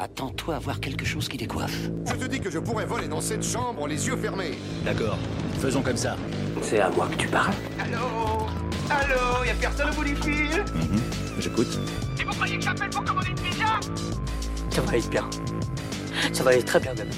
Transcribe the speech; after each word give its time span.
Attends-toi 0.00 0.54
à 0.54 0.58
voir 0.60 0.78
quelque 0.78 1.04
chose 1.04 1.28
qui 1.28 1.36
décoiffe. 1.36 1.90
Je 2.06 2.14
te 2.14 2.24
dis 2.26 2.38
que 2.38 2.50
je 2.50 2.60
pourrais 2.60 2.86
voler 2.86 3.08
dans 3.08 3.20
cette 3.20 3.42
chambre 3.42 3.88
les 3.88 4.06
yeux 4.06 4.16
fermés. 4.16 4.56
D'accord, 4.84 5.18
faisons 5.58 5.82
comme 5.82 5.96
ça. 5.96 6.16
C'est 6.62 6.78
à 6.78 6.88
moi 6.90 7.08
que 7.08 7.16
tu 7.16 7.26
parles 7.26 7.52
Allô 7.80 8.46
Allô 8.90 9.44
Y'a 9.44 9.54
personne 9.54 9.90
au 9.90 9.94
bout 9.94 10.04
du 10.04 10.14
fil 10.14 10.64
J'écoute. 11.40 11.78
Et 12.20 12.22
vous 12.24 12.30
croyez 12.30 12.58
que 12.58 12.62
j'appelle 12.64 12.90
pour 12.90 13.04
commander 13.04 13.28
une 13.30 13.34
pizza? 13.40 13.80
Ça 14.70 14.80
va 14.82 14.90
aller 14.90 15.02
bien. 15.10 15.28
Ça 16.32 16.44
va 16.44 16.50
aller 16.50 16.62
très 16.62 16.78
bien 16.78 16.94
même. 16.94 17.10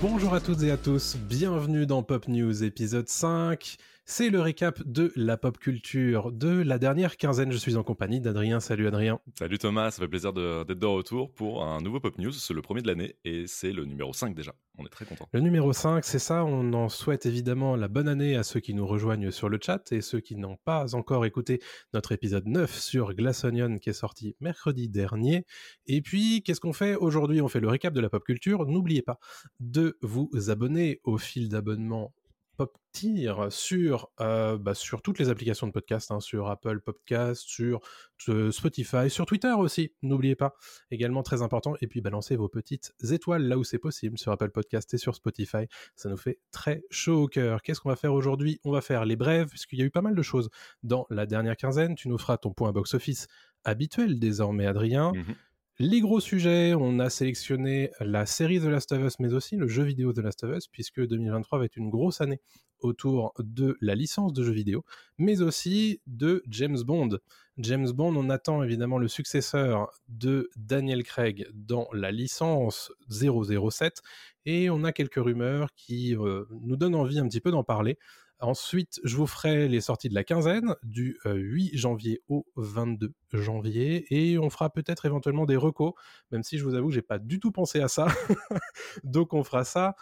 Bonjour 0.00 0.32
à 0.32 0.40
toutes 0.40 0.62
et 0.62 0.70
à 0.70 0.78
tous, 0.78 1.16
bienvenue 1.16 1.84
dans 1.84 2.02
Pop 2.02 2.26
News 2.26 2.64
épisode 2.64 3.08
5. 3.08 3.76
C'est 4.12 4.28
le 4.28 4.40
récap 4.40 4.82
de 4.84 5.12
la 5.14 5.36
pop 5.36 5.56
culture 5.56 6.32
de 6.32 6.48
la 6.48 6.78
dernière 6.78 7.16
quinzaine. 7.16 7.52
Je 7.52 7.56
suis 7.56 7.76
en 7.76 7.84
compagnie 7.84 8.20
d'Adrien. 8.20 8.58
Salut 8.58 8.88
Adrien. 8.88 9.20
Salut 9.38 9.56
Thomas, 9.56 9.92
ça 9.92 10.02
fait 10.02 10.08
plaisir 10.08 10.32
de- 10.32 10.64
d'être 10.64 10.80
de, 10.80 10.86
retour 10.86 11.32
pour 11.32 11.62
un 11.64 11.80
nouveau 11.80 12.00
Pop 12.00 12.18
News. 12.18 12.32
C'est 12.32 12.52
le 12.52 12.60
premier 12.60 12.82
de 12.82 12.88
l'année 12.88 13.14
et 13.24 13.46
c'est 13.46 13.70
le 13.70 13.84
numéro 13.84 14.12
5 14.12 14.34
déjà. 14.34 14.52
On 14.78 14.84
est 14.84 14.88
très 14.88 15.04
content. 15.04 15.28
Le 15.32 15.38
numéro 15.38 15.72
5, 15.72 16.04
c'est 16.04 16.18
ça. 16.18 16.44
On 16.44 16.72
en 16.72 16.88
souhaite 16.88 17.24
évidemment 17.24 17.76
la 17.76 17.86
bonne 17.86 18.08
année 18.08 18.34
à 18.34 18.42
ceux 18.42 18.58
qui 18.58 18.74
nous 18.74 18.84
rejoignent 18.84 19.30
sur 19.30 19.48
le 19.48 19.60
chat 19.62 19.92
et 19.92 20.00
ceux 20.00 20.18
qui 20.18 20.34
n'ont 20.34 20.58
pas 20.64 20.96
encore 20.96 21.24
écouté 21.24 21.60
notre 21.94 22.10
épisode 22.10 22.48
9 22.48 22.76
sur 22.76 23.14
Glass 23.14 23.44
Onion 23.44 23.78
qui 23.78 23.90
est 23.90 23.92
sorti 23.92 24.34
mercredi 24.40 24.88
dernier. 24.88 25.46
Et 25.86 26.02
puis, 26.02 26.42
qu'est-ce 26.42 26.60
qu'on 26.60 26.72
fait 26.72 26.96
aujourd'hui? 26.96 27.40
On 27.42 27.48
fait 27.48 27.60
le 27.60 27.68
récap 27.68 27.94
de 27.94 28.00
la 28.00 28.10
pop 28.10 28.24
culture. 28.24 28.66
N'oubliez 28.66 29.02
pas 29.02 29.20
de 29.60 29.98
vous 30.02 30.28
abonner 30.48 31.00
au 31.04 31.16
fil 31.16 31.48
d'abonnement 31.48 32.12
Pop 32.60 32.76
Tier 32.92 33.32
sur, 33.48 34.10
euh, 34.20 34.58
bah, 34.58 34.74
sur 34.74 35.00
toutes 35.00 35.18
les 35.18 35.30
applications 35.30 35.66
de 35.66 35.72
podcast, 35.72 36.10
hein, 36.10 36.20
sur 36.20 36.50
Apple 36.50 36.80
Podcast, 36.80 37.40
sur 37.46 37.80
euh, 38.28 38.50
Spotify, 38.50 39.08
sur 39.08 39.24
Twitter 39.24 39.52
aussi, 39.56 39.94
n'oubliez 40.02 40.34
pas, 40.34 40.52
également 40.90 41.22
très 41.22 41.40
important, 41.40 41.72
et 41.80 41.86
puis 41.86 42.02
balancez 42.02 42.36
vos 42.36 42.50
petites 42.50 42.92
étoiles 43.10 43.44
là 43.44 43.56
où 43.56 43.64
c'est 43.64 43.78
possible, 43.78 44.18
sur 44.18 44.30
Apple 44.30 44.50
Podcast 44.50 44.92
et 44.92 44.98
sur 44.98 45.14
Spotify, 45.14 45.68
ça 45.96 46.10
nous 46.10 46.18
fait 46.18 46.38
très 46.50 46.82
chaud 46.90 47.22
au 47.22 47.28
cœur. 47.28 47.62
Qu'est-ce 47.62 47.80
qu'on 47.80 47.88
va 47.88 47.96
faire 47.96 48.12
aujourd'hui? 48.12 48.60
On 48.64 48.72
va 48.72 48.82
faire 48.82 49.06
les 49.06 49.16
brèves, 49.16 49.48
puisqu'il 49.48 49.78
y 49.78 49.82
a 49.82 49.86
eu 49.86 49.90
pas 49.90 50.02
mal 50.02 50.14
de 50.14 50.22
choses 50.22 50.50
dans 50.82 51.06
la 51.08 51.24
dernière 51.24 51.56
quinzaine, 51.56 51.94
tu 51.94 52.10
nous 52.10 52.18
feras 52.18 52.36
ton 52.36 52.52
point 52.52 52.72
box-office 52.72 53.26
habituel 53.64 54.18
désormais, 54.18 54.66
Adrien. 54.66 55.12
Mhm. 55.12 55.34
Les 55.82 56.02
gros 56.02 56.20
sujets, 56.20 56.74
on 56.74 56.98
a 56.98 57.08
sélectionné 57.08 57.90
la 58.00 58.26
série 58.26 58.60
The 58.60 58.64
Last 58.64 58.92
of 58.92 59.02
Us, 59.02 59.18
mais 59.18 59.32
aussi 59.32 59.56
le 59.56 59.66
jeu 59.66 59.82
vidéo 59.82 60.12
The 60.12 60.18
Last 60.18 60.44
of 60.44 60.54
Us, 60.54 60.68
puisque 60.68 61.00
2023 61.00 61.58
va 61.58 61.64
être 61.64 61.78
une 61.78 61.88
grosse 61.88 62.20
année 62.20 62.38
autour 62.80 63.32
de 63.38 63.78
la 63.80 63.94
licence 63.94 64.34
de 64.34 64.44
jeux 64.44 64.52
vidéo, 64.52 64.84
mais 65.16 65.40
aussi 65.40 66.02
de 66.06 66.42
James 66.48 66.82
Bond. 66.82 67.18
James 67.56 67.90
Bond, 67.92 68.14
on 68.14 68.28
attend 68.28 68.62
évidemment 68.62 68.98
le 68.98 69.08
successeur 69.08 69.90
de 70.08 70.50
Daniel 70.54 71.02
Craig 71.02 71.48
dans 71.54 71.88
la 71.94 72.10
licence 72.10 72.92
007, 73.08 74.02
et 74.44 74.68
on 74.68 74.84
a 74.84 74.92
quelques 74.92 75.14
rumeurs 75.14 75.70
qui 75.76 76.14
euh, 76.14 76.44
nous 76.60 76.76
donnent 76.76 76.94
envie 76.94 77.20
un 77.20 77.26
petit 77.26 77.40
peu 77.40 77.50
d'en 77.50 77.64
parler. 77.64 77.96
Ensuite, 78.40 79.00
je 79.04 79.16
vous 79.16 79.26
ferai 79.26 79.68
les 79.68 79.82
sorties 79.82 80.08
de 80.08 80.14
la 80.14 80.24
quinzaine, 80.24 80.74
du 80.82 81.18
euh, 81.26 81.34
8 81.34 81.76
janvier 81.76 82.22
au 82.28 82.46
22 82.56 83.12
janvier, 83.32 84.06
et 84.10 84.38
on 84.38 84.48
fera 84.48 84.70
peut-être 84.70 85.04
éventuellement 85.04 85.44
des 85.44 85.56
recos, 85.56 85.92
même 86.30 86.42
si 86.42 86.56
je 86.56 86.64
vous 86.64 86.74
avoue 86.74 86.88
que 86.88 86.94
j'ai 86.94 87.02
pas 87.02 87.18
du 87.18 87.38
tout 87.38 87.52
pensé 87.52 87.80
à 87.80 87.88
ça. 87.88 88.06
Donc 89.04 89.34
on 89.34 89.44
fera 89.44 89.64
ça, 89.64 89.94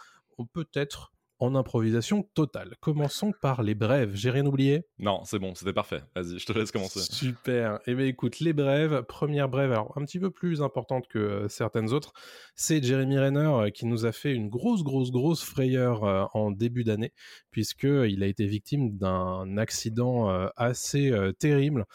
peut-être 0.53 1.11
en 1.39 1.55
improvisation 1.55 2.23
totale. 2.33 2.75
Commençons 2.81 3.31
par 3.41 3.63
les 3.63 3.75
brèves. 3.75 4.11
J'ai 4.13 4.29
rien 4.29 4.45
oublié? 4.45 4.83
Non, 4.99 5.23
c'est 5.23 5.39
bon, 5.39 5.55
c'était 5.55 5.73
parfait. 5.73 6.01
Vas-y, 6.15 6.37
je 6.37 6.45
te 6.45 6.53
laisse 6.53 6.71
commencer. 6.71 6.99
Super. 6.99 7.79
Eh 7.87 7.95
bien, 7.95 8.05
écoute, 8.05 8.39
les 8.39 8.53
brèves. 8.53 9.03
Première 9.07 9.49
brève, 9.49 9.71
alors 9.71 9.93
un 9.97 10.05
petit 10.05 10.19
peu 10.19 10.31
plus 10.31 10.61
importante 10.61 11.07
que 11.07 11.19
euh, 11.19 11.47
certaines 11.47 11.93
autres, 11.93 12.13
c'est 12.55 12.83
Jeremy 12.83 13.17
Renner 13.17 13.39
euh, 13.39 13.69
qui 13.69 13.85
nous 13.85 14.05
a 14.05 14.11
fait 14.11 14.33
une 14.33 14.49
grosse, 14.49 14.83
grosse, 14.83 15.11
grosse 15.11 15.43
frayeur 15.43 16.03
euh, 16.03 16.25
en 16.33 16.51
début 16.51 16.83
d'année, 16.83 17.13
puisqu'il 17.51 18.23
a 18.23 18.27
été 18.27 18.45
victime 18.45 18.97
d'un 18.97 19.57
accident 19.57 20.29
assez 20.55 21.13
terrible 21.39 21.85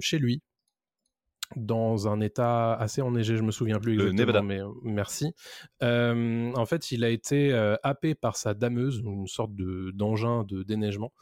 chez 0.00 0.18
lui 0.18 0.42
dans 1.54 2.08
un 2.08 2.20
état 2.20 2.74
assez 2.74 3.02
enneigé, 3.02 3.36
je 3.36 3.42
me 3.42 3.52
souviens 3.52 3.78
plus 3.78 3.94
exactement, 3.94 4.14
Nevada. 4.14 4.42
mais 4.42 4.60
euh, 4.60 4.68
merci. 4.82 5.32
Euh, 5.82 6.52
en 6.54 6.66
fait, 6.66 6.90
il 6.90 7.04
a 7.04 7.08
été 7.10 7.52
euh, 7.52 7.76
happé 7.82 8.14
par 8.14 8.36
sa 8.36 8.54
dameuse, 8.54 9.00
une 9.04 9.26
sorte 9.28 9.54
de 9.54 9.92
d'engin 9.94 10.44
de 10.44 10.62
déneigement, 10.62 11.12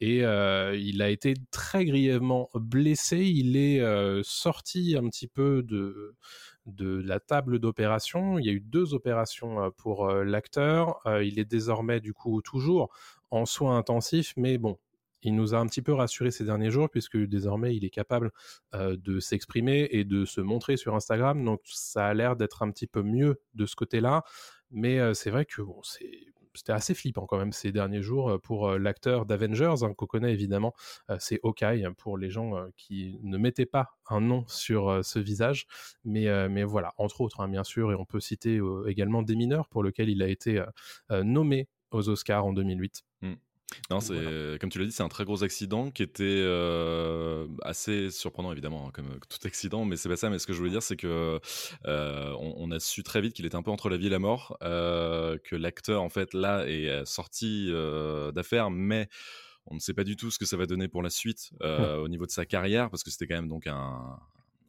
et 0.00 0.24
euh, 0.24 0.74
il 0.76 1.02
a 1.02 1.10
été 1.10 1.34
très 1.50 1.84
grièvement 1.84 2.50
blessé. 2.54 3.18
Il 3.18 3.56
est 3.56 3.82
sorti 4.22 4.96
un 4.96 5.08
petit 5.08 5.28
peu 5.28 5.62
de 5.62 6.14
de 6.66 7.02
la 7.04 7.20
table 7.20 7.58
d'opération. 7.58 8.38
Il 8.38 8.46
y 8.46 8.48
a 8.48 8.52
eu 8.52 8.60
deux 8.60 8.94
opérations 8.94 9.70
pour 9.76 10.08
l'acteur. 10.08 11.00
Il 11.22 11.38
est 11.38 11.44
désormais 11.44 12.00
du 12.00 12.14
coup 12.14 12.40
toujours 12.40 12.90
en 13.30 13.44
soins 13.44 13.76
intensifs, 13.76 14.32
mais 14.36 14.56
bon. 14.56 14.78
Il 15.24 15.34
nous 15.34 15.54
a 15.54 15.58
un 15.58 15.66
petit 15.66 15.82
peu 15.82 15.92
rassuré 15.92 16.30
ces 16.30 16.44
derniers 16.44 16.70
jours 16.70 16.88
puisque 16.88 17.16
désormais 17.16 17.74
il 17.74 17.84
est 17.84 17.90
capable 17.90 18.30
de 18.72 19.20
s'exprimer 19.20 19.88
et 19.90 20.04
de 20.04 20.24
se 20.24 20.40
montrer 20.40 20.76
sur 20.76 20.94
Instagram. 20.94 21.44
Donc 21.44 21.60
ça 21.64 22.06
a 22.06 22.14
l'air 22.14 22.36
d'être 22.36 22.62
un 22.62 22.70
petit 22.70 22.86
peu 22.86 23.02
mieux 23.02 23.40
de 23.54 23.66
ce 23.66 23.74
côté-là. 23.74 24.22
Mais 24.70 25.14
c'est 25.14 25.30
vrai 25.30 25.44
que 25.44 25.62
c'était 26.56 26.72
assez 26.72 26.94
flippant 26.94 27.26
quand 27.26 27.38
même 27.38 27.52
ces 27.52 27.72
derniers 27.72 28.02
jours 28.02 28.40
pour 28.40 28.70
l'acteur 28.78 29.26
d'Avengers 29.26 29.82
hein, 29.82 29.92
qu'on 29.94 30.06
connaît 30.06 30.32
évidemment. 30.32 30.72
C'est 31.18 31.40
Hawkeye 31.42 31.86
pour 31.96 32.16
les 32.16 32.30
gens 32.30 32.52
qui 32.76 33.18
ne 33.22 33.38
mettaient 33.38 33.66
pas 33.66 33.96
un 34.08 34.20
nom 34.20 34.44
sur 34.46 35.04
ce 35.04 35.18
visage. 35.18 35.66
Mais, 36.04 36.64
voilà, 36.64 36.92
entre 36.96 37.20
autres, 37.22 37.40
hein, 37.40 37.48
bien 37.48 37.64
sûr, 37.64 37.92
et 37.92 37.94
on 37.94 38.04
peut 38.04 38.20
citer 38.20 38.60
également 38.86 39.22
Des 39.22 39.36
mineurs 39.36 39.68
pour 39.68 39.82
lequel 39.82 40.08
il 40.08 40.22
a 40.22 40.28
été 40.28 40.62
nommé 41.10 41.68
aux 41.90 42.08
Oscars 42.08 42.46
en 42.46 42.52
2008. 42.52 43.04
Non, 43.90 44.00
c'est 44.00 44.14
Voilà. 44.14 44.58
comme 44.58 44.70
tu 44.70 44.78
l'as 44.78 44.86
dit, 44.86 44.92
c'est 44.92 45.02
un 45.02 45.08
très 45.08 45.24
gros 45.24 45.42
accident 45.44 45.90
qui 45.90 46.02
était 46.02 46.24
euh, 46.24 47.46
assez 47.62 48.10
surprenant 48.10 48.52
évidemment, 48.52 48.88
hein, 48.88 48.90
comme 48.92 49.06
euh, 49.06 49.18
tout 49.28 49.38
accident. 49.46 49.84
Mais 49.84 49.96
c'est 49.96 50.08
pas 50.08 50.16
ça. 50.16 50.30
Mais 50.30 50.38
ce 50.38 50.46
que 50.46 50.52
je 50.52 50.58
voulais 50.58 50.70
dire, 50.70 50.82
c'est 50.82 50.96
que 50.96 51.40
euh, 51.86 52.30
on, 52.38 52.54
on 52.56 52.70
a 52.70 52.80
su 52.80 53.02
très 53.02 53.20
vite 53.20 53.34
qu'il 53.34 53.46
était 53.46 53.56
un 53.56 53.62
peu 53.62 53.70
entre 53.70 53.88
la 53.88 53.96
vie 53.96 54.06
et 54.06 54.10
la 54.10 54.18
mort, 54.18 54.56
euh, 54.62 55.38
que 55.44 55.56
l'acteur 55.56 56.02
en 56.02 56.08
fait 56.08 56.34
là 56.34 56.66
est 56.66 56.88
euh, 56.88 57.04
sorti 57.04 57.68
euh, 57.70 58.32
d'affaires, 58.32 58.70
mais 58.70 59.08
on 59.66 59.74
ne 59.74 59.80
sait 59.80 59.94
pas 59.94 60.04
du 60.04 60.16
tout 60.16 60.30
ce 60.30 60.38
que 60.38 60.44
ça 60.44 60.56
va 60.56 60.66
donner 60.66 60.88
pour 60.88 61.02
la 61.02 61.10
suite 61.10 61.50
euh, 61.62 61.96
au 61.96 62.08
niveau 62.08 62.26
de 62.26 62.30
sa 62.30 62.44
carrière, 62.44 62.90
parce 62.90 63.02
que 63.02 63.10
c'était 63.10 63.26
quand 63.26 63.36
même 63.36 63.48
donc 63.48 63.66
un 63.66 64.18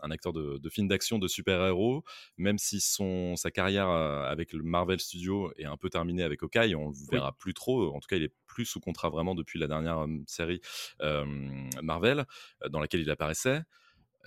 un 0.05 0.11
acteur 0.11 0.33
de, 0.33 0.57
de 0.57 0.69
film 0.69 0.87
d'action 0.87 1.19
de 1.19 1.27
super-héros, 1.27 2.03
même 2.37 2.57
si 2.57 2.79
son, 2.79 3.35
sa 3.35 3.51
carrière 3.51 3.89
euh, 3.89 4.23
avec 4.23 4.53
le 4.53 4.63
Marvel 4.63 4.99
Studio 4.99 5.51
est 5.57 5.65
un 5.65 5.77
peu 5.77 5.89
terminée 5.89 6.23
avec 6.23 6.43
Hawkeye, 6.43 6.75
on 6.75 6.89
le 6.89 6.95
verra 7.11 7.31
plus 7.33 7.53
trop. 7.53 7.93
En 7.95 7.99
tout 7.99 8.07
cas, 8.07 8.15
il 8.15 8.23
est 8.23 8.33
plus 8.45 8.65
sous 8.65 8.79
contrat 8.79 9.09
vraiment 9.09 9.35
depuis 9.35 9.59
la 9.59 9.67
dernière 9.67 10.05
série 10.27 10.61
euh, 11.01 11.25
Marvel 11.81 12.25
euh, 12.63 12.69
dans 12.69 12.79
laquelle 12.79 13.01
il 13.01 13.09
apparaissait. 13.09 13.61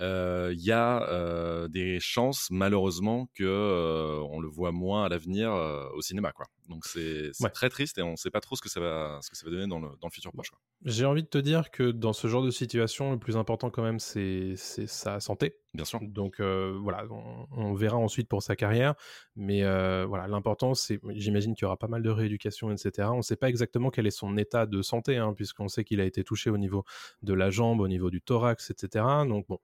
Euh, 0.01 0.53
Il 0.55 0.65
y 0.65 0.73
a 0.73 1.03
euh, 1.09 1.69
des 1.69 1.99
chances, 2.01 2.51
malheureusement, 2.51 3.29
que 3.35 3.45
euh, 3.45 4.21
on 4.31 4.41
le 4.41 4.49
voit 4.49 4.73
moins 4.73 5.05
à 5.05 5.09
l'avenir 5.09 5.51
au 5.95 6.01
cinéma, 6.03 6.33
quoi. 6.33 6.47
Donc 6.69 6.85
c'est 6.87 7.33
Ouais. 7.41 7.51
très 7.51 7.69
triste 7.71 7.99
et 7.99 8.03
on 8.03 8.13
ne 8.13 8.17
sait 8.17 8.31
pas 8.31 8.41
trop 8.41 8.57
ce 8.57 8.63
que 8.63 8.69
ça 8.69 8.81
va, 8.81 9.19
ce 9.23 9.31
que 9.31 9.37
ça 9.37 9.47
va 9.47 9.53
donner 9.53 9.67
dans 9.67 9.81
le, 9.81 9.89
dans 10.01 10.09
le 10.09 10.13
futur 10.13 10.33
proche. 10.33 10.51
J'ai 10.85 11.05
envie 11.07 11.25
de 11.25 11.29
te 11.29 11.39
dire 11.39 11.73
que 11.73 11.91
dans 11.91 12.13
ce 12.13 12.29
genre 12.29 12.43
de 12.43 12.51
situation, 12.53 13.11
le 13.11 13.19
plus 13.19 13.37
important 13.37 13.69
quand 13.69 13.83
même, 13.83 13.99
c'est 13.99 14.55
c'est 14.57 14.87
sa 14.87 15.19
santé. 15.19 15.57
Bien 15.75 15.85
sûr. 15.85 16.01
Donc 16.01 16.39
euh, 16.39 16.79
voilà, 16.81 17.05
on, 17.11 17.47
on 17.51 17.75
verra 17.75 17.97
ensuite 17.97 18.29
pour 18.29 18.43
sa 18.45 18.55
carrière. 18.55 18.95
Mais 19.35 19.65
euh, 19.65 20.07
voilà, 20.07 20.29
l'important, 20.29 20.75
c'est, 20.75 21.01
j'imagine 21.11 21.55
qu'il 21.57 21.65
y 21.65 21.67
aura 21.67 21.77
pas 21.77 21.89
mal 21.89 22.03
de 22.03 22.11
rééducation, 22.11 22.71
etc. 22.71 23.09
On 23.13 23.19
ne 23.19 23.23
sait 23.23 23.37
pas 23.37 23.49
exactement 23.49 23.91
quel 23.91 24.07
est 24.07 24.11
son 24.13 24.37
état 24.37 24.67
de 24.67 24.81
santé, 24.83 25.17
hein, 25.17 25.35
puisqu'on 25.35 25.67
sait 25.69 25.83
qu'il 25.85 26.01
a 26.01 26.05
été 26.05 26.23
touché 26.23 26.49
au 26.49 26.59
niveau 26.59 26.85
de 27.23 27.35
la 27.35 27.51
jambe, 27.51 27.81
au 27.81 27.89
niveau 27.89 28.09
du 28.11 28.23
thorax, 28.23 28.71
etc. 28.71 29.05
Donc 29.29 29.49
bon, 29.49 29.59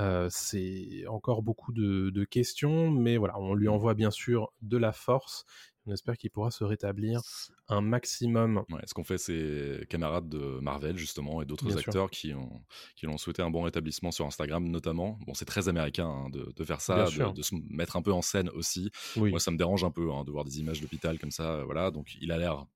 euh, 0.00 0.28
c'est 0.30 1.04
encore 1.08 1.42
beaucoup 1.42 1.72
de, 1.72 2.10
de 2.10 2.24
questions, 2.24 2.90
mais 2.90 3.16
voilà, 3.16 3.38
on 3.38 3.54
lui 3.54 3.68
envoie 3.68 3.94
bien 3.94 4.10
sûr 4.10 4.52
de 4.62 4.76
la 4.76 4.92
force. 4.92 5.44
On 5.86 5.92
espère 5.92 6.16
qu'il 6.18 6.30
pourra 6.30 6.50
se 6.50 6.62
rétablir 6.62 7.20
un 7.68 7.80
maximum. 7.80 8.64
Ouais, 8.70 8.80
ce 8.86 8.92
qu'ont 8.92 9.02
fait 9.04 9.16
ses 9.18 9.86
camarades 9.88 10.28
de 10.28 10.60
Marvel, 10.60 10.98
justement, 10.98 11.40
et 11.40 11.46
d'autres 11.46 11.68
sûr. 11.70 11.78
acteurs 11.78 12.10
qui 12.10 12.34
ont, 12.34 12.62
qui 12.96 13.06
l'ont 13.06 13.16
souhaité 13.16 13.42
un 13.42 13.50
bon 13.50 13.62
rétablissement 13.62 14.10
sur 14.10 14.26
Instagram, 14.26 14.68
notamment. 14.68 15.18
Bon, 15.26 15.32
c'est 15.34 15.46
très 15.46 15.68
américain 15.68 16.06
hein, 16.06 16.28
de, 16.30 16.52
de 16.54 16.64
faire 16.64 16.80
ça, 16.82 17.04
de, 17.06 17.42
se 17.42 17.54
mettre 17.70 17.96
un 17.96 18.02
peu 18.02 18.12
en 18.12 18.22
scène 18.22 18.50
aussi. 18.50 18.90
Oui, 19.16 19.30
Moi, 19.30 19.40
ça 19.40 19.50
me 19.50 19.56
dérange 19.56 19.82
un 19.82 19.90
peu 19.90 20.12
hein, 20.12 20.24
de 20.24 20.30
voir 20.30 20.44
des 20.44 20.60
images 20.60 20.80
d'hôpital 20.80 21.18
comme 21.18 21.30
ça. 21.30 21.54
euh, 21.54 21.64
Voilà, 21.64 21.90
donc 21.90 22.14
il 22.20 22.30
a 22.30 22.36
l'air 22.38 22.66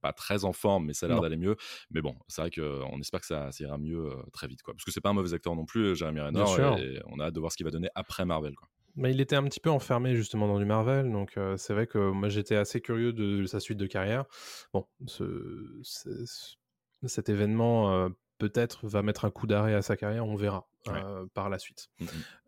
pas 0.00 0.12
très 0.12 0.44
en 0.44 0.52
forme, 0.52 0.86
mais 0.86 0.92
ça 0.94 1.06
a 1.06 1.08
l'air 1.10 1.20
d'aller 1.22 1.36
mieux. 1.38 1.56
Mais 1.90 2.02
bon, 2.02 2.14
c'est 2.28 2.42
vrai 2.42 2.50
qu'on 2.50 3.00
espère 3.00 3.20
que 3.20 3.26
ça, 3.26 3.52
ça 3.52 3.64
ira 3.64 3.78
mieux 3.78 4.06
euh, 4.10 4.16
très 4.32 4.46
vite, 4.48 4.62
quoi. 4.62 4.74
Parce 4.74 4.84
que 4.84 4.90
c'est 4.90 5.00
pas 5.00 5.10
un 5.10 5.14
mauvais 5.14 5.32
acteur 5.34 5.54
non 5.54 5.64
plus, 5.66 5.94
Jeremy 5.96 6.20
Renner, 6.20 6.44
et, 6.78 6.94
et 6.96 7.00
on 7.06 7.20
a 7.20 7.24
hâte 7.26 7.34
de 7.34 7.40
voir 7.40 7.52
ce 7.52 7.56
qu'il 7.56 7.64
va 7.64 7.70
donner 7.70 7.88
après 7.94 8.24
Marvel, 8.26 8.54
quoi. 8.54 8.68
Mais 8.96 9.10
il 9.10 9.20
était 9.20 9.36
un 9.36 9.42
petit 9.44 9.60
peu 9.60 9.70
enfermé 9.70 10.14
justement 10.14 10.46
dans 10.46 10.58
du 10.58 10.64
Marvel, 10.64 11.10
donc 11.10 11.36
euh, 11.36 11.56
c'est 11.56 11.72
vrai 11.74 11.86
que 11.86 11.98
moi 12.10 12.28
j'étais 12.28 12.54
assez 12.56 12.80
curieux 12.80 13.12
de 13.12 13.44
sa 13.46 13.58
suite 13.60 13.78
de 13.78 13.86
carrière. 13.86 14.24
Bon, 14.72 14.86
ce, 15.06 15.80
ce- 15.82 16.54
cet 17.06 17.28
événement 17.28 17.92
euh, 17.92 18.08
peut-être 18.38 18.86
va 18.86 19.02
mettre 19.02 19.24
un 19.24 19.30
coup 19.30 19.46
d'arrêt 19.46 19.74
à 19.74 19.82
sa 19.82 19.96
carrière, 19.96 20.26
on 20.26 20.36
verra 20.36 20.68
Ouais. 20.86 20.92
euh, 21.02 21.24
par 21.34 21.48
la 21.48 21.58
suite. 21.58 21.88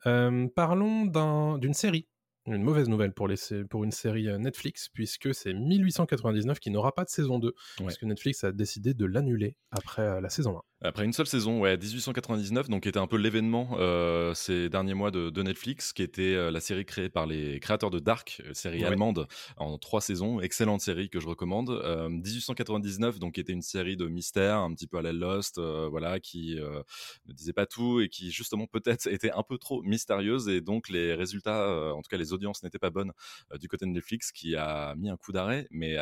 Euh, 0.06 0.46
parlons 0.54 1.06
d'un- 1.06 1.58
d'une 1.58 1.72
série. 1.74 2.06
Une 2.48 2.62
mauvaise 2.62 2.88
nouvelle 2.88 3.12
pour, 3.12 3.26
les, 3.26 3.34
sé- 3.36 3.64
pour 3.64 3.82
une 3.82 3.90
série 3.90 4.28
Netflix, 4.38 4.88
puisque 4.88 5.34
c'est 5.34 5.52
1899 5.52 6.60
qui 6.60 6.70
n'aura 6.70 6.94
pas 6.94 7.02
de 7.02 7.08
saison 7.08 7.38
2, 7.40 7.54
parce 7.78 7.98
que 7.98 8.06
Netflix 8.06 8.44
a 8.44 8.52
décidé 8.52 8.94
de 8.94 9.04
l'annuler 9.04 9.56
après 9.72 10.20
la 10.20 10.28
saison 10.28 10.58
1. 10.58 10.62
Après 10.82 11.06
une 11.06 11.14
seule 11.14 11.26
saison, 11.26 11.60
ouais, 11.60 11.78
1899, 11.78 12.68
donc 12.68 12.82
qui 12.82 12.90
était 12.90 12.98
un 12.98 13.06
peu 13.06 13.16
l'événement 13.16 13.78
euh, 13.78 14.34
ces 14.34 14.68
derniers 14.68 14.92
mois 14.92 15.10
de, 15.10 15.30
de 15.30 15.42
Netflix, 15.42 15.94
qui 15.94 16.02
était 16.02 16.34
euh, 16.34 16.50
la 16.50 16.60
série 16.60 16.84
créée 16.84 17.08
par 17.08 17.26
les 17.26 17.58
créateurs 17.60 17.90
de 17.90 17.98
Dark, 17.98 18.42
euh, 18.44 18.52
série 18.52 18.80
Ouais. 18.80 18.84
allemande 18.84 19.26
en 19.56 19.78
trois 19.78 20.02
saisons, 20.02 20.38
excellente 20.38 20.82
série 20.82 21.08
que 21.08 21.18
je 21.18 21.26
recommande. 21.28 21.70
Euh, 21.70 22.10
1899, 22.10 23.18
donc 23.18 23.34
qui 23.34 23.40
était 23.40 23.54
une 23.54 23.62
série 23.62 23.96
de 23.96 24.06
mystères, 24.06 24.58
un 24.58 24.74
petit 24.74 24.86
peu 24.86 24.98
à 24.98 25.02
la 25.02 25.14
Lost, 25.14 25.58
voilà, 25.58 26.20
qui 26.20 26.56
ne 26.56 27.32
disait 27.32 27.54
pas 27.54 27.64
tout 27.64 28.02
et 28.02 28.10
qui 28.10 28.30
justement 28.30 28.66
peut-être 28.66 29.06
était 29.10 29.32
un 29.32 29.42
peu 29.42 29.56
trop 29.56 29.82
mystérieuse 29.82 30.46
et 30.50 30.60
donc 30.60 30.90
les 30.90 31.14
résultats, 31.14 31.94
en 31.94 32.02
tout 32.02 32.08
cas 32.10 32.18
les 32.18 32.34
audiences 32.34 32.62
n'étaient 32.62 32.78
pas 32.78 32.90
bonnes 32.90 33.12
du 33.58 33.68
côté 33.68 33.86
de 33.86 33.90
Netflix, 33.92 34.30
qui 34.30 34.54
a 34.56 34.94
mis 34.96 35.08
un 35.08 35.16
coup 35.16 35.32
d'arrêt, 35.32 35.66
mais 35.70 35.96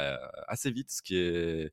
assez 0.48 0.72
vite, 0.72 0.90
ce 0.90 1.00
qui 1.00 1.16
est 1.16 1.72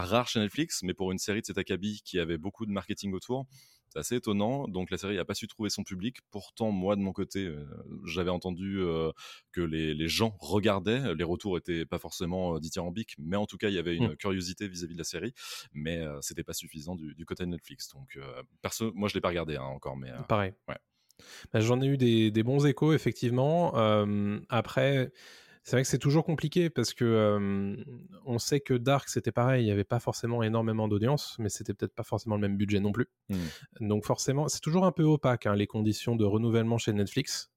rare 0.00 0.28
chez 0.28 0.40
Netflix, 0.40 0.82
mais 0.82 0.94
pour 0.94 1.12
une 1.12 1.18
série 1.18 1.40
de 1.40 1.46
cet 1.46 1.58
acabit 1.58 2.00
qui 2.04 2.18
avait 2.18 2.38
beaucoup 2.38 2.66
de 2.66 2.70
marketing 2.72 3.12
autour, 3.12 3.46
c'est 3.88 3.98
assez 3.98 4.16
étonnant. 4.16 4.66
Donc 4.68 4.90
la 4.90 4.96
série 4.96 5.16
n'a 5.16 5.24
pas 5.26 5.34
su 5.34 5.46
trouver 5.46 5.68
son 5.68 5.82
public. 5.84 6.16
Pourtant, 6.30 6.70
moi, 6.70 6.96
de 6.96 7.02
mon 7.02 7.12
côté, 7.12 7.44
euh, 7.44 7.66
j'avais 8.06 8.30
entendu 8.30 8.80
euh, 8.80 9.10
que 9.52 9.60
les, 9.60 9.92
les 9.92 10.08
gens 10.08 10.34
regardaient. 10.40 11.14
Les 11.14 11.24
retours 11.24 11.58
étaient 11.58 11.84
pas 11.84 11.98
forcément 11.98 12.56
euh, 12.56 12.58
dithyrambiques, 12.58 13.14
mais 13.18 13.36
en 13.36 13.44
tout 13.44 13.58
cas, 13.58 13.68
il 13.68 13.74
y 13.74 13.78
avait 13.78 13.94
une 13.96 14.12
Mm. 14.12 14.16
curiosité 14.16 14.66
vis-à-vis 14.66 14.94
de 14.94 14.98
la 14.98 15.04
série. 15.04 15.34
Mais 15.74 15.98
euh, 15.98 16.16
c'était 16.22 16.42
pas 16.44 16.54
suffisant 16.54 16.94
du, 16.96 17.14
du 17.14 17.26
côté 17.26 17.44
de 17.44 17.50
Netflix. 17.50 17.90
Donc, 17.90 18.18
perso, 18.62 18.92
moi, 18.94 19.08
je 19.10 19.14
l'ai 19.14 19.20
pas 19.20 19.28
regardé 19.28 19.56
hein, 19.56 19.62
encore, 19.64 19.96
mais 19.98 20.10
Pareil. 20.26 20.54
ouais. 20.68 20.76
Bah, 21.52 21.60
J'en 21.60 21.80
ai 21.82 21.86
eu 21.86 21.98
des, 21.98 22.30
des 22.30 22.42
bons 22.42 22.64
échos, 22.66 22.94
effectivement. 22.94 23.76
Euh, 23.76 24.40
après, 24.48 25.12
c'est 25.62 25.76
vrai 25.76 25.82
que 25.82 25.88
c'est 25.88 25.98
toujours 25.98 26.24
compliqué 26.24 26.70
parce 26.70 26.92
que 26.92 27.04
euh, 27.04 27.76
on 28.26 28.38
sait 28.38 28.60
que 28.60 28.74
Dark, 28.74 29.08
c'était 29.08 29.30
pareil. 29.30 29.62
Il 29.62 29.66
n'y 29.66 29.72
avait 29.72 29.84
pas 29.84 30.00
forcément 30.00 30.42
énormément 30.42 30.88
d'audience, 30.88 31.36
mais 31.38 31.48
c'était 31.48 31.72
peut-être 31.72 31.94
pas 31.94 32.02
forcément 32.02 32.34
le 32.34 32.40
même 32.40 32.56
budget 32.56 32.80
non 32.80 32.90
plus. 32.90 33.06
Mm. 33.28 33.88
Donc, 33.88 34.04
forcément, 34.04 34.48
c'est 34.48 34.60
toujours 34.60 34.84
un 34.84 34.92
peu 34.92 35.04
opaque, 35.04 35.46
hein, 35.46 35.54
les 35.54 35.68
conditions 35.68 36.16
de 36.16 36.24
renouvellement 36.24 36.78
chez 36.78 36.92
Netflix. 36.92 37.52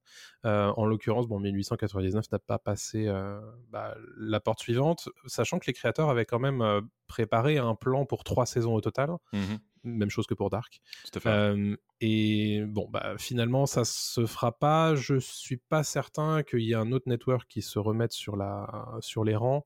Euh, 0.46 0.72
en 0.78 0.86
l'occurrence, 0.86 1.28
bon, 1.28 1.40
1899 1.40 2.31
n'a 2.31 2.40
pas 2.40 2.60
passé 2.60 3.07
euh, 3.07 3.40
bah, 3.69 3.96
la 4.18 4.40
porte 4.40 4.60
suivante, 4.60 5.10
sachant 5.25 5.60
que 5.60 5.68
les 5.68 5.74
créateurs 5.74 6.10
avaient 6.10 6.25
quand 6.25 6.40
même 6.40 6.62
euh, 6.62 6.81
préparé 7.07 7.57
un 7.57 7.75
plan 7.75 8.06
pour 8.06 8.24
trois 8.24 8.46
saisons 8.46 8.74
au 8.74 8.81
total. 8.81 9.12
Mhm. 9.34 9.60
Même 9.86 10.10
chose 10.10 10.26
que 10.26 10.34
pour 10.34 10.50
Dark. 10.50 10.82
tout 11.06 11.18
à 11.18 11.20
fait. 11.22 11.30
Euh, 11.30 11.76
et 12.02 12.64
bon, 12.68 12.90
bah, 12.90 13.16
finalement, 13.18 13.66
ça 13.66 13.86
se 13.86 14.26
fera 14.26 14.58
pas. 14.58 14.96
Je 14.96 15.18
suis 15.18 15.58
pas 15.58 15.84
certain 15.84 16.44
qu'il 16.44 16.60
y 16.62 16.72
ait 16.72 16.76
un 16.76 16.92
autre 16.92 17.08
network 17.08 17.48
qui 17.48 17.62
se 17.62 17.80
remette 17.80 18.12
sur, 18.12 18.36
la, 18.36 18.98
sur 19.00 19.24
les 19.24 19.36
rangs, 19.36 19.66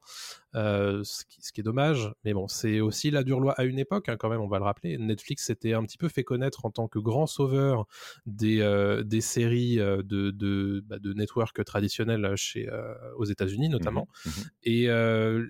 euh, 0.56 1.04
ce, 1.04 1.26
qui, 1.26 1.42
ce 1.42 1.52
qui 1.52 1.62
est 1.62 1.64
dommage. 1.64 2.14
Mais 2.24 2.34
bon, 2.34 2.48
c'est 2.48 2.82
aussi 2.82 3.10
la 3.10 3.24
dure 3.24 3.40
loi 3.40 3.54
à 3.54 3.64
une 3.64 3.80
époque, 3.80 4.10
hein, 4.10 4.18
quand 4.18 4.30
même, 4.30 4.42
on 4.42 4.48
va 4.48 4.60
le 4.60 4.66
rappeler. 4.66 4.98
Netflix 4.98 5.46
s'était 5.46 5.74
un 5.74 5.84
petit 5.84 5.98
peu 5.98 6.08
fait 6.08 6.24
connaître 6.24 6.66
en 6.66 6.72
tant 6.72 6.88
que 6.88 7.00
grand 7.00 7.26
sauveur 7.26 7.86
des, 8.28 8.62
euh, 8.62 9.04
des 9.04 9.22
séries 9.22 9.78
de, 9.78 10.04
de, 10.04 10.84
bah, 10.86 11.00
de 11.00 11.14
network 11.14 11.64
traditionnels 11.66 12.34
chez, 12.36 12.70
aux 13.18 13.26
États-Unis, 13.26 13.70
notamment. 13.70 14.08
Mhm. 14.26 14.32
Mhm. 14.32 14.44
Et 14.64 14.88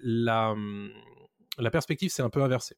la, 0.04 0.56
la 1.58 1.72
perspective 1.72 2.10
s'est 2.10 2.22
un 2.22 2.30
peu 2.30 2.42
inversée. 2.42 2.78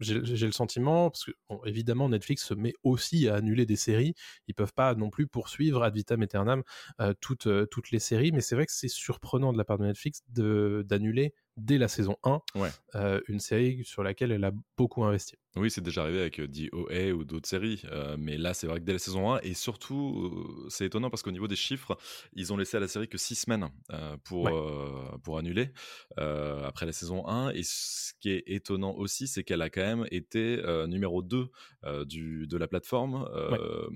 J'ai 0.00 0.46
le 0.46 0.52
sentiment, 0.52 1.10
parce 1.10 1.24
que 1.24 1.30
bon, 1.48 1.60
évidemment 1.64 2.08
Netflix 2.08 2.44
se 2.44 2.54
met 2.54 2.72
aussi 2.82 3.28
à 3.28 3.36
annuler 3.36 3.64
des 3.66 3.76
séries, 3.76 4.14
ils 4.48 4.54
peuvent 4.54 4.72
pas 4.74 4.94
non 4.94 5.10
plus 5.10 5.26
poursuivre 5.26 5.82
ad 5.82 5.94
vitam 5.94 6.22
aeternam 6.22 6.62
euh, 7.00 7.14
toutes, 7.20 7.46
euh, 7.46 7.66
toutes 7.66 7.90
les 7.90 8.00
séries, 8.00 8.32
mais 8.32 8.40
c'est 8.40 8.54
vrai 8.56 8.66
que 8.66 8.72
c'est 8.72 8.88
surprenant 8.88 9.52
de 9.52 9.58
la 9.58 9.64
part 9.64 9.78
de 9.78 9.84
Netflix 9.84 10.20
de- 10.28 10.84
d'annuler 10.86 11.32
dès 11.56 11.78
la 11.78 11.88
saison 11.88 12.16
1 12.24 12.40
Ouais. 12.54 12.74
euh, 12.96 13.20
une 13.28 13.40
série 13.40 13.84
sur 13.84 14.02
laquelle 14.02 14.32
elle 14.32 14.44
a 14.44 14.52
beaucoup 14.76 15.04
investi. 15.04 15.36
Oui, 15.56 15.70
c'est 15.70 15.82
déjà 15.82 16.02
arrivé 16.02 16.18
avec 16.20 16.40
euh, 16.40 16.48
DOA 16.48 17.12
ou 17.14 17.24
d'autres 17.24 17.48
séries, 17.48 17.82
euh, 17.84 18.16
mais 18.18 18.36
là, 18.36 18.54
c'est 18.54 18.66
vrai 18.66 18.80
que 18.80 18.84
dès 18.84 18.92
la 18.92 18.98
saison 18.98 19.32
1, 19.34 19.40
et 19.42 19.54
surtout, 19.54 20.32
euh, 20.64 20.68
c'est 20.68 20.84
étonnant 20.86 21.10
parce 21.10 21.22
qu'au 21.22 21.30
niveau 21.30 21.46
des 21.46 21.54
chiffres, 21.54 21.96
ils 22.32 22.52
ont 22.52 22.56
laissé 22.56 22.76
à 22.76 22.80
la 22.80 22.88
série 22.88 23.06
que 23.08 23.18
6 23.18 23.36
semaines 23.36 23.68
euh, 23.92 24.16
pour, 24.24 24.52
Ouais. 24.52 24.54
euh, 24.56 25.16
pour 25.22 25.38
annuler 25.38 25.70
euh, 26.18 26.64
après 26.66 26.86
la 26.86 26.92
saison 26.92 27.28
1. 27.28 27.50
Et 27.50 27.62
ce 27.62 28.12
qui 28.18 28.30
est 28.30 28.42
étonnant 28.48 28.94
aussi, 28.96 29.28
c'est 29.28 29.44
qu'elle 29.44 29.62
a 29.62 29.70
quand 29.70 29.82
même 29.82 30.06
été 30.10 30.58
euh, 30.64 30.88
numéro 30.88 31.22
2 31.22 31.46
euh, 31.84 32.04
du, 32.04 32.48
de 32.48 32.56
la 32.56 32.66
plateforme. 32.66 33.24
euh, 33.32 33.88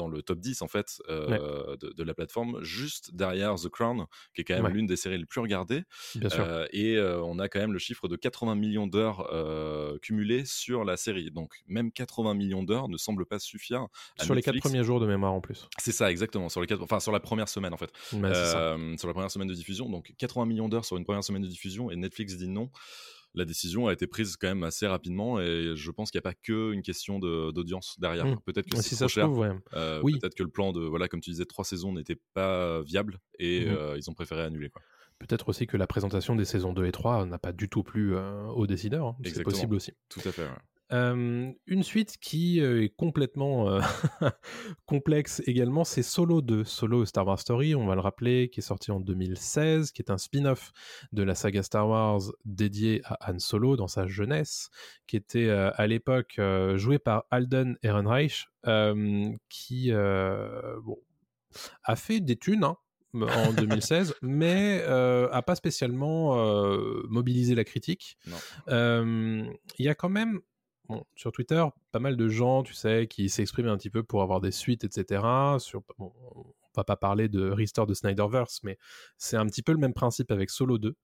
Dans 0.00 0.08
le 0.08 0.22
top 0.22 0.38
10 0.40 0.62
en 0.62 0.66
fait 0.68 1.02
euh, 1.10 1.76
de, 1.76 1.90
de 1.90 2.02
la 2.02 2.14
plateforme, 2.14 2.62
juste 2.62 3.14
derrière 3.14 3.56
The 3.56 3.68
Crown, 3.68 4.06
qui 4.34 4.40
est 4.40 4.44
quand 4.44 4.54
même 4.54 4.64
Ouais. 4.64 4.72
l'une 4.72 4.86
des 4.86 4.96
séries 4.96 5.18
les 5.18 5.26
plus 5.26 5.42
regardées. 5.42 5.82
Bien 6.14 6.30
sûr. 6.30 6.40
Euh, 6.42 6.64
et 6.72 6.96
euh, 6.96 7.20
on 7.22 7.38
a 7.38 7.50
quand 7.50 7.58
même 7.60 7.74
le 7.74 7.78
chiffre 7.78 8.08
de 8.08 8.16
80 8.16 8.54
millions 8.54 8.86
d'heures 8.86 9.28
cumulées 10.00 10.46
sur 10.46 10.84
la 10.84 10.96
série. 10.96 11.30
Donc 11.30 11.52
même 11.66 11.92
80 11.92 12.32
millions 12.32 12.62
d'heures 12.62 12.88
ne 12.88 12.96
semble 12.96 13.26
pas 13.26 13.38
suffire. 13.38 13.88
à 14.18 14.24
sur 14.24 14.34
les 14.34 14.40
quatre 14.40 14.58
premiers 14.60 14.84
jours 14.84 15.00
de 15.00 15.06
mémoire 15.06 15.32
en 15.34 15.42
plus. 15.42 15.68
C'est 15.78 15.92
ça, 15.92 16.10
exactement. 16.10 16.48
Sur 16.48 16.62
les 16.62 16.66
quatre, 16.66 16.82
enfin 16.82 16.98
sur 17.00 17.12
la 17.12 17.20
première 17.20 17.48
semaine 17.50 17.74
en 17.74 17.76
fait. 17.76 17.90
Sur 18.08 18.18
la 19.08 19.12
première 19.12 19.30
semaine 19.30 19.48
de 19.48 19.54
diffusion. 19.54 19.90
Donc 19.90 20.14
80 20.16 20.46
millions 20.46 20.68
d'heures 20.70 20.86
sur 20.86 20.96
une 20.96 21.04
première 21.04 21.24
semaine 21.24 21.42
de 21.42 21.48
diffusion 21.48 21.90
et 21.90 21.96
Netflix 21.96 22.36
dit 22.38 22.48
non. 22.48 22.70
La 23.34 23.44
décision 23.44 23.86
a 23.86 23.92
été 23.92 24.06
prise 24.08 24.36
quand 24.36 24.48
même 24.48 24.64
assez 24.64 24.86
rapidement 24.86 25.40
et 25.40 25.72
je 25.76 25.90
pense 25.92 26.10
qu'il 26.10 26.18
n'y 26.18 26.22
a 26.26 26.30
pas 26.30 26.34
que 26.42 26.72
une 26.72 26.82
question 26.82 27.18
de- 27.20 27.52
d'audience 27.52 27.94
derrière. 28.00 28.26
Mm. 28.26 28.40
Peut-être 28.44 28.66
que 28.68 28.76
Si 28.82 28.96
c'est 28.96 29.06
cher. 29.08 29.24
trouve, 29.26 29.38
ouais. 29.38 29.52
Euh, 29.74 30.00
Oui. 30.02 30.18
Peut-être 30.18 30.34
que 30.34 30.42
le 30.42 30.48
plan 30.50 30.72
de 30.72 30.80
voilà 30.80 31.06
comme 31.08 31.20
tu 31.20 31.30
disais 31.30 31.44
trois 31.44 31.64
saisons 31.64 31.92
n'était 31.92 32.18
pas 32.34 32.82
viable 32.82 33.20
et 33.38 33.66
Mhm. 33.66 33.76
euh, 33.76 33.96
ils 33.96 34.10
ont 34.10 34.14
préféré 34.14 34.42
annuler 34.42 34.68
quoi. 34.70 34.82
Peut-être 35.20 35.50
aussi 35.50 35.66
que 35.66 35.76
la 35.76 35.86
présentation 35.86 36.34
des 36.34 36.46
saisons 36.46 36.72
2 36.72 36.86
et 36.86 36.92
3 36.92 37.26
n'a 37.26 37.38
pas 37.38 37.52
du 37.52 37.68
tout 37.68 37.82
plu 37.82 38.16
euh, 38.16 38.46
aux 38.46 38.66
décideurs. 38.66 39.06
hein. 39.08 39.16
C'est 39.24 39.42
possible 39.42 39.74
aussi. 39.74 39.92
Tout 40.08 40.20
à 40.24 40.32
fait. 40.32 40.42
ouais. 40.44 40.48
Euh, 40.92 41.52
une 41.66 41.82
suite 41.82 42.16
qui 42.20 42.60
est 42.60 42.94
complètement 42.96 43.68
euh, 43.68 43.80
complexe 44.86 45.42
également, 45.46 45.84
c'est 45.84 46.02
Solo 46.02 46.40
2, 46.42 46.64
Solo 46.64 47.04
Star 47.04 47.26
Wars 47.26 47.38
Story, 47.38 47.74
on 47.74 47.86
va 47.86 47.94
le 47.94 48.00
rappeler, 48.00 48.48
qui 48.50 48.60
est 48.60 48.62
sorti 48.62 48.90
en 48.90 49.00
2016, 49.00 49.92
qui 49.92 50.02
est 50.02 50.10
un 50.10 50.18
spin-off 50.18 50.72
de 51.12 51.22
la 51.22 51.34
saga 51.34 51.62
Star 51.62 51.88
Wars 51.88 52.20
dédié 52.44 53.02
à 53.04 53.30
Han 53.30 53.38
Solo 53.38 53.76
dans 53.76 53.88
sa 53.88 54.06
jeunesse, 54.06 54.70
qui 55.06 55.16
était 55.16 55.48
euh, 55.48 55.70
à 55.74 55.86
l'époque 55.86 56.40
joué 56.76 56.98
par 56.98 57.24
Alden 57.30 57.76
Ehrenreich, 57.82 58.48
qui 59.48 59.92
bon, 59.92 60.98
a 61.84 61.96
fait 61.96 62.20
des 62.20 62.36
thunes. 62.36 62.64
hein, 62.64 62.76
en 63.14 63.52
2016, 63.52 64.14
mais 64.22 64.82
euh, 64.86 65.28
a 65.32 65.42
pas 65.42 65.54
spécialement 65.54 66.38
euh, 66.38 67.02
mobilisé 67.08 67.54
la 67.54 67.64
critique. 67.64 68.16
Euh, 68.68 69.44
Il 69.78 69.84
y 69.84 69.88
a 69.88 69.94
quand 69.94 70.08
même 70.08 70.40
sur 71.14 71.32
Twitter, 71.32 71.64
pas 71.92 71.98
mal 71.98 72.16
de 72.16 72.28
gens, 72.28 72.62
tu 72.62 72.74
sais, 72.74 73.06
qui 73.08 73.28
s'expriment 73.28 73.68
un 73.68 73.76
petit 73.76 73.90
peu 73.90 74.02
pour 74.02 74.22
avoir 74.22 74.40
des 74.40 74.50
suites, 74.50 74.84
etc. 74.84 75.22
Sur, 75.58 75.82
bon, 75.98 76.12
on 76.34 76.80
va 76.80 76.84
pas 76.84 76.96
parler 76.96 77.28
de 77.28 77.50
Restore 77.50 77.86
de 77.86 77.94
Snyderverse, 77.94 78.60
mais 78.62 78.78
c'est 79.18 79.36
un 79.36 79.46
petit 79.46 79.62
peu 79.62 79.72
le 79.72 79.78
même 79.78 79.94
principe 79.94 80.30
avec 80.30 80.50
Solo 80.50 80.78
2. 80.78 80.94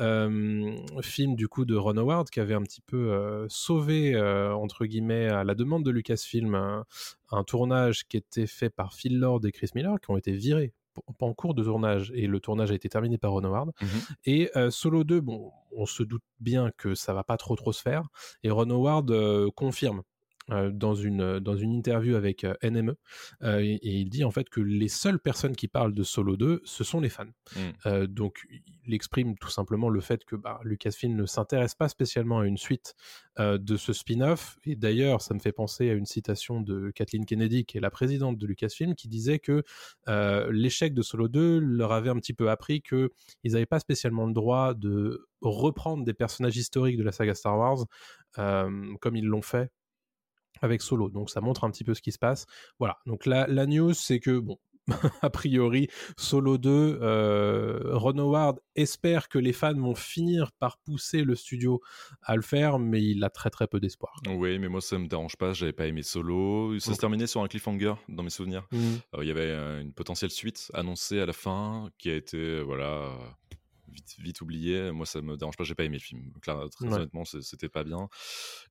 Euh, 0.00 0.76
film 1.02 1.36
du 1.36 1.48
coup 1.48 1.64
de 1.64 1.76
Ron 1.76 1.96
Howard 1.98 2.30
qui 2.30 2.40
avait 2.40 2.54
un 2.54 2.62
petit 2.62 2.80
peu 2.80 3.12
euh, 3.12 3.46
sauvé, 3.48 4.14
euh, 4.14 4.54
entre 4.54 4.86
guillemets, 4.86 5.28
à 5.28 5.44
la 5.44 5.54
demande 5.54 5.84
de 5.84 5.90
Lucasfilm, 5.90 6.54
un 6.54 7.44
tournage 7.44 8.06
qui 8.08 8.16
était 8.16 8.46
fait 8.46 8.70
par 8.70 8.94
Phil 8.94 9.18
Lord 9.18 9.40
et 9.44 9.52
Chris 9.52 9.70
Miller, 9.74 10.00
qui 10.00 10.10
ont 10.10 10.16
été 10.16 10.32
virés 10.32 10.72
en 11.20 11.34
cours 11.34 11.54
de 11.54 11.62
tournage, 11.64 12.12
et 12.14 12.26
le 12.26 12.40
tournage 12.40 12.70
a 12.70 12.74
été 12.74 12.88
terminé 12.88 13.18
par 13.18 13.32
Ron 13.32 13.44
Howard. 13.44 13.72
Mhm. 13.80 13.88
Et 14.24 14.50
euh, 14.56 14.70
Solo 14.70 15.04
2, 15.04 15.20
bon, 15.20 15.52
on 15.72 15.86
se 15.86 16.02
doute 16.02 16.22
bien 16.40 16.70
que 16.76 16.94
ça 16.94 17.14
va 17.14 17.24
pas 17.24 17.36
trop 17.36 17.56
trop 17.56 17.72
se 17.72 17.82
faire. 17.82 18.08
Et 18.42 18.50
Ron 18.50 18.70
Howard 18.70 19.10
euh, 19.10 19.50
confirme 19.54 20.02
dans, 20.72 20.94
une, 20.94 21.38
dans 21.38 21.56
une 21.56 21.72
interview 21.72 22.16
avec 22.16 22.44
euh, 22.44 22.54
NME, 22.62 22.96
euh, 23.42 23.60
et, 23.60 23.74
et 23.74 23.94
il 24.00 24.08
dit 24.08 24.24
en 24.24 24.30
fait 24.30 24.48
que 24.48 24.60
les 24.60 24.88
seules 24.88 25.18
personnes 25.18 25.56
qui 25.56 25.68
parlent 25.68 25.94
de 25.94 26.02
Solo 26.02 26.36
2, 26.36 26.62
ce 26.64 26.84
sont 26.84 27.00
les 27.00 27.08
fans. 27.08 27.24
Mm. 27.24 27.58
Euh, 27.86 28.06
donc 28.06 28.46
il 28.86 28.94
exprime 28.94 29.36
tout 29.38 29.50
simplement 29.50 29.88
le 29.88 30.00
fait 30.00 30.24
que 30.24 30.36
bah, 30.36 30.60
Lucasfilm 30.64 31.14
ne 31.14 31.26
s'intéresse 31.26 31.74
pas 31.74 31.88
spécialement 31.88 32.40
à 32.40 32.46
une 32.46 32.56
suite 32.56 32.94
euh, 33.38 33.58
de 33.58 33.76
ce 33.76 33.92
spin-off. 33.92 34.58
Et 34.64 34.76
d'ailleurs, 34.76 35.22
ça 35.22 35.34
me 35.34 35.38
fait 35.38 35.52
penser 35.52 35.88
à 35.88 35.94
une 35.94 36.06
citation 36.06 36.60
de 36.60 36.90
Kathleen 36.90 37.24
Kennedy, 37.24 37.64
qui 37.64 37.78
est 37.78 37.80
la 37.80 37.90
présidente 37.90 38.38
de 38.38 38.46
Lucasfilm, 38.46 38.94
qui 38.94 39.08
disait 39.08 39.38
que 39.38 39.62
euh, 40.08 40.50
l'échec 40.52 40.94
de 40.94 41.02
Solo 41.02 41.28
2 41.28 41.58
leur 41.58 41.92
avait 41.92 42.10
un 42.10 42.16
petit 42.16 42.34
peu 42.34 42.50
appris 42.50 42.82
qu'ils 42.82 43.08
n'avaient 43.44 43.66
pas 43.66 43.80
spécialement 43.80 44.26
le 44.26 44.32
droit 44.32 44.74
de 44.74 45.28
reprendre 45.40 46.04
des 46.04 46.12
personnages 46.12 46.56
historiques 46.56 46.98
de 46.98 47.02
la 47.02 47.12
saga 47.12 47.34
Star 47.34 47.56
Wars 47.56 47.86
euh, 48.38 48.94
comme 49.00 49.16
ils 49.16 49.24
l'ont 49.24 49.42
fait 49.42 49.70
avec 50.60 50.82
Solo. 50.82 51.08
Donc 51.08 51.30
ça 51.30 51.40
montre 51.40 51.64
un 51.64 51.70
petit 51.70 51.84
peu 51.84 51.94
ce 51.94 52.02
qui 52.02 52.12
se 52.12 52.18
passe. 52.18 52.46
Voilà. 52.78 52.98
Donc 53.06 53.26
la, 53.26 53.46
la 53.46 53.66
news, 53.66 53.94
c'est 53.94 54.20
que 54.20 54.38
bon, 54.38 54.58
a 55.22 55.30
priori, 55.30 55.88
Solo 56.16 56.58
2, 56.58 56.98
euh, 57.02 57.80
Ron 57.92 58.18
Howard 58.18 58.60
espère 58.76 59.28
que 59.28 59.38
les 59.38 59.52
fans 59.52 59.74
vont 59.74 59.94
finir 59.94 60.52
par 60.52 60.78
pousser 60.78 61.22
le 61.22 61.34
studio 61.34 61.80
à 62.22 62.36
le 62.36 62.42
faire, 62.42 62.78
mais 62.78 63.02
il 63.02 63.22
a 63.24 63.30
très 63.30 63.50
très 63.50 63.66
peu 63.66 63.80
d'espoir. 63.80 64.20
Oui, 64.28 64.58
mais 64.58 64.68
moi 64.68 64.80
ça 64.80 64.98
me 64.98 65.06
dérange 65.06 65.36
pas, 65.36 65.52
j'avais 65.52 65.72
pas 65.72 65.86
aimé 65.86 66.02
Solo. 66.02 66.78
Ça 66.78 66.94
se 66.94 66.98
terminait 66.98 67.26
sur 67.26 67.42
un 67.42 67.48
cliffhanger 67.48 67.94
dans 68.08 68.22
mes 68.22 68.30
souvenirs. 68.30 68.66
Mmh. 68.72 68.78
Euh, 69.16 69.22
Il 69.22 69.28
y 69.28 69.30
avait 69.30 69.42
euh, 69.42 69.80
une 69.80 69.92
potentielle 69.92 70.30
suite 70.30 70.70
annoncée 70.74 71.20
à 71.20 71.26
la 71.26 71.32
fin 71.32 71.88
qui 71.98 72.10
a 72.10 72.14
été 72.14 72.62
voilà 72.62 73.12
vite, 73.92 74.16
vite 74.18 74.40
oubliée. 74.40 74.90
Moi 74.92 75.06
ça 75.06 75.20
me 75.20 75.36
dérange 75.36 75.56
pas, 75.56 75.64
j'ai 75.64 75.74
pas 75.74 75.84
aimé 75.84 75.96
le 75.98 76.02
film. 76.02 76.32
Claire, 76.42 76.68
très 76.70 76.86
Ouais. 76.88 76.94
honnêtement, 76.94 77.24
c'était 77.24 77.68
pas 77.68 77.84
bien. 77.84 78.08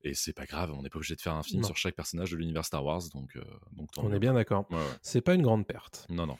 Et 0.04 0.14
c'est 0.14 0.32
pas 0.32 0.46
grave, 0.46 0.72
on 0.76 0.82
n'est 0.82 0.90
pas 0.90 0.98
obligé 0.98 1.14
de 1.16 1.20
faire 1.20 1.34
un 1.34 1.42
film 1.42 1.60
Non. 1.62 1.66
sur 1.66 1.76
chaque 1.76 1.94
personnage 1.96 2.30
de 2.32 2.36
l'univers 2.36 2.64
Star 2.64 2.84
Wars, 2.84 3.02
donc, 3.14 3.36
euh, 3.36 3.42
donc 3.72 3.88
On 3.98 4.12
est 4.12 4.18
bien 4.18 4.34
d'accord. 4.34 4.66
Ouais, 4.70 4.76
ouais. 4.76 4.82
C'est 5.02 5.20
pas 5.20 5.34
une 5.34 5.42
grande 5.42 5.66
perte. 5.66 6.06
Non, 6.10 6.26
non. 6.26 6.36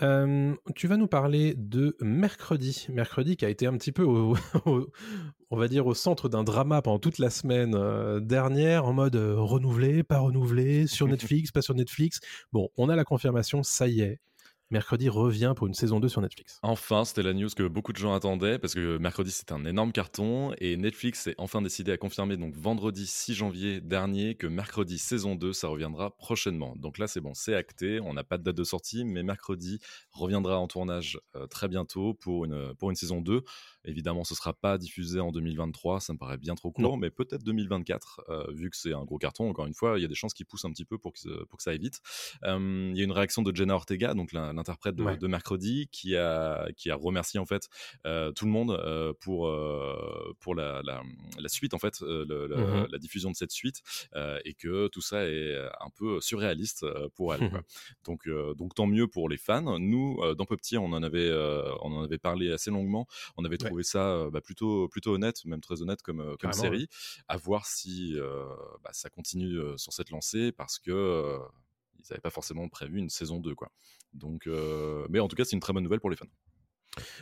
Euh, 0.00 0.54
tu 0.74 0.86
vas 0.86 0.96
nous 0.96 1.06
parler 1.06 1.52
de 1.54 1.96
mercredi. 2.00 2.86
Mercredi 2.88 3.36
qui 3.36 3.44
a 3.44 3.50
été 3.50 3.66
un 3.66 3.76
petit 3.76 3.92
peu, 3.92 4.04
au, 4.04 4.34
au- 4.64 4.90
on 5.50 5.56
va 5.58 5.68
dire, 5.68 5.86
au 5.86 5.92
centre 5.92 6.30
d'un 6.30 6.44
drama 6.44 6.80
pendant 6.80 6.98
toute 6.98 7.18
la 7.18 7.28
semaine 7.28 7.74
euh, 7.74 8.18
dernière, 8.18 8.86
en 8.86 8.94
mode 8.94 9.16
euh, 9.16 9.34
renouvelé, 9.38 10.02
pas 10.02 10.18
renouvelé, 10.20 10.86
sur 10.86 11.06
Netflix, 11.42 11.50
pas 11.52 11.60
sur 11.60 11.74
Netflix. 11.74 12.20
Bon, 12.52 12.70
on 12.78 12.88
a 12.88 12.96
la 12.96 13.04
confirmation, 13.04 13.62
ça 13.62 13.86
y 13.86 14.00
est. 14.00 14.18
Mercredi 14.72 15.08
revient 15.10 15.52
pour 15.54 15.66
une 15.66 15.74
saison 15.74 16.00
2 16.00 16.08
sur 16.08 16.22
Netflix. 16.22 16.58
Enfin, 16.62 17.04
c'était 17.04 17.22
la 17.22 17.34
news 17.34 17.50
que 17.54 17.62
beaucoup 17.68 17.92
de 17.92 17.98
gens 17.98 18.14
attendaient 18.14 18.58
parce 18.58 18.74
que 18.74 18.96
mercredi 18.96 19.30
c'était 19.30 19.52
un 19.52 19.66
énorme 19.66 19.92
carton 19.92 20.54
et 20.58 20.76
Netflix 20.78 21.26
est 21.26 21.34
enfin 21.36 21.60
décidé 21.60 21.92
à 21.92 21.98
confirmer 21.98 22.38
donc 22.38 22.56
vendredi 22.56 23.06
6 23.06 23.34
janvier 23.34 23.80
dernier 23.82 24.34
que 24.34 24.46
mercredi 24.46 24.96
saison 24.98 25.34
2 25.34 25.52
ça 25.52 25.68
reviendra 25.68 26.16
prochainement. 26.16 26.74
Donc 26.76 26.96
là 26.96 27.06
c'est 27.06 27.20
bon, 27.20 27.34
c'est 27.34 27.54
acté, 27.54 28.00
on 28.00 28.14
n'a 28.14 28.24
pas 28.24 28.38
de 28.38 28.44
date 28.44 28.56
de 28.56 28.64
sortie 28.64 29.04
mais 29.04 29.22
mercredi 29.22 29.78
reviendra 30.10 30.58
en 30.58 30.66
tournage 30.68 31.20
euh, 31.36 31.46
très 31.46 31.68
bientôt 31.68 32.14
pour 32.14 32.46
une 32.46 32.74
pour 32.78 32.88
une 32.88 32.96
saison 32.96 33.20
2. 33.20 33.42
Évidemment, 33.84 34.24
ce 34.24 34.34
sera 34.34 34.52
pas 34.54 34.78
diffusé 34.78 35.20
en 35.20 35.32
2023, 35.32 36.00
ça 36.00 36.12
me 36.14 36.18
paraît 36.18 36.38
bien 36.38 36.54
trop 36.54 36.70
court, 36.70 36.82
Non. 36.84 36.96
mais 36.96 37.10
peut-être 37.10 37.42
2024 37.42 38.20
euh, 38.28 38.44
vu 38.52 38.70
que 38.70 38.76
c'est 38.76 38.92
un 38.94 39.04
gros 39.04 39.18
carton. 39.18 39.50
Encore 39.50 39.66
une 39.66 39.74
fois, 39.74 39.98
il 39.98 40.02
y 40.02 40.04
a 40.04 40.08
des 40.08 40.14
chances 40.14 40.32
qu'il 40.34 40.46
pousse 40.46 40.64
un 40.64 40.70
petit 40.70 40.84
peu 40.86 40.98
pour 40.98 41.12
que 41.12 41.44
pour 41.44 41.56
que 41.58 41.62
ça 41.62 41.72
aille 41.72 41.78
vite. 41.78 42.00
Euh, 42.44 42.90
Il 42.92 42.96
y 42.96 43.00
a 43.00 43.04
une 43.04 43.12
réaction 43.12 43.42
de 43.42 43.54
Jenna 43.54 43.74
Ortega, 43.74 44.14
donc 44.14 44.32
la- 44.32 44.52
l'interprète 44.62 44.94
de, 44.96 45.04
Ouais. 45.04 45.16
de 45.16 45.26
mercredi, 45.26 45.88
qui 45.90 46.16
a, 46.16 46.68
qui 46.76 46.90
a 46.90 46.94
remercié 46.96 47.40
en 47.40 47.46
fait 47.46 47.68
euh, 48.06 48.30
tout 48.32 48.44
le 48.44 48.50
monde 48.52 48.70
euh, 48.70 49.12
pour, 49.20 49.48
euh, 49.48 50.32
pour 50.40 50.54
la, 50.54 50.80
la, 50.84 51.02
la 51.38 51.48
suite, 51.48 51.74
en 51.74 51.78
fait, 51.78 52.00
Mhm. 52.02 52.86
la 52.90 52.98
diffusion 52.98 53.30
de 53.30 53.36
cette 53.36 53.50
suite, 53.50 53.82
et 54.44 54.54
que 54.54 54.88
tout 54.88 55.00
ça 55.00 55.26
est 55.28 55.56
un 55.80 55.90
peu 55.96 56.20
surréaliste 56.20 56.84
pour 57.16 57.34
elle. 57.34 57.50
quoi. 57.50 57.62
Donc, 58.04 58.28
donc 58.56 58.74
tant 58.74 58.86
mieux 58.86 59.08
pour 59.08 59.28
les 59.28 59.36
fans. 59.38 59.78
Nous, 59.78 60.18
dans 60.36 60.44
Petit, 60.46 60.76
on 60.78 60.92
en 60.92 61.02
avait, 61.02 61.30
on 61.82 61.92
en 61.96 62.02
avait 62.04 62.18
parlé 62.18 62.52
assez 62.52 62.70
longuement. 62.70 63.06
On 63.36 63.44
avait 63.44 63.58
Ouais. 63.60 63.66
trouvé 63.66 63.82
ça 63.82 64.28
bah, 64.30 64.40
plutôt, 64.40 64.88
plutôt 64.88 65.14
honnête, 65.14 65.44
même 65.44 65.60
très 65.60 65.82
honnête 65.82 66.02
comme, 66.02 66.36
comme 66.38 66.52
série. 66.52 66.88
À 67.28 67.36
voir 67.36 67.66
si 67.66 68.14
bah, 68.84 68.90
ça 68.92 69.08
continue 69.10 69.58
sur 69.76 69.92
cette 69.92 70.10
lancée, 70.10 70.52
parce 70.52 70.78
que 70.78 71.38
ils 72.08 72.12
n'avaient 72.12 72.20
pas 72.20 72.30
forcément 72.30 72.68
prévu 72.68 72.98
une 72.98 73.08
saison 73.08 73.38
2, 73.40 73.54
quoi. 73.54 73.70
Donc, 74.12 74.46
euh, 74.46 75.06
mais 75.10 75.20
en 75.20 75.28
tout 75.28 75.36
cas, 75.36 75.44
c'est 75.44 75.56
une 75.56 75.60
très 75.60 75.72
bonne 75.72 75.84
nouvelle 75.84 76.00
pour 76.00 76.10
les 76.10 76.16
fans. 76.16 76.26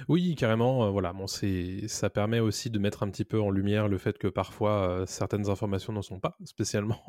Oui, 0.08 0.34
carrément. 0.34 0.84
euh, 0.86 0.90
voilà, 0.90 1.12
bon, 1.12 1.26
c'est, 1.26 1.86
ça 1.88 2.10
permet 2.10 2.40
aussi 2.40 2.70
de 2.70 2.78
mettre 2.78 3.02
un 3.02 3.10
petit 3.10 3.24
peu 3.24 3.40
en 3.40 3.50
lumière 3.50 3.88
le 3.88 3.98
fait 3.98 4.18
que 4.18 4.26
parfois 4.28 4.88
euh, 4.88 5.06
certaines 5.06 5.48
informations 5.48 5.92
n'en 5.92 6.02
sont 6.02 6.18
pas 6.20 6.36
spécialement 6.44 7.00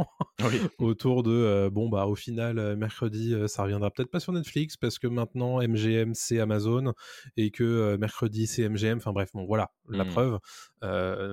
autour 0.79 1.23
de 1.23 1.31
euh, 1.31 1.69
bon 1.69 1.89
bah 1.89 2.05
au 2.05 2.15
final 2.15 2.75
mercredi 2.75 3.35
ça 3.47 3.63
reviendra 3.63 3.89
peut-être 3.91 4.11
pas 4.11 4.19
sur 4.19 4.33
Netflix 4.33 4.77
parce 4.77 4.99
que 4.99 5.07
maintenant 5.07 5.59
MGM 5.61 6.13
c'est 6.13 6.39
Amazon 6.39 6.93
et 7.37 7.51
que 7.51 7.95
mercredi 7.97 8.47
c'est 8.47 8.67
MGM. 8.67 8.97
Enfin 8.97 9.11
bref, 9.13 9.29
bon 9.33 9.45
voilà 9.45 9.71
la 9.89 10.03
Mhm. 10.05 10.09
preuve. 10.11 10.39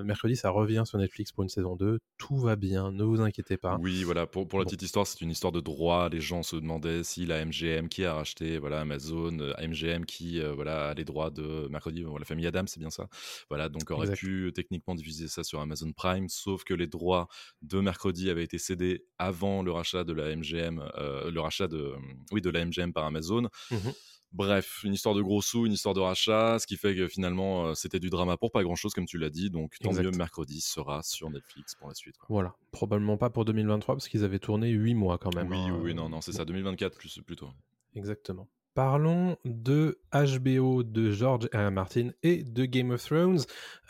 Mercredi 0.05 0.35
ça 0.35 0.49
revient 0.49 0.83
sur 0.85 0.97
Netflix 0.97 1.31
pour 1.31 1.43
une 1.43 1.49
saison 1.49 1.75
2. 1.75 1.99
Tout 2.17 2.37
va 2.37 2.55
bien, 2.55 2.91
ne 2.91 3.03
vous 3.03 3.21
inquiétez 3.21 3.57
pas. 3.57 3.77
Oui, 3.81 4.03
voilà, 4.03 4.27
pour, 4.27 4.47
pour 4.47 4.59
la 4.59 4.65
Bon. 4.65 4.69
petite 4.69 4.81
histoire, 4.83 5.07
c'est 5.07 5.21
une 5.21 5.31
histoire 5.31 5.51
de 5.51 5.61
droit. 5.61 6.09
Les 6.09 6.19
gens 6.21 6.43
se 6.43 6.55
demandaient 6.55 7.03
si 7.03 7.25
la 7.25 7.43
MGM 7.45 7.87
qui 7.89 8.05
a 8.05 8.13
racheté 8.13 8.57
voilà, 8.59 8.81
Amazon, 8.81 9.31
MGM 9.59 10.05
qui 10.05 10.41
voilà, 10.41 10.89
a 10.89 10.93
les 10.93 11.03
droits 11.05 11.18
de 11.29 11.67
mercredi, 11.69 12.03
euh, 12.03 12.17
la 12.17 12.25
famille 12.25 12.47
Adam, 12.47 12.63
c'est 12.67 12.79
bien 12.79 12.89
ça. 12.89 13.07
Voilà, 13.49 13.67
donc 13.67 13.91
aurait 13.91 14.07
Exact. 14.07 14.19
pu 14.19 14.45
euh, 14.47 14.51
techniquement 14.51 14.95
diffuser 14.95 15.27
ça 15.27 15.43
sur 15.43 15.59
Amazon 15.59 15.91
Prime, 15.91 16.29
sauf 16.29 16.63
que 16.63 16.73
les 16.73 16.87
droits 16.87 17.27
de 17.61 17.79
mercredi 17.81 18.29
avaient 18.29 18.43
été 18.45 18.57
cédés 18.57 19.05
avant 19.17 19.61
le 19.61 19.71
rachat 19.71 20.03
de 20.05 20.13
la 20.13 20.33
MGM, 20.35 20.79
euh, 20.97 21.29
le 21.29 21.41
rachat 21.41 21.67
de, 21.67 21.93
oui, 22.31 22.41
de 22.41 22.49
la 22.49 22.63
MGM 22.65 22.93
par 22.93 23.03
Amazon. 23.05 23.49
Mhm. 23.71 23.93
Bref, 24.31 24.81
une 24.83 24.93
histoire 24.93 25.15
de 25.15 25.23
gros 25.23 25.41
sous, 25.41 25.65
une 25.65 25.73
histoire 25.73 25.95
de 25.95 26.01
rachat, 26.01 26.59
ce 26.59 26.67
qui 26.67 26.77
fait 26.77 26.95
que 26.95 27.07
finalement 27.07 27.65
euh, 27.65 27.73
c'était 27.73 27.99
du 27.99 28.11
drama 28.11 28.37
pour 28.37 28.51
pas 28.51 28.61
grand 28.61 28.75
chose, 28.75 28.93
comme 28.93 29.07
tu 29.07 29.17
l'as 29.17 29.31
dit. 29.31 29.49
Donc 29.49 29.73
tant 29.81 29.89
Exact. 29.89 30.03
mieux, 30.03 30.11
mercredi 30.11 30.61
sera 30.61 31.01
sur 31.01 31.31
Netflix 31.31 31.73
pour 31.73 31.87
la 31.87 31.95
suite. 31.95 32.15
quoi. 32.19 32.27
Voilà, 32.29 32.55
probablement 32.71 33.17
pas 33.17 33.31
pour 33.31 33.43
2023 33.45 33.95
parce 33.95 34.07
qu'ils 34.07 34.23
avaient 34.23 34.37
tourné 34.37 34.69
8 34.69 34.93
mois 34.93 35.17
quand 35.17 35.33
même. 35.33 35.49
Oui, 35.49 35.57
hein. 35.57 35.73
oui, 35.73 35.79
oui, 35.85 35.93
non, 35.95 36.09
non, 36.09 36.21
c'est 36.21 36.31
ça, 36.31 36.45
2024 36.45 36.95
plus, 36.95 37.19
plutôt. 37.25 37.49
Exactement. 37.95 38.47
Parlons 38.75 39.35
de 39.45 39.99
HBO, 40.13 40.83
de 40.83 41.11
George 41.11 41.49
R. 41.53 41.71
Martin 41.71 42.11
et 42.23 42.43
de 42.43 42.65
Game 42.65 42.91
of 42.91 43.03
Thrones. 43.03 43.39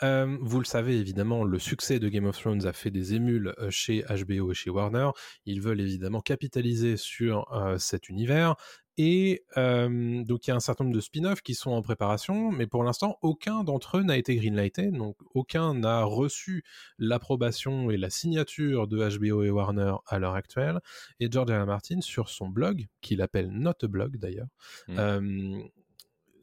Euh, 0.02 0.36
vous 0.40 0.58
le 0.58 0.64
savez 0.64 0.98
évidemment, 0.98 1.44
le 1.44 1.58
succès 1.58 1.98
de 1.98 2.08
Game 2.08 2.26
of 2.26 2.38
Thrones 2.38 2.66
a 2.66 2.72
fait 2.72 2.90
des 2.90 3.14
émules 3.14 3.54
euh, 3.58 3.70
chez 3.70 4.02
HBO 4.02 4.50
et 4.50 4.54
chez 4.54 4.70
Warner. 4.70 5.10
Ils 5.44 5.60
veulent 5.60 5.80
évidemment 5.80 6.20
capitaliser 6.20 6.96
sur 6.96 7.52
euh, 7.52 7.78
cet 7.78 8.08
univers. 8.08 8.56
Et 9.02 9.46
euh, 9.56 10.22
donc 10.24 10.46
il 10.46 10.50
y 10.50 10.52
a 10.52 10.56
un 10.56 10.60
certain 10.60 10.84
nombre 10.84 10.94
de 10.94 11.00
spin-offs 11.00 11.40
qui 11.40 11.54
sont 11.54 11.70
en 11.70 11.80
préparation, 11.80 12.52
mais 12.52 12.66
pour 12.66 12.84
l'instant 12.84 13.16
aucun 13.22 13.64
d'entre 13.64 13.96
eux 13.96 14.02
n'a 14.02 14.18
été 14.18 14.36
greenlighté, 14.36 14.90
donc 14.90 15.16
aucun 15.32 15.72
n'a 15.72 16.04
reçu 16.04 16.64
l'approbation 16.98 17.90
et 17.90 17.96
la 17.96 18.10
signature 18.10 18.86
de 18.86 18.98
HBO 19.18 19.42
et 19.42 19.48
Warner 19.48 19.94
à 20.06 20.18
l'heure 20.18 20.34
actuelle. 20.34 20.80
Et 21.18 21.30
George 21.30 21.50
R. 21.50 21.64
Martin, 21.64 22.02
sur 22.02 22.28
son 22.28 22.50
blog, 22.50 22.88
qu'il 23.00 23.22
appelle 23.22 23.48
Not 23.50 23.72
a 23.82 23.86
Blog 23.86 24.18
d'ailleurs, 24.18 24.48
Mm. 24.88 24.98
euh, 24.98 25.62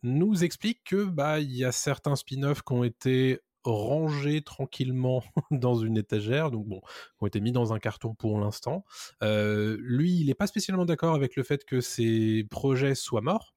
nous 0.01 0.43
explique 0.43 0.83
que 0.83 1.05
bah 1.05 1.39
il 1.39 1.55
y 1.55 1.63
a 1.63 1.71
certains 1.71 2.15
spin-offs 2.15 2.63
qui 2.63 2.73
ont 2.73 2.83
été 2.83 3.39
rangés 3.71 4.41
tranquillement 4.41 5.23
dans 5.51 5.75
une 5.75 5.97
étagère, 5.97 6.51
donc 6.51 6.67
bon, 6.67 6.79
qui 6.79 7.23
ont 7.23 7.27
été 7.27 7.39
mis 7.41 7.51
dans 7.51 7.73
un 7.73 7.79
carton 7.79 8.13
pour 8.15 8.39
l'instant. 8.39 8.85
Euh, 9.23 9.77
lui, 9.79 10.19
il 10.19 10.27
n'est 10.27 10.35
pas 10.35 10.47
spécialement 10.47 10.85
d'accord 10.85 11.15
avec 11.15 11.35
le 11.35 11.43
fait 11.43 11.65
que 11.65 11.81
ces 11.81 12.45
projets 12.49 12.95
soient 12.95 13.21
morts. 13.21 13.53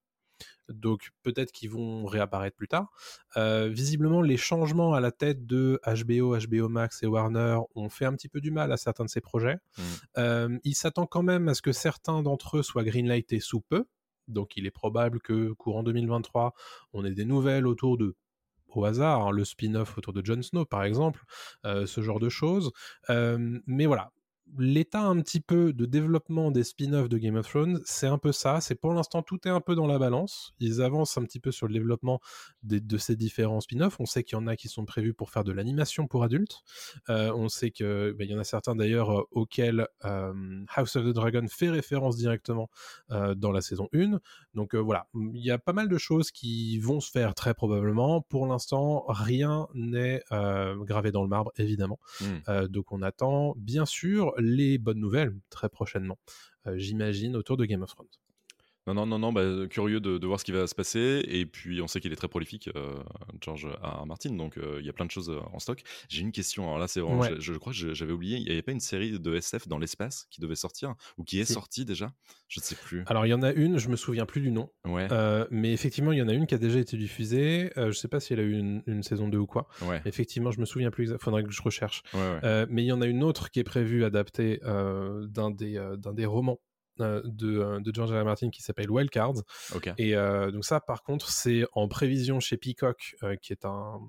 Donc 0.68 1.10
peut-être 1.22 1.50
qu'ils 1.52 1.70
vont 1.70 2.06
réapparaître 2.06 2.56
plus 2.56 2.68
tard. 2.68 2.90
Euh, 3.36 3.68
visiblement, 3.68 4.22
les 4.22 4.36
changements 4.36 4.94
à 4.94 5.00
la 5.00 5.10
tête 5.10 5.46
de 5.46 5.80
HBO, 5.84 6.36
HBO 6.36 6.68
Max 6.68 7.02
et 7.02 7.06
Warner 7.06 7.58
ont 7.74 7.88
fait 7.88 8.04
un 8.04 8.14
petit 8.14 8.28
peu 8.28 8.40
du 8.40 8.50
mal 8.50 8.70
à 8.72 8.76
certains 8.76 9.04
de 9.04 9.10
ces 9.10 9.20
projets. 9.20 9.56
Mm. 9.76 9.82
Euh, 10.18 10.58
il 10.64 10.74
s'attend 10.74 11.06
quand 11.06 11.22
même 11.22 11.48
à 11.48 11.54
ce 11.54 11.62
que 11.62 11.72
certains 11.72 12.22
d'entre 12.22 12.58
eux 12.58 12.62
soient 12.62 12.84
greenlightés 12.84 13.40
sous 13.40 13.60
peu. 13.60 13.86
Donc 14.28 14.56
il 14.56 14.64
est 14.66 14.70
probable 14.70 15.20
que 15.20 15.52
courant 15.52 15.82
2023, 15.82 16.54
on 16.92 17.04
ait 17.04 17.10
des 17.10 17.24
nouvelles 17.24 17.66
autour 17.66 17.98
de 17.98 18.14
au 18.76 18.84
hasard, 18.84 19.26
hein, 19.26 19.30
le 19.30 19.44
spin-off 19.44 19.98
autour 19.98 20.12
de 20.12 20.24
Jon 20.24 20.42
Snow 20.42 20.64
par 20.64 20.84
exemple, 20.84 21.22
euh, 21.66 21.86
ce 21.86 22.00
genre 22.00 22.20
de 22.20 22.28
choses. 22.28 22.72
Euh, 23.10 23.58
mais 23.66 23.86
voilà, 23.86 24.12
l'état 24.58 25.02
un 25.02 25.20
petit 25.20 25.40
peu 25.40 25.72
de 25.72 25.86
développement 25.86 26.50
des 26.50 26.64
spin-offs 26.64 27.08
de 27.08 27.18
Game 27.18 27.36
of 27.36 27.48
Thrones, 27.48 27.80
c'est 27.84 28.06
un 28.06 28.18
peu 28.18 28.32
ça. 28.32 28.60
C'est 28.60 28.74
pour 28.74 28.92
l'instant 28.92 29.22
tout 29.22 29.38
est 29.46 29.50
un 29.50 29.60
peu 29.60 29.74
dans 29.74 29.86
la 29.86 29.98
balance. 29.98 30.52
Ils 30.60 30.82
avancent 30.82 31.16
un 31.18 31.24
petit 31.24 31.40
peu 31.40 31.50
sur 31.52 31.66
le 31.66 31.72
développement 31.74 32.20
des- 32.62 32.80
de 32.80 32.98
ces 32.98 33.16
différents 33.16 33.60
spin-offs. 33.60 33.98
On 34.00 34.06
sait 34.06 34.24
qu'il 34.24 34.36
y 34.38 34.40
en 34.40 34.46
a 34.46 34.56
qui 34.56 34.68
sont 34.68 34.84
prévus 34.84 35.14
pour 35.14 35.30
faire 35.30 35.44
de 35.44 35.52
l'animation 35.52 36.06
pour 36.06 36.24
adultes. 36.24 36.62
Euh, 37.08 37.32
on 37.34 37.48
sait 37.48 37.70
que 37.70 38.14
ben, 38.18 38.26
il 38.28 38.32
y 38.32 38.34
en 38.34 38.38
a 38.38 38.44
certains 38.44 38.74
d'ailleurs 38.74 39.10
euh, 39.20 39.22
auxquels 39.30 39.86
euh, 40.04 40.64
House 40.74 40.96
of 40.96 41.04
the 41.04 41.12
Dragon 41.12 41.46
fait 41.48 41.70
référence 41.70 42.16
directement 42.16 42.70
euh, 43.10 43.34
dans 43.34 43.52
la 43.52 43.60
saison 43.60 43.88
1. 43.94 44.20
Donc 44.54 44.74
voilà, 44.74 45.06
il 45.14 45.44
y 45.44 45.50
a 45.50 45.58
pas 45.58 45.72
mal 45.72 45.88
de 45.88 45.98
choses 45.98 46.30
qui 46.30 46.78
vont 46.78 47.00
se 47.00 47.10
faire 47.10 47.34
très 47.34 47.54
probablement. 47.54 48.20
Pour 48.22 48.46
l'instant, 48.46 49.04
rien 49.08 49.68
n'est 49.74 50.22
gravé 50.30 51.12
dans 51.12 51.22
le 51.22 51.28
marbre, 51.28 51.52
évidemment. 51.56 51.98
Mm. 52.20 52.24
Euh, 52.48 52.68
donc 52.68 52.92
on 52.92 53.02
attend 53.02 53.54
bien 53.56 53.86
sûr 53.86 54.32
les 54.40 54.78
bonnes 54.78 55.00
nouvelles 55.00 55.34
très 55.50 55.68
prochainement, 55.68 56.18
euh, 56.66 56.76
j'imagine, 56.76 57.36
autour 57.36 57.56
de 57.56 57.64
Game 57.64 57.82
of 57.82 57.90
Thrones. 57.90 58.08
Non, 58.86 58.94
non, 58.94 59.06
non, 59.06 59.18
non, 59.18 59.32
bah, 59.32 59.42
curieux 59.68 60.00
de, 60.00 60.16
de 60.18 60.26
voir 60.26 60.40
ce 60.40 60.44
qui 60.44 60.52
va 60.52 60.66
se 60.66 60.74
passer. 60.74 61.22
Et 61.28 61.44
puis, 61.46 61.82
on 61.82 61.86
sait 61.86 62.00
qu'il 62.00 62.12
est 62.12 62.16
très 62.16 62.28
prolifique, 62.28 62.70
euh, 62.74 62.94
George 63.40 63.66
R. 63.66 64.02
R. 64.02 64.06
Martin, 64.06 64.34
donc 64.34 64.56
euh, 64.56 64.78
il 64.80 64.86
y 64.86 64.88
a 64.88 64.92
plein 64.92 65.04
de 65.04 65.10
choses 65.10 65.28
euh, 65.30 65.38
en 65.52 65.58
stock. 65.58 65.82
J'ai 66.08 66.22
une 66.22 66.32
question, 66.32 66.64
alors 66.64 66.78
là, 66.78 66.88
c'est 66.88 67.00
vraiment, 67.00 67.20
Ouais. 67.20 67.34
je, 67.36 67.40
je 67.40 67.52
crois 67.54 67.72
que 67.74 67.92
j'avais 67.94 68.12
oublié, 68.12 68.38
il 68.38 68.44
n'y 68.44 68.50
avait 68.50 68.62
pas 68.62 68.72
une 68.72 68.80
série 68.80 69.18
de 69.20 69.34
SF 69.34 69.68
dans 69.68 69.78
l'espace 69.78 70.26
qui 70.30 70.40
devait 70.40 70.54
sortir, 70.54 70.94
ou 71.18 71.24
qui 71.24 71.38
est 71.40 71.44
sortie 71.44 71.84
déjà? 71.84 72.12
Je 72.48 72.58
ne 72.60 72.64
sais 72.64 72.74
plus. 72.74 73.04
Alors 73.06 73.26
il 73.26 73.28
y 73.28 73.34
en 73.34 73.42
a 73.42 73.52
une, 73.52 73.78
je 73.78 73.88
me 73.90 73.96
souviens 73.96 74.26
plus 74.26 74.40
du 74.40 74.50
nom, 74.50 74.70
Ouais, 74.86 75.06
euh, 75.12 75.46
mais 75.50 75.72
effectivement 75.72 76.10
il 76.12 76.18
y 76.18 76.22
en 76.22 76.28
a 76.28 76.32
une 76.32 76.46
qui 76.46 76.54
a 76.54 76.58
déjà 76.58 76.78
été 76.80 76.96
diffusée. 76.96 77.70
Euh, 77.76 77.92
je 77.92 77.98
sais 77.98 78.08
pas 78.08 78.18
si 78.18 78.32
elle 78.32 78.40
a 78.40 78.44
eu 78.44 78.52
une, 78.58 78.82
une 78.86 79.02
saison 79.02 79.28
2 79.28 79.38
ou 79.38 79.46
quoi. 79.46 79.68
ouais, 79.82 80.00
Effectivement, 80.06 80.50
je 80.50 80.58
me 80.60 80.64
souviens 80.64 80.90
plus. 80.90 81.04
exact- 81.04 81.22
Faudrait 81.22 81.44
que 81.44 81.50
je 81.52 81.62
recherche. 81.62 82.02
Euh, 82.14 82.66
mais 82.70 82.82
il 82.82 82.86
y 82.86 82.92
en 82.92 83.02
a 83.02 83.06
une 83.06 83.22
autre 83.22 83.50
qui 83.50 83.60
est 83.60 83.64
prévue 83.64 84.04
adaptée 84.04 84.58
euh, 84.64 85.26
d'un 85.28 85.50
des, 85.50 85.76
euh, 85.76 85.96
romans 86.26 86.58
euh, 86.58 86.69
de, 87.00 87.58
euh, 87.58 87.80
de 87.80 87.94
George 87.94 88.12
R. 88.12 88.20
R. 88.22 88.24
Martin 88.24 88.50
qui 88.50 88.62
s'appelle 88.62 88.90
Wildcards. 88.90 89.42
Et 89.98 90.14
euh, 90.14 90.50
donc 90.50 90.64
ça, 90.64 90.80
par 90.80 91.02
contre, 91.02 91.30
c'est 91.30 91.64
en 91.72 91.88
prévision 91.88 92.40
chez 92.40 92.56
Peacock, 92.56 93.16
euh, 93.22 93.36
qui 93.36 93.52
est 93.52 93.64
un 93.64 94.00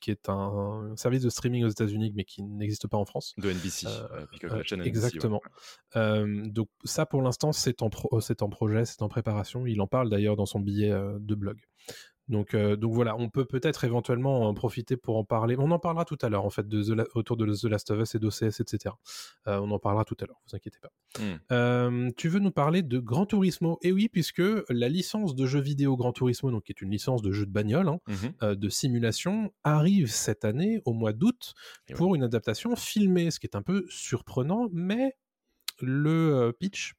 qui 0.00 0.10
est 0.10 0.28
un 0.30 0.94
service 0.96 1.22
de 1.22 1.28
streaming 1.28 1.64
aux 1.64 1.68
États-Unis, 1.68 2.12
mais 2.14 2.24
qui 2.24 2.42
n'existe 2.42 2.86
pas 2.88 2.96
en 2.96 3.04
France. 3.04 3.34
De 3.36 3.50
NBC. 3.50 3.86
Euh, 3.86 3.90
euh, 4.12 4.26
Peacock, 4.30 4.52
euh, 4.52 4.56
la 4.56 4.62
chaîne 4.62 4.78
NBC, 4.80 4.82
ouais. 4.82 4.88
exactement. 4.88 5.40
Euh, 5.96 6.46
donc 6.48 6.68
ça, 6.84 7.04
pour 7.06 7.20
l'instant, 7.22 7.52
c'est 7.52 7.82
en, 7.82 7.90
pro- 7.90 8.08
en 8.40 8.48
projet, 8.48 8.84
c'est 8.84 9.02
en 9.02 9.08
préparation. 9.08 9.66
Il 9.66 9.80
en 9.80 9.86
parle 9.86 10.08
d'ailleurs 10.08 10.36
dans 10.36 10.46
son 10.46 10.60
billet 10.60 10.90
euh, 10.90 11.18
de 11.20 11.34
blog. 11.34 11.58
Donc, 12.28 12.54
euh, 12.54 12.76
donc 12.76 12.92
voilà, 12.92 13.16
on 13.16 13.28
peut 13.28 13.44
peut-être 13.44 13.84
éventuellement 13.84 14.48
en 14.48 14.54
profiter 14.54 14.96
pour 14.96 15.16
en 15.16 15.24
parler. 15.24 15.56
On 15.58 15.70
en 15.70 15.78
parlera 15.78 16.04
tout 16.04 16.18
à 16.22 16.28
l'heure, 16.28 16.44
en 16.44 16.50
fait, 16.50 16.66
de 16.66 16.82
The 16.82 16.88
La- 16.96 17.04
autour 17.14 17.36
de 17.36 17.46
The 17.46 17.64
Last 17.64 17.90
of 17.90 18.00
Us 18.00 18.14
et 18.14 18.18
d'OCS, 18.18 18.60
etc. 18.60 18.94
Euh, 19.46 19.58
on 19.60 19.70
en 19.70 19.78
parlera 19.78 20.04
tout 20.04 20.16
à 20.20 20.26
l'heure, 20.26 20.40
vous 20.48 20.56
inquiétez 20.56 20.78
pas. 20.80 20.90
Hmm. 21.20 21.38
Euh, 21.52 22.10
tu 22.16 22.28
veux 22.28 22.40
nous 22.40 22.50
parler 22.50 22.82
de 22.82 22.98
Gran 22.98 23.26
Turismo? 23.26 23.78
Et 23.82 23.92
oui, 23.92 24.08
puisque 24.08 24.42
la 24.68 24.88
licence 24.88 25.34
de 25.36 25.46
jeu 25.46 25.60
vidéo 25.60 25.96
Gran 25.96 26.12
Turismo, 26.12 26.50
donc 26.50 26.64
qui 26.64 26.72
est 26.72 26.80
une 26.80 26.90
licence 26.90 27.22
de 27.22 27.30
jeu 27.30 27.46
de 27.46 27.52
bagnole, 27.52 27.88
hein, 27.88 27.98
euh, 28.42 28.54
de 28.54 28.68
simulation, 28.68 29.52
arrive 29.64 30.10
cette 30.10 30.44
année, 30.44 30.80
au 30.84 30.92
mois 30.92 31.12
d'août, 31.12 31.54
pour 31.94 32.14
une 32.14 32.22
adaptation 32.24 32.74
filmée, 32.76 33.30
ce 33.30 33.38
qui 33.38 33.46
est 33.46 33.56
un 33.56 33.62
peu 33.62 33.86
surprenant, 33.88 34.68
mais 34.72 35.16
le 35.80 36.52
pitch, 36.58 36.94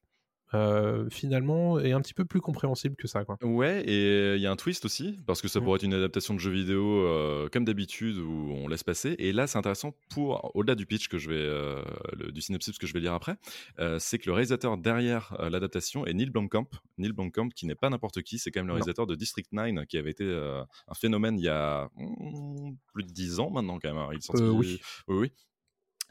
euh, 0.54 1.08
finalement, 1.10 1.78
est 1.78 1.92
un 1.92 2.00
petit 2.00 2.14
peu 2.14 2.24
plus 2.24 2.40
compréhensible 2.40 2.96
que 2.96 3.06
ça. 3.06 3.24
Quoi. 3.24 3.36
Ouais, 3.42 3.82
et 3.86 4.34
il 4.36 4.40
y 4.40 4.46
a 4.46 4.50
un 4.50 4.56
twist 4.56 4.84
aussi, 4.84 5.18
parce 5.26 5.42
que 5.42 5.48
ça 5.48 5.60
Mm. 5.60 5.64
pourrait 5.64 5.76
être 5.76 5.82
une 5.84 5.94
adaptation 5.94 6.34
de 6.34 6.38
jeu 6.40 6.50
vidéo 6.50 6.84
euh, 7.06 7.48
comme 7.52 7.64
d'habitude 7.64 8.16
où 8.18 8.50
on 8.52 8.68
laisse 8.68 8.84
passer. 8.84 9.14
Et 9.18 9.32
là, 9.32 9.46
c'est 9.46 9.58
intéressant 9.58 9.94
pour, 10.10 10.50
au-delà 10.54 10.74
du 10.74 10.86
pitch 10.86 11.08
que 11.08 11.18
je 11.18 11.28
vais, 11.28 11.36
euh, 11.36 11.82
le- 12.16 12.32
du 12.32 12.40
synopsis 12.40 12.78
que 12.78 12.86
je 12.86 12.92
vais 12.94 13.00
lire 13.00 13.14
après, 13.14 13.36
euh, 13.78 13.98
c'est 13.98 14.18
que 14.18 14.26
le 14.26 14.32
réalisateur 14.32 14.78
derrière 14.78 15.36
l'adaptation 15.50 16.06
est 16.06 16.14
Neil 16.14 16.30
Blomkamp. 16.30 16.68
Neil 16.98 17.12
Blomkamp, 17.12 17.48
qui 17.50 17.66
n'est 17.66 17.74
pas 17.74 17.90
n'importe 17.90 18.22
qui, 18.22 18.38
c'est 18.38 18.50
quand 18.50 18.60
même 18.60 18.66
le 18.68 18.72
Non. 18.72 18.74
réalisateur 18.76 19.06
de 19.06 19.14
District 19.14 19.48
9, 19.52 19.86
qui 19.86 19.98
avait 19.98 20.10
été 20.10 20.24
un 20.26 20.94
phénomène 20.94 21.38
il 21.38 21.44
y 21.44 21.48
a 21.48 21.88
mm, 21.96 22.74
plus 22.92 23.04
de 23.04 23.10
10 23.12 23.38
ans 23.40 23.50
maintenant, 23.50 23.78
quand 23.78 23.92
même. 23.94 24.06
Il 24.12 24.18
est 24.18 24.20
sorti- 24.22 24.42
Euh, 24.42 24.50
oui. 24.50 24.80
oui, 25.08 25.16
oui. 25.18 25.32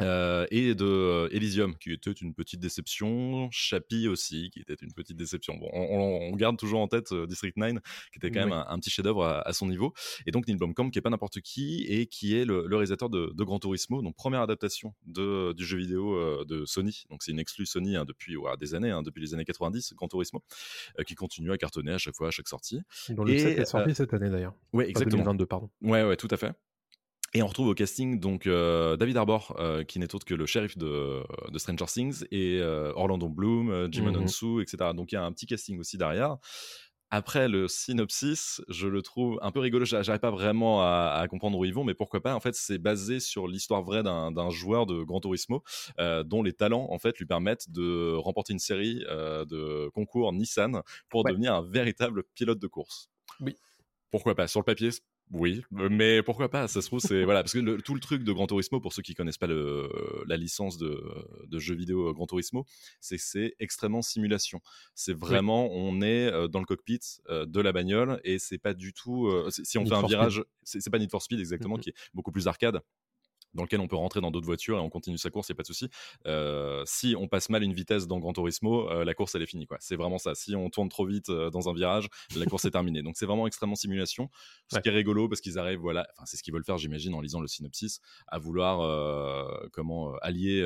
Euh, 0.01 0.45
et 0.51 0.75
de 0.75 0.85
euh, 0.85 1.29
Elysium, 1.31 1.75
qui 1.77 1.91
était 1.91 2.11
une 2.11 2.33
petite 2.33 2.59
déception, 2.59 3.49
Chappie 3.51 4.07
aussi, 4.07 4.49
qui 4.51 4.59
était 4.59 4.75
une 4.75 4.93
petite 4.93 5.17
déception. 5.17 5.55
Bon, 5.55 5.69
on, 5.73 6.35
garde 6.35 6.57
toujours 6.57 6.81
en 6.81 6.87
tête 6.87 7.11
euh, 7.13 7.25
District 7.25 7.57
9, 7.57 7.73
qui 8.11 8.19
était 8.19 8.29
quand 8.29 8.41
même 8.41 8.51
Oui. 8.51 8.55
un, 8.55 8.65
un 8.67 8.79
petit 8.79 8.91
chef-d'œuvre 8.91 9.25
à, 9.25 9.41
à 9.41 9.53
son 9.53 9.67
niveau. 9.67 9.93
Et 10.27 10.31
donc 10.31 10.47
Neil 10.47 10.57
Blomkamp, 10.57 10.91
qui 10.91 10.99
est 10.99 11.01
pas 11.01 11.09
n'importe 11.09 11.41
qui, 11.41 11.83
et 11.87 12.05
qui 12.05 12.37
est 12.37 12.45
le, 12.45 12.67
le 12.67 12.75
réalisateur 12.75 13.09
de, 13.09 13.31
de 13.33 13.43
Gran 13.43 13.59
Turismo, 13.59 14.01
donc 14.01 14.15
première 14.15 14.41
adaptation 14.41 14.93
de, 15.05 15.53
du 15.53 15.65
jeu 15.65 15.77
vidéo 15.77 16.45
de 16.45 16.65
Sony. 16.65 17.05
Donc 17.09 17.23
c'est 17.23 17.31
une 17.31 17.39
exclue 17.39 17.65
Sony 17.65 17.95
hein, 17.95 18.05
depuis 18.05 18.37
ouais, 18.37 18.55
des 18.57 18.75
années, 18.75 18.91
hein, 18.91 19.01
depuis 19.01 19.21
les 19.21 19.33
années 19.33 19.45
90, 19.45 19.93
Gran 19.95 20.07
Turismo, 20.07 20.43
qui 21.05 21.15
continue 21.15 21.51
à 21.51 21.57
cartonner 21.57 21.93
à 21.93 21.97
chaque 21.97 22.15
fois, 22.15 22.27
à 22.27 22.31
chaque 22.31 22.47
sortie. 22.47 22.81
Dont 23.09 23.23
le 23.23 23.33
Et, 23.33 23.39
7 23.39 23.57
est 23.57 23.65
sorti 23.65 23.95
cette 23.95 24.13
année 24.13 24.29
d'ailleurs. 24.29 24.53
Enfin, 24.73 24.85
exactement. 24.85 25.23
2022, 25.23 25.45
pardon. 25.47 25.69
Ouais, 25.81 26.03
ouais, 26.03 26.17
tout 26.17 26.27
à 26.29 26.37
fait. 26.37 26.53
Et 27.33 27.43
on 27.43 27.47
retrouve 27.47 27.67
au 27.67 27.73
casting 27.73 28.19
donc 28.19 28.47
euh, 28.47 28.95
David 28.95 29.17
Arbor, 29.17 29.55
euh, 29.59 29.83
qui 29.83 29.99
n'est 29.99 30.15
autre 30.15 30.25
que 30.25 30.33
le 30.33 30.45
shérif 30.45 30.77
de, 30.77 31.21
de 31.51 31.59
Stranger 31.59 31.85
Things, 31.85 32.25
et 32.31 32.59
euh, 32.61 32.91
Orlando 32.95 33.27
Bloom, 33.29 33.69
euh, 33.69 33.87
Jim. 33.91 34.07
Ononsu, 34.07 34.61
etc. 34.61 34.91
Donc 34.95 35.11
il 35.11 35.15
y 35.15 35.17
a 35.17 35.23
un 35.23 35.31
petit 35.33 35.45
casting 35.45 35.77
aussi 35.79 35.97
derrière. 35.97 36.37
Après 37.09 37.47
le 37.47 37.69
synopsis, 37.69 38.61
je 38.67 38.87
le 38.87 39.01
trouve 39.01 39.39
un 39.41 39.51
peu 39.51 39.59
rigolo. 39.59 39.85
J'a- 39.85 40.03
J'arrive 40.03 40.19
pas 40.19 40.31
vraiment 40.31 40.81
à, 40.81 41.17
à 41.21 41.27
comprendre 41.29 41.57
où 41.57 41.63
ils 41.63 41.73
vont, 41.73 41.85
mais 41.85 41.93
pourquoi 41.93 42.21
pas 42.21 42.35
En 42.35 42.41
fait, 42.41 42.53
c'est 42.53 42.77
basé 42.79 43.21
sur 43.21 43.47
l'histoire 43.47 43.81
vraie 43.81 44.03
d'un 44.03 44.49
joueur 44.49 44.85
de 44.85 45.03
Gran 45.03 45.21
Turismo 45.21 45.63
euh, 45.99 46.23
dont 46.23 46.43
les 46.43 46.51
talents 46.53 46.87
en 46.89 46.99
fait 46.99 47.17
lui 47.17 47.25
permettent 47.25 47.69
de 47.71 48.13
remporter 48.15 48.51
une 48.53 48.59
série 48.59 49.05
euh, 49.09 49.45
de 49.45 49.89
concours 49.93 50.33
Nissan 50.33 50.81
pour 51.09 51.23
Ouais. 51.23 51.31
devenir 51.31 51.53
un 51.55 51.61
véritable 51.61 52.23
pilote 52.35 52.59
de 52.59 52.67
course. 52.67 53.09
Oui. 53.39 53.55
Pourquoi 54.11 54.35
pas 54.35 54.47
Sur 54.47 54.59
le 54.59 54.65
papier, 54.65 54.89
oui, 55.31 55.61
euh, 55.77 55.89
mais 55.91 56.23
pourquoi 56.23 56.49
pas 56.49 56.67
Ça 56.67 56.81
se 56.81 56.87
trouve, 56.87 56.99
c'est 56.99 57.23
voilà, 57.23 57.43
parce 57.43 57.53
que 57.53 57.59
le- 57.59 57.81
tout 57.81 57.93
le 57.93 57.99
truc 57.99 58.23
de 58.23 58.31
Gran 58.31 58.47
Turismo, 58.47 58.79
pour 58.79 58.93
ceux 58.93 59.01
qui 59.01 59.13
connaissent 59.13 59.37
pas 59.37 59.47
le, 59.47 59.89
la 60.27 60.37
licence 60.37 60.77
de, 60.77 61.03
de 61.47 61.59
jeux 61.59 61.75
vidéo 61.75 62.09
euh, 62.09 62.13
Gran 62.13 62.27
Turismo, 62.27 62.65
c'est 63.01 63.17
que 63.17 63.23
c'est 63.23 63.55
extrêmement 63.59 64.01
simulation. 64.01 64.61
C'est 64.95 65.13
vraiment, 65.13 65.67
on 65.71 66.01
est 66.01 66.27
euh, 66.31 66.47
dans 66.47 66.59
le 66.59 66.65
cockpit 66.65 66.99
de 67.29 67.61
la 67.61 67.71
bagnole 67.73 68.21
et 68.23 68.39
c'est 68.39 68.57
pas 68.57 68.73
du 68.73 68.93
tout. 68.93 69.29
si 69.49 69.77
on 69.77 69.81
Need 69.83 69.89
fait 69.93 69.95
un 69.99 70.07
virage, 70.07 70.43
c'est 70.63 70.89
pas 70.89 70.99
Need 70.99 71.11
for 71.11 71.21
Speed 71.21 71.39
exactement, 71.39 71.77
qui 71.77 71.89
est 71.89 71.95
beaucoup 72.13 72.31
plus 72.31 72.47
arcade 72.47 72.81
dans 73.57 73.63
lequel 73.63 73.81
on 73.81 73.87
peut 73.89 73.97
rentrer 73.97 74.21
dans 74.21 74.31
d'autres 74.31 74.45
voitures 74.45 74.77
et 74.77 74.79
on 74.81 74.89
continue 74.89 75.17
sa 75.17 75.29
course, 75.29 75.49
il 75.49 75.51
n'y 75.51 75.55
a 75.55 75.57
pas 75.57 75.63
de 75.63 75.67
souci. 75.67 75.89
Euh, 76.27 76.83
si 76.85 77.15
on 77.17 77.27
passe 77.27 77.49
mal 77.49 77.63
une 77.63 77.73
vitesse 77.73 78.07
dans 78.07 78.19
Gran 78.19 78.31
Turismo, 78.31 78.89
euh, 78.89 79.03
la 79.03 79.13
course 79.13 79.35
elle 79.35 79.41
est 79.41 79.47
finie. 79.47 79.65
quoi. 79.65 79.77
C'est 79.81 79.97
vraiment 79.97 80.17
ça. 80.19 80.35
Si 80.35 80.55
on 80.55 80.69
tourne 80.69 80.87
trop 80.89 81.05
vite 81.05 81.29
euh, 81.29 81.49
dans 81.49 81.67
un 81.67 81.73
virage, 81.73 82.07
la 82.35 82.45
course 82.45 82.63
est 82.65 82.71
terminée. 82.71 83.01
Donc 83.01 83.17
c'est 83.17 83.25
vraiment 83.25 83.47
extrêmement 83.47 83.75
simulation. 83.75 84.29
Ce 84.71 84.75
Ouais. 84.77 84.81
qui 84.81 84.89
est 84.89 84.91
rigolo 84.91 85.27
parce 85.27 85.41
qu'ils 85.41 85.57
arrivent, 85.59 85.79
voilà, 85.79 86.07
enfin 86.15 86.25
c'est 86.25 86.37
ce 86.37 86.43
qu'ils 86.43 86.53
veulent 86.53 86.63
faire, 86.63 86.77
j'imagine, 86.77 87.13
en 87.13 87.21
lisant 87.21 87.41
le 87.41 87.47
synopsis, 87.47 87.99
à 88.27 88.37
vouloir 88.39 88.77
comment 89.71 90.13
allier, 90.21 90.61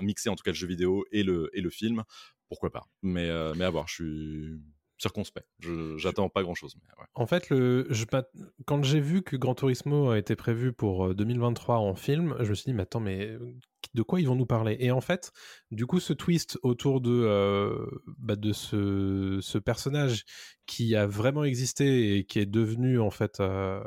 mixer 0.00 0.28
en 0.28 0.34
tout 0.36 0.42
cas 0.42 0.50
le 0.50 0.56
jeu 0.56 0.66
vidéo 0.66 1.04
et 1.12 1.22
le, 1.22 1.48
et 1.52 1.60
le 1.60 1.70
film. 1.70 2.02
Pourquoi 2.48 2.70
pas 2.70 2.86
Mais, 3.02 3.30
mais 3.54 3.64
à 3.64 3.70
voir, 3.70 3.86
je 3.88 3.94
suis 3.94 4.60
circonspect. 4.98 5.46
J'attends 5.96 6.28
pas 6.28 6.42
grand 6.42 6.54
chose. 6.54 6.76
Mais 6.76 6.92
ouais. 6.98 7.06
En 7.14 7.26
fait, 7.26 7.50
le, 7.50 7.86
je, 7.90 8.04
quand 8.66 8.82
j'ai 8.82 9.00
vu 9.00 9.22
que 9.22 9.36
Gran 9.36 9.54
Turismo 9.54 10.10
a 10.10 10.18
été 10.18 10.36
prévu 10.36 10.72
pour 10.72 11.06
euh, 11.06 11.14
2023 11.14 11.76
en 11.78 11.94
film, 11.94 12.36
je 12.40 12.50
me 12.50 12.54
suis 12.54 12.64
dit, 12.66 12.74
mais 12.74 12.82
attends, 12.82 13.00
mais 13.00 13.26
euh, 13.26 13.54
de 13.94 14.02
quoi 14.02 14.20
ils 14.20 14.26
vont 14.26 14.34
nous 14.34 14.46
parler? 14.46 14.76
Et 14.80 14.90
en 14.90 15.00
fait, 15.00 15.32
du 15.70 15.86
coup, 15.86 16.00
ce 16.00 16.12
twist 16.12 16.58
autour 16.62 17.00
de, 17.00 17.10
euh, 17.12 17.86
bah, 18.18 18.36
de 18.36 18.52
ce, 18.52 19.38
ce 19.40 19.58
personnage 19.58 20.24
qui 20.66 20.94
a 20.96 21.06
vraiment 21.06 21.44
existé 21.44 22.16
et 22.16 22.24
qui 22.24 22.38
est 22.38 22.46
devenu 22.46 23.00
en 23.00 23.10
fait 23.10 23.40
euh, 23.40 23.80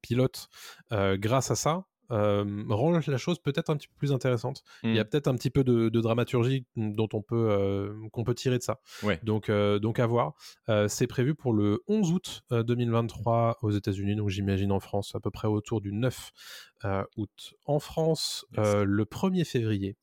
pilote 0.00 0.48
euh, 0.92 1.16
grâce 1.16 1.50
à 1.50 1.56
ça. 1.56 1.84
Euh, 2.12 2.44
rend 2.68 2.90
la 3.10 3.16
chose 3.18 3.38
peut-être 3.38 3.70
un 3.70 3.76
petit 3.76 3.88
peu 3.88 3.94
plus 3.96 4.12
intéressante. 4.12 4.62
Il 4.82 4.94
y 4.94 4.98
a 4.98 5.02
Mm. 5.04 5.08
peut-être 5.08 5.28
un 5.28 5.34
petit 5.34 5.50
peu 5.50 5.64
de, 5.64 5.88
de 5.88 6.00
dramaturgie 6.00 6.66
dont 6.76 7.08
on 7.12 7.22
peut 7.22 7.48
euh, 7.50 7.92
qu'on 8.12 8.22
peut 8.24 8.34
tirer 8.34 8.58
de 8.58 8.62
ça. 8.62 8.80
Ouais. 9.02 9.18
Donc 9.22 9.48
euh, 9.48 9.78
donc 9.78 9.98
à 9.98 10.06
voir. 10.06 10.34
Euh, 10.68 10.88
c'est 10.88 11.06
prévu 11.06 11.34
pour 11.34 11.52
le 11.52 11.80
11 11.88 12.12
août 12.12 12.42
euh, 12.52 12.62
2023 12.62 13.58
aux 13.62 13.70
États-Unis, 13.70 14.16
donc 14.16 14.28
j'imagine 14.28 14.72
en 14.72 14.80
France 14.80 15.14
à 15.14 15.20
peu 15.20 15.30
près 15.30 15.48
autour 15.48 15.80
du 15.80 15.92
9 15.92 16.30
euh, 16.32 16.71
août. 17.16 17.54
En 17.66 17.78
France, 17.78 18.44
Yes. 18.56 18.66
euh, 18.66 18.84
le 18.84 19.04
1er 19.04 19.44
février, 19.44 19.96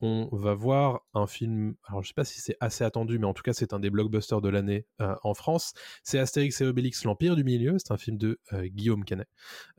on 0.00 0.28
va 0.32 0.54
voir 0.54 1.00
un 1.14 1.26
film. 1.26 1.74
Alors 1.86 2.02
je 2.02 2.08
sais 2.08 2.14
pas 2.14 2.24
si 2.24 2.40
c'est 2.40 2.56
assez 2.60 2.84
attendu, 2.84 3.18
mais 3.18 3.26
en 3.26 3.34
tout 3.34 3.42
cas 3.42 3.52
c'est 3.52 3.72
un 3.72 3.80
des 3.80 3.90
blockbusters 3.90 4.40
de 4.40 4.48
l'année 4.48 4.86
euh, 5.00 5.14
en 5.22 5.34
France. 5.34 5.72
C'est 6.02 6.18
Astérix 6.18 6.60
et 6.60 6.66
Obélix, 6.66 7.04
l'Empire 7.04 7.36
du 7.36 7.44
Milieu. 7.44 7.76
C'est 7.78 7.92
un 7.92 7.96
film 7.96 8.18
de 8.18 8.40
euh, 8.52 8.66
Guillaume 8.66 9.04
Canet, 9.04 9.28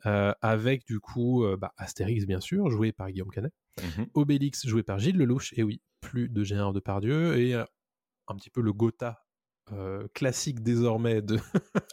euh, 0.06 0.34
avec 0.42 0.86
du 0.88 1.00
coup 1.00 1.46
bah, 1.60 1.74
Astérix 1.78 2.26
bien 2.26 2.40
sûr, 2.42 2.70
joué 2.70 2.92
par 2.92 3.12
Guillaume 3.12 3.32
Canet. 3.32 3.54
Mhm. 3.82 4.08
Obélix 4.14 4.66
joué 4.68 4.84
par 4.84 5.00
Gilles 5.00 5.18
Lelouch, 5.18 5.54
et 5.58 5.64
oui, 5.64 5.82
plus 6.00 6.30
de 6.30 6.44
Gérard 6.44 6.72
Depardieu, 6.74 7.38
et 7.38 7.54
un 7.56 8.36
petit 8.36 8.50
peu 8.50 8.62
le 8.62 8.72
Gotha 8.74 9.25
euh, 9.74 10.08
classique 10.14 10.62
désormais 10.62 11.22
de 11.22 11.40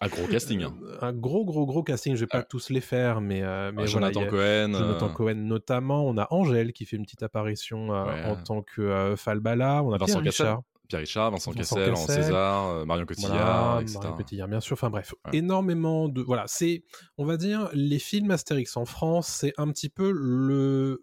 Ah, 0.00 0.08
gros 0.08 0.26
casting. 0.26 0.62
hein. 0.62 0.74
un 1.00 1.12
gros 1.12 1.44
gros 1.44 1.64
gros 1.66 1.82
casting. 1.82 2.14
Je 2.14 2.20
vais 2.20 2.26
pas 2.26 2.38
Ah. 2.40 2.46
tous 2.48 2.70
les 2.70 2.80
faire, 2.80 3.20
mais, 3.20 3.42
euh, 3.42 3.72
mais 3.72 3.82
Ah, 3.82 3.86
voilà, 3.86 3.86
Jonathan 4.12 4.22
a 4.22 4.26
Cohen. 4.26 4.72
Jonathan 4.72 5.06
euh, 5.06 5.12
Cohen 5.12 5.34
notamment. 5.36 6.06
On 6.06 6.18
a 6.18 6.26
Angèle 6.30 6.72
qui 6.72 6.84
fait 6.84 6.96
une 6.96 7.04
petite 7.04 7.22
apparition 7.22 7.92
euh, 7.94 8.04
Ouais. 8.04 8.24
en 8.26 8.36
tant 8.36 8.62
que 8.62 9.14
Falbala. 9.16 9.82
On 9.82 9.92
a 9.92 9.98
Vincent 9.98 10.20
Pierre 10.20 10.24
Cassel. 10.32 10.46
Richard. 10.46 10.62
Pierre 10.88 11.00
Richard, 11.00 11.30
Vincent, 11.30 11.52
Vincent 11.52 11.76
Cassel, 11.76 11.92
en. 11.92 11.96
César, 11.96 12.86
Marion 12.86 13.06
Cotillard, 13.06 13.30
Voilà, 13.32 13.80
etc. 13.82 13.98
Marion 14.02 14.16
Cotillard, 14.18 14.48
bien 14.48 14.60
sûr. 14.60 14.74
Enfin 14.74 14.90
bref, 14.90 15.14
Ouais. 15.24 15.38
énormément 15.38 16.08
de. 16.08 16.20
Voilà, 16.20 16.44
c'est, 16.48 16.82
on 17.16 17.24
va 17.24 17.36
dire, 17.38 17.70
les 17.72 17.98
films 17.98 18.30
Astérix 18.30 18.76
en 18.76 18.84
France, 18.84 19.28
c'est 19.28 19.54
un 19.56 19.68
petit 19.68 19.88
peu 19.88 20.10
le 20.12 21.02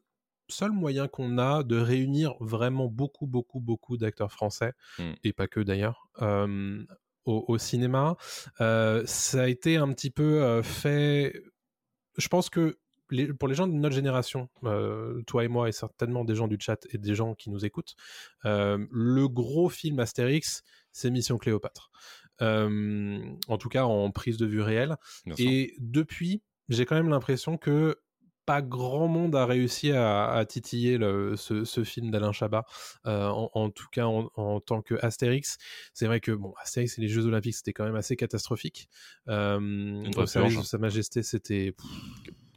seul 0.49 0.71
moyen 0.71 1.07
qu'on 1.07 1.37
a 1.37 1.63
de 1.63 1.77
réunir 1.77 2.33
vraiment 2.39 2.87
beaucoup, 2.87 3.27
beaucoup, 3.27 3.59
beaucoup 3.59 3.97
d'acteurs 3.97 4.31
français, 4.31 4.73
Mm. 4.97 5.11
et 5.23 5.33
pas 5.33 5.47
que 5.47 5.59
d'ailleurs, 5.59 6.07
euh, 6.21 6.83
au, 7.25 7.45
au 7.47 7.57
cinéma. 7.57 8.15
Euh, 8.61 9.03
ça 9.05 9.43
a 9.43 9.47
été 9.47 9.77
un 9.77 9.91
petit 9.93 10.09
peu 10.09 10.41
euh, 10.43 10.63
fait. 10.63 11.41
Je 12.17 12.27
pense 12.27 12.49
que 12.49 12.77
les- 13.11 13.33
pour 13.33 13.47
les 13.47 13.55
gens 13.55 13.67
de 13.67 13.73
notre 13.73 13.95
génération, 13.95 14.49
euh, 14.63 15.21
toi 15.27 15.43
et 15.43 15.47
moi, 15.47 15.67
et 15.69 15.71
certainement 15.71 16.23
des 16.25 16.35
gens 16.35 16.47
du 16.47 16.57
chat 16.59 16.85
et 16.91 16.97
des 16.97 17.15
gens 17.15 17.35
qui 17.35 17.49
nous 17.49 17.65
écoutent, 17.65 17.95
euh, 18.45 18.83
le 18.91 19.27
gros 19.27 19.69
film 19.69 19.99
Astérix, 19.99 20.63
c'est 20.91 21.09
Mission 21.11 21.37
Cléopâtre. 21.37 21.91
Euh, 22.41 23.19
en 23.47 23.57
tout 23.57 23.69
cas, 23.69 23.83
en 23.85 24.11
prise 24.11 24.37
de 24.37 24.45
vue 24.45 24.61
réelle. 24.61 24.95
Bien 25.25 25.35
sûr. 25.35 25.49
Et 25.49 25.75
depuis, 25.79 26.41
j'ai 26.69 26.85
quand 26.85 26.95
même 26.95 27.09
l'impression 27.09 27.57
que 27.57 27.97
pas 28.49 28.63
grand 28.63 29.07
monde 29.07 29.35
a 29.35 29.45
réussi 29.45 29.91
à, 29.91 30.31
à 30.31 30.43
titiller 30.43 30.97
le- 30.97 31.35
ce, 31.35 31.65
ce 31.65 31.83
film 31.83 32.09
d'Alain 32.09 32.31
Chabat, 32.31 32.65
euh, 33.05 33.27
en, 33.27 33.51
en 33.53 33.69
tout 33.69 33.85
cas 33.91 34.05
en, 34.07 34.31
en 34.35 34.59
tant 34.59 34.81
que 34.81 34.95
Astérix. 35.05 35.59
C'est 35.93 36.07
vrai 36.07 36.19
que 36.19 36.31
bon, 36.31 36.55
Astérix 36.59 36.97
et 36.97 37.01
les 37.01 37.09
Jeux 37.09 37.27
Olympiques, 37.27 37.53
c'était 37.53 37.73
quand 37.73 37.85
même 37.85 37.95
assez 37.95 38.15
catastrophique. 38.15 38.89
Euh, 39.27 40.01
vraie 40.13 40.23
au 40.23 40.25
service 40.25 40.53
purge. 40.53 40.63
de 40.63 40.67
Sa 40.67 40.79
Majesté, 40.79 41.21
c'était 41.21 41.75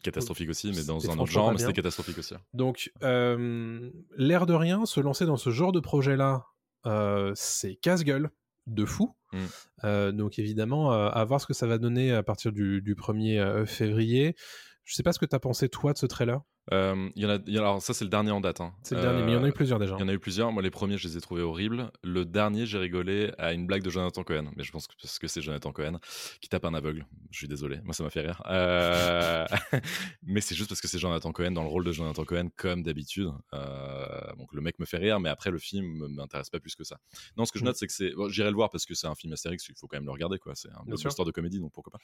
Catastrophique 0.02 0.48
aussi, 0.48 0.72
mais 0.74 0.82
dans 0.84 1.10
un 1.10 1.18
autre 1.18 1.30
genre, 1.30 1.52
mais 1.52 1.58
c'était 1.58 1.74
catastrophique 1.74 2.16
aussi. 2.16 2.34
donc, 2.54 2.90
euh, 3.02 3.90
l'air 4.16 4.46
de 4.46 4.54
rien, 4.54 4.86
se 4.86 4.98
lancer 5.00 5.26
dans 5.26 5.36
ce 5.36 5.50
genre 5.50 5.72
de 5.72 5.80
projet-là 5.80 6.46
euh, 6.86 7.32
c'est 7.36 7.74
casse-gueule 7.76 8.30
de 8.66 8.84
fou. 8.86 9.14
Mm. 9.32 9.38
Euh, 9.84 10.12
donc 10.12 10.38
évidemment, 10.38 10.90
à 10.92 11.24
voir 11.24 11.40
ce 11.40 11.46
que 11.46 11.54
ça 11.54 11.66
va 11.66 11.76
donner 11.78 12.12
à 12.12 12.22
partir 12.22 12.50
du, 12.50 12.80
du 12.80 12.94
1er 12.94 13.38
euh, 13.38 13.66
février. 13.66 14.34
Je 14.84 14.94
sais 14.94 15.02
pas 15.02 15.12
ce 15.12 15.18
que 15.18 15.26
tu 15.26 15.36
as 15.36 15.40
pensé 15.40 15.68
toi 15.68 15.92
de 15.92 15.98
ce 15.98 16.06
trailer. 16.06 16.40
Euh, 16.72 17.10
y 17.16 17.26
en 17.26 17.28
a, 17.30 17.38
alors 17.58 17.82
ça 17.82 17.92
c'est 17.92 18.04
le 18.04 18.10
dernier 18.10 18.30
en 18.30 18.40
date. 18.40 18.60
hein. 18.60 18.72
C'est 18.84 18.94
le 18.94 19.00
dernier, 19.00 19.22
mais 19.24 19.32
il 19.32 19.34
y 19.34 19.36
en 19.36 19.42
a 19.42 19.46
eu 19.46 19.50
Euh, 19.50 19.52
plusieurs 19.52 19.80
déjà. 19.80 19.96
Il 19.96 20.00
y 20.00 20.04
en 20.04 20.08
a 20.08 20.12
eu 20.12 20.20
plusieurs. 20.20 20.52
Moi, 20.52 20.62
les 20.62 20.70
premiers, 20.70 20.96
je 20.96 21.08
les 21.08 21.16
ai 21.16 21.20
trouvés 21.20 21.42
horribles. 21.42 21.90
Le 22.04 22.24
dernier, 22.24 22.66
j'ai 22.66 22.78
rigolé 22.78 23.32
à 23.36 23.52
une 23.52 23.66
blague 23.66 23.82
de 23.82 23.90
Jonathan 23.90 24.22
Cohen. 24.22 24.52
Mais 24.56 24.62
je 24.62 24.70
pense 24.70 24.86
que 24.86 24.94
parce 25.02 25.18
que 25.18 25.26
c'est 25.26 25.42
Jonathan 25.42 25.72
Cohen 25.72 25.98
qui 26.40 26.48
tape 26.48 26.64
un 26.64 26.74
aveugle. 26.74 27.04
Je 27.32 27.38
suis 27.38 27.48
désolé. 27.48 27.80
Moi, 27.82 27.94
ça 27.94 28.04
m'a 28.04 28.10
fait 28.10 28.20
rire. 28.20 28.42
Euh, 28.46 29.44
mais 30.22 30.40
c'est 30.40 30.54
juste 30.54 30.68
parce 30.68 30.80
que 30.80 30.86
c'est 30.86 31.00
Jonathan 31.00 31.32
Cohen 31.32 31.50
dans 31.50 31.64
le 31.64 31.68
rôle 31.68 31.84
de 31.84 31.90
Jonathan 31.90 32.24
Cohen, 32.24 32.48
comme 32.56 32.84
d'habitude. 32.84 33.30
Euh, 33.54 34.32
Donc, 34.38 34.52
le 34.52 34.60
mec 34.60 34.78
me 34.78 34.84
fait 34.84 34.98
rire, 34.98 35.18
mais 35.18 35.30
après, 35.30 35.50
le 35.50 35.58
film 35.58 36.06
m'intéresse 36.14 36.48
pas 36.50 36.60
plus 36.60 36.76
que 36.76 36.84
ça. 36.84 36.98
Non, 37.36 37.44
ce 37.44 37.50
que 37.50 37.58
je 37.58 37.64
Mm. 37.64 37.66
note, 37.66 37.76
c'est 37.76 37.86
que 37.88 37.92
c'est. 37.92 38.10
bon, 38.14 38.28
J'irai 38.28 38.50
le 38.50 38.56
voir 38.56 38.70
parce 38.70 38.86
que 38.86 38.94
c'est 38.94 39.08
un 39.08 39.16
film 39.16 39.32
Astérix. 39.32 39.68
Il 39.68 39.74
faut 39.76 39.88
quand 39.88 39.96
même 39.96 40.06
le 40.06 40.12
regarder, 40.12 40.38
quoi. 40.38 40.54
C'est 40.54 40.70
un 40.70 40.82
blockbuster 40.86 41.24
de 41.24 41.30
comédie, 41.32 41.58
donc 41.58 41.72
pourquoi 41.72 41.90
pas. 41.90 41.98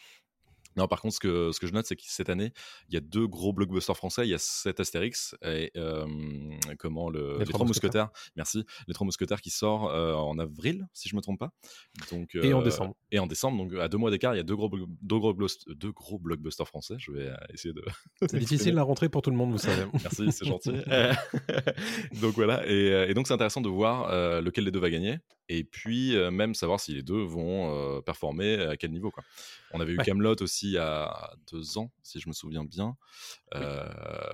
Non, 0.78 0.86
par 0.86 1.00
contre, 1.00 1.14
ce 1.16 1.20
que, 1.20 1.50
ce 1.50 1.58
que 1.58 1.66
je 1.66 1.72
note, 1.72 1.86
c'est 1.86 1.96
que 1.96 2.02
cette 2.06 2.30
année, 2.30 2.52
il 2.88 2.94
y 2.94 2.96
a 2.96 3.00
deux 3.00 3.26
gros 3.26 3.52
blockbusters 3.52 3.96
français. 3.96 4.24
Il 4.24 4.30
y 4.30 4.34
a 4.34 4.38
cet 4.38 4.78
Astérix 4.78 5.34
et 5.44 5.72
euh, 5.76 6.06
comment 6.78 7.10
le, 7.10 7.36
les, 7.40 7.46
Trois 7.46 7.66
Mousquetaires. 7.66 8.10
Merci, 8.36 8.64
les 8.86 8.94
Trois 8.94 9.04
Mousquetaires 9.04 9.40
qui 9.40 9.50
sort 9.50 9.90
euh, 9.90 10.14
en 10.14 10.38
avril, 10.38 10.86
si 10.92 11.08
je 11.08 11.16
me 11.16 11.20
trompe 11.20 11.40
pas. 11.40 11.50
Donc, 12.12 12.36
Et 12.36 12.52
en 12.52 12.60
euh, 12.60 12.64
décembre. 12.64 12.94
Et 13.10 13.18
en 13.18 13.26
décembre, 13.26 13.58
donc 13.58 13.76
à 13.80 13.88
deux 13.88 13.98
mois 13.98 14.12
d'écart, 14.12 14.34
il 14.34 14.36
y 14.36 14.40
a 14.40 14.44
deux 14.44 14.54
gros, 14.54 14.70
deux 14.70 15.18
gros, 15.18 15.34
deux 15.34 15.90
gros 15.90 16.18
blockbusters 16.20 16.68
français. 16.68 16.94
Je 16.98 17.10
vais 17.10 17.28
essayer 17.52 17.74
de. 17.74 17.82
C'est 18.30 18.38
difficile 18.38 18.74
la 18.74 18.84
rentrée 18.84 19.08
pour 19.08 19.22
tout 19.22 19.30
le 19.30 19.36
monde, 19.36 19.50
vous 19.50 19.58
savez. 19.58 19.84
Merci, 19.94 20.30
c'est 20.30 20.46
gentil. 20.46 20.70
Donc 22.20 22.34
voilà, 22.34 22.64
et, 22.68 23.08
et 23.08 23.14
donc 23.14 23.26
c'est 23.26 23.34
intéressant 23.34 23.60
de 23.60 23.68
voir 23.68 24.40
lequel 24.40 24.64
des 24.64 24.70
deux 24.70 24.78
va 24.78 24.90
gagner, 24.90 25.18
et 25.48 25.64
puis 25.64 26.16
euh, 26.16 26.30
même 26.30 26.54
savoir 26.54 26.80
si 26.80 26.94
les 26.94 27.02
deux 27.02 27.22
vont 27.22 27.74
euh, 27.98 28.00
performer 28.02 28.54
à 28.60 28.76
quel 28.76 28.90
niveau. 28.92 29.10
Quoi. 29.10 29.24
On 29.70 29.80
avait 29.80 29.92
eu 29.92 29.96
Ouais. 29.98 30.04
Camelot 30.04 30.36
aussi 30.42 30.76
a 30.78 31.34
deux 31.52 31.78
ans, 31.78 31.90
si 32.02 32.20
je 32.20 32.28
me 32.28 32.32
souviens 32.34 32.64
bien, 32.64 32.96
euh, 33.54 33.88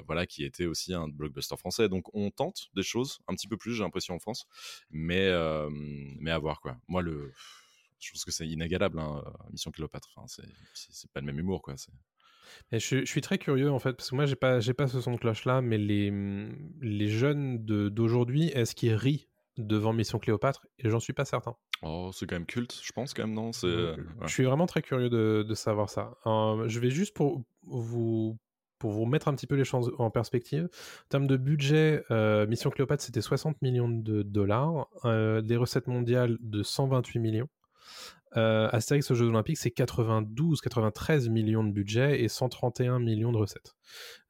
voilà, 0.06 0.26
qui 0.26 0.44
était 0.44 0.66
aussi 0.66 0.94
un 0.94 1.08
blockbuster 1.08 1.56
français. 1.56 1.88
Donc 1.88 2.14
on 2.14 2.30
tente 2.30 2.68
des 2.74 2.82
choses 2.82 3.20
un 3.28 3.34
petit 3.34 3.48
peu 3.48 3.56
plus, 3.56 3.74
j'ai 3.74 3.82
l'impression 3.84 4.14
en 4.14 4.18
France, 4.18 4.46
mais 4.90 5.30
mais 6.20 6.30
à 6.30 6.38
voir 6.38 6.60
quoi. 6.60 6.76
Moi 6.88 7.02
le 7.02 7.32
je 8.00 8.12
pense 8.12 8.24
que 8.24 8.32
c'est 8.32 8.46
inégalable, 8.46 8.98
hein, 8.98 9.24
Mission 9.50 9.70
Cléopâtre. 9.70 10.10
Enfin, 10.14 10.26
c'est- 10.26 11.10
pas 11.12 11.20
le 11.20 11.26
même 11.26 11.38
humour, 11.38 11.62
quoi. 11.62 11.74
Et 12.72 12.78
je, 12.78 13.00
je 13.00 13.04
suis 13.04 13.20
très 13.20 13.38
curieux 13.38 13.70
en 13.70 13.78
fait, 13.78 13.94
parce 13.94 14.10
que 14.10 14.14
moi 14.14 14.26
j'ai 14.26 14.36
pas, 14.36 14.60
j'ai 14.60 14.74
pas 14.74 14.86
ce 14.88 15.00
son 15.00 15.12
de 15.12 15.18
cloche 15.18 15.44
là, 15.44 15.62
mais 15.62 15.78
les, 15.78 16.12
les 16.80 17.08
jeunes 17.08 17.64
de- 17.64 17.88
d'aujourd'hui, 17.88 18.48
est-ce 18.48 18.74
qu'ils 18.74 18.94
rient? 18.94 19.26
Devant 19.56 19.92
Mission 19.92 20.18
Cléopâtre 20.18 20.66
Et 20.78 20.90
j'en 20.90 21.00
suis 21.00 21.12
pas 21.12 21.24
certain. 21.24 21.56
Oh, 21.82 22.10
c'est 22.12 22.26
quand 22.26 22.36
même 22.36 22.46
culte, 22.46 22.80
je 22.82 22.92
pense, 22.92 23.14
quand 23.14 23.22
même, 23.22 23.34
non? 23.34 23.52
C'est. 23.52 23.66
Euh, 23.66 23.96
ouais. 23.96 24.26
Je 24.26 24.32
suis 24.32 24.44
vraiment 24.44 24.66
très 24.66 24.82
curieux 24.82 25.10
de, 25.10 25.44
de 25.46 25.54
savoir 25.54 25.90
ça. 25.90 26.16
Euh, 26.26 26.68
je 26.68 26.80
vais 26.80 26.90
juste 26.90 27.14
pour 27.14 27.42
vous 27.62 28.38
pour 28.78 28.92
vous 28.92 29.06
mettre 29.06 29.28
un 29.28 29.34
petit 29.34 29.46
peu 29.46 29.54
les 29.54 29.64
choses 29.64 29.92
en 29.98 30.10
perspective. 30.10 30.64
En 30.64 31.08
termes 31.08 31.26
de 31.26 31.38
budget, 31.38 32.04
euh, 32.10 32.46
Mission 32.46 32.68
Cléopâtre 32.68 33.02
c'était 33.02 33.22
60 33.22 33.62
millions 33.62 33.88
de 33.88 34.22
dollars, 34.22 34.88
euh, 35.06 35.40
des 35.40 35.56
recettes 35.56 35.86
mondiales 35.86 36.36
de 36.40 36.62
128 36.62 37.18
millions. 37.18 37.48
Euh, 38.36 38.68
Astérix 38.72 39.10
aux 39.10 39.14
Jeux 39.14 39.26
Olympiques, 39.26 39.58
c'est 39.58 39.70
92, 39.70 40.60
93 40.60 41.28
millions 41.28 41.64
de 41.64 41.70
budget 41.70 42.22
et 42.22 42.28
131 42.28 42.98
millions 42.98 43.32
de 43.32 43.36
recettes. 43.36 43.76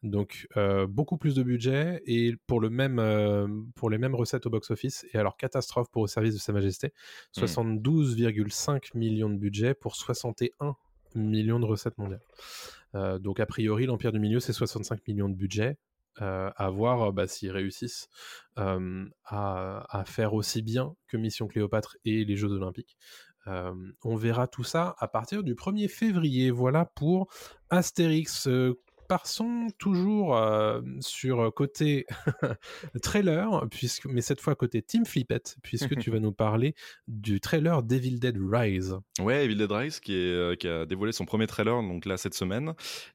Donc 0.03 0.47
euh, 0.57 0.87
beaucoup 0.87 1.17
plus 1.17 1.35
de 1.35 1.43
budget 1.43 2.03
et 2.07 2.35
pour 2.47 2.61
le 2.61 2.69
même 2.71 2.99
euh, 2.99 3.49
pour 3.75 3.88
les 3.90 3.99
mêmes 3.99 4.14
recettes 4.14 4.47
au 4.47 4.51
box-office. 4.51 5.07
Et 5.12 5.19
alors 5.19 5.37
catastrophe 5.37 5.90
pour 5.90 6.03
au 6.03 6.07
service 6.07 6.35
de 6.35 6.38
Sa 6.38 6.53
Majesté, 6.53 6.93
72,5 7.37 8.97
millions 8.97 9.31
de 9.31 9.38
budget 9.38 9.75
pour 9.75 9.97
61 9.97 10.77
millions 11.14 11.61
de 11.61 11.67
recettes 11.67 11.97
mondiales. 11.97 12.23
Euh, 12.95 13.19
donc 13.19 13.40
a 13.40 13.47
priori 13.47 13.87
l'Empire 13.87 14.12
du 14.12 14.21
Milieu 14.21 14.40
c'est 14.40 14.53
65 14.53 15.07
millions 15.09 15.29
de 15.29 15.37
budget. 15.37 15.79
Euh, 16.23 16.49
à 16.55 16.71
voir 16.71 17.12
bah, 17.12 17.27
s'ils 17.27 17.51
réussissent 17.51 18.09
euh, 18.57 19.05
à, 19.25 19.85
à 19.90 20.05
faire 20.05 20.33
aussi 20.35 20.62
bien 20.62 20.95
que 21.09 21.17
Mission 21.17 21.49
Cléopâtre 21.49 21.97
et 22.05 22.25
les 22.25 22.37
Jeux 22.37 22.53
Olympiques. 22.53 22.97
Euh, 23.46 23.74
on 24.02 24.16
verra 24.16 24.46
tout 24.46 24.64
ça 24.64 24.94
à 24.98 25.09
partir 25.09 25.42
du 25.42 25.54
1er 25.54 25.88
février. 25.88 26.50
Voilà 26.50 26.85
pour 26.85 27.28
Astérix. 27.70 28.48
Passons 29.09 29.69
toujours 29.79 30.37
euh, 30.37 30.81
sur 31.01 31.53
côté 31.55 32.07
trailer, 33.03 33.67
puisque, 33.71 34.07
mais 34.07 34.21
cette 34.21 34.40
fois 34.40 34.55
côté 34.55 34.83
Team 34.83 35.05
Flippette, 35.05 35.57
puisque 35.62 35.97
tu 35.99 36.11
vas 36.11 36.21
nous 36.21 36.33
parler 36.33 36.75
du 37.09 37.40
trailer 37.40 37.83
Devil 37.83 38.19
Dead 38.19 38.37
Rise. 38.40 38.97
Ouais, 39.21 39.45
Evil 39.45 39.57
Dead 39.57 39.71
Rise 39.71 40.01
qui, 40.01 40.14
est, 40.14 40.17
euh, 40.33 40.57
qui 40.57 40.69
a 40.69 40.87
dévoilé 40.87 41.12
son 41.12 41.25
premier 41.25 41.47
trailer 41.47 41.83
donc 41.83 42.07
là 42.07 42.17
cette 42.17 42.35
semaine 42.35 42.75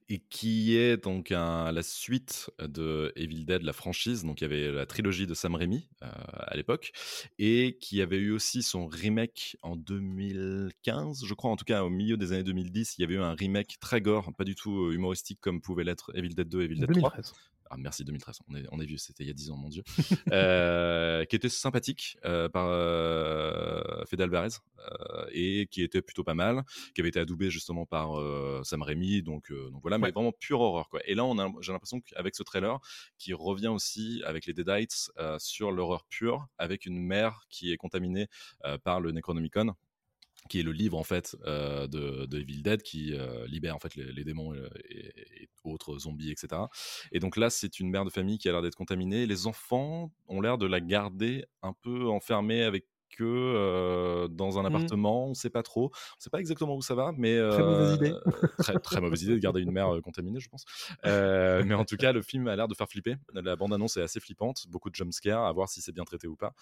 et 0.10 0.20
qui 0.30 0.76
est 0.78 0.98
donc 1.04 1.32
un- 1.32 1.72
la 1.72 1.84
suite 1.84 2.50
de 2.60 3.12
Evil 3.16 3.46
Dead, 3.46 3.64
la 3.64 3.74
franchise. 3.74 4.24
Donc 4.24 4.42
il 4.42 4.44
y 4.44 4.46
avait 4.46 4.72
la 4.72 4.86
trilogie 4.86 5.28
de 5.28 5.34
Sam 5.34 5.56
Raimi 5.56 5.90
euh, 6.04 6.08
à 6.38 6.56
l'époque 6.56 6.92
et 7.38 7.78
qui 7.82 8.02
avait 8.02 8.18
eu 8.18 8.32
aussi 8.32 8.64
son 8.64 8.88
remake 8.88 9.58
en 9.62 9.76
2015, 9.76 11.24
je 11.26 11.34
crois 11.34 11.52
en 11.52 11.56
tout 11.56 11.66
cas 11.66 11.84
au 11.84 11.90
milieu 11.90 12.18
des 12.18 12.32
années 12.32 12.44
2010. 12.44 12.96
Il 12.98 13.02
y 13.02 13.04
avait 13.04 13.16
eu 13.16 13.20
un 13.20 13.34
remake 13.34 13.78
très 13.80 14.02
gore, 14.02 14.32
pas 14.38 14.44
du 14.44 14.56
tout 14.56 14.92
humoristique 14.92 15.40
comme 15.42 15.62
pouvait 15.62 15.79
l'être 15.84 16.12
Evil 16.16 16.30
Dead 16.36 16.48
2 16.48 16.62
et 16.62 16.66
Evil 16.66 16.76
Dead 16.80 16.90
3. 16.92 17.10
2013. 17.12 17.34
Ah, 17.72 17.78
merci 17.78 18.04
2013, 18.04 18.40
on 18.50 18.56
est, 18.56 18.66
on 18.72 18.80
est 18.80 18.86
vieux, 18.88 18.98
c'était 18.98 19.24
il 19.24 19.28
y 19.28 19.30
a 19.30 19.34
10 19.34 19.52
ans, 19.52 19.58
mon 19.58 19.70
dieu. 19.70 19.84
Euh, 20.34 21.24
qui 21.26 21.36
était 21.36 21.50
sympathique 21.50 22.18
euh, 22.26 22.50
par 22.50 22.68
euh, 22.70 24.04
Fede 24.06 24.22
Alvarez 24.22 24.50
euh, 24.80 25.26
et 25.32 25.68
qui 25.68 25.84
était 25.84 26.02
plutôt 26.02 26.24
pas 26.24 26.34
mal, 26.34 26.64
qui 26.96 27.02
avait 27.02 27.10
été 27.10 27.20
adoubé 27.20 27.50
justement 27.52 27.86
par 27.86 28.20
euh, 28.20 28.62
Sam 28.64 28.82
Raimi, 28.82 29.22
donc, 29.22 29.52
donc 29.52 29.82
voilà, 29.84 29.98
mais 30.00 30.06
Ouais. 30.06 30.12
vraiment 30.12 30.32
pure 30.32 30.62
horreur. 30.62 30.90
Quoi. 30.90 31.02
Et 31.06 31.14
là, 31.14 31.26
on 31.26 31.38
a, 31.38 31.52
j'ai 31.62 31.72
l'impression 31.72 32.02
qu'avec 32.02 32.36
ce 32.36 32.42
trailer, 32.44 32.80
qui 33.20 33.34
revient 33.34 33.68
aussi 33.68 34.24
avec 34.26 34.48
les 34.48 34.54
Deadites 34.54 35.12
sur 35.38 35.72
l'horreur 35.72 36.06
pure, 36.06 36.48
avec 36.58 36.86
une 36.88 36.98
mère 37.00 37.42
qui 37.50 37.72
est 37.72 37.78
contaminée 37.78 38.28
par 38.84 39.00
le 39.00 39.12
Necronomicon 39.12 39.74
qui 40.48 40.60
est 40.60 40.64
le 40.64 40.72
livre 40.72 40.98
en 40.98 41.04
fait 41.04 41.36
euh, 41.46 41.88
de, 41.88 42.28
Evil 42.40 42.62
Dead 42.62 42.82
qui 42.82 43.14
euh, 43.14 43.46
libère 43.48 43.76
en 43.76 43.80
fait 43.80 43.96
les, 43.96 44.24
démons 44.24 44.54
et- 44.54 45.44
et 45.44 45.50
autres 45.64 46.00
zombies 46.00 46.32
etc. 46.32 46.62
Et 47.12 47.20
donc 47.20 47.36
là 47.38 47.50
c'est 47.50 47.80
une 47.80 47.90
mère 47.90 48.06
de 48.06 48.10
famille 48.10 48.38
qui 48.38 48.48
a 48.50 48.52
l'air 48.52 48.62
d'être 48.62 48.76
contaminée. 48.76 49.26
Les 49.26 49.48
enfants 49.48 50.12
ont 50.28 50.42
l'air 50.42 50.58
de 50.58 50.66
la 50.66 50.80
garder 50.80 51.46
un 51.62 51.74
peu 51.74 52.08
enfermée 52.08 52.64
avec 52.64 52.86
euh, 53.20 54.28
dans 54.28 54.58
un 54.58 54.62
Mhm. 54.62 54.68
appartement. 54.68 55.28
On 55.28 55.34
sait 55.34 55.50
pas 55.50 55.64
trop, 55.64 55.92
on 55.94 56.20
sait 56.20 56.30
pas 56.30 56.40
exactement 56.40 56.76
où 56.76 56.82
ça 56.82 56.96
va, 56.96 57.12
mais 57.18 57.38
Très 57.52 57.64
mauvaise 57.64 57.94
idée. 57.96 58.14
très 58.58 58.80
très 58.80 59.02
mauvaise 59.02 59.24
idée 59.24 59.34
de 59.34 59.40
garder 59.40 59.62
une 59.62 59.72
mère 59.72 59.90
contaminée, 60.04 60.40
je 60.40 60.50
pense. 60.50 60.66
Euh, 61.06 61.64
mais 61.66 61.74
en 61.76 61.86
tout 61.86 61.98
cas 61.98 62.12
le 62.12 62.22
film 62.22 62.48
a 62.48 62.56
l'air 62.56 62.68
de 62.68 62.76
faire 62.76 62.88
flipper. 62.90 63.16
La 63.34 63.56
bande 63.56 63.74
annonce 63.74 63.98
est 63.98 64.02
assez 64.02 64.20
flippante, 64.20 64.68
beaucoup 64.68 64.90
de 64.90 64.96
jumpscares, 64.96 65.44
à 65.46 65.52
voir 65.54 65.70
si 65.70 65.82
c'est 65.82 65.92
bien 65.92 66.04
traité 66.06 66.28
ou 66.28 66.36
pas 66.36 66.54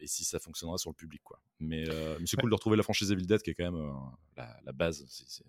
et 0.00 0.06
si 0.06 0.24
ça 0.24 0.38
fonctionnera 0.38 0.78
sur 0.78 0.90
le 0.90 0.94
public 0.94 1.22
quoi. 1.22 1.40
Mais, 1.60 1.84
mais 2.18 2.26
c'est 2.26 2.36
cool 2.36 2.50
de 2.50 2.54
retrouver 2.54 2.76
la 2.76 2.82
franchise 2.82 3.10
Evil 3.12 3.26
Dead 3.26 3.42
qui 3.42 3.50
est 3.50 3.54
quand 3.54 3.70
même 3.70 3.92
la, 4.36 4.56
la 4.64 4.72
base, 4.72 5.04
c'est 5.08 5.44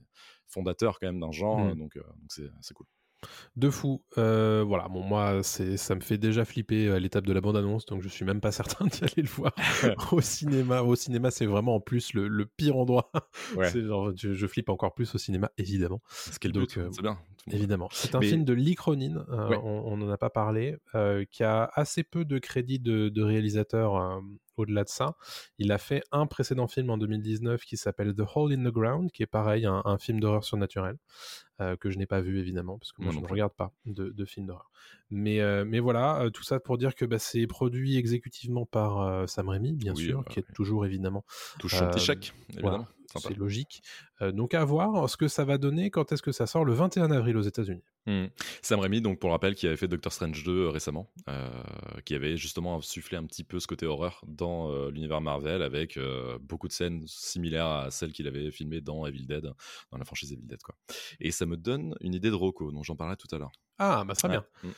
fondateur 0.47 0.99
quand 0.99 1.07
même 1.07 1.19
d'un 1.19 1.31
genre, 1.31 1.59
Mm. 1.59 1.69
euh, 1.69 1.75
donc 1.75 1.97
c'est 2.29 2.73
cool. 2.73 2.85
De 3.55 3.69
fou. 3.69 4.03
Euh, 4.17 4.63
voilà, 4.67 4.87
bon, 4.87 5.01
moi, 5.01 5.41
c'est, 5.43 5.77
ça 5.77 5.95
me 5.95 6.01
fait 6.01 6.17
déjà 6.17 6.43
flipper 6.45 6.89
à 6.91 6.99
l'étape 6.99 7.25
de 7.25 7.33
la 7.33 7.41
bande-annonce, 7.41 7.85
donc 7.85 8.01
je 8.01 8.09
suis 8.09 8.25
même 8.25 8.41
pas 8.41 8.51
certain 8.79 8.85
d'y 8.85 9.03
aller 9.03 9.23
le 9.23 9.27
voir 9.29 9.53
au 10.11 10.21
cinéma. 10.21 10.81
Au 10.83 10.95
cinéma, 10.95 11.31
c'est 11.31 11.45
vraiment 11.45 11.75
en 11.75 11.79
plus 11.79 12.13
le, 12.13 12.27
le 12.27 12.45
pire 12.45 12.77
endroit. 12.77 13.11
Ouais. 13.55 13.69
C'est 13.69 13.83
genre, 13.83 14.11
je, 14.15 14.33
je 14.33 14.47
flippe 14.47 14.69
encore 14.69 14.93
plus 14.93 15.13
au 15.13 15.17
cinéma, 15.17 15.51
évidemment. 15.57 16.01
Ce 16.09 16.47
Donc, 16.47 16.77
euh, 16.77 16.89
c'est 16.91 17.01
bien. 17.01 17.17
Évidemment. 17.51 17.87
C'est 17.91 18.15
un 18.15 18.19
Mais- 18.19 18.27
film 18.27 18.43
de 18.43 18.53
Lee 18.53 18.75
Cronin, 18.75 19.23
euh, 19.29 19.49
Ouais. 19.49 19.57
on 19.63 19.97
n'en 19.97 20.09
a 20.09 20.17
pas 20.17 20.29
parlé, 20.31 20.77
euh, 20.95 21.23
qui 21.29 21.43
a 21.43 21.69
assez 21.75 22.03
peu 22.03 22.25
de 22.25 22.39
crédits 22.39 22.79
de, 22.79 23.09
de 23.09 23.21
réalisateur 23.21 23.95
euh, 23.97 24.19
au-delà 24.57 24.83
de 24.83 24.89
ça. 24.89 25.15
Il 25.59 25.71
a 25.71 25.77
fait 25.77 26.01
un 26.11 26.25
précédent 26.25 26.67
film 26.67 26.89
en 26.89 26.97
2019 26.97 27.61
qui 27.63 27.77
s'appelle 27.77 28.15
The 28.15 28.23
Hole 28.35 28.53
in 28.53 28.63
the 28.63 28.73
Ground, 28.73 29.11
qui 29.11 29.21
est 29.21 29.27
pareil, 29.27 29.65
un, 29.67 29.81
un 29.85 29.97
film 29.99 30.19
d'horreur 30.19 30.43
surnaturelle, 30.43 30.97
euh, 31.61 31.75
que 31.77 31.89
je 31.89 31.97
n'ai 31.97 32.05
pas 32.05 32.21
vu 32.21 32.39
évidemment, 32.39 32.77
parce 32.77 32.91
que 32.91 33.01
moi 33.01 33.11
je 33.13 33.19
ne 33.19 33.27
regarde 33.27 33.53
pas 33.53 33.71
de, 33.85 34.09
de 34.09 34.25
films 34.25 34.47
d'horreur. 34.47 34.69
Mais, 35.11 35.39
euh, 35.39 35.65
mais 35.65 35.79
voilà, 35.79 36.21
euh, 36.23 36.29
tout 36.29 36.43
ça 36.43 36.59
pour 36.59 36.77
dire 36.77 36.95
que 36.95 37.05
bah, 37.05 37.19
c'est 37.19 37.45
produit 37.47 37.97
exécutivement 37.97 38.65
par 38.65 39.29
Sam 39.29 39.49
Raimi, 39.49 39.73
bien 39.73 39.93
Oui, 39.95 40.05
sûr, 40.05 40.23
bah 40.23 40.27
qui 40.31 40.39
est 40.39 40.45
oui. 40.47 40.53
toujours 40.55 40.85
évidemment 40.85 41.23
Touche 41.59 41.79
petit 41.79 41.83
euh, 41.83 41.97
chèque, 41.97 42.33
évidemment. 42.49 42.69
voilà, 42.69 42.87
c'est 43.29 43.37
logique. 43.37 43.81
Donc 44.21 44.53
à 44.53 44.63
voir 44.63 45.09
ce 45.09 45.17
que 45.17 45.27
ça 45.27 45.43
va 45.43 45.57
donner 45.57 45.91
quand 45.91 46.11
est-ce 46.13 46.21
que 46.21 46.31
ça 46.31 46.47
sort 46.47 46.63
le 46.63 46.73
21 46.73 47.11
avril 47.11 47.35
aux 47.35 47.41
États-Unis. 47.41 47.83
Hmm. 48.05 48.27
Sam 48.61 48.79
Raimi, 48.79 49.01
donc 49.01 49.19
pour 49.19 49.31
rappel, 49.31 49.55
qui 49.55 49.67
avait 49.67 49.75
fait 49.75 49.87
Doctor 49.89 50.13
Strange 50.13 50.43
2 50.43 50.51
euh, 50.51 50.69
récemment, 50.69 51.11
qui 52.05 52.15
avait 52.15 52.37
justement 52.37 52.77
insufflé 52.77 53.17
un 53.17 53.25
petit 53.25 53.43
peu 53.43 53.59
ce 53.59 53.67
côté 53.67 53.85
horreur 53.85 54.23
dans 54.27 54.89
l'univers 54.89 55.21
Marvel 55.21 55.61
avec 55.61 55.99
beaucoup 56.41 56.67
de 56.67 56.73
scènes 56.73 57.03
similaires 57.07 57.67
à 57.67 57.91
celles 57.91 58.11
qu'il 58.13 58.27
avait 58.27 58.51
filmées 58.51 58.81
dans 58.81 59.05
Evil 59.05 59.25
Dead, 59.25 59.43
dans 59.91 59.97
la 59.97 60.05
franchise 60.05 60.31
Evil 60.33 60.45
Dead. 60.45 60.61
Quoi. 60.63 60.75
Et 61.19 61.31
ça 61.31 61.44
me 61.45 61.57
donne 61.57 61.95
une 62.01 62.13
idée 62.13 62.29
de 62.29 62.35
Rocco, 62.35 62.71
dont 62.71 62.83
j'en 62.83 62.95
parlais 62.95 63.15
tout 63.15 63.33
à 63.33 63.37
l'heure. 63.39 63.51
Ah, 63.79 64.03
bah 64.07 64.13
très 64.15 64.27
Ouais. 64.29 64.35
bien. 64.63 64.71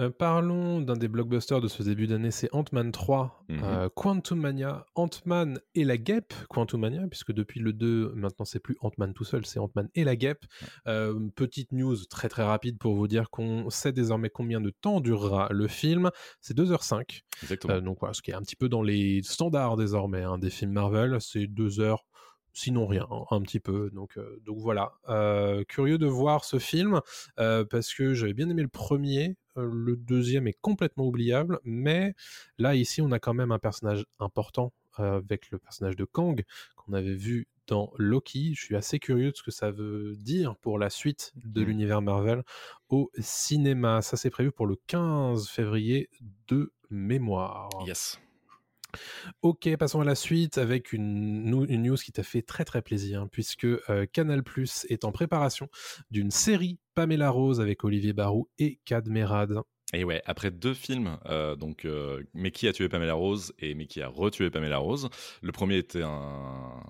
Euh, 0.00 0.10
parlons 0.10 0.80
d'un 0.80 0.94
des 0.96 1.08
blockbusters 1.08 1.60
de 1.60 1.66
ce 1.66 1.82
début 1.82 2.06
d'année, 2.06 2.30
c'est 2.30 2.48
Ant-Man 2.54 2.92
3, 2.92 3.44
Mhm. 3.48 3.60
euh, 3.64 3.88
Quantum 3.92 4.38
Mania, 4.40 4.86
Ant-Man 4.94 5.58
et 5.74 5.82
la 5.82 5.96
guêpe, 5.96 6.34
Quantum 6.48 6.82
Mania, 6.82 7.08
puisque 7.08 7.32
depuis 7.32 7.58
le 7.58 7.72
2, 7.72 8.12
maintenant 8.14 8.44
c'est 8.44 8.60
plus 8.60 8.76
Ant-Man 8.80 9.12
tout 9.12 9.24
seul, 9.24 9.44
c'est 9.44 9.58
Ant-Man 9.58 9.88
et 9.96 10.04
la 10.04 10.14
guêpe. 10.14 10.44
Euh, 10.86 11.28
petite 11.34 11.72
news 11.72 11.96
très 12.08 12.28
très 12.28 12.44
rapide 12.44 12.78
pour 12.78 12.94
vous 12.94 13.08
dire 13.08 13.28
qu'on 13.30 13.70
sait 13.70 13.92
désormais 13.92 14.30
combien 14.30 14.60
de 14.60 14.70
temps 14.70 15.00
durera 15.00 15.48
le 15.50 15.66
film, 15.66 16.10
c'est 16.40 16.54
2h05. 16.56 17.22
Exactement. 17.42 17.80
Donc 17.80 17.98
voilà, 17.98 18.14
ce 18.14 18.22
qui 18.22 18.30
est 18.30 18.34
un 18.34 18.42
petit 18.42 18.56
peu 18.56 18.68
dans 18.68 18.82
les 18.82 19.20
standards 19.24 19.76
désormais 19.76 20.22
hein, 20.22 20.38
des 20.38 20.50
films 20.50 20.72
Marvel, 20.72 21.16
c'est 21.20 21.48
2 21.48 21.80
heures 21.80 22.04
sinon 22.52 22.86
rien, 22.86 23.06
un 23.30 23.40
petit 23.42 23.60
peu. 23.60 23.90
Donc, 23.90 24.16
euh, 24.16 24.40
donc 24.44 24.58
voilà, 24.58 24.92
Euh, 25.08 25.64
curieux 25.64 25.98
de 25.98 26.06
voir 26.06 26.44
ce 26.44 26.58
film 26.58 27.00
euh, 27.38 27.64
parce 27.64 27.94
que 27.94 28.14
j'avais 28.14 28.34
bien 28.34 28.48
aimé 28.48 28.62
le 28.62 28.68
premier, 28.68 29.36
le 29.56 29.96
deuxième 29.96 30.46
est 30.46 30.58
complètement 30.60 31.06
oubliable, 31.06 31.58
mais 31.64 32.14
là 32.58 32.74
ici 32.74 33.00
on 33.02 33.10
a 33.12 33.18
quand 33.18 33.34
même 33.34 33.52
un 33.52 33.58
personnage 33.58 34.04
important 34.18 34.72
avec 34.94 35.50
le 35.50 35.58
personnage 35.58 35.94
de 35.96 36.04
Kang 36.04 36.42
qu'on 36.76 36.92
avait 36.92 37.14
vu 37.14 37.46
dans 37.68 37.92
Loki. 37.98 38.54
Je 38.56 38.64
suis 38.64 38.74
assez 38.76 38.98
curieux 38.98 39.30
de 39.30 39.36
ce 39.36 39.42
que 39.42 39.50
ça 39.52 39.70
veut 39.70 40.16
dire 40.16 40.56
pour 40.56 40.78
la 40.78 40.90
suite 40.90 41.32
de 41.36 41.60
Mhm. 41.60 41.66
l'univers 41.68 42.02
Marvel 42.02 42.42
au 42.88 43.10
cinéma. 43.18 44.02
Ça 44.02 44.16
c'est 44.16 44.30
prévu 44.30 44.50
pour 44.52 44.66
le 44.66 44.76
15 44.86 45.48
février 45.48 46.08
de 46.48 46.72
mémoire. 46.90 47.68
Yes. 47.86 48.18
Ok, 49.42 49.68
passons 49.76 50.00
à 50.00 50.04
la 50.04 50.14
suite 50.14 50.58
avec 50.58 50.92
une, 50.92 51.50
news 51.50 51.96
qui 51.96 52.12
t'a 52.12 52.22
fait 52.22 52.42
très 52.42 52.64
très 52.64 52.82
plaisir, 52.82 53.22
hein, 53.22 53.28
puisque 53.30 53.64
euh, 53.64 54.06
Canal 54.12 54.42
Plus 54.42 54.86
est 54.88 55.04
en 55.04 55.12
préparation 55.12 55.68
d'une 56.10 56.30
série 56.30 56.78
Pamela 56.94 57.30
Rose 57.30 57.60
avec 57.60 57.84
Olivier 57.84 58.12
Barou 58.12 58.48
et 58.58 58.80
Kad 58.84 59.08
Merad. 59.08 59.60
Et 59.94 60.04
ouais, 60.04 60.22
après 60.26 60.50
deux 60.50 60.74
films, 60.74 61.18
euh, 61.26 61.56
donc 61.56 61.84
euh, 61.84 62.22
Mais 62.34 62.50
qui 62.50 62.68
a 62.68 62.72
tué 62.72 62.88
Pamela 62.88 63.14
Rose 63.14 63.54
et 63.58 63.74
Mais 63.74 63.86
qui 63.86 64.02
a 64.02 64.08
retué 64.08 64.50
Pamela 64.50 64.78
Rose. 64.78 65.08
Le 65.42 65.52
premier 65.52 65.78
était 65.78 66.02
un. 66.02 66.82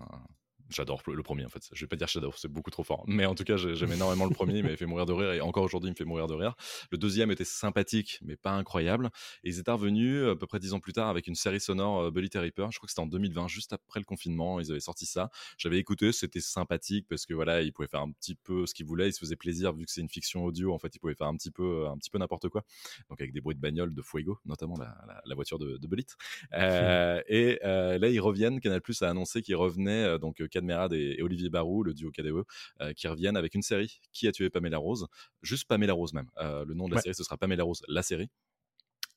J'adore 0.71 1.03
le 1.07 1.23
premier 1.23 1.45
en 1.45 1.49
fait. 1.49 1.63
Je 1.73 1.81
vais 1.85 1.89
pas 1.89 1.97
dire 1.97 2.09
j'adore, 2.09 2.39
c'est 2.39 2.49
beaucoup 2.49 2.71
trop 2.71 2.85
fort. 2.85 3.05
Mais 3.07 3.25
en 3.27 3.35
tout 3.35 3.45
cas, 3.45 3.57
j'ai- 3.57 3.75
j'aime 3.75 3.93
énormément 3.93 4.27
le 4.27 4.35
premier. 4.35 4.59
Il 4.59 4.63
m'avait 4.65 4.77
fait 4.77 4.87
mourir 4.87 5.07
de 5.07 5.13
rire 5.13 5.33
et 5.33 5.41
encore 5.41 5.65
aujourd'hui, 5.65 5.89
il 5.89 5.93
me 5.93 5.97
fait 5.97 6.05
mourir 6.05 6.27
de 6.27 6.35
rire. 6.35 6.55
Le 6.91 6.99
deuxième 6.99 7.31
était 7.31 7.45
sympathique, 7.45 8.19
mais 8.23 8.37
pas 8.37 8.53
incroyable. 8.53 9.11
Et 9.45 9.49
ils 9.51 9.59
étaient 9.59 9.71
revenus 9.71 10.25
à 10.29 10.37
peu 10.37 10.47
près 10.47 10.59
dix 10.59 10.75
ans 10.75 10.81
plus 10.81 10.93
tard 10.93 11.09
avec 11.09 11.27
une 11.27 11.35
série 11.35 11.61
sonore 11.61 12.01
euh, 12.03 12.11
Bully 12.11 12.29
Reaper. 12.35 12.71
Je 12.71 12.79
crois 12.79 12.87
que 12.87 12.91
c'était 12.91 13.01
en 13.01 13.07
2020, 13.07 13.49
juste 13.49 13.73
après 13.73 14.01
le 14.01 14.05
confinement. 14.05 14.61
Ils 14.61 14.71
avaient 14.71 14.81
sorti 14.81 15.07
ça. 15.07 15.31
J'avais 15.57 15.79
écouté, 15.79 16.13
c'était 16.13 16.41
sympathique 16.41 17.07
parce 17.09 17.25
que 17.27 17.35
voilà, 17.35 17.63
ils 17.63 17.73
pouvaient 17.73 17.89
faire 17.89 18.03
un 18.03 18.11
petit 18.13 18.35
peu 18.35 18.67
ce 18.67 18.75
qu'ils 18.75 18.87
voulaient. 18.87 19.09
Ils 19.09 19.13
se 19.15 19.21
faisaient 19.21 19.37
plaisir 19.37 19.73
vu 19.73 19.85
que 19.87 19.91
c'est 19.91 20.01
une 20.03 20.09
fiction 20.11 20.45
audio. 20.45 20.75
En 20.75 20.79
fait, 20.79 20.95
ils 20.95 20.99
pouvaient 20.99 21.15
faire 21.15 21.29
un 21.29 21.37
petit 21.37 21.51
peu, 21.51 21.87
un 21.89 21.97
petit 21.97 22.11
peu 22.11 22.19
n'importe 22.19 22.49
quoi. 22.49 22.63
Donc 23.09 23.21
avec 23.21 23.33
des 23.33 23.41
bruits 23.41 23.55
de 23.57 23.61
bagnole, 23.61 23.95
de 23.95 24.03
Fuego, 24.03 24.39
notamment 24.45 24.77
la, 24.79 24.95
la- 25.07 25.23
la 25.25 25.35
voiture 25.35 25.59
de, 25.59 25.77
de 25.79 25.87
Bullitt. 25.87 26.15
Euh, 26.53 27.23
et 27.29 27.59
euh, 27.65 27.99
là, 27.99 28.09
ils 28.09 28.21
reviennent. 28.21 28.61
Canal 28.61 28.81
Plus 28.83 29.01
a 29.03 29.09
annoncé 29.11 29.43
qu'ils 29.43 29.57
revenaient, 29.57 30.05
euh, 30.05 30.19
donc 30.19 30.43
Kad 30.59 30.65
Merad 30.65 30.93
et, 30.93 31.17
et 31.19 31.23
Olivier 31.23 31.49
Barou, 31.51 31.83
le 31.85 31.95
duo 31.95 32.11
KDE, 32.11 32.45
euh, 32.81 32.93
qui 32.95 33.07
reviennent 33.09 33.37
avec 33.37 33.55
une 33.55 33.63
série. 33.63 34.01
Qui 34.13 34.27
a 34.29 34.33
tué 34.33 34.51
Pamela 34.51 34.79
Rose? 34.79 35.07
Juste 35.43 35.67
Pamela 35.69 35.93
Rose 35.93 36.13
même. 36.13 36.29
Euh, 36.39 36.65
le 36.65 36.75
nom 36.75 36.87
de 36.87 36.91
la 36.91 36.97
Ouais. 36.97 37.03
série, 37.03 37.15
ce 37.15 37.23
sera 37.25 37.37
Pamela 37.37 37.63
Rose, 37.65 37.83
la 37.89 38.03
série. 38.03 38.29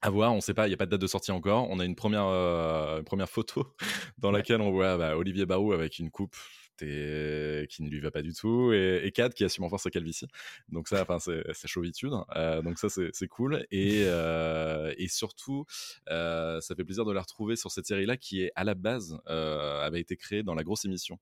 À 0.04 0.10
voir, 0.10 0.34
on 0.34 0.42
sait 0.42 0.54
pas, 0.56 0.66
il 0.68 0.70
n'y 0.72 0.74
a 0.74 0.78
pas 0.78 0.86
de 0.88 0.92
date 0.92 1.02
de 1.02 1.08
sortie 1.08 1.32
encore. 1.32 1.68
On 1.70 1.80
a 1.80 1.86
une 1.86 1.96
première, 1.96 2.26
euh, 2.26 2.98
une 3.00 3.04
première 3.06 3.30
photo 3.30 3.68
dans 4.18 4.32
Ouais. 4.32 4.38
laquelle 4.40 4.62
on 4.62 4.72
voit 4.72 4.98
bah, 4.98 5.16
Olivier 5.18 5.46
Barou 5.46 5.74
avec 5.74 6.00
une 6.00 6.10
coupe 6.10 6.36
et- 6.84 7.68
qui 7.70 7.84
ne 7.84 7.90
lui 7.90 8.00
va 8.00 8.12
pas 8.12 8.22
du 8.22 8.34
tout 8.34 8.72
et, 8.74 9.02
et 9.06 9.12
Kat 9.12 9.30
qui 9.30 9.44
assume 9.44 9.64
enfin 9.66 9.78
sa 9.78 9.90
calvitie. 9.90 10.28
Donc 10.70 10.88
ça, 10.88 11.02
enfin, 11.02 11.20
c'est 11.20 11.44
c'est 11.54 11.68
chauvitude. 11.68 12.12
Euh, 12.36 12.62
donc 12.62 12.78
ça, 12.80 12.88
c'est 12.90 13.28
cool. 13.28 13.66
Et, 13.72 14.04
euh, 14.06 14.94
et 14.98 15.08
surtout, 15.08 15.66
euh, 16.10 16.60
ça 16.62 16.76
fait 16.76 16.84
plaisir 16.84 17.06
de 17.06 17.12
la 17.12 17.22
retrouver 17.22 17.56
sur 17.56 17.72
cette 17.72 17.86
série-là 17.86 18.18
qui 18.18 18.42
est 18.44 18.52
à 18.56 18.64
la 18.64 18.74
base 18.76 19.18
euh, 19.28 19.82
avait 19.82 20.00
été 20.02 20.16
créée 20.18 20.44
dans 20.44 20.54
la 20.56 20.64
grosse 20.64 20.86
émission 20.86 21.20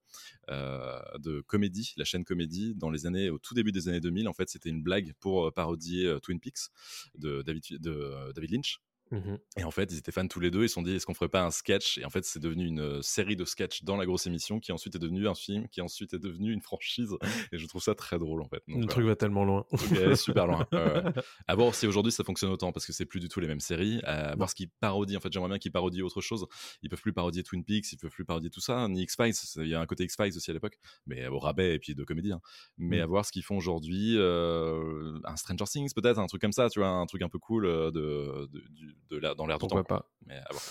euh, 0.49 0.99
de 1.19 1.41
comédie, 1.41 1.93
la 1.97 2.05
chaîne 2.05 2.23
comédie, 2.23 2.75
dans 2.75 2.89
les 2.89 3.05
années, 3.05 3.29
au 3.29 3.39
tout 3.39 3.53
début 3.53 3.71
des 3.71 3.87
années 3.87 3.99
2000. 3.99 4.27
En 4.27 4.33
fait, 4.33 4.49
c'était 4.49 4.69
une 4.69 4.81
blague 4.83 5.13
pour 5.19 5.47
euh, 5.47 5.51
parodier 5.51 6.05
euh, 6.05 6.19
Twin 6.19 6.39
Peaks 6.39 6.69
de 7.15 7.41
David, 7.41 7.63
de 7.79 7.91
euh, 7.91 8.33
David 8.33 8.51
Lynch. 8.51 8.79
Mhm. 9.11 9.39
Et 9.57 9.63
en 9.63 9.71
fait, 9.71 9.91
ils 9.91 9.97
étaient 9.97 10.11
fans 10.11 10.27
tous 10.27 10.39
les 10.39 10.51
deux. 10.51 10.63
Ils 10.63 10.69
se 10.69 10.75
sont 10.75 10.81
dit, 10.81 10.95
est-ce 10.95 11.05
qu'on 11.05 11.13
ferait 11.13 11.29
pas 11.29 11.43
un 11.43 11.51
sketch? 11.51 11.97
Et 11.97 12.05
en 12.05 12.09
fait, 12.09 12.23
c'est 12.25 12.39
devenu 12.39 12.65
une 12.67 12.79
euh, 12.79 13.01
série 13.01 13.35
de 13.35 13.43
sketchs 13.45 13.83
dans 13.83 13.97
la 13.97 14.05
grosse 14.05 14.27
émission 14.27 14.59
qui 14.59 14.71
ensuite 14.71 14.95
est 14.95 14.99
devenu 14.99 15.27
un 15.27 15.33
film, 15.35 15.67
qui 15.69 15.81
ensuite 15.81 16.13
est 16.13 16.19
devenu 16.19 16.51
une 16.53 16.61
franchise. 16.61 17.15
Et 17.51 17.57
je 17.57 17.65
trouve 17.67 17.81
ça 17.81 17.95
très 17.95 18.19
drôle, 18.19 18.41
en 18.41 18.47
fait. 18.47 18.61
Donc, 18.67 18.81
Le 18.81 18.87
truc 18.87 19.05
va 19.05 19.15
tellement 19.15 19.43
loin. 19.45 19.65
Est 19.95 20.15
super 20.15 20.45
loin. 20.47 20.67
Ouais. 20.71 21.03
À 21.47 21.55
voir 21.55 21.73
si 21.73 21.87
aujourd'hui 21.87 22.11
ça 22.11 22.23
fonctionne 22.23 22.51
autant 22.51 22.71
parce 22.71 22.85
que 22.85 22.93
c'est 22.93 23.05
plus 23.05 23.19
du 23.19 23.29
tout 23.29 23.39
les 23.39 23.47
mêmes 23.47 23.59
séries. 23.59 23.99
À 24.03 24.35
voir 24.35 24.49
ce 24.49 24.55
qu'ils 24.55 24.69
parodient. 24.69 25.17
En 25.17 25.21
fait, 25.21 25.31
j'aimerais 25.33 25.49
bien 25.49 25.57
qu'ils 25.59 25.71
parodient 25.71 26.03
autre 26.05 26.21
chose. 26.21 26.45
Ils 26.83 26.89
peuvent 26.89 27.01
plus 27.01 27.13
parodier 27.13 27.43
Twin 27.43 27.63
Peaks, 27.65 27.91
ils 27.93 27.97
peuvent 27.97 28.11
plus 28.11 28.25
parodier 28.25 28.49
tout 28.49 28.61
ça, 28.61 28.87
ni 28.87 29.01
X-Files. 29.03 29.33
Il 29.57 29.67
y 29.67 29.73
a 29.75 29.81
un 29.81 29.85
côté 29.85 30.03
X-Files 30.03 30.35
aussi 30.37 30.51
à 30.51 30.53
l'époque, 30.53 30.77
mais 31.07 31.27
au 31.27 31.39
rabais 31.39 31.75
et 31.75 31.79
puis 31.79 31.95
de 31.95 32.03
comédie. 32.03 32.31
hein. 32.31 32.41
Mais 32.77 32.99
Mm. 32.99 33.01
à 33.01 33.05
voir 33.07 33.25
ce 33.25 33.31
qu'ils 33.31 33.43
font 33.43 33.57
aujourd'hui. 33.57 34.17
euh, 34.17 35.19
un 35.23 35.35
Stranger 35.35 35.65
Things 35.65 35.93
peut-être, 35.95 36.19
un 36.19 36.27
truc 36.27 36.41
comme 36.41 36.51
ça, 36.51 36.69
tu 36.69 36.79
vois, 36.79 36.89
un 36.89 37.05
truc 37.05 37.21
un 37.21 37.29
peu 37.29 37.39
cool 37.39 37.65
euh, 37.65 37.91
de, 37.91 38.47
de, 38.51 38.59
du- 38.69 38.95
de 39.09 39.17
dans 39.35 39.45
l'air 39.47 39.57
du 39.57 39.61
temps. 39.61 39.67
Pourquoi 39.67 39.83
quoi. 39.83 39.97
pas 39.99 40.09
Mais 40.25 40.35
à 40.35 40.47
voir. 40.51 40.63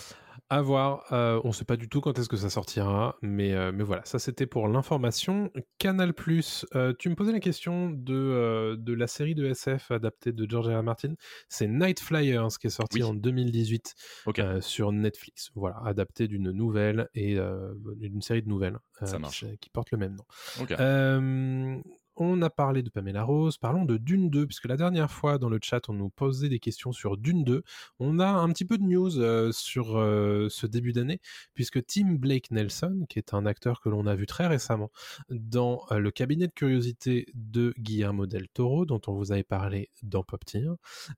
À 0.51 0.61
voir. 0.61 1.03
Euh, 1.13 1.39
on 1.43 1.51
sait 1.51 1.65
pas 1.65 1.75
du 1.75 1.89
tout 1.89 2.01
quand 2.01 2.17
est-ce 2.17 2.29
que 2.29 2.37
ça 2.37 2.49
sortira, 2.49 3.17
mais, 3.21 3.53
euh, 3.53 3.71
mais 3.73 3.83
voilà, 3.83 4.03
ça 4.05 4.17
c'était 4.19 4.47
pour 4.47 4.67
l'information. 4.67 5.51
Canal 5.77 6.13
euh, 6.75 6.93
tu 6.97 7.09
me 7.09 7.15
posais 7.15 7.31
la 7.33 7.39
question 7.41 7.89
de, 7.91 8.75
de 8.79 8.93
la 8.93 9.05
série 9.07 9.35
de 9.35 9.45
SF 9.45 9.91
adaptée 9.91 10.31
de 10.31 10.49
George 10.49 10.67
R. 10.69 10.79
R. 10.79 10.83
Martin. 10.83 11.13
C'est 11.49 11.67
Night 11.67 11.99
Flyers 11.99 12.47
qui 12.59 12.67
est 12.67 12.71
sorti 12.71 12.99
Oui. 12.99 13.03
en 13.03 13.13
2018 13.13 13.93
Ok. 14.27 14.39
euh, 14.39 14.61
sur 14.61 14.91
Netflix. 14.91 15.51
Voilà, 15.55 15.77
adapté 15.85 16.27
d'une 16.27 16.51
nouvelle 16.51 17.09
et 17.13 17.37
d'une 17.97 18.21
série 18.21 18.41
de 18.41 18.49
nouvelles 18.49 18.77
Ça 19.03 19.17
qui 19.17 19.21
marche. 19.21 19.43
s- 19.43 19.57
qui 19.59 19.69
porte 19.69 19.91
le 19.91 19.97
même 19.99 20.15
nom. 20.15 21.83
On 22.21 22.41
a 22.41 22.49
parlé 22.49 22.83
de 22.83 22.89
Pamela 22.89 23.23
Rose, 23.23 23.57
parlons 23.57 23.85
de 23.85 23.95
Dune 23.95 24.29
2, 24.29 24.45
puisque 24.45 24.67
la 24.67 24.75
dernière 24.75 25.09
fois 25.09 25.37
dans 25.37 25.47
le 25.47 25.57
chat, 25.63 25.87
on 25.87 25.93
nous 25.93 26.09
posait 26.09 26.49
des 26.49 26.59
questions 26.59 26.91
sur 26.91 27.15
Dune 27.15 27.45
2. 27.45 27.63
On 27.99 28.19
a 28.19 28.27
un 28.27 28.49
petit 28.49 28.65
peu 28.65 28.77
de 28.77 28.83
news 28.83 29.17
euh, 29.19 29.53
sur 29.53 29.97
euh, 29.97 30.47
ce 30.49 30.67
début 30.67 30.91
d'année, 30.91 31.21
puisque 31.53 31.85
Tim 31.85 32.15
Blake 32.15 32.51
Nelson, 32.51 33.05
qui 33.07 33.19
est 33.19 33.33
un 33.33 33.45
acteur 33.45 33.79
que 33.79 33.87
l'on 33.87 34.05
a 34.05 34.15
vu 34.15 34.25
très 34.25 34.47
récemment 34.47 34.91
dans 35.29 35.85
euh, 35.91 35.99
le 35.99 36.11
cabinet 36.11 36.47
de 36.47 36.53
curiosité 36.53 37.25
de 37.33 37.73
Guillermo 37.79 38.27
del 38.27 38.49
Toro, 38.49 38.85
dont 38.85 38.99
on 39.07 39.13
vous 39.13 39.31
avait 39.31 39.43
parlé 39.43 39.89
dans 40.03 40.23
Pop 40.23 40.43
Tier, 40.43 40.71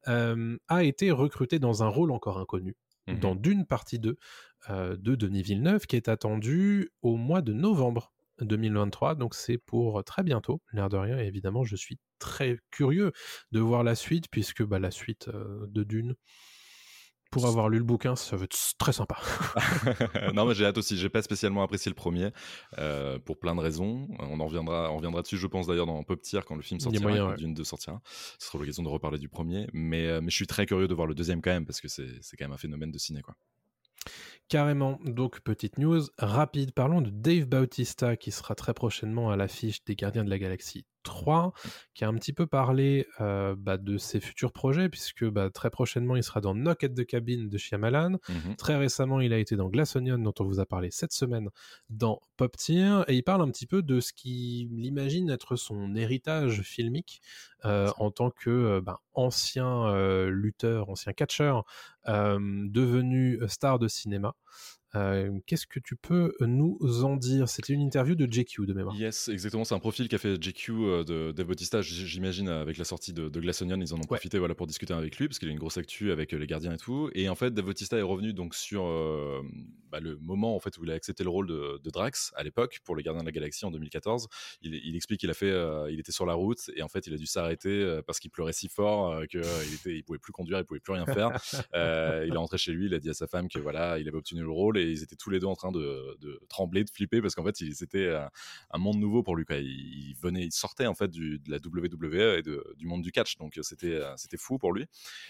a 0.06 0.84
été 0.84 1.10
recruté 1.10 1.58
dans 1.58 1.82
un 1.82 1.88
rôle 1.88 2.12
encore 2.12 2.38
inconnu, 2.38 2.76
dans 3.08 3.34
Dune 3.34 3.66
partie 3.66 3.98
2 3.98 4.18
euh, 4.70 4.96
de 4.96 5.16
Denis 5.16 5.42
Villeneuve, 5.42 5.88
qui 5.88 5.96
est 5.96 6.08
attendu 6.08 6.92
au 7.02 7.16
mois 7.16 7.42
de 7.42 7.54
novembre 7.54 8.14
2023, 8.42 9.16
donc 9.16 9.36
c'est 9.36 9.58
pour 9.58 10.04
très 10.04 10.24
bientôt, 10.24 10.62
l'air 10.74 10.90
de 10.90 10.98
rien, 10.98 11.20
et 11.20 11.26
évidemment 11.26 11.64
je 11.64 11.76
suis 11.76 11.98
très 12.20 12.58
curieux 12.72 13.12
de 13.52 13.60
voir 13.60 13.84
la 13.84 13.96
suite, 13.96 14.26
puisque 14.30 14.64
bah, 14.64 14.80
la 14.80 14.92
suite 14.92 15.28
euh, 15.30 15.66
de 15.68 15.84
Dune, 15.84 16.16
pour 17.32 17.46
avoir 17.46 17.70
lu 17.70 17.78
le 17.78 17.86
bouquin, 17.86 18.18
ça 18.18 18.36
va 18.36 18.44
être 18.44 18.58
très 18.78 18.92
sympa. 18.92 19.18
non, 20.34 20.46
mais 20.46 20.54
j'ai 20.54 20.66
hâte 20.66 20.78
aussi. 20.78 20.98
J'ai 20.98 21.08
pas 21.08 21.22
spécialement 21.22 21.64
apprécié 21.64 21.90
le 21.90 21.96
premier 21.96 22.32
euh, 22.78 23.20
pour 23.20 23.40
plein 23.40 23.56
de 23.56 23.62
raisons. 23.62 24.10
On 24.20 24.42
en 24.42 24.46
reviendra, 24.46 24.92
on 24.92 24.98
reviendra 24.98 25.22
dessus, 25.22 25.38
je 25.38 25.48
pense 25.48 25.66
d'ailleurs 25.66 25.86
dans 25.86 26.04
Pop 26.04 26.22
Tier 26.22 26.42
quand 26.46 26.56
le 26.56 26.62
film 26.62 26.80
Il 26.82 26.84
y 26.84 26.88
a 26.88 26.92
sortira, 26.92 27.10
moyen, 27.10 27.30
ouais. 27.30 27.38
Dune 27.38 27.54
2 27.54 27.64
sortira. 27.64 28.02
Ce 28.38 28.48
sera 28.48 28.60
l'occasion 28.60 28.84
de 28.84 28.90
reparler 28.90 29.18
du 29.18 29.30
premier. 29.30 29.68
Mais, 29.72 30.08
euh, 30.08 30.20
mais 30.22 30.30
je 30.30 30.36
suis 30.36 30.48
très 30.48 30.66
curieux 30.66 30.90
de 30.90 30.94
voir 30.94 31.08
le 31.08 31.16
deuxième 31.16 31.42
quand 31.42 31.52
même 31.52 31.66
parce 31.66 31.80
que 31.80 31.88
c'est 31.88 32.10
c'est 32.20 32.36
quand 32.36 32.46
même 32.46 32.52
un 32.52 32.58
phénomène 32.58 32.92
de 32.92 32.98
ciné 32.98 33.22
quoi. 33.22 33.36
Carrément. 34.52 35.00
Donc, 35.06 35.40
petite 35.40 35.78
news 35.78 36.02
rapide. 36.18 36.74
Parlons 36.74 37.00
de 37.00 37.10
Dave 37.10 37.46
Bautista 37.46 38.18
qui 38.18 38.32
sera 38.32 38.54
très 38.54 38.74
prochainement 38.74 39.32
à 39.32 39.38
l'affiche 39.38 39.82
des 39.86 39.96
Gardiens 39.96 40.26
de 40.26 40.30
la 40.30 40.40
Galaxie 40.40 40.86
3, 41.04 41.54
qui 41.94 42.04
a 42.04 42.08
un 42.08 42.16
petit 42.16 42.34
peu 42.34 42.48
parlé 42.48 43.08
euh, 43.20 43.56
bah, 43.58 43.78
de 43.78 43.98
ses 43.98 44.20
futurs 44.20 44.52
projets, 44.52 44.90
puisque 44.90 45.26
bah, 45.26 45.50
très 45.50 45.70
prochainement 45.70 46.16
il 46.16 46.24
sera 46.24 46.42
dans 46.42 46.54
Knock 46.54 46.84
at 46.84 46.90
the 46.90 47.06
Cabin 47.06 47.46
de 47.46 47.58
Shyamalan. 47.58 48.18
Mhm. 48.30 48.56
Très 48.58 48.78
récemment, 48.78 49.20
il 49.20 49.34
a 49.34 49.38
été 49.38 49.56
dans 49.56 49.70
Glass 49.70 49.96
Onion, 49.96 50.18
dont 50.18 50.34
on 50.40 50.44
vous 50.44 50.60
a 50.60 50.66
parlé 50.66 50.90
cette 50.92 51.14
semaine 51.14 51.50
dans 51.90 52.20
Pop 52.38 52.56
Tier, 52.58 53.02
et 53.08 53.16
il 53.16 53.24
parle 53.24 53.42
un 53.42 53.50
petit 53.50 53.68
peu 53.68 53.82
de 53.82 54.00
ce 54.00 54.14
qu'il 54.14 54.86
imagine 54.86 55.30
être 55.30 55.56
son 55.56 55.96
héritage 55.96 56.62
filmique 56.62 57.22
euh, 57.66 57.92
en 57.98 58.12
tant 58.12 58.32
que 58.32 58.80
ben, 58.80 58.98
ancien 59.14 59.92
lutteur, 60.28 60.90
ancien 60.90 61.14
catcheur, 61.14 61.66
devenu 62.08 63.40
star 63.48 63.80
de 63.80 63.88
cinéma. 63.88 64.36
Euh, 64.96 65.32
Qu'est-ce 65.46 65.68
que 65.68 65.80
tu 65.80 65.96
peux 65.96 66.34
nous 66.42 66.78
en 67.04 67.16
dire? 67.16 67.48
C'était 67.48 67.74
une 67.74 67.82
interview 67.82 68.16
de 68.16 68.32
JQ 68.32 68.66
de 68.66 68.74
mémoire. 68.74 68.96
Yes, 68.96 69.30
exactement. 69.30 69.64
C'est 69.64 69.76
un 69.76 69.80
profil 69.80 70.08
qu'a 70.08 70.18
fait 70.18 70.42
JQ 70.42 70.72
euh, 70.72 71.04
de 71.04 71.32
Dave 71.32 71.48
Bautista. 71.48 71.82
J'imagine 71.82 72.50
avec 72.50 72.78
la 72.78 72.84
sortie 72.84 73.14
de, 73.14 73.30
de 73.30 73.40
Glass 73.40 73.62
Onion, 73.62 73.80
ils 73.80 73.94
en 73.94 73.98
ont 73.98 74.02
profité 74.02 74.38
voilà, 74.40 74.56
pour 74.56 74.68
discuter 74.68 74.94
avec 74.94 75.18
lui 75.18 75.28
parce 75.28 75.40
qu'il 75.40 75.50
a 75.50 75.52
une 75.52 75.60
grosse 75.60 75.78
actu 75.78 76.12
avec 76.12 76.34
euh, 76.34 76.38
les 76.38 76.48
gardiens 76.48 76.74
et 76.74 76.78
tout. 76.78 77.10
Et 77.14 77.30
en 77.30 77.36
fait, 77.36 77.54
Dave 77.54 77.66
Bautista 77.66 77.98
est 77.98 78.02
revenu 78.02 78.34
donc 78.34 78.56
sur 78.56 78.86
euh, 78.86 79.42
bah, 79.92 80.00
le 80.00 80.18
moment 80.18 80.56
en 80.56 80.60
fait 80.60 80.78
où 80.78 80.86
il 80.86 80.92
a 80.92 80.94
accepté 80.94 81.24
le 81.24 81.30
rôle 81.30 81.48
de, 81.48 81.80
de 81.84 81.90
Drax 81.90 82.32
à 82.36 82.44
l'époque 82.44 82.80
pour 82.86 82.96
les 82.96 83.04
Gardiens 83.04 83.22
de 83.22 83.26
la 83.26 83.32
Galaxie 83.32 83.66
en 83.66 83.72
2014. 83.72 84.28
Il, 84.62 84.74
il 84.74 84.96
explique 84.96 85.20
qu'il 85.20 85.30
a 85.30 85.34
fait, 85.34 85.50
euh, 85.50 85.92
il 85.92 86.00
était 86.00 86.14
sur 86.14 86.26
la 86.26 86.34
route 86.34 86.70
et 86.76 86.82
en 86.82 86.88
fait 86.88 87.08
il 87.08 87.14
a 87.14 87.18
dû 87.18 87.26
s'arrêter 87.26 87.70
euh, 87.70 88.02
parce 88.02 88.20
qu'il 88.20 88.32
pleurait 88.32 88.54
si 88.54 88.70
fort 88.70 89.12
euh, 89.12 89.26
qu'il 89.26 89.42
il 89.86 90.04
pouvait 90.04 90.20
plus 90.20 90.32
conduire, 90.32 90.60
il 90.60 90.66
pouvait 90.66 90.80
plus 90.80 90.94
rien 90.94 91.06
faire. 91.06 91.32
Euh, 91.76 92.26
il 92.28 92.34
est 92.34 92.38
rentré 92.38 92.58
chez 92.58 92.72
lui, 92.72 92.86
il 92.88 92.94
a 92.94 93.00
dit 93.00 93.10
à 93.10 93.14
sa 93.14 93.28
femme 93.28 93.48
que 93.48 93.60
voilà, 93.60 93.98
il 94.00 94.08
avait 94.08 94.18
obtenu 94.18 94.42
le 94.42 94.50
rôle 94.50 94.78
et 94.78 94.81
ils 94.84 95.04
étaient 95.04 95.16
tous 95.16 95.30
les 95.30 95.40
deux 95.40 95.48
en 95.48 95.56
train 95.56 95.72
de, 95.72 96.18
trembler, 96.50 96.84
de 96.84 96.90
flipper 96.90 97.22
parce 97.22 97.36
qu'en 97.36 97.44
fait, 97.44 97.56
c'était 97.56 98.06
euh, 98.06 98.26
un 98.72 98.78
monde 98.78 98.98
nouveau 98.98 99.24
pour 99.24 99.36
lui. 99.36 99.46
Il, 99.50 100.16
venait, 100.22 100.44
il 100.44 100.52
sortait 100.52 100.88
en 100.88 100.96
fait 100.96 101.10
de 101.10 101.40
la 101.48 101.58
WWE 101.58 102.40
et 102.40 102.42
du 102.78 102.86
monde 102.86 103.02
du 103.02 103.12
catch, 103.12 103.38
donc 103.38 103.58
euh, 103.58 103.64
c'était 103.64 103.96
euh, 103.96 104.14
c'était 104.18 104.38
fou 104.38 104.58
pour 104.58 104.74
lui. 104.74 104.86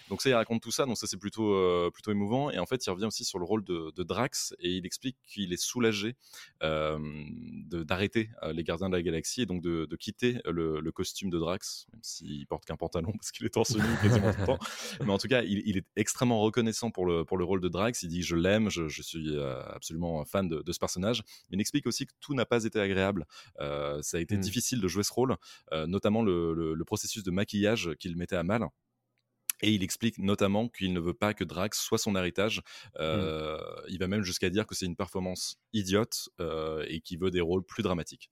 Donc 0.08 0.22
ça, 0.22 0.30
il 0.30 0.34
raconte 0.34 0.62
tout 0.62 0.70
ça, 0.70 0.86
donc 0.86 0.98
ça 0.98 1.06
c'est 1.06 1.16
plutôt 1.16 1.90
plutôt 1.90 2.12
émouvant. 2.12 2.50
Et 2.50 2.58
en 2.58 2.66
fait, 2.66 2.84
il 2.86 2.90
revient 2.90 3.06
aussi 3.06 3.24
sur 3.24 3.38
le 3.38 3.44
rôle 3.44 3.64
de, 3.64 4.02
Drax 4.02 4.52
et 4.58 4.70
il 4.70 4.84
explique 4.84 5.16
qu'il 5.26 5.52
est 5.52 5.62
soulagé 5.62 6.16
d'arrêter 6.60 8.30
les 8.52 8.64
Gardiens 8.64 8.88
de 8.88 8.96
la 8.96 9.02
Galaxie 9.02 9.42
et 9.42 9.46
donc 9.46 9.62
de, 9.62 9.96
quitter 9.96 10.40
le, 10.44 10.90
costume 10.92 11.30
de 11.30 11.38
Drax, 11.38 11.86
même 11.92 12.02
s'il 12.02 12.46
porte 12.46 12.64
qu'un 12.64 12.76
pantalon 12.76 13.12
parce 13.18 13.32
qu'il 13.32 13.46
est 13.46 13.50
torse 13.50 13.74
nu 13.74 13.82
quasiment 14.02 14.32
tout 14.32 14.40
le 14.40 14.46
temps. 14.46 14.58
Mais 15.00 15.12
en 15.12 15.18
tout 15.18 15.28
cas, 15.28 15.42
il, 15.42 15.76
est 15.76 15.86
extrêmement 15.96 16.40
reconnaissant 16.40 16.90
pour 16.90 17.06
le, 17.06 17.24
pour 17.24 17.38
le 17.38 17.44
rôle 17.44 17.60
de 17.60 17.68
Drax. 17.68 18.02
Il 18.02 18.08
dit 18.08 18.22
je 18.22 18.36
l'aime, 18.36 18.68
je, 18.68 19.02
suis 19.02 19.36
absolument 19.42 20.24
fan 20.24 20.48
de, 20.48 20.62
de 20.62 20.72
ce 20.72 20.78
personnage. 20.78 21.22
Mais 21.50 21.56
il 21.56 21.60
explique 21.60 21.86
aussi 21.86 22.06
que 22.06 22.12
tout 22.20 22.34
n'a 22.34 22.46
pas 22.46 22.64
été 22.64 22.80
agréable. 22.80 23.26
Euh, 23.60 24.00
ça 24.02 24.16
a 24.16 24.20
été 24.20 24.36
Mm. 24.36 24.40
difficile 24.40 24.80
de 24.80 24.88
jouer 24.88 25.02
ce 25.04 25.12
rôle, 25.12 25.36
euh, 25.72 25.86
notamment 25.86 26.22
le, 26.22 26.54
le- 26.54 26.74
le 26.74 26.84
processus 26.84 27.22
de 27.22 27.30
maquillage 27.30 27.90
qu'il 27.98 28.16
mettait 28.16 28.36
à 28.36 28.42
mal. 28.42 28.66
Et 29.64 29.70
il 29.70 29.84
explique 29.84 30.18
notamment 30.18 30.68
qu'il 30.68 30.92
ne 30.92 30.98
veut 30.98 31.14
pas 31.14 31.34
que 31.34 31.44
Drax 31.44 31.78
soit 31.80 31.98
son 31.98 32.16
héritage. 32.16 32.62
Euh, 32.98 33.58
Il 33.88 33.98
va 33.98 34.08
même 34.08 34.24
jusqu'à 34.24 34.50
dire 34.50 34.66
que 34.66 34.74
c'est 34.74 34.86
une 34.86 34.96
performance 34.96 35.56
idiote 35.72 36.28
euh, 36.40 36.84
et 36.88 37.00
qu'il 37.00 37.20
veut 37.20 37.30
des 37.30 37.40
rôles 37.40 37.62
plus 37.64 37.84
dramatiques. 37.84 38.30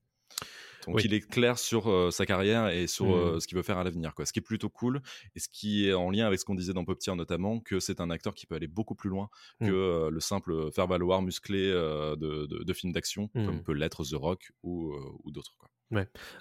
Donc 0.86 0.96
Oui. 0.96 1.02
il 1.04 1.14
est 1.14 1.20
clair 1.20 1.58
sur 1.58 1.88
euh, 1.90 2.10
sa 2.10 2.26
carrière 2.26 2.68
et 2.68 2.86
sur 2.86 3.06
Mm. 3.06 3.10
euh, 3.10 3.40
ce 3.40 3.46
qu'il 3.46 3.56
veut 3.56 3.62
faire 3.62 3.78
à 3.78 3.84
l'avenir, 3.84 4.14
quoi. 4.14 4.24
Ce 4.26 4.32
qui 4.32 4.38
est 4.38 4.42
plutôt 4.42 4.68
cool 4.70 5.02
et 5.34 5.40
ce 5.40 5.48
qui 5.48 5.86
est 5.88 5.92
en 5.94 6.10
lien 6.10 6.26
avec 6.26 6.38
ce 6.40 6.44
qu'on 6.44 6.54
disait 6.54 6.72
dans 6.72 6.84
Pop 6.84 6.98
Tier 6.98 7.14
notamment, 7.14 7.60
que 7.60 7.80
c'est 7.80 8.00
un 8.00 8.10
acteur 8.10 8.34
qui 8.34 8.46
peut 8.46 8.54
aller 8.54 8.66
beaucoup 8.68 8.94
plus 8.94 9.10
loin 9.10 9.28
que 9.60 9.66
euh, 9.66 10.10
le 10.10 10.20
simple 10.20 10.70
faire 10.72 10.86
valoir 10.86 11.22
musclé 11.22 11.70
de, 11.70 12.46
de, 12.46 12.64
de 12.64 12.72
films 12.72 12.92
d'action, 12.92 13.30
Mm. 13.34 13.46
comme 13.46 13.62
peut 13.62 13.72
l'être 13.72 14.04
The 14.04 14.14
Rock 14.14 14.52
ou, 14.62 14.94
ou 15.24 15.30
d'autres. 15.30 15.54
quoi. 15.58 15.68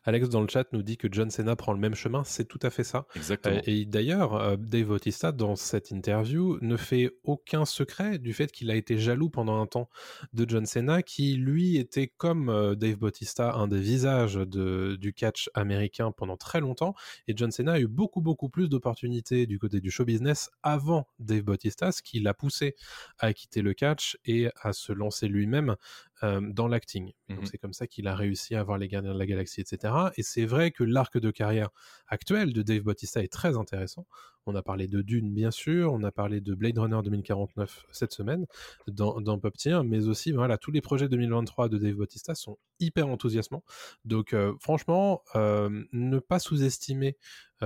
Alex 0.05 0.29
dans 0.29 0.41
le 0.41 0.47
chat 0.47 0.67
nous 0.73 0.83
dit 0.83 0.97
que 0.97 1.07
John 1.11 1.29
Cena 1.29 1.55
prend 1.55 1.73
le 1.73 1.79
même 1.79 1.95
chemin, 1.95 2.23
c'est 2.23 2.45
tout 2.45 2.59
à 2.61 2.69
fait 2.69 2.83
ça. 2.83 3.05
Exactement. 3.15 3.57
Euh, 3.57 3.61
et 3.65 3.85
d'ailleurs, 3.85 4.35
euh, 4.35 4.55
Dave 4.57 4.87
Bautista, 4.87 5.31
dans 5.31 5.55
cette 5.55 5.91
interview, 5.91 6.57
ne 6.61 6.77
fait 6.77 7.11
aucun 7.23 7.65
secret 7.65 8.19
du 8.19 8.33
fait 8.33 8.51
qu'il 8.51 8.69
a 8.71 8.75
été 8.75 8.97
jaloux 8.97 9.29
pendant 9.29 9.61
un 9.61 9.65
temps 9.65 9.89
de 10.33 10.47
John 10.47 10.65
Cena, 10.65 11.01
qui 11.01 11.35
lui 11.35 11.77
était 11.77 12.07
comme 12.07 12.49
euh, 12.49 12.75
Dave 12.75 12.97
Bautista, 12.97 13.53
un 13.55 13.67
des 13.67 13.79
visages 13.79 14.35
de- 14.35 14.97
du 14.99 15.13
catch 15.13 15.49
américain 15.53 16.11
pendant 16.11 16.37
très 16.37 16.59
longtemps. 16.59 16.93
Et 17.27 17.33
John 17.35 17.51
Cena 17.51 17.73
a 17.73 17.79
eu 17.79 17.87
beaucoup, 17.87 18.21
beaucoup 18.21 18.49
plus 18.49 18.69
d'opportunités 18.69 19.47
du 19.47 19.59
côté 19.59 19.79
du 19.81 19.89
show 19.91 20.05
business 20.05 20.49
avant 20.63 21.07
Dave 21.19 21.41
Bautista, 21.41 21.91
ce 21.91 22.01
qui 22.01 22.19
l'a 22.19 22.33
poussé 22.33 22.75
à 23.17 23.33
quitter 23.33 23.61
le 23.61 23.73
catch 23.73 24.17
et 24.25 24.49
à 24.61 24.73
se 24.73 24.91
lancer 24.91 25.27
lui-même 25.27 25.75
euh, 26.23 26.41
dans 26.41 26.67
l'acting. 26.67 27.13
Donc 27.29 27.39
Mhm. 27.39 27.45
c'est 27.45 27.57
comme 27.57 27.73
ça 27.73 27.87
qu'il 27.87 28.07
a 28.07 28.15
réussi 28.15 28.55
à 28.55 28.59
avoir 28.61 28.77
les 28.77 28.87
Gardiens 28.87 29.13
de 29.13 29.19
la 29.19 29.25
Galaxie, 29.25 29.61
etc. 29.61 29.93
Et 30.17 30.23
c'est 30.23 30.45
vrai 30.45 30.71
que 30.71 30.83
l'arc 30.83 31.17
de 31.17 31.31
carrière 31.31 31.69
actuel 32.07 32.53
de 32.53 32.61
Dave 32.61 32.81
Bautista 32.83 33.21
est 33.23 33.31
très 33.31 33.57
intéressant. 33.57 34.05
On 34.45 34.55
a 34.55 34.63
parlé 34.63 34.87
de 34.87 35.01
Dune, 35.01 35.33
bien 35.33 35.51
sûr, 35.51 35.93
on 35.93 36.01
a 36.03 36.11
parlé 36.11 36.41
de 36.41 36.55
Blade 36.55 36.77
Runner 36.79 36.99
2049 37.03 37.85
cette 37.91 38.13
semaine 38.13 38.47
dans, 38.87 39.21
dans 39.21 39.37
Pop 39.39 39.55
Tier, 39.55 39.79
mais 39.85 40.07
aussi 40.07 40.31
voilà, 40.31 40.57
tous 40.57 40.71
les 40.71 40.81
projets 40.81 41.07
2023 41.07 41.69
de 41.69 41.77
Dave 41.77 41.95
Bautista 41.95 42.33
sont 42.35 42.57
hyper 42.79 43.07
enthousiasmants. 43.07 43.63
Donc 44.05 44.33
euh, 44.33 44.53
franchement, 44.59 45.21
euh, 45.35 45.83
ne 45.91 46.19
pas 46.19 46.39
sous-estimer 46.39 47.17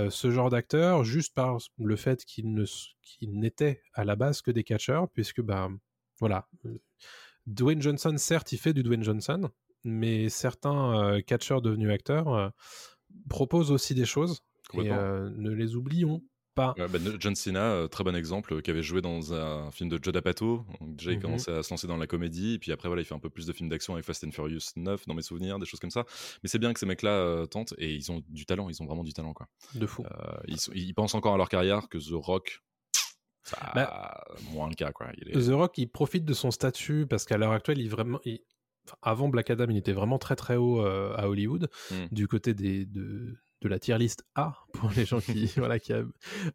ce 0.09 0.31
genre 0.31 0.49
d'acteur 0.49 1.03
juste 1.03 1.35
par 1.35 1.57
le 1.77 1.95
fait 1.95 2.25
qu'il 2.25 2.65
n'était 3.21 3.81
à 3.93 4.03
la 4.03 4.15
base 4.15 4.41
que 4.41 4.49
des 4.49 4.63
catcheurs, 4.63 5.07
puisque 5.11 5.41
bah 5.41 5.69
voilà. 6.19 6.47
Dwayne 7.47 7.81
Johnson, 7.81 8.13
certes, 8.17 8.51
il 8.51 8.57
fait 8.57 8.73
du 8.73 8.83
Dwayne 8.83 9.03
Johnson, 9.03 9.49
mais 9.83 10.29
certains 10.29 10.95
euh, 10.97 11.21
catcheurs 11.21 11.61
devenus 11.61 11.89
acteurs 11.91 12.33
euh, 12.33 12.49
proposent 13.29 13.71
aussi 13.71 13.93
des 13.95 14.05
choses. 14.05 14.41
Et 14.75 14.91
euh, 14.91 15.29
ne 15.35 15.51
les 15.51 15.75
oublions 15.75 16.23
pas. 16.55 16.73
Ouais, 16.77 16.87
bah, 16.87 16.97
John 17.19 17.35
Cena, 17.35 17.87
très 17.91 18.03
bon 18.03 18.15
exemple, 18.15 18.61
qui 18.61 18.71
avait 18.71 18.81
joué 18.81 19.01
dans 19.01 19.33
un 19.33 19.69
film 19.71 19.89
de 19.89 19.99
Judd 20.01 20.15
Apatow. 20.15 20.65
Déjà, 20.81 21.11
il 21.11 21.17
Mhm. 21.17 21.21
commençait 21.21 21.51
à 21.51 21.63
se 21.63 21.69
lancer 21.71 21.85
dans 21.87 21.97
la 21.97 22.07
comédie. 22.07 22.53
Et 22.55 22.59
puis 22.59 22.71
après, 22.71 22.87
voilà, 22.89 23.01
il 23.01 23.05
fait 23.05 23.13
un 23.15 23.19
peu 23.19 23.29
plus 23.29 23.45
de 23.45 23.53
films 23.53 23.69
d'action 23.69 23.93
avec 23.93 24.05
Fast 24.05 24.23
and 24.23 24.31
Furious 24.31 24.59
9, 24.75 25.05
dans 25.05 25.13
mes 25.15 25.21
souvenirs, 25.21 25.59
des 25.59 25.65
choses 25.65 25.79
comme 25.79 25.91
ça. 25.91 26.05
Mais 26.43 26.49
c'est 26.49 26.59
bien 26.59 26.71
que 26.73 26.79
ces 26.79 26.85
mecs-là 26.85 27.11
euh, 27.11 27.45
tentent. 27.45 27.73
Et 27.77 27.93
ils 27.93 28.11
ont 28.11 28.23
du 28.29 28.45
talent, 28.45 28.69
ils 28.69 28.81
ont 28.81 28.85
vraiment 28.85 29.03
du 29.03 29.13
talent. 29.13 29.33
Quoi. 29.33 29.47
De 29.75 29.85
fou. 29.85 30.03
Euh, 30.05 30.37
ils 30.73 30.93
pensent 30.93 31.15
encore 31.15 31.33
à 31.33 31.37
leur 31.37 31.49
carrière 31.49 31.89
que 31.89 31.97
The 31.97 32.13
Rock, 32.13 32.61
ça 33.43 33.71
Bah, 33.75 34.23
moins 34.51 34.67
le 34.69 34.75
cas. 34.75 34.91
Quoi. 34.91 35.07
Il 35.17 35.29
est... 35.29 35.47
The 35.47 35.51
Rock, 35.53 35.77
il 35.77 35.87
profite 35.87 36.25
de 36.25 36.33
son 36.33 36.51
statut 36.51 37.05
parce 37.07 37.25
qu'à 37.25 37.37
l'heure 37.37 37.51
actuelle, 37.51 37.79
il 37.79 37.89
vraiment. 37.89 38.19
il- 38.25 38.41
enfin, 38.87 38.97
avant 39.01 39.29
Black 39.29 39.49
Adam, 39.49 39.67
il 39.69 39.77
était 39.77 39.93
vraiment 39.93 40.17
très 40.19 40.35
très 40.35 40.55
haut 40.55 40.81
euh, 40.85 41.13
à 41.17 41.27
Hollywood, 41.29 41.69
Mm. 41.91 41.95
du 42.11 42.27
côté 42.27 42.53
des, 42.53 42.85
de, 42.85 43.37
de 43.61 43.67
la 43.69 43.79
tier 43.79 43.97
list 43.97 44.25
A 44.35 44.55
pour 44.73 44.91
les 44.91 45.05
gens 45.05 45.19
qui, 45.21 45.45
voilà, 45.57 45.79
qui 45.79 45.93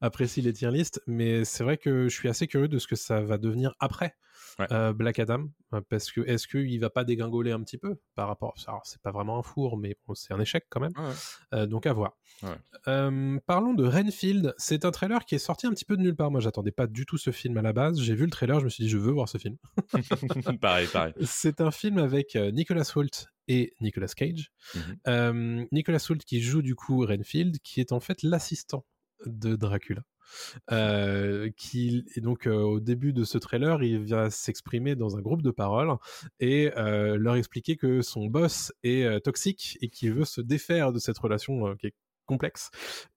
apprécient 0.00 0.42
les 0.44 0.52
tier 0.52 0.70
lists. 0.70 1.02
Mais 1.06 1.44
c'est 1.44 1.64
vrai 1.64 1.78
que 1.78 2.08
je 2.08 2.14
suis 2.14 2.28
assez 2.28 2.46
curieux 2.46 2.68
de 2.68 2.78
ce 2.78 2.86
que 2.86 2.96
ça 2.96 3.20
va 3.22 3.38
devenir 3.38 3.74
après 3.80 4.14
Ouais. 4.58 4.66
euh, 4.72 4.92
Black 4.92 5.20
Adam, 5.20 5.48
euh, 5.72 5.80
parce 5.88 6.10
que 6.10 6.20
est-ce 6.22 6.48
qu'il 6.48 6.80
va 6.80 6.90
pas 6.90 7.04
dégringoler 7.04 7.52
un 7.52 7.62
petit 7.62 7.78
peu 7.78 8.00
par 8.16 8.26
rapport. 8.26 8.54
Alors, 8.66 8.82
c'est 8.84 9.00
pas 9.00 9.12
vraiment 9.12 9.38
un 9.38 9.42
four, 9.42 9.76
mais 9.76 9.96
bon, 10.06 10.14
c'est 10.14 10.34
un 10.34 10.40
échec 10.40 10.66
quand 10.68 10.80
même. 10.80 10.92
Ouais. 10.96 11.14
Euh, 11.54 11.66
donc 11.66 11.86
à 11.86 11.92
voir. 11.92 12.16
Ouais. 12.42 12.56
Euh, 12.88 13.38
parlons 13.46 13.74
de 13.74 13.86
Renfield. 13.86 14.54
C'est 14.58 14.84
un 14.84 14.90
trailer 14.90 15.24
qui 15.24 15.36
est 15.36 15.38
sorti 15.38 15.66
un 15.66 15.70
petit 15.70 15.84
peu 15.84 15.96
de 15.96 16.02
nulle 16.02 16.16
part. 16.16 16.30
Moi, 16.30 16.40
j'attendais 16.40 16.72
pas 16.72 16.86
du 16.88 17.06
tout 17.06 17.18
ce 17.18 17.30
film 17.30 17.56
à 17.56 17.62
la 17.62 17.72
base. 17.72 18.00
J'ai 18.00 18.14
vu 18.14 18.24
le 18.24 18.30
trailer, 18.30 18.58
je 18.58 18.64
me 18.64 18.70
suis 18.70 18.84
dit, 18.84 18.90
je 18.90 18.98
veux 18.98 19.12
voir 19.12 19.28
ce 19.28 19.38
film. 19.38 19.56
pareil, 20.60 20.88
pareil. 20.88 21.14
C'est 21.22 21.60
un 21.60 21.70
film 21.70 21.98
avec 21.98 22.34
Nicolas 22.34 22.90
Hoult 22.96 23.28
et 23.46 23.74
Nicolas 23.80 24.08
Cage. 24.08 24.50
Mhm. 24.74 25.68
Nicolas 25.70 26.04
Hoult 26.08 26.18
qui 26.26 26.40
joue 26.40 26.62
du 26.62 26.74
coup 26.74 27.06
Renfield, 27.06 27.58
qui 27.62 27.80
est 27.80 27.92
en 27.92 28.00
fait 28.00 28.22
l'assistant 28.22 28.84
de 29.26 29.56
Dracula. 29.56 30.02
Euh, 30.70 31.50
qui 31.56 32.04
donc 32.16 32.46
euh, 32.46 32.54
au 32.54 32.80
début 32.80 33.12
de 33.12 33.24
ce 33.24 33.38
trailer, 33.38 33.82
il 33.82 34.02
vient 34.02 34.30
s'exprimer 34.30 34.94
dans 34.96 35.16
un 35.16 35.20
groupe 35.20 35.42
de 35.42 35.50
paroles 35.50 35.94
et 36.40 36.70
euh, 36.76 37.16
leur 37.16 37.36
expliquer 37.36 37.76
que 37.76 38.02
son 38.02 38.26
boss 38.26 38.72
est 38.82 39.22
toxique 39.24 39.78
et 39.80 39.88
qu'il 39.88 40.12
veut 40.12 40.24
se 40.24 40.40
défaire 40.40 40.92
de 40.92 40.98
cette 40.98 41.18
relation 41.18 41.76
complexe. 42.28 42.70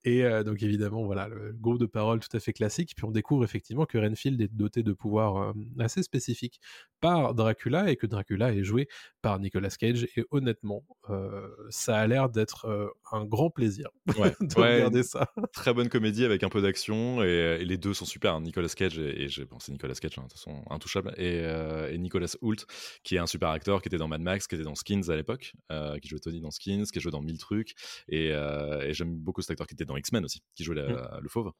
Et 0.03 0.23
euh, 0.23 0.43
donc 0.43 0.63
évidemment, 0.63 1.03
voilà, 1.05 1.27
le 1.27 1.53
groupe 1.53 1.77
de 1.79 1.85
paroles 1.85 2.19
tout 2.21 2.35
à 2.35 2.39
fait 2.39 2.53
classique. 2.53 2.93
Puis 2.95 3.05
on 3.05 3.11
découvre 3.11 3.43
effectivement 3.43 3.85
que 3.85 3.99
Renfield 3.99 4.41
est 4.41 4.51
doté 4.51 4.81
de 4.81 4.93
pouvoirs 4.93 5.37
euh, 5.37 5.53
assez 5.79 6.01
spécifiques 6.01 6.59
par 7.01 7.35
Dracula 7.35 7.91
et 7.91 7.95
que 7.97 8.07
Dracula 8.07 8.53
est 8.53 8.63
joué 8.63 8.87
par 9.21 9.39
Nicolas 9.39 9.69
Cage. 9.69 10.07
Et 10.15 10.23
honnêtement, 10.31 10.83
euh, 11.09 11.47
ça 11.69 11.97
a 11.97 12.07
l'air 12.07 12.29
d'être 12.29 12.93
un 13.11 13.25
grand 13.25 13.49
plaisir 13.49 13.89
Ouais, 14.17 14.33
de 14.39 14.59
ouais, 14.59 14.75
regarder 14.75 15.03
ça. 15.03 15.27
très 15.53 15.73
bonne 15.73 15.89
comédie 15.89 16.25
avec 16.25 16.43
un 16.43 16.49
peu 16.49 16.61
d'action 16.61 17.23
et, 17.23 17.57
et 17.61 17.65
les 17.65 17.77
deux 17.77 17.93
sont 17.93 18.05
super. 18.05 18.35
hein. 18.35 18.41
Nicolas 18.41 18.69
Cage 18.69 18.97
et, 18.99 19.23
et 19.23 19.27
j'ai- 19.29 19.45
bon, 19.45 19.59
c'est 19.59 19.71
Nicolas 19.71 19.93
Cage, 19.95 20.13
hein, 20.17 20.23
de 20.23 20.27
toute 20.29 20.37
façon 20.39 20.63
intouchable, 20.69 21.13
et, 21.17 21.43
et 21.91 21.97
Nicolas 21.97 22.33
Hoult 22.41 22.65
qui 23.03 23.15
est 23.15 23.19
un 23.19 23.27
super 23.27 23.49
acteur 23.49 23.81
qui 23.81 23.89
était 23.89 23.97
dans 23.97 24.07
Mad 24.07 24.21
Max, 24.21 24.47
qui 24.47 24.55
était 24.55 24.63
dans 24.63 24.75
Skins 24.75 25.09
à 25.09 25.15
l'époque, 25.15 25.53
qui 26.01 26.07
jouait 26.07 26.19
Tony 26.19 26.39
dans 26.39 26.51
Skins, 26.51 26.85
qui 26.85 26.99
jouait 26.99 27.11
dans 27.11 27.21
Mille 27.21 27.37
trucs 27.39 27.73
et, 28.07 28.27
et 28.27 28.93
j'aime 29.03 29.15
beaucoup 29.17 29.41
cet 29.41 29.51
acteur 29.51 29.67
qui 29.67 29.73
était 29.73 29.85
dans 29.85 29.97
X-Men 29.97 30.23
aussi, 30.25 30.41
qui 30.55 30.63
jouait 30.63 30.75
la- 30.75 31.19
le 31.21 31.29
fauve. 31.29 31.51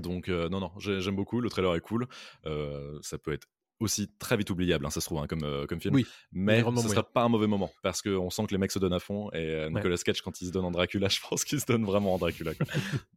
Donc 0.00 0.28
euh, 0.28 0.48
non 0.48 0.60
non, 0.60 0.72
j'ai- 0.78 1.00
j'aime 1.00 1.16
beaucoup. 1.16 1.40
Le 1.40 1.50
trailer 1.50 1.74
est 1.74 1.80
cool. 1.80 2.06
Euh, 2.46 2.98
ça 3.02 3.18
peut 3.18 3.32
être 3.32 3.46
aussi 3.80 4.08
très 4.18 4.36
vite 4.36 4.48
oubliable, 4.48 4.86
hein, 4.86 4.90
ça 4.90 5.00
se 5.00 5.06
trouve, 5.06 5.18
hein, 5.18 5.26
comme, 5.26 5.42
euh, 5.42 5.66
comme 5.66 5.80
film. 5.80 5.94
Oui, 5.96 6.06
mais 6.30 6.62
ce 6.82 6.88
sera 6.90 7.02
pas 7.12 7.22
un 7.24 7.28
mauvais 7.28 7.48
moment 7.48 7.70
parce 7.82 8.00
qu'on 8.00 8.30
sent 8.30 8.46
que 8.46 8.52
les 8.52 8.58
mecs 8.58 8.70
se 8.70 8.78
donnent 8.78 8.92
à 8.92 9.00
fond 9.00 9.28
et 9.32 9.66
Nicolas 9.70 9.96
Cage, 9.96 10.22
quand 10.22 10.40
il 10.40 10.46
se 10.46 10.52
donne 10.52 10.64
en 10.64 10.70
Dracula, 10.70 11.08
je 11.10 11.18
pense 11.28 11.44
qu'il 11.44 11.60
se 11.60 11.66
donne 11.66 11.84
vraiment 11.84 12.14
en 12.14 12.18
Dracula. 12.18 12.54
quoi. 12.54 12.66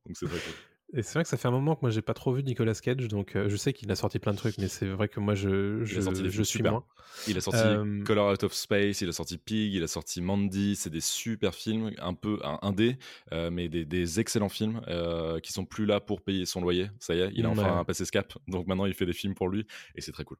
Donc 0.05 0.15
c'est 0.17 0.25
très 0.27 0.39
cool. 0.39 0.53
Et 0.93 1.01
c'est 1.01 1.13
vrai 1.13 1.23
que 1.23 1.29
ça 1.29 1.37
fait 1.37 1.47
un 1.47 1.51
moment 1.51 1.75
que 1.75 1.81
moi 1.81 1.89
j'ai 1.89 2.01
pas 2.01 2.13
trop 2.13 2.31
vu 2.33 2.43
Nicolas 2.43 2.73
Cage, 2.75 3.07
donc 3.07 3.35
euh, 3.35 3.49
je 3.49 3.55
sais 3.55 3.73
qu'il 3.73 3.91
a 3.91 3.95
sorti 3.95 4.19
plein 4.19 4.33
de 4.33 4.37
trucs, 4.37 4.57
mais 4.57 4.67
c'est 4.67 4.87
vrai 4.87 5.09
que 5.09 5.19
moi 5.19 5.33
je, 5.35 5.83
Il 5.89 5.97
je, 5.97 5.99
a 5.99 6.01
sorti 6.01 6.21
des 6.23 6.29
je 6.29 6.31
films 6.31 6.43
suis 6.43 6.59
super. 6.59 6.71
moins. 6.71 6.85
Il 7.25 7.37
a 7.37 7.41
sorti 7.41 7.57
Euh, 7.57 8.03
Color 8.03 8.33
Out 8.33 8.43
of 8.43 8.53
Space, 8.53 9.01
il 9.01 9.09
a 9.09 9.11
sorti 9.11 9.37
Pig, 9.37 9.73
il 9.73 9.83
a 9.83 9.87
sorti 9.87 10.21
Mandy, 10.21 10.75
c'est 10.75 10.89
des 10.89 11.01
super 11.01 11.55
films, 11.55 11.91
un 11.99 12.13
peu 12.13 12.39
un, 12.43 12.59
indé, 12.61 12.97
euh, 13.33 13.49
mais 13.51 13.67
des, 13.69 13.85
des 13.85 14.19
excellents 14.19 14.49
films 14.49 14.81
euh, 14.87 15.39
qui 15.39 15.51
sont 15.53 15.65
plus 15.65 15.85
là 15.85 15.99
pour 15.99 16.21
payer 16.21 16.45
son 16.45 16.61
loyer. 16.61 16.89
Ça 16.99 17.15
y 17.15 17.19
est, 17.21 17.31
il 17.35 17.45
a 17.45 17.49
enfin 17.49 17.83
Ouais. 17.83 17.85
passé 17.85 18.05
ce 18.05 18.11
cap, 18.11 18.33
donc 18.47 18.67
maintenant 18.67 18.85
il 18.85 18.93
fait 18.93 19.05
des 19.05 19.13
films 19.13 19.35
pour 19.35 19.49
lui 19.49 19.65
et 19.95 20.01
c'est 20.01 20.11
très 20.11 20.23
cool. 20.23 20.37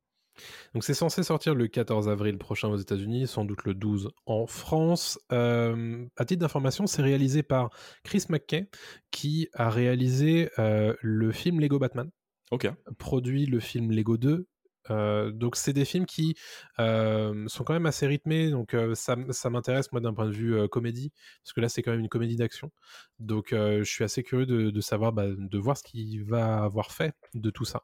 Donc 0.74 0.84
c'est 0.84 0.94
censé 0.94 1.24
sortir 1.24 1.56
le 1.56 1.68
14 1.68 2.10
avril 2.10 2.38
prochain 2.38 2.68
aux 2.70 2.78
États-Unis, 2.78 3.28
sans 3.28 3.46
doute 3.46 3.64
le 3.66 3.74
12 3.74 4.12
en 4.26 4.48
France. 4.48 5.20
Euh, 5.32 6.06
à 6.18 6.26
titre 6.26 6.42
d'information, 6.42 6.88
c'est 6.88 7.02
réalisé 7.02 7.44
par 7.44 7.70
Chris 8.04 8.26
McKay, 8.30 8.70
qui 9.12 9.48
a 9.54 9.70
réalisé 9.70 10.50
euh, 10.60 10.94
le 11.02 11.32
film 11.32 11.60
Lego 11.60 11.80
Batman, 11.80 12.10
Ok. 12.52 12.68
produit 12.98 13.46
le 13.46 13.60
film 13.60 13.92
Lego 13.92 14.18
2. 14.18 14.48
Euh, 14.92 15.32
donc 15.32 15.56
c'est 15.56 15.74
des 15.74 15.84
films 15.84 16.06
qui 16.06 16.36
euh, 16.78 17.48
sont 17.48 17.64
quand 17.64 17.74
même 17.74 17.88
assez 17.88 18.06
rythmés, 18.06 18.52
donc 18.52 18.76
ça, 18.94 19.16
ça 19.32 19.50
m'intéresse 19.50 19.92
moi 19.92 20.00
d'un 20.00 20.14
point 20.14 20.28
de 20.28 20.32
vue 20.32 20.70
comédie, 20.70 21.12
parce 21.44 21.54
que 21.54 21.62
là 21.62 21.70
c'est 21.70 21.82
quand 21.82 21.90
même 21.90 22.02
une 22.02 22.10
comédie 22.10 22.36
d'action. 22.36 22.72
Donc 23.18 23.48
je 23.52 23.84
suis 23.84 24.04
assez 24.04 24.22
curieux 24.22 24.46
de, 24.46 24.70
de 24.70 24.82
savoir, 24.82 25.12
bah, 25.12 25.26
de 25.28 25.58
voir 25.58 25.76
ce 25.76 25.82
qu'il 25.84 26.24
va 26.24 26.64
avoir 26.64 26.92
fait 26.92 27.16
de 27.34 27.50
tout 27.50 27.66
ça. 27.66 27.82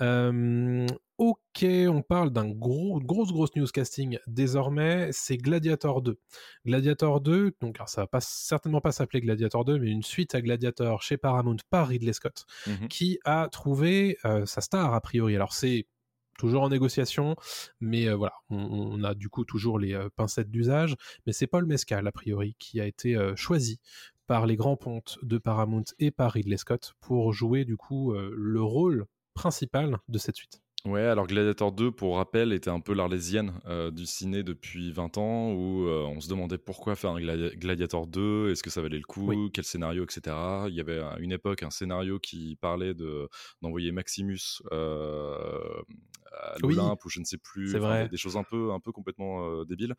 Euh, 0.00 0.86
ok, 1.18 1.64
on 1.88 2.02
parle 2.02 2.30
d'un 2.30 2.48
gros, 2.48 3.00
grosse, 3.00 3.32
grosse 3.32 3.54
news 3.54 3.66
casting 3.66 4.18
désormais, 4.26 5.10
c'est 5.12 5.36
Gladiator 5.36 6.02
2. 6.02 6.18
Gladiator 6.66 7.20
2, 7.20 7.52
donc 7.60 7.76
alors 7.76 7.88
ça 7.88 8.02
va 8.02 8.06
pas, 8.08 8.20
certainement 8.20 8.80
pas 8.80 8.92
s'appeler 8.92 9.20
Gladiator 9.20 9.64
2, 9.64 9.78
mais 9.78 9.90
une 9.90 10.02
suite 10.02 10.34
à 10.34 10.42
Gladiator 10.42 11.02
chez 11.02 11.16
Paramount 11.16 11.56
par 11.70 11.88
Ridley 11.88 12.12
Scott, 12.12 12.44
Mhm. 12.66 12.88
qui 12.88 13.18
a 13.24 13.48
trouvé 13.50 14.18
euh, 14.24 14.46
sa 14.46 14.60
star 14.60 14.92
a 14.94 15.00
priori. 15.00 15.36
Alors 15.36 15.52
c'est 15.52 15.86
toujours 16.38 16.62
en 16.64 16.68
négociation, 16.70 17.36
mais 17.80 18.08
euh, 18.08 18.16
voilà, 18.16 18.34
on, 18.50 18.56
on 18.56 19.04
a 19.04 19.14
du 19.14 19.28
coup 19.28 19.44
toujours 19.44 19.78
les 19.78 19.94
euh, 19.94 20.08
pincettes 20.16 20.50
d'usage, 20.50 20.96
mais 21.26 21.32
c'est 21.32 21.46
Paul 21.46 21.66
Mescal 21.66 22.04
a 22.08 22.12
priori 22.12 22.56
qui 22.58 22.80
a 22.80 22.86
été 22.86 23.14
euh, 23.16 23.36
choisi 23.36 23.78
par 24.26 24.46
les 24.46 24.56
grands 24.56 24.76
pontes 24.76 25.18
de 25.22 25.38
Paramount 25.38 25.84
et 26.00 26.10
par 26.10 26.32
Ridley 26.32 26.56
Scott 26.56 26.94
pour 27.00 27.32
jouer 27.32 27.64
du 27.64 27.76
coup 27.76 28.14
le 28.14 28.62
rôle 28.62 29.04
principal 29.34 29.98
de 30.08 30.18
cette 30.18 30.36
suite. 30.36 30.60
Ouais, 30.86 31.00
alors 31.00 31.26
Gladiator 31.26 31.72
2, 31.72 31.92
pour 31.92 32.16
rappel, 32.18 32.52
était 32.52 32.68
un 32.68 32.80
peu 32.80 32.92
l'arlésienne 32.92 33.58
euh, 33.64 33.90
du 33.90 34.04
ciné 34.04 34.42
depuis 34.42 34.92
20 34.92 35.16
ans, 35.16 35.50
où 35.54 35.88
euh, 35.88 36.02
on 36.04 36.20
se 36.20 36.28
demandait 36.28 36.58
pourquoi 36.58 36.94
faire 36.94 37.12
un 37.12 37.20
Gladi- 37.20 37.56
Gladiator 37.56 38.06
2, 38.06 38.50
est-ce 38.50 38.62
que 38.62 38.68
ça 38.68 38.82
valait 38.82 38.98
le 38.98 39.04
coup, 39.06 39.26
Oui. 39.26 39.50
quel 39.54 39.64
scénario, 39.64 40.04
etc. 40.04 40.36
Il 40.68 40.74
y 40.74 40.80
avait 40.80 40.98
à 40.98 41.16
une 41.20 41.32
époque 41.32 41.62
un 41.62 41.70
scénario 41.70 42.18
qui 42.18 42.56
parlait 42.56 42.92
de 42.92 43.30
d'envoyer 43.62 43.92
Maximus 43.92 44.60
euh, 44.72 45.48
à 46.32 46.56
Oui, 46.62 46.74
l'Olympe, 46.74 47.02
ou 47.06 47.08
je 47.08 47.20
ne 47.20 47.24
sais 47.24 47.38
plus, 47.38 47.74
enfin, 47.76 48.02
des, 48.02 48.10
des 48.10 48.16
choses 48.18 48.36
un 48.36 48.44
peu, 48.44 48.70
un 48.72 48.80
peu 48.80 48.92
complètement 48.92 49.64
débiles. 49.64 49.94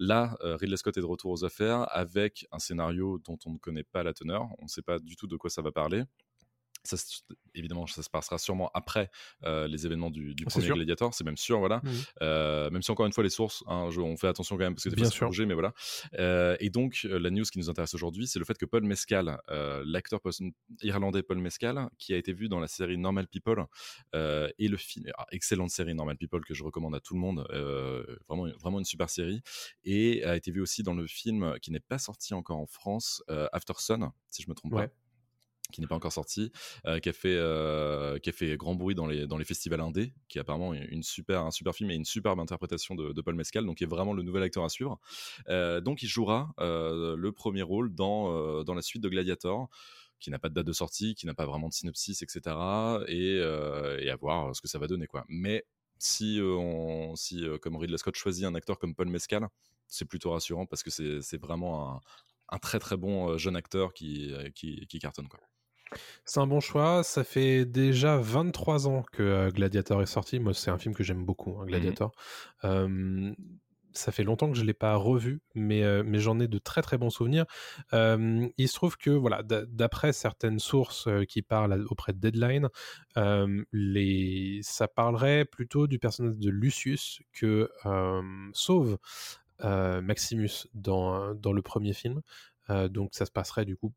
Là, 0.00 0.36
Ridley 0.40 0.76
Scott 0.76 0.96
est 0.96 1.00
de 1.00 1.06
retour 1.06 1.30
aux 1.30 1.44
affaires 1.44 1.86
avec 1.96 2.44
un 2.50 2.58
scénario 2.58 3.20
dont 3.24 3.38
on 3.46 3.52
ne 3.52 3.58
connaît 3.58 3.84
pas 3.84 4.02
la 4.02 4.12
teneur, 4.14 4.48
on 4.58 4.64
ne 4.64 4.68
sait 4.68 4.82
pas 4.82 4.98
du 4.98 5.14
tout 5.14 5.28
de 5.28 5.36
quoi 5.36 5.48
ça 5.48 5.62
va 5.62 5.70
parler. 5.70 6.02
Ça, 6.86 6.96
évidemment, 7.54 7.86
ça 7.86 8.02
se 8.02 8.10
passera 8.10 8.36
sûrement 8.36 8.70
après 8.74 9.10
euh, 9.44 9.66
les 9.66 9.86
événements 9.86 10.10
du, 10.10 10.34
du 10.34 10.44
C'est 10.48 10.60
premier. 10.60 10.74
Gladiator, 10.74 11.14
c'est 11.14 11.24
même 11.24 11.38
sûr, 11.38 11.58
voilà. 11.58 11.80
Euh, 12.20 12.68
même 12.70 12.82
si 12.82 12.90
encore 12.90 13.06
une 13.06 13.12
fois 13.14 13.24
les 13.24 13.30
sources, 13.30 13.64
hein, 13.66 13.88
je- 13.90 14.00
on 14.02 14.16
fait 14.18 14.28
attention 14.28 14.56
quand 14.56 14.64
même 14.64 14.74
parce 14.74 14.84
que 14.84 14.90
des 14.90 14.96
Bien 14.96 15.06
c'est 15.06 15.12
sûr. 15.32 15.46
mais 15.46 15.54
voilà. 15.54 15.72
Euh, 16.18 16.56
et 16.60 16.68
donc 16.68 17.00
la 17.04 17.30
news 17.30 17.44
qui 17.44 17.58
nous 17.58 17.70
intéresse 17.70 17.94
aujourd'hui, 17.94 18.26
c'est 18.26 18.38
le 18.38 18.44
fait 18.44 18.58
que 18.58 18.66
Paul 18.66 18.82
Mescal, 18.84 19.40
l'acteur 19.86 20.20
pos- 20.20 20.42
irlandais 20.82 21.22
Paul 21.22 21.38
Mescal, 21.38 21.88
qui 21.98 22.12
a 22.12 22.18
été 22.18 22.34
vu 22.34 22.48
dans 22.50 22.60
la 22.60 22.68
série 22.68 22.98
Normal 22.98 23.28
People 23.28 23.64
et 24.12 24.68
le 24.68 24.76
film, 24.76 25.06
ah, 25.16 25.26
excellente 25.32 25.70
série 25.70 25.94
Normal 25.94 26.18
People 26.18 26.44
que 26.44 26.52
je 26.52 26.64
recommande 26.64 26.94
à 26.94 27.00
tout 27.00 27.14
le 27.14 27.20
monde, 27.20 27.46
vraiment 28.28 28.46
vraiment 28.60 28.78
une 28.78 28.84
super 28.84 29.08
série, 29.08 29.40
et 29.84 30.22
a 30.24 30.36
été 30.36 30.50
vu 30.50 30.60
aussi 30.60 30.82
dans 30.82 30.94
le 30.94 31.06
film 31.06 31.58
qui 31.62 31.70
n'est 31.70 31.80
pas 31.80 31.98
sorti 31.98 32.34
encore 32.34 32.58
en 32.58 32.66
France, 32.66 33.22
After 33.52 33.72
Sun, 33.78 34.10
si 34.28 34.42
je 34.42 34.50
me 34.50 34.54
trompe 34.54 34.74
Ouais. 34.74 34.88
pas 34.88 34.94
qui 35.72 35.80
n'est 35.80 35.86
pas 35.86 35.96
encore 35.96 36.12
sorti, 36.12 36.52
euh, 36.86 36.98
qui, 37.00 37.08
a 37.08 37.12
fait, 37.12 37.36
euh, 37.36 38.18
qui 38.18 38.30
a 38.30 38.32
fait 38.32 38.56
grand 38.56 38.74
bruit 38.74 38.94
dans 38.94 39.06
les, 39.06 39.26
dans 39.26 39.38
les 39.38 39.44
festivals 39.44 39.80
indés, 39.80 40.12
qui 40.28 40.38
est 40.38 40.40
apparemment 40.40 40.72
une 40.74 41.02
super, 41.02 41.42
un 41.42 41.50
super 41.50 41.74
film 41.74 41.90
et 41.90 41.94
une 41.94 42.04
superbe 42.04 42.38
interprétation 42.38 42.94
de, 42.94 43.20
Paul 43.22 43.34
Mescal, 43.34 43.64
donc 43.64 43.78
qui 43.78 43.84
est 43.84 43.88
vraiment 43.88 44.12
le 44.12 44.22
nouvel 44.22 44.42
acteur 44.42 44.64
à 44.64 44.68
suivre. 44.68 45.00
Euh, 45.48 45.80
donc 45.80 46.02
il 46.02 46.08
jouera 46.08 46.54
le 46.58 47.30
premier 47.30 47.62
rôle 47.62 47.94
dans, 47.94 48.62
dans 48.64 48.74
la 48.74 48.82
suite 48.82 49.02
de 49.02 49.08
Gladiator 49.08 49.68
qui 50.20 50.30
n'a 50.30 50.38
pas 50.38 50.48
de 50.48 50.54
date 50.54 50.66
de 50.66 50.72
sortie, 50.72 51.14
qui 51.14 51.26
n'a 51.26 51.34
pas 51.34 51.44
vraiment 51.44 51.68
de 51.68 51.74
synopsis, 51.74 52.22
etc. 52.22 52.56
Et, 53.08 53.36
et 53.36 54.10
à 54.10 54.16
voir 54.16 54.54
ce 54.54 54.60
que 54.60 54.68
ça 54.68 54.78
va 54.78 54.86
donner. 54.86 55.06
Quoi. 55.06 55.24
Mais 55.28 55.64
si, 55.98 56.38
on, 56.42 57.16
si 57.16 57.44
comme 57.62 57.76
Ridley 57.76 57.98
Scott 57.98 58.14
choisit 58.14 58.44
un 58.44 58.54
acteur 58.54 58.78
comme 58.78 58.94
Paul 58.94 59.08
Mescal, 59.08 59.48
c'est 59.86 60.04
plutôt 60.04 60.30
rassurant 60.30 60.66
parce 60.66 60.82
que 60.82 60.90
c'est 60.90 61.40
vraiment 61.40 61.96
un, 61.96 62.00
un 62.50 62.58
très 62.58 62.78
très 62.78 62.96
bon 62.96 63.36
jeune 63.38 63.56
acteur 63.56 63.92
qui, 63.94 64.32
qui, 64.54 64.86
qui 64.86 64.98
cartonne. 64.98 65.28
Quoi. 65.28 65.40
C'est 66.24 66.40
un 66.40 66.46
bon 66.46 66.60
choix. 66.60 67.02
Ça 67.02 67.24
fait 67.24 67.64
déjà 67.64 68.16
23 68.18 68.88
ans 68.88 69.04
que 69.12 69.22
euh, 69.22 69.50
Gladiator 69.50 70.02
est 70.02 70.06
sorti. 70.06 70.38
Moi, 70.40 70.54
c'est 70.54 70.70
un 70.70 70.78
film 70.78 70.94
que 70.94 71.02
j'aime 71.04 71.24
beaucoup, 71.24 71.58
hein, 71.60 71.66
Gladiator. 71.66 72.12
Euh, 72.64 73.32
ça 73.92 74.10
fait 74.10 74.24
longtemps 74.24 74.50
que 74.50 74.56
je 74.56 74.62
ne 74.62 74.66
l'ai 74.66 74.74
pas 74.74 74.96
revu, 74.96 75.40
mais, 75.54 75.84
euh, 75.84 76.02
mais 76.04 76.18
j'en 76.18 76.40
ai 76.40 76.48
de 76.48 76.58
très 76.58 76.82
très 76.82 76.98
bons 76.98 77.10
souvenirs. 77.10 77.44
Euh, 77.92 78.48
il 78.58 78.68
se 78.68 78.74
trouve 78.74 78.96
que, 78.96 79.10
voilà, 79.10 79.44
d'a- 79.44 79.66
d'après 79.66 80.12
certaines 80.12 80.58
sources 80.58 81.06
euh, 81.06 81.24
qui 81.24 81.42
parlent 81.42 81.84
auprès 81.88 82.12
de 82.12 82.18
Deadline, 82.18 82.68
les... 83.72 84.60
ça 84.62 84.88
parlerait 84.88 85.44
plutôt 85.44 85.86
du 85.86 85.98
personnage 86.00 86.36
de 86.38 86.50
Lucius 86.50 87.20
que 87.32 87.70
sauve 88.52 88.98
Maximus 89.62 90.66
dans, 90.74 91.34
dans 91.34 91.52
le 91.52 91.62
premier 91.62 91.92
film. 91.92 92.20
Euh, 92.70 92.88
donc 92.88 93.10
ça 93.12 93.26
se 93.26 93.30
passerait 93.30 93.64
du 93.64 93.76
coup 93.76 93.92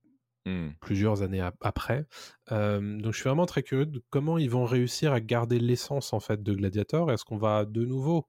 Hmm. 0.47 0.69
plusieurs 0.79 1.23
années 1.23 1.41
ap- 1.41 1.55
après. 1.61 2.05
Donc 2.49 3.11
je 3.13 3.17
suis 3.19 3.27
vraiment 3.27 3.45
très 3.45 3.63
curieux 3.63 3.85
de 3.85 4.01
comment 4.09 4.37
ils 4.37 4.49
vont 4.49 4.65
réussir 4.65 5.11
à 5.11 5.19
garder 5.19 5.59
l'essence 5.59 6.13
en 6.13 6.19
fait 6.21 6.41
de 6.43 6.53
Gladiator. 6.53 7.11
Est-ce 7.11 7.25
qu'on 7.25 7.37
va 7.37 7.65
de 7.65 7.83
nouveau 7.85 8.27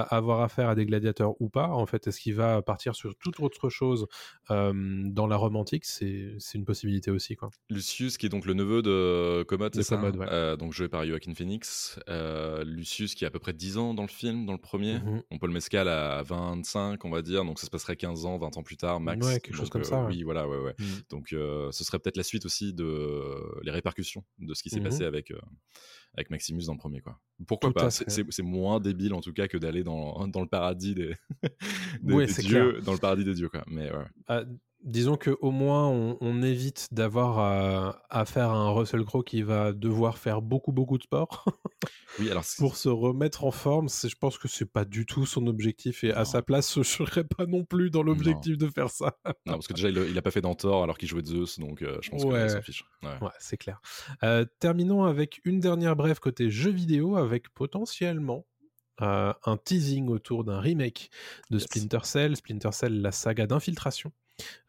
avoir 0.00 0.40
affaire 0.40 0.68
à 0.68 0.74
des 0.74 0.86
gladiateurs 0.86 1.34
ou 1.40 1.48
pas 1.48 1.68
En 1.68 1.86
fait, 1.86 2.06
est-ce 2.06 2.20
qu'il 2.20 2.34
va 2.34 2.62
partir 2.62 2.94
sur 2.94 3.14
toute 3.16 3.40
autre 3.40 3.68
chose 3.68 4.06
euh, 4.50 4.72
dans 5.06 5.26
la 5.26 5.36
romantique? 5.36 5.84
C'est 5.84 6.34
c'est 6.38 6.58
une 6.58 6.64
possibilité 6.64 7.10
aussi 7.10 7.36
quoi. 7.36 7.50
Lucius, 7.70 8.16
qui 8.18 8.26
est 8.26 8.28
donc 8.28 8.46
le 8.46 8.54
neveu 8.54 8.82
de 8.82 9.44
Commode, 9.44 9.72
De 9.72 9.82
c'est 9.82 9.88
ça 9.90 9.96
Commode, 9.96 10.16
ouais. 10.16 10.26
Euh, 10.30 10.56
Donc 10.56 10.72
joué 10.72 10.88
par 10.88 11.04
Joaquin 11.06 11.34
Phoenix. 11.34 11.98
Euh, 12.08 12.64
Lucius, 12.64 13.14
qui 13.14 13.24
a 13.24 13.28
à 13.28 13.30
peu 13.30 13.38
près 13.38 13.52
10 13.52 13.78
ans 13.78 13.94
dans 13.94 14.02
le 14.02 14.08
film, 14.08 14.46
dans 14.46 14.52
le 14.52 14.58
premier. 14.58 14.98
Mhm. 15.00 15.22
On 15.30 15.38
peut 15.38 15.46
le 15.46 15.52
mescal 15.52 15.88
à 15.88 16.22
25, 16.22 17.04
on 17.04 17.10
va 17.10 17.22
dire. 17.22 17.44
Donc 17.44 17.58
ça 17.58 17.66
se 17.66 17.70
passerait 17.70 17.96
15 17.96 18.24
ans, 18.26 18.38
20 18.38 18.56
ans 18.56 18.62
plus 18.62 18.76
tard, 18.76 19.00
max. 19.00 19.26
Ouais, 19.26 19.40
quelque 19.40 19.56
chose 19.56 19.70
comme 19.70 19.82
euh, 19.82 19.84
ça. 19.84 20.04
Oui, 20.06 20.22
voilà, 20.22 20.48
ouais, 20.48 20.58
ouais. 20.58 20.74
Mhm. 20.78 20.86
Donc 21.10 21.32
euh, 21.32 21.70
ce 21.72 21.84
serait 21.84 21.98
peut-être 21.98 22.16
la 22.16 22.22
suite 22.22 22.46
aussi 22.46 22.72
de 22.74 23.34
les 23.62 23.70
répercussions 23.70 24.24
de 24.38 24.54
ce 24.54 24.62
qui 24.62 24.70
s'est 24.70 24.78
Mhm. 24.78 24.84
passé 24.84 25.04
avec, 25.04 25.30
euh, 25.30 25.38
avec 26.14 26.30
Maximus 26.30 26.64
dans 26.66 26.72
le 26.72 26.78
premier. 26.78 27.00
Quoi. 27.00 27.18
Pourquoi 27.46 27.70
Tout 27.70 27.74
pas 27.74 27.90
C'est- 27.90 28.42
moins 28.42 28.80
débile 28.80 29.14
en 29.14 29.20
tout 29.20 29.32
cas 29.32 29.48
que 29.48 29.56
d'aller 29.56 29.82
dans, 29.82 30.26
dans 30.28 30.40
le 30.40 30.46
paradis 30.48 30.94
des, 30.94 31.14
des, 32.02 32.12
Ouais, 32.14 32.26
des 32.26 32.32
dieux, 32.42 32.80
dans 32.84 32.92
le 32.92 32.98
paradis 32.98 33.24
des 33.24 33.34
dieux. 33.34 33.48
Quoi. 33.48 33.64
Mais 33.66 33.90
ouais. 33.90 34.04
Ah, 34.26 34.42
disons 34.84 35.16
que 35.16 35.36
au 35.40 35.50
moins 35.50 35.88
on, 35.88 36.16
on 36.20 36.42
évite 36.42 36.88
d'avoir 36.92 37.38
à, 37.38 38.02
à 38.10 38.24
faire 38.24 38.50
un 38.50 38.70
Russell 38.70 39.04
Crowe 39.04 39.22
qui 39.24 39.42
va 39.42 39.72
devoir 39.72 40.18
faire 40.18 40.42
beaucoup 40.42 40.72
beaucoup 40.72 40.98
de 40.98 41.02
sport 41.04 41.44
Oui, 42.18 42.30
alors 42.30 42.44
pour 42.58 42.76
se 42.76 42.88
remettre 42.90 43.44
en 43.44 43.50
forme. 43.50 43.88
Je 43.88 44.14
pense 44.14 44.36
que 44.36 44.46
c'est 44.46 44.70
pas 44.70 44.84
du 44.84 45.06
tout 45.06 45.24
son 45.24 45.46
objectif 45.46 46.04
et 46.04 46.12
à 46.12 46.24
sa 46.26 46.42
place, 46.42 46.74
je 46.76 46.82
serais 46.82 47.24
pas 47.24 47.46
non 47.46 47.64
plus 47.64 47.90
dans 47.90 48.02
l'objectif 48.02 48.58
de 48.58 48.68
faire 48.68 48.90
ça. 48.90 49.16
Non, 49.46 49.54
parce 49.54 49.66
que 49.66 49.72
déjà, 49.72 49.88
il, 49.88 49.96
il 49.96 50.18
a 50.18 50.22
pas 50.22 50.30
fait 50.30 50.42
d'Antor 50.42 50.82
alors 50.82 50.98
qu'il 50.98 51.08
jouait 51.08 51.24
Zeus, 51.24 51.58
donc 51.58 51.80
euh, 51.80 51.98
je 52.02 52.10
pense 52.10 52.24
Ouais. 52.24 52.40
qu'il 52.42 52.50
s'en 52.50 52.60
fiche. 52.62 52.84
Ouais. 53.02 53.16
Ouais, 53.22 53.30
c'est 53.38 53.56
clair. 53.56 53.80
Euh, 54.22 54.44
terminons 54.60 55.04
avec 55.04 55.40
une 55.44 55.58
dernière 55.60 55.96
brève 55.96 56.20
côté 56.20 56.50
jeux 56.50 56.70
vidéo 56.70 57.16
avec 57.16 57.48
potentiellement 57.54 58.46
euh, 59.00 59.32
un 59.46 59.56
teasing 59.56 60.08
autour 60.08 60.44
d'un 60.44 60.60
remake 60.60 61.10
de 61.50 61.56
Yes. 61.58 61.64
Splinter 61.64 62.00
Cell. 62.04 62.36
Splinter 62.36 62.72
Cell, 62.72 63.00
la 63.00 63.10
saga 63.10 63.46
d'infiltration. 63.46 64.12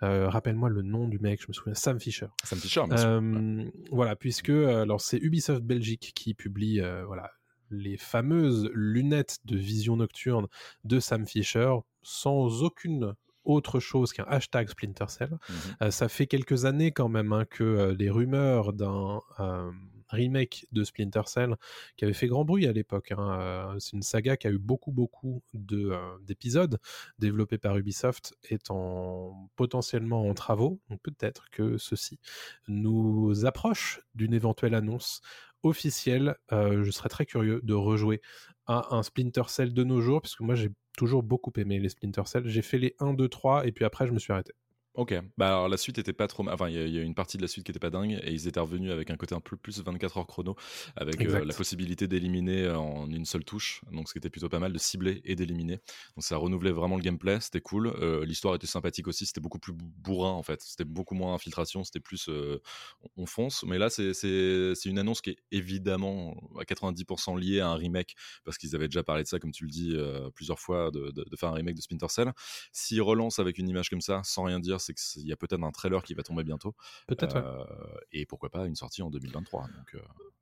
Euh, 0.02 0.30
Rappelle-moi 0.30 0.70
le 0.70 0.82
nom 0.82 1.08
du 1.08 1.20
mec, 1.20 1.42
je 1.42 1.48
me 1.48 1.54
souviens, 1.54 1.74
Sam 1.74 2.00
Fisher. 2.00 2.28
Sam 2.44 2.60
Fisher, 2.60 2.84
bien 2.88 2.98
sûr. 2.98 3.08
Ouais. 3.10 3.16
Euh, 3.16 3.72
Voilà, 3.92 4.16
puisque 4.16 4.50
euh, 4.50 4.82
alors 4.84 5.02
c'est 5.02 5.18
Ubisoft 5.18 5.64
Belgique 5.64 6.12
qui 6.16 6.34
publie 6.34 6.82
voilà 7.06 7.32
les 7.72 7.98
fameuses 7.98 8.70
lunettes 8.74 9.40
de 9.46 9.58
vision 9.58 9.96
nocturne 9.98 10.48
de 10.84 11.00
Sam 11.00 11.26
Fisher 11.26 11.74
sans 12.04 12.64
aucune 12.64 13.16
autre 13.46 13.80
chose 13.80 14.14
qu'un 14.14 14.26
hashtag 14.28 14.70
Splinter 14.70 15.06
Cell. 15.08 15.32
Mhm. 15.32 15.56
Euh, 15.82 15.92
ça 15.92 16.08
fait 16.08 16.28
quelques 16.28 16.66
années 16.66 16.92
quand 16.92 17.10
même 17.10 17.34
hein, 17.34 17.46
que 17.50 17.64
euh, 17.64 17.96
les 17.98 18.10
rumeurs 18.10 18.74
d'un 18.74 19.22
euh, 19.40 19.72
remake 20.14 20.66
de 20.72 20.84
Splinter 20.84 21.24
Cell 21.26 21.56
qui 21.98 22.06
avait 22.06 22.14
fait 22.14 22.28
grand 22.28 22.46
bruit 22.46 22.68
à 22.68 22.72
l'époque. 22.74 23.12
hein, 23.12 23.40
euh, 23.40 23.80
c'est 23.80 23.94
une 23.94 24.04
saga 24.04 24.38
qui 24.38 24.48
a 24.48 24.52
eu 24.52 24.58
beaucoup 24.60 24.92
beaucoup 24.92 25.44
euh, 25.72 26.18
d'épisodes 26.22 26.80
développés 27.20 27.58
par 27.58 27.78
Ubisoft 27.78 28.34
en, 28.70 29.50
potentiellement 29.56 30.28
en 30.28 30.34
travaux. 30.34 30.80
Donc 30.90 31.02
peut-être 31.02 31.50
que 31.52 31.78
ceci 31.78 32.20
nous 32.68 33.46
approche 33.46 34.02
d'une 34.16 34.34
éventuelle 34.34 34.76
annonce 34.76 35.22
officielle. 35.64 36.36
Euh, 36.52 36.84
je 36.84 36.92
serais 36.92 37.10
très 37.10 37.26
curieux 37.26 37.62
de 37.64 37.74
rejouer 37.74 38.22
à 38.66 38.96
un 38.96 39.04
Splinter 39.04 39.44
Cell 39.48 39.74
de 39.74 39.84
nos 39.84 40.02
jours, 40.02 40.22
puisque 40.22 40.42
moi 40.42 40.56
j'ai 40.56 40.70
toujours 40.98 41.24
beaucoup 41.24 41.52
aimé 41.58 41.80
les 41.80 41.90
Splinter 41.90 42.24
Cell. 42.26 42.48
J'ai 42.48 42.62
fait 42.62 42.78
les 42.78 42.96
1, 43.00 43.14
2, 43.14 43.28
3 43.28 43.66
et 43.68 43.72
puis 43.72 43.86
après 43.86 44.08
je 44.08 44.14
me 44.14 44.20
suis 44.20 44.32
arrêté. 44.32 44.54
Ok, 44.96 45.12
bah 45.38 45.48
alors 45.48 45.70
la 45.70 45.78
suite 45.78 45.98
était 45.98 46.14
pas 46.14 46.28
trop. 46.28 46.48
Enfin, 46.48 46.70
il 46.70 46.76
y, 46.76 46.92
y 46.92 47.00
a 47.00 47.02
une 47.02 47.16
partie 47.16 47.38
de 47.38 47.42
la 47.42 47.48
suite 47.48 47.66
qui 47.66 47.72
était 47.72 47.80
pas 47.80 47.90
dingue 47.90 48.20
et 48.24 48.32
ils 48.32 48.48
étaient 48.48 48.60
revenus 48.60 48.92
avec 48.92 49.10
un 49.10 49.18
côté 49.18 49.34
un 49.34 49.40
peu 49.40 49.58
plus 49.58 49.82
24 49.82 50.18
heures 50.18 50.28
chrono, 50.28 50.56
avec 50.96 51.26
euh, 51.26 51.44
la 51.46 51.54
possibilité 51.56 52.08
d'éliminer 52.08 52.70
en 52.70 53.10
une 53.10 53.26
seule 53.26 53.44
touche, 53.44 53.82
donc 53.92 54.08
ce 54.08 54.14
qui 54.14 54.20
était 54.20 54.30
plutôt 54.30 54.50
pas 54.50 54.60
mal 54.60 54.72
de 54.72 54.78
cibler 54.78 55.20
et 55.26 55.36
d'éliminer. 55.36 55.80
Donc 56.16 56.24
ça 56.24 56.38
renouvelait 56.38 56.72
vraiment 56.72 56.96
le 56.96 57.02
gameplay, 57.02 57.40
c'était 57.42 57.60
cool. 57.60 57.88
Euh, 57.88 58.24
L'histoire 58.24 58.54
était 58.54 58.68
sympathique 58.68 59.08
aussi, 59.08 59.26
c'était 59.26 59.42
beaucoup 59.42 59.58
plus 59.58 59.74
bou- 59.74 59.92
bourrin 59.98 60.30
en 60.30 60.44
fait, 60.44 60.62
c'était 60.62 60.86
beaucoup 60.86 61.16
moins 61.16 61.34
infiltration, 61.34 61.84
c'était 61.84 62.00
plus 62.00 62.28
euh, 62.30 62.60
on 63.02 63.24
on 63.24 63.26
fonce. 63.26 63.64
Mais 63.64 63.78
là, 63.80 63.90
c'est 63.90 64.86
une 64.86 65.00
annonce 65.00 65.22
qui 65.22 65.32
est 65.32 65.38
évidemment 65.52 66.36
à 66.60 66.66
90% 66.66 67.36
liée 67.36 67.62
à 67.62 67.70
un 67.70 67.76
remake 67.76 68.16
parce 68.44 68.58
qu'ils 68.58 68.76
avaient 68.76 68.88
déjà 68.90 69.02
parlé 69.04 69.24
de 69.24 69.28
ça, 69.28 69.40
comme 69.40 69.52
tu 69.52 69.64
le 69.64 69.70
dis 69.72 69.94
euh, 69.96 70.30
plusieurs 70.32 70.60
fois, 70.60 70.92
de, 70.92 71.10
de- 71.12 71.24
de 71.24 71.36
faire 71.36 71.50
un 71.50 71.54
remake 71.54 71.76
de 71.76 71.82
Splinter 71.82 72.10
Cell. 72.10 72.32
S'ils 72.72 73.02
relancent 73.02 73.40
avec 73.40 73.58
une 73.58 73.70
image 73.70 73.90
comme 73.90 74.02
ça, 74.02 74.22
sans 74.24 74.44
rien 74.44 74.60
dire, 74.60 74.82
c'est 74.84 74.94
qu'il 74.94 75.28
y 75.28 75.32
a 75.32 75.36
peut-être 75.36 75.64
un 75.64 75.72
trailer 75.72 76.04
qui 76.04 76.14
va 76.14 76.24
tomber 76.24 76.44
bientôt. 76.44 76.76
Peut-être, 77.08 77.36
ouais. 77.36 77.44
Euh, 77.44 77.98
Et 78.12 78.26
pourquoi 78.26 78.50
pas 78.50 78.66
une 78.66 78.76
sortie 78.76 79.02
en 79.02 79.10
2023. 79.10 79.62
Donc, 79.64 79.96
euh, 79.96 80.00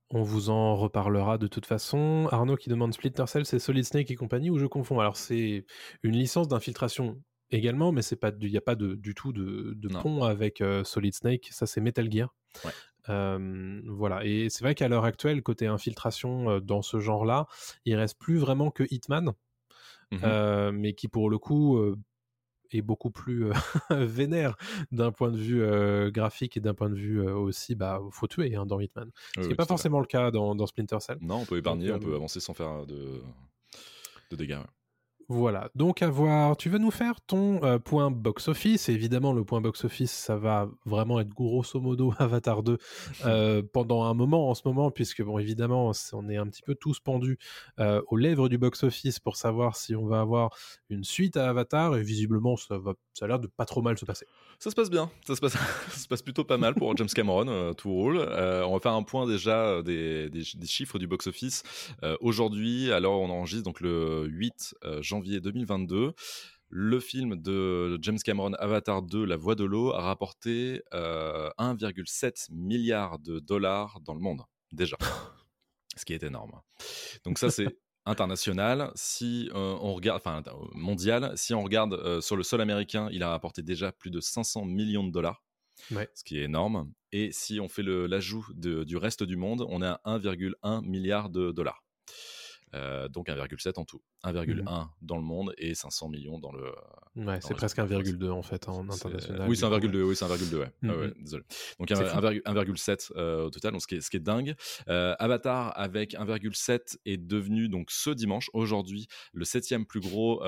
On 0.10 0.24
vous 0.24 0.50
en 0.50 0.76
reparlera 0.76 1.38
de 1.38 1.48
toute 1.48 1.66
façon. 1.66 2.28
Arnaud 2.32 2.58
qui 2.58 2.70
demande 2.70 2.94
Splinter 2.94 3.28
Cell, 3.28 3.46
c'est 3.46 3.60
Solid 3.60 3.86
Snake 3.86 4.12
et 4.12 4.16
compagnie 4.16 4.50
ou 4.50 4.58
je 4.58 4.66
confonds? 4.66 5.00
Alors 5.00 5.18
c'est 5.18 5.66
une 6.04 6.14
licence 6.16 6.48
d'infiltration 6.48 7.22
également, 7.52 7.92
mais 7.92 8.02
c'est 8.02 8.16
pas, 8.16 8.32
il 8.42 8.50
n'y 8.50 8.58
a 8.58 8.62
pas 8.62 8.76
de, 8.76 8.96
du 8.96 9.14
tout 9.14 9.34
de, 9.34 9.74
de 9.76 9.88
pont 9.90 10.24
avec 10.24 10.62
euh, 10.62 10.84
Solid 10.84 11.14
Snake. 11.14 11.48
Ça 11.52 11.66
c'est 11.66 11.82
Metal 11.82 12.12
Gear. 12.12 12.34
Ouais. 12.66 12.72
Euh, 13.10 13.82
voilà. 13.88 14.26
Et 14.26 14.50
c'est 14.50 14.64
vrai 14.64 14.76
qu'à 14.76 14.88
l'heure 14.88 15.06
actuelle, 15.06 15.42
côté 15.42 15.68
infiltration 15.68 16.50
euh, 16.50 16.60
dans 16.60 16.82
ce 16.82 17.00
genre-là, 17.00 17.48
il 17.86 17.96
reste 17.96 18.20
plus 18.20 18.38
vraiment 18.38 18.72
que 18.72 18.84
Hitman, 18.92 19.32
euh, 20.24 20.72
mais 20.72 20.94
qui 20.94 21.08
pour 21.08 21.30
le 21.30 21.38
coup 21.38 21.80
est 22.78 22.82
beaucoup 22.82 23.12
plus 23.12 23.46
euh, 23.48 23.54
vénère 24.06 24.56
d'un 24.92 25.12
point 25.12 25.32
de 25.32 25.38
vue 25.38 25.62
euh, 25.64 26.12
graphique 26.12 26.58
et 26.58 26.60
d'un 26.60 26.74
point 26.74 26.90
de 26.90 26.96
vue 26.96 27.22
euh, 27.22 27.36
aussi, 27.36 27.76
bah, 27.76 28.02
faut 28.12 28.28
tuer 28.28 28.56
hein, 28.56 28.66
dans 28.66 28.80
Hitman. 28.80 29.08
Oui, 29.08 29.12
Ce 29.14 29.32
qui 29.34 29.40
oui, 29.42 29.48
n'est 29.50 29.56
pas 29.56 29.66
forcément 29.66 30.00
le 30.00 30.06
cas 30.06 30.32
dans, 30.32 30.56
dans 30.56 30.66
Splinter 30.68 31.00
Cell. 31.00 31.18
Non, 31.22 31.38
on 31.38 31.46
peut 31.46 31.58
épargner, 31.58 31.88
Donc, 31.88 31.98
on 32.02 32.06
peut 32.06 32.12
euh, 32.14 32.16
avancer 32.16 32.40
sans 32.40 32.54
faire 32.54 32.86
de, 32.86 33.22
de 34.32 34.36
dégâts. 34.36 34.54
ouais. 34.58 34.66
Voilà, 35.34 35.70
donc 35.76 36.02
à 36.02 36.10
voir. 36.10 36.58
Tu 36.58 36.68
veux 36.68 36.78
nous 36.78 36.92
faire 36.92 37.22
ton 37.22 37.64
euh, 37.64 37.80
point 37.80 38.12
box-office? 38.12 38.90
Évidemment, 38.90 39.32
le 39.32 39.46
point 39.46 39.62
box-office, 39.62 40.12
ça 40.12 40.36
va 40.36 40.68
vraiment 40.86 41.22
être 41.22 41.30
grosso 41.30 41.80
modo 41.80 42.14
Avatar 42.20 42.64
2 42.64 42.78
euh, 43.24 43.64
pendant 43.72 44.04
un 44.04 44.14
moment 44.14 44.50
en 44.50 44.56
ce 44.56 44.64
moment, 44.66 44.92
puisque, 44.92 45.22
bon, 45.22 45.40
évidemment, 45.40 45.94
on 46.12 46.28
est 46.28 46.36
un 46.36 46.48
petit 46.48 46.64
peu 46.64 46.76
tous 46.76 47.00
pendus 47.00 47.38
euh, 47.80 48.02
aux 48.10 48.18
lèvres 48.18 48.50
du 48.50 48.58
box-office 48.58 49.20
pour 49.20 49.38
savoir 49.38 49.78
si 49.78 49.96
on 49.96 50.06
va 50.06 50.20
avoir 50.20 50.54
une 50.90 51.06
suite 51.06 51.38
à 51.38 51.48
Avatar, 51.48 51.96
et 51.96 52.04
visiblement, 52.04 52.58
ça, 52.58 52.78
va, 52.78 52.96
ça 53.14 53.24
a 53.24 53.30
l'air 53.30 53.40
de 53.40 53.48
pas 53.48 53.64
trop 53.64 53.82
mal 53.82 53.98
se 53.98 54.04
passer. 54.04 54.26
Ça 54.60 54.70
se 54.70 54.76
passe 54.76 54.90
bien, 54.90 55.10
ça 55.26 55.38
se 55.38 55.40
passe, 55.40 56.22
plutôt 56.24 56.44
pas 56.44 56.58
mal 56.58 56.76
pour 56.76 56.96
James 56.98 57.08
Cameron, 57.08 57.74
tout 57.74 57.90
roule. 57.90 58.20
On 58.20 58.74
va 58.74 58.80
faire 58.82 58.94
un 58.94 59.04
point 59.04 59.26
déjà 59.26 59.82
des, 59.82 60.30
des- 60.30 60.44
chiffres 60.66 61.00
du 61.00 61.08
box-office. 61.08 61.64
Aujourd'hui, 62.20 62.92
alors 62.92 63.22
on 63.22 63.30
enregistre 63.30 63.64
donc 63.64 63.80
le 63.80 64.26
8 64.28 64.76
euh, 64.84 65.02
janvier 65.22 65.40
2022. 65.40 66.14
Le 66.70 67.00
film 67.00 67.36
de 67.36 68.00
James 68.02 68.18
Cameron, 68.24 68.54
Avatar 68.54 69.04
2, 69.04 69.24
La 69.26 69.38
Voix 69.38 69.54
de 69.56 69.64
l'eau, 69.66 69.92
a 69.92 70.02
rapporté 70.02 70.82
euh, 70.94 71.50
1,7 71.60 72.48
milliard 72.52 73.20
de 73.20 73.40
dollars 73.40 74.00
dans 74.02 74.16
le 74.16 74.20
monde, 74.22 74.42
déjà. 74.72 74.98
Ce 75.96 76.06
qui 76.06 76.14
est 76.14 76.24
énorme. 76.24 76.54
Donc 77.24 77.38
ça, 77.38 77.52
c'est 77.52 77.68
international. 78.06 78.92
Si 78.96 79.50
euh, 79.54 79.78
on 79.82 79.94
regarde, 79.94 80.22
enfin 80.26 80.42
euh, 80.48 80.52
mondial, 80.74 81.34
si 81.36 81.54
on 81.54 81.62
regarde 81.62 81.94
euh, 81.94 82.20
sur 82.22 82.36
le 82.36 82.44
sol 82.44 82.62
américain, 82.62 83.10
il 83.12 83.22
a 83.22 83.30
rapporté 83.30 83.62
déjà 83.62 83.92
plus 83.92 84.10
de 84.10 84.22
500 84.22 84.66
millions 84.66 85.04
de 85.04 85.12
dollars, 85.12 85.44
Ouais. 85.92 86.10
ce 86.16 86.24
qui 86.24 86.40
est 86.40 86.44
énorme. 86.44 86.92
Et 87.12 87.32
si 87.32 87.60
on 87.60 87.68
fait 87.68 87.84
l'ajout 87.84 88.46
du 88.56 88.98
reste 88.98 89.22
du 89.24 89.36
monde, 89.36 89.66
on 89.70 89.84
est 89.84 89.88
à 89.88 90.02
1,1 90.06 90.82
milliard 90.84 91.30
de 91.30 91.52
dollars. 91.52 91.84
Euh, 92.74 93.08
donc 93.10 93.28
1,7 93.28 93.78
en 93.80 93.86
tout. 93.86 94.02
1,1 94.24 94.90
dans 95.02 95.18
le 95.18 95.24
monde 95.24 95.54
et 95.58 95.76
500 95.76 96.08
millions 96.10 96.40
dans 96.40 96.52
le. 96.52 96.72
Ouais, 97.18 97.40
c'est 97.42 97.54
presque 97.54 97.76
c'est- 97.76 97.82
1,2 97.82 98.30
en 98.32 98.42
fait 98.42 98.70
en 98.70 98.88
international. 98.90 99.50
Oui, 99.50 99.58
c'est 99.58 99.68
coup. 99.68 99.74
1,2, 99.76 100.04
oui, 100.04 100.16
c'est 100.16 100.26
1,2, 100.26 100.60
ouais. 100.60 100.72
Ah 100.84 100.88
ouais, 100.88 101.08
Mhm. 101.08 101.14
désolé. 101.22 101.44
Donc 101.80 101.90
C'est 101.90 101.96
un- 101.96 102.06
fou. 102.06 102.18
1,7 102.18 102.42
1,7 102.46 103.12
euh, 103.18 103.46
au 103.46 103.50
total, 103.50 103.72
donc 103.74 103.82
ce 103.82 103.88
qui 103.88 103.96
est, 103.96 104.02
ce 104.02 104.10
qui 104.10 104.18
est 104.18 104.22
dingue. 104.22 104.56
Euh, 104.88 105.16
Avatar 105.20 105.78
avec 105.78 106.14
1,7 106.16 106.98
est 107.06 107.18
devenu 107.18 107.68
donc 107.68 107.92
ce 107.92 108.10
dimanche, 108.12 108.50
aujourd'hui, 108.54 109.08
le 109.34 109.44
septième 109.46 109.86
plus 109.86 110.00
gros 110.00 110.42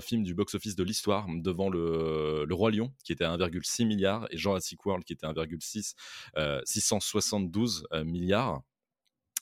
film 0.00 0.24
du 0.24 0.34
box-office 0.34 0.74
de 0.76 0.82
l'histoire, 0.84 1.26
devant 1.28 1.68
le, 1.70 2.44
le 2.46 2.54
Roi 2.54 2.70
Lion 2.72 2.92
qui 3.04 3.12
était 3.12 3.24
à 3.24 3.30
1,6 3.36 3.84
milliard 3.86 4.26
et 4.30 4.36
Jurassic 4.36 4.84
World 4.84 5.04
qui 5.04 5.12
était 5.12 5.26
à 5.26 5.30
1,6 5.30 5.94
euh, 6.36 6.60
672 6.64 7.86
euh, 7.92 8.04
milliards. 8.04 8.62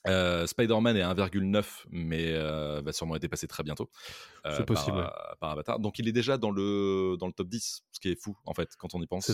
Euh, 0.09 0.47
Spider-Man 0.47 0.97
est 0.97 1.03
à 1.03 1.15
1,9, 1.15 1.85
mais 1.91 2.33
euh, 2.33 2.81
va 2.85 2.93
sûrement 2.93 3.17
être 3.17 3.23
dépassé 3.23 3.47
très 3.47 3.63
bientôt. 3.63 3.91
euh, 4.47 4.55
C'est 4.57 4.65
possible, 4.67 4.97
Par, 4.99 5.37
par 5.41 5.51
Avatar. 5.51 5.79
Donc 5.81 5.99
il 5.99 6.09
est 6.09 6.13
déjà 6.13 6.39
dans 6.39 6.51
le, 6.51 7.17
dans 7.19 7.27
le 7.27 7.33
top 7.33 7.49
10, 7.49 7.83
ce 7.93 8.01
qui 8.01 8.11
est 8.11 8.21
fou, 8.21 8.37
en 8.45 8.55
fait, 8.55 8.71
quand 8.79 8.95
on 8.95 9.03
y 9.03 9.07
pense. 9.07 9.31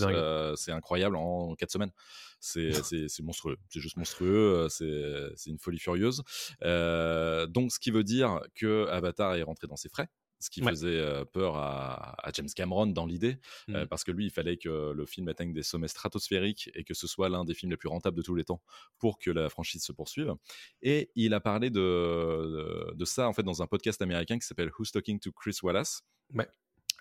C'est 0.55 0.71
incroyable 0.71 1.15
en 1.15 1.55
4 1.55 1.71
semaines. 1.71 1.91
C'est 2.39 3.21
monstrueux. 3.21 3.57
C'est 3.69 3.79
juste 3.79 3.97
monstrueux. 3.97 4.67
C'est 4.69 5.03
c'est 5.35 5.49
une 5.49 5.59
folie 5.59 5.79
furieuse. 5.79 6.23
Donc 6.61 7.71
ce 7.71 7.79
qui 7.79 7.91
veut 7.91 8.03
dire 8.03 8.41
que 8.55 8.87
Avatar 8.87 9.35
est 9.35 9.43
rentré 9.43 9.67
dans 9.67 9.75
ses 9.77 9.89
frais. 9.89 10.07
Ce 10.43 10.49
qui 10.49 10.61
Ouais. 10.61 10.71
faisait 10.71 11.23
peur 11.31 11.55
à, 11.55 12.15
à 12.27 12.31
James 12.33 12.49
Cameron 12.53 12.87
dans 12.87 13.05
l'idée, 13.05 13.37
euh, 13.69 13.85
Mm. 13.85 13.87
parce 13.87 14.03
que 14.03 14.11
lui, 14.11 14.25
il 14.25 14.29
fallait 14.31 14.57
que 14.57 14.91
le 14.91 15.05
film 15.05 15.29
atteigne 15.29 15.53
des 15.53 15.63
sommets 15.63 15.87
stratosphériques 15.87 16.69
et 16.75 16.83
que 16.83 16.93
ce 16.93 17.07
soit 17.07 17.29
l'un 17.29 17.45
des 17.45 17.53
films 17.53 17.71
les 17.71 17.77
plus 17.77 17.87
rentables 17.87 18.17
de 18.17 18.21
tous 18.21 18.35
les 18.35 18.43
temps 18.43 18.61
pour 18.99 19.19
que 19.19 19.31
la 19.31 19.47
franchise 19.49 19.83
se 19.85 19.93
poursuive. 19.93 20.33
Et 20.81 21.11
il 21.15 21.33
a 21.33 21.39
parlé 21.39 21.69
de, 21.69 21.79
de, 21.79 22.93
de 22.93 23.05
ça 23.05 23.27
en 23.29 23.33
fait 23.33 23.43
dans 23.43 23.61
un 23.61 23.67
podcast 23.67 24.01
américain 24.01 24.37
qui 24.37 24.45
s'appelle 24.45 24.69
Who's 24.77 24.91
Talking 24.91 25.19
to 25.21 25.31
Chris 25.31 25.57
Wallace. 25.63 26.01
Ouais. 26.33 26.47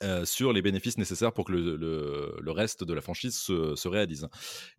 Euh, 0.03 0.25
sur 0.25 0.53
les 0.53 0.63
bénéfices 0.63 0.99
nécessaires 0.99 1.33
pour 1.33 1.45
que 1.45 1.53
le, 1.53 1.77
le- 1.77 2.37
le 2.41 2.51
reste 2.51 2.83
de 2.85 2.93
la 2.95 3.01
franchise 3.01 3.39
se, 3.39 3.77
se 3.77 3.89
réalise. 3.89 4.27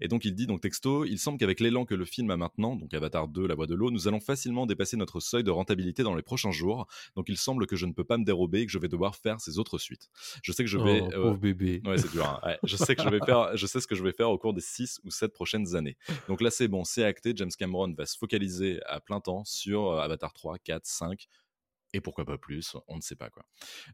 Et 0.01 0.07
donc 0.07 0.25
il 0.25 0.35
dit, 0.35 0.47
donc 0.47 0.61
texto, 0.61 1.05
il 1.05 1.17
semble 1.19 1.37
qu'avec 1.37 1.59
l'élan 1.59 1.85
que 1.85 1.95
le 1.95 2.05
film 2.05 2.29
a 2.31 2.37
maintenant, 2.37 2.75
donc 2.75 2.93
Avatar 2.93 3.27
2, 3.27 3.47
La 3.47 3.55
Voix 3.55 3.67
de 3.67 3.75
l'eau, 3.75 3.91
nous 3.91 4.07
allons 4.07 4.19
facilement 4.19 4.65
dépasser 4.65 4.97
notre 4.97 5.19
seuil 5.19 5.43
de 5.43 5.51
rentabilité 5.51 6.03
dans 6.03 6.15
les 6.15 6.21
prochains 6.23 6.51
jours. 6.51 6.87
Donc 7.15 7.25
il 7.29 7.37
semble 7.37 7.67
que 7.67 7.75
je 7.75 7.85
ne 7.85 7.93
peux 7.93 8.03
pas 8.03 8.17
me 8.17 8.25
dérober 8.25 8.61
et 8.61 8.65
que 8.65 8.71
je 8.71 8.79
vais 8.79 8.87
devoir 8.89 9.15
faire 9.15 9.39
ces 9.39 9.59
autres 9.59 9.77
suites. 9.77 10.09
Je 10.41 10.51
sais 10.51 10.63
que 10.63 10.69
je 10.69 10.77
vais... 10.77 11.01
Oh, 11.01 11.09
euh, 11.13 11.21
pauvre 11.21 11.37
bébé. 11.37 11.81
Ouais, 11.85 11.97
c'est 11.97 12.11
dur. 12.11 12.25
hein. 12.25 12.39
Ouais, 12.45 12.57
je 12.63 12.75
sais 12.75 12.95
que 12.95 13.01
je 13.03 13.09
vais 13.09 13.19
faire, 13.25 13.55
je 13.55 13.65
sais 13.67 13.79
ce 13.79 13.87
que 13.87 13.95
je 13.95 14.03
vais 14.03 14.11
faire 14.13 14.29
au 14.29 14.37
cours 14.37 14.53
des 14.53 14.61
6 14.61 14.99
ou 15.03 15.11
7 15.11 15.31
prochaines 15.33 15.75
années. 15.75 15.95
Donc 16.27 16.41
là, 16.41 16.49
c'est 16.51 16.67
bon, 16.67 16.83
c'est 16.83 17.03
acté. 17.03 17.33
James 17.35 17.51
Cameron 17.57 17.93
va 17.97 18.05
se 18.05 18.17
focaliser 18.17 18.79
à 18.85 18.99
plein 18.99 19.19
temps 19.19 19.43
sur 19.45 19.91
euh, 19.91 19.99
Avatar 20.01 20.33
3, 20.33 20.57
4, 20.59 20.85
5 20.85 21.27
et 21.93 22.01
pourquoi 22.01 22.25
pas 22.25 22.37
plus, 22.37 22.75
on 22.87 22.95
ne 22.95 23.01
sait 23.01 23.15
pas 23.15 23.29
quoi. 23.29 23.45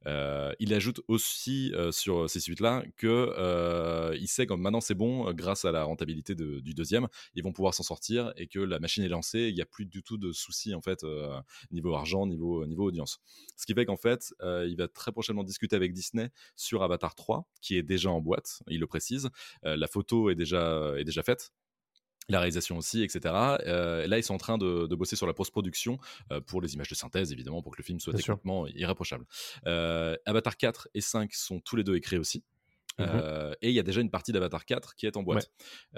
Euh, 0.07 0.53
il 0.59 0.73
ajoute 0.73 1.01
aussi 1.07 1.73
euh, 1.73 1.91
sur 1.91 2.29
ces 2.29 2.39
suites-là 2.39 2.83
que 2.95 3.07
euh, 3.07 4.15
il 4.19 4.27
sait 4.27 4.47
que 4.47 4.53
maintenant 4.53 4.79
c'est 4.79 4.95
bon, 4.95 5.27
euh, 5.27 5.33
grâce 5.33 5.65
à 5.65 5.71
la 5.71 5.83
rentabilité 5.83 6.33
du 6.33 6.73
deuxième, 6.73 7.07
ils 7.35 7.43
vont 7.43 7.51
pouvoir 7.51 7.73
s'en 7.73 7.83
sortir 7.83 8.31
et 8.37 8.47
que 8.47 8.59
la 8.59 8.79
machine 8.79 9.03
est 9.03 9.09
lancée, 9.09 9.47
il 9.49 9.55
n'y 9.55 9.61
a 9.61 9.65
plus 9.65 9.85
du 9.85 10.01
tout 10.01 10.17
de 10.17 10.31
soucis 10.31 10.73
en 10.73 10.81
fait 10.81 11.05
niveau 11.71 11.93
argent, 11.93 12.25
niveau 12.25 12.65
niveau 12.65 12.85
audience. 12.85 13.19
Ce 13.57 13.65
qui 13.65 13.73
fait 13.73 13.85
qu'en 13.85 13.97
fait, 13.97 14.33
il 14.41 14.75
va 14.77 14.87
très 14.87 15.11
prochainement 15.11 15.43
discuter 15.43 15.75
avec 15.75 15.93
Disney 15.93 16.29
sur 16.55 16.83
Avatar 16.83 17.15
3, 17.15 17.45
qui 17.61 17.77
est 17.77 17.83
déjà 17.83 18.09
en 18.09 18.21
boîte, 18.21 18.61
il 18.67 18.79
le 18.79 18.87
précise. 18.87 19.29
La 19.63 19.87
photo 19.87 20.29
est 20.29 20.35
déjà 20.35 20.93
est 20.97 21.03
déjà 21.03 21.23
faite 21.23 21.51
la 22.29 22.39
réalisation 22.39 22.77
aussi, 22.77 23.03
etc. 23.03 23.19
Euh, 23.65 24.07
là, 24.07 24.17
ils 24.17 24.23
sont 24.23 24.35
en 24.35 24.37
train 24.39 24.57
de, 24.57 24.87
de 24.87 24.95
bosser 24.95 25.15
sur 25.15 25.27
la 25.27 25.33
post-production 25.33 25.97
euh, 26.31 26.39
pour 26.41 26.61
les 26.61 26.73
images 26.75 26.89
de 26.89 26.95
synthèse, 26.95 27.31
évidemment, 27.31 27.61
pour 27.61 27.71
que 27.73 27.77
le 27.77 27.83
film 27.83 27.99
soit 27.99 28.13
Bien 28.13 28.21
sûr. 28.21 28.35
techniquement 28.35 28.67
irréprochable. 28.67 29.25
Euh, 29.67 30.15
Avatar 30.25 30.55
4 30.57 30.89
et 30.93 31.01
5 31.01 31.33
sont 31.33 31.59
tous 31.59 31.75
les 31.75 31.83
deux 31.83 31.95
écrits 31.95 32.17
aussi. 32.17 32.43
Euh, 32.99 33.53
et 33.61 33.69
il 33.69 33.73
y 33.73 33.79
a 33.79 33.83
déjà 33.83 34.01
une 34.01 34.09
partie 34.11 34.33
d'Avatar 34.33 34.65
4 34.65 34.93
qui 34.95 35.05
est 35.05 35.15
en 35.15 35.23
boîte. 35.23 35.49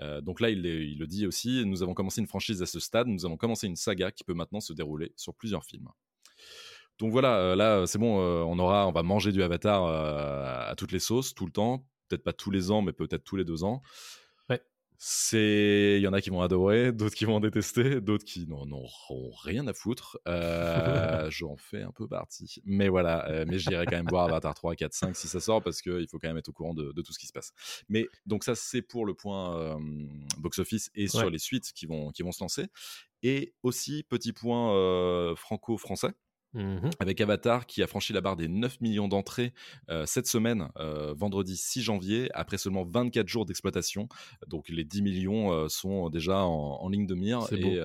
Euh, 0.02 0.22
donc 0.22 0.40
là, 0.40 0.50
il, 0.52 0.62
le- 0.62 0.84
il 0.84 1.00
le 1.00 1.08
dit 1.08 1.26
aussi, 1.26 1.66
nous 1.66 1.82
avons 1.82 1.96
commencé 1.96 2.22
une 2.22 2.28
franchise 2.28 2.62
à 2.62 2.68
ce 2.68 2.80
stade, 2.80 3.08
nous 3.08 3.26
avons 3.26 3.38
commencé 3.38 3.66
une 3.66 3.76
saga 3.76 4.12
qui 4.12 4.24
peut 4.24 4.36
maintenant 4.36 4.60
se 4.60 4.72
dérouler 4.72 5.12
sur 5.16 5.34
plusieurs 5.34 5.66
films. 5.66 5.90
Donc 7.00 7.12
voilà, 7.12 7.56
là, 7.56 7.88
c'est 7.88 7.98
bon, 7.98 8.20
on 8.20 8.60
aura, 8.60 8.88
on 8.88 8.92
va 8.92 9.02
manger 9.02 9.32
du 9.32 9.42
Avatar 9.42 9.84
à 10.70 10.76
toutes 10.78 10.92
les 10.92 11.00
sauces, 11.00 11.34
tout 11.34 11.48
le 11.48 11.52
temps. 11.52 11.86
Peut-être 12.08 12.24
pas 12.24 12.34
tous 12.34 12.52
les 12.52 12.70
ans, 12.72 12.82
mais 12.84 12.92
peut-être 12.94 13.24
tous 13.24 13.38
les 13.38 13.46
deux 13.46 13.64
ans. 13.64 13.82
C'est, 15.04 15.96
il 15.98 16.04
y 16.04 16.08
en 16.08 16.14
a 16.14 16.22
qui 16.22 16.30
vont 16.30 16.44
adorer, 16.44 16.92
d'autres 16.92 17.16
qui 17.16 17.26
vont 17.26 17.40
détester, 17.40 18.02
d'autres 18.02 18.24
qui 18.24 18.46
n'en 18.46 18.70
auront 18.70 19.32
rien 19.32 19.66
à 19.66 19.74
foutre. 19.74 20.20
Euh, 20.28 21.28
J'en 21.32 21.58
fais 21.58 21.82
un 21.82 21.92
peu 21.92 22.08
partie. 22.08 22.62
Mais 22.66 22.88
voilà, 22.88 23.28
euh, 23.32 23.46
mais 23.48 23.58
j'irai 23.58 23.88
quand 23.88 23.96
même 23.96 24.06
voir 24.08 24.26
Avatar 24.26 24.54
3, 24.54 24.76
4, 24.76 24.94
5 24.94 25.16
si 25.16 25.28
ça 25.28 25.40
sort 25.40 25.64
parce 25.64 25.82
qu'il 25.82 26.08
faut 26.08 26.20
quand 26.20 26.28
même 26.28 26.38
être 26.38 26.50
au 26.50 26.54
courant 26.54 26.76
de, 26.76 26.92
de 26.92 27.02
tout 27.02 27.14
ce 27.14 27.18
qui 27.18 27.26
se 27.26 27.34
passe. 27.34 27.52
Mais 27.90 28.06
donc 28.28 28.44
ça, 28.44 28.54
c'est 28.54 28.84
pour 28.84 29.08
le 29.08 29.16
point 29.16 29.58
euh, 29.58 29.80
box-office 30.38 30.92
et 30.94 31.08
sur 31.08 31.32
les 31.32 31.40
suites 31.40 31.74
qui 31.74 31.88
vont, 31.88 32.12
qui 32.12 32.22
vont 32.22 32.32
se 32.32 32.44
lancer. 32.44 32.68
Et 33.24 33.56
aussi, 33.64 34.04
petit 34.04 34.34
point 34.34 34.76
euh, 34.76 35.36
franco-français. 35.36 36.12
Mhm. 36.54 36.90
avec 37.00 37.22
Avatar 37.22 37.66
qui 37.66 37.82
a 37.82 37.88
franchi 37.88 38.12
la 38.12 38.22
barre 38.22 38.36
des 38.36 38.48
9 38.48 38.82
millions 38.82 39.08
d'entrées 39.08 39.54
euh, 39.90 40.06
cette 40.06 40.28
semaine, 40.28 40.70
euh, 40.78 41.14
vendredi 41.14 41.56
6 41.56 41.82
janvier, 41.82 42.30
après 42.34 42.58
seulement 42.58 42.84
24 42.84 43.28
jours 43.28 43.46
d'exploitation. 43.46 44.10
Donc 44.48 44.68
les 44.70 44.84
10 44.84 45.02
millions 45.02 45.54
euh, 45.54 45.70
sont 45.70 46.10
déjà 46.10 46.44
en, 46.44 46.78
en 46.82 46.90
ligne 46.90 47.08
de 47.08 47.16
mire 47.16 47.48
et, 47.52 47.80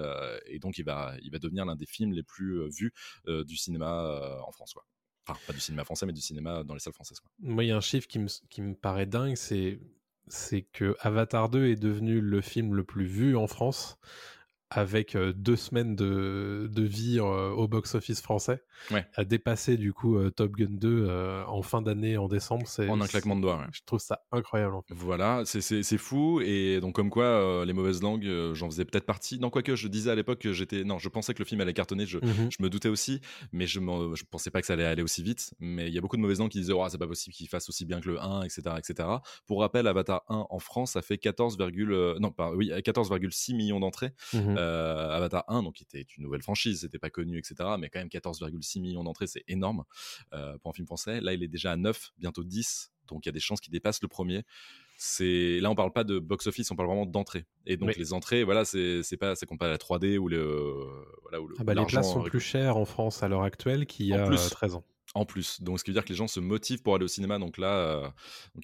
et 0.46 0.58
donc 0.58 0.78
il 0.78 0.84
va, 0.84 1.14
il 1.22 1.30
va 1.30 1.38
devenir 1.38 1.64
l'un 1.64 1.76
des 1.76 1.86
films 1.86 2.12
les 2.12 2.22
plus 2.22 2.68
vus 2.70 2.92
du 3.26 3.56
cinéma 3.56 4.40
en 4.46 4.52
France. 4.52 4.72
Quoi. 4.72 4.84
Enfin, 5.26 5.38
pas 5.46 5.52
du 5.52 5.60
cinéma 5.60 5.84
français, 5.84 6.06
mais 6.06 6.12
du 6.12 6.20
cinéma 6.20 6.62
dans 6.62 6.74
les 6.74 6.80
salles 6.80 6.92
françaises. 6.92 7.20
Quoi. 7.20 7.30
Moi, 7.40 7.64
il 7.64 7.68
y 7.68 7.70
a 7.72 7.76
un 7.76 7.80
chiffre 7.80 8.06
qui 8.06 8.18
me, 8.18 8.28
qui 8.48 8.62
me 8.62 8.74
paraît 8.74 9.06
dingue, 9.06 9.36
c'est 9.36 9.80
c'est 10.28 10.62
que 10.62 10.96
Avatar 11.00 11.48
2 11.48 11.66
est 11.66 11.76
devenu 11.76 12.20
le 12.20 12.40
film 12.40 12.74
le 12.74 12.82
plus 12.82 13.06
vu 13.06 13.36
en 13.36 13.46
France 13.46 13.98
avec 14.70 15.14
euh, 15.14 15.32
deux 15.32 15.54
semaines 15.56 15.94
de, 15.94 16.68
de 16.72 16.82
vie 16.82 17.18
euh, 17.20 17.50
au 17.50 17.68
box-office 17.68 18.20
français, 18.20 18.62
Ouais. 18.90 19.06
a 19.14 19.24
dépassé 19.24 19.76
du 19.78 19.92
coup 19.94 20.16
euh, 20.18 20.30
Top 20.30 20.52
Gun 20.52 20.66
2 20.70 21.06
euh, 21.08 21.44
en 21.46 21.62
fin 21.62 21.80
d'année, 21.82 22.16
en 22.18 22.28
décembre. 22.28 22.66
C'est, 22.66 22.88
En 22.88 23.00
un 23.00 23.06
claquement 23.06 23.36
de 23.36 23.40
doigts. 23.42 23.56
ouais. 23.58 23.66
Je 23.72 23.80
trouve 23.86 24.00
ça 24.00 24.20
incroyable. 24.32 24.74
en 24.74 24.82
fait. 24.82 24.92
Voilà, 24.94 25.42
c'est- 25.46 25.60
c'est 25.60 25.82
c'est 25.82 25.96
fou. 25.98 26.40
Et 26.42 26.80
donc, 26.80 26.94
comme 26.94 27.08
quoi, 27.10 27.24
euh, 27.24 27.64
les 27.64 27.72
mauvaises 27.72 28.02
langues, 28.02 28.26
euh, 28.26 28.54
j'en 28.54 28.66
faisais 28.68 28.84
peut-être 28.84 29.06
partie. 29.06 29.38
Non, 29.38 29.48
quoique, 29.50 29.74
je 29.76 29.88
disais 29.88 30.10
à 30.10 30.14
l'époque 30.14 30.40
que 30.40 30.52
j'étais. 30.52 30.84
Non, 30.84 30.98
je 30.98 31.08
pensais 31.08 31.32
que 31.32 31.38
le 31.38 31.44
film 31.46 31.60
allait 31.60 31.72
cartonner. 31.72 32.04
Je, 32.06 32.18
Mhm. 32.18 32.50
je 32.50 32.56
me 32.62 32.68
doutais 32.68 32.88
aussi, 32.88 33.20
mais 33.52 33.66
je 33.66 33.80
ne 33.80 34.14
je 34.14 34.24
pensais 34.30 34.50
pas 34.50 34.60
que 34.60 34.66
ça 34.66 34.74
allait 34.74 34.84
aller 34.84 35.02
aussi 35.02 35.22
vite. 35.22 35.54
Mais 35.60 35.86
il 35.88 35.94
y 35.94 35.98
a 35.98 36.00
beaucoup 36.00 36.16
de 36.16 36.22
mauvaises 36.22 36.38
langues 36.40 36.50
qui 36.50 36.58
disaient 36.60 36.72
oh, 36.74 36.86
c'est 36.88 36.98
pas 36.98 37.06
possible 37.06 37.34
qu'il 37.34 37.48
fasse 37.48 37.68
aussi 37.68 37.84
bien 37.86 38.00
que 38.00 38.08
le 38.08 38.20
1, 38.20 38.42
etc., 38.42 38.62
etc. 38.78 39.08
Pour 39.46 39.60
rappel, 39.60 39.86
Avatar 39.86 40.22
1 40.28 40.46
en 40.50 40.58
France, 40.58 40.92
ça 40.92 41.02
fait 41.02 41.18
14, 41.18 41.56
euh, 41.60 42.18
non, 42.18 42.30
pas, 42.30 42.52
oui, 42.52 42.70
14,6 42.82 43.54
millions 43.54 43.80
d'entrées. 43.80 44.12
Euh, 44.56 45.10
Avatar 45.10 45.44
1, 45.48 45.62
donc 45.62 45.74
qui 45.74 45.82
était 45.84 46.06
une 46.16 46.24
nouvelle 46.24 46.42
franchise, 46.42 46.80
c'était 46.82 46.98
pas 46.98 47.10
connu, 47.10 47.38
etc. 47.38 47.54
Mais 47.78 47.88
quand 47.90 47.98
même 47.98 48.08
14,6 48.08 48.80
millions 48.80 49.04
d'entrées, 49.04 49.26
c'est 49.26 49.44
énorme 49.48 49.84
euh, 50.32 50.56
pour 50.58 50.70
un 50.70 50.74
film 50.74 50.86
français. 50.86 51.20
Là, 51.20 51.32
il 51.34 51.42
est 51.42 51.48
déjà 51.48 51.72
à 51.72 51.76
9, 51.76 52.12
bientôt 52.18 52.44
10, 52.44 52.92
donc 53.08 53.24
il 53.26 53.28
y 53.28 53.30
a 53.30 53.32
des 53.32 53.40
chances 53.40 53.60
qu'il 53.60 53.72
dépasse 53.72 54.00
le 54.02 54.08
premier. 54.08 54.42
C'est 54.98 55.60
là, 55.60 55.70
on 55.70 55.74
parle 55.74 55.92
pas 55.92 56.04
de 56.04 56.18
box 56.18 56.46
office, 56.46 56.70
on 56.70 56.76
parle 56.76 56.88
vraiment 56.88 57.04
d'entrée. 57.06 57.44
Et 57.66 57.76
donc 57.76 57.90
Oui. 57.90 57.94
les 57.98 58.12
entrées, 58.14 58.44
voilà, 58.44 58.64
c'est 58.64 59.02
c'est 59.02 59.18
pas, 59.18 59.34
compte 59.46 59.58
pas 59.58 59.66
à 59.66 59.70
la 59.70 59.76
3D 59.76 60.16
ou 60.16 60.26
le, 60.28 60.74
voilà, 61.22 61.40
ou 61.42 61.48
le 61.48 61.54
Ah 61.58 61.64
bah, 61.64 61.74
les 61.74 61.84
places 61.84 62.12
sont 62.12 62.22
plus 62.22 62.40
chères 62.40 62.76
en 62.78 62.86
France 62.86 63.22
à 63.22 63.28
l'heure 63.28 63.42
actuelle 63.42 63.86
qu'il 63.86 64.06
y 64.06 64.14
a 64.14 64.26
plus. 64.26 64.38
euh, 64.38 64.48
13 64.48 64.74
ans. 64.76 64.84
En 65.16 65.24
plus. 65.24 65.62
Donc, 65.62 65.78
ce 65.78 65.84
qui 65.84 65.90
veut 65.90 65.94
dire 65.94 66.04
que 66.04 66.10
les 66.10 66.14
gens 66.14 66.28
se 66.28 66.40
motivent 66.40 66.82
pour 66.82 66.94
aller 66.94 67.04
au 67.04 67.08
cinéma. 67.08 67.38
Donc 67.38 67.56
là, 67.58 67.74
euh, 67.74 68.08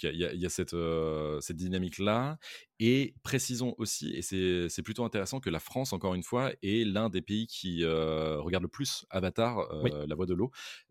il 0.02 0.10
y 0.14 0.18
y 0.18 0.24
a- 0.24 0.32
il 0.34 0.40
y 0.40 0.46
a 0.46 0.50
cette, 0.50 0.74
euh, 0.74 1.40
cette 1.40 1.56
dynamique-là. 1.56 2.38
Et 2.78 3.14
précisons 3.22 3.74
aussi, 3.78 4.10
et 4.14 4.22
c'est 4.22 4.82
plutôt 4.82 5.04
intéressant, 5.04 5.40
que 5.40 5.50
la 5.50 5.60
France, 5.60 5.92
encore 5.92 6.14
une 6.14 6.22
fois, 6.22 6.52
est 6.62 6.84
l'un 6.86 7.08
des 7.08 7.22
pays 7.22 7.46
qui 7.46 7.82
euh, 7.84 8.38
regarde 8.40 8.62
le 8.62 8.68
plus 8.68 9.06
Avatar, 9.10 9.58
euh, 9.60 9.82
Oui. 9.82 9.90
La 10.06 10.14
Voix 10.14 10.26
de 10.26 10.34
l'eau. 10.34 10.50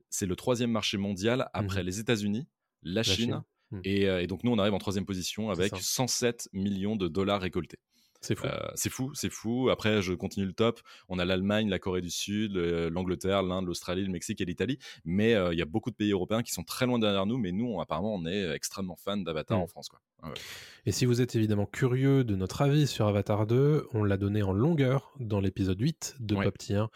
C'est 0.10 0.26
le 0.26 0.36
troisième 0.36 0.72
marché 0.72 0.98
mondial 0.98 1.50
après 1.54 1.84
les 1.84 2.00
États-Unis, 2.00 2.48
la, 2.84 3.04
Chine. 3.04 3.16
Chine. 3.16 3.44
Mhm. 3.72 3.82
Et, 3.86 4.02
et 4.04 4.28
donc, 4.28 4.44
nous, 4.44 4.52
on 4.52 4.58
arrive 4.60 4.74
en 4.74 4.80
troisième 4.80 5.06
position 5.06 5.50
avec 5.52 5.70
ça. 5.70 5.78
107 5.80 6.50
millions 6.54 6.96
de 6.98 7.08
dollars 7.08 7.40
récoltés. 7.42 7.78
C'est 8.22 8.36
fou. 8.36 8.46
Euh, 8.46 8.68
c'est 8.76 8.90
fou, 8.92 9.12
c'est 9.16 9.32
fou. 9.32 9.70
Après, 9.72 10.02
je 10.04 10.14
continue 10.14 10.46
le 10.46 10.54
top. 10.54 10.80
On 11.10 11.18
a 11.18 11.26
l'Allemagne, 11.26 11.70
la 11.70 11.80
Corée 11.80 12.02
du 12.02 12.12
Sud, 12.12 12.56
euh, 12.56 12.90
l'Angleterre, 12.92 13.42
l'Inde, 13.42 13.66
l'Australie, 13.66 14.04
le 14.06 14.12
Mexique 14.12 14.40
et 14.42 14.46
l'Italie. 14.46 14.78
Mais 15.06 15.34
euh, 15.34 15.54
il 15.54 15.58
y 15.58 15.62
a 15.62 15.66
beaucoup 15.66 15.90
de 15.90 15.96
pays 15.96 16.12
européens 16.12 16.44
qui 16.44 16.52
sont 16.52 16.64
très 16.64 16.86
loin 16.86 17.00
derrière 17.00 17.26
nous. 17.26 17.38
Mais 17.40 17.52
nous, 17.52 17.66
on- 17.66 17.80
apparemment, 17.80 18.14
on 18.14 18.26
est 18.28 18.52
extrêmement 18.52 18.96
fans 18.96 19.18
d'Avatar 19.18 19.58
Mm. 19.58 19.62
en 19.62 19.68
France. 19.68 19.90
Quoi. 19.90 20.00
Ah 20.22 20.28
ouais. 20.30 20.34
Et 20.86 20.92
si 20.92 21.06
vous 21.06 21.20
êtes 21.22 21.36
évidemment 21.36 21.66
curieux 21.66 22.24
de 22.24 22.36
notre 22.36 22.62
avis 22.62 22.86
sur 22.86 23.08
Avatar 23.08 23.48
2, 23.48 23.88
on 23.94 24.04
l'a 24.04 24.18
donné 24.18 24.44
en 24.44 24.54
longueur 24.54 25.14
dans 25.20 25.40
l'épisode 25.40 25.80
8 25.82 26.16
de 26.20 26.36
Ouais. 26.36 26.46
Pop 26.46 26.58
T1, 26.60 26.90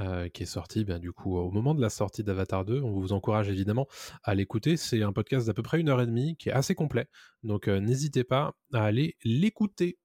euh, 0.00 0.28
qui 0.30 0.44
est 0.44 0.46
sorti 0.46 0.84
ben, 0.84 0.98
du 0.98 1.12
coup 1.12 1.36
au 1.36 1.50
moment 1.50 1.74
de 1.74 1.80
la 1.82 1.90
sortie 1.90 2.24
d'Avatar 2.24 2.64
2. 2.64 2.80
On 2.80 2.92
vous 2.92 3.12
encourage 3.12 3.48
évidemment 3.50 3.86
à 4.24 4.34
l'écouter. 4.34 4.78
C'est 4.78 5.02
un 5.02 5.12
podcast 5.12 5.46
d'à 5.46 5.52
peu 5.54 5.62
près 5.62 5.78
une 5.78 5.90
heure 5.90 6.00
et 6.00 6.06
demie 6.06 6.36
qui 6.38 6.48
est 6.48 6.52
assez 6.52 6.74
complet. 6.74 7.06
Donc 7.42 7.68
n'hésitez 7.68 8.24
pas 8.24 8.54
à 8.72 8.84
aller 8.84 9.16
l'écouter. 9.24 9.98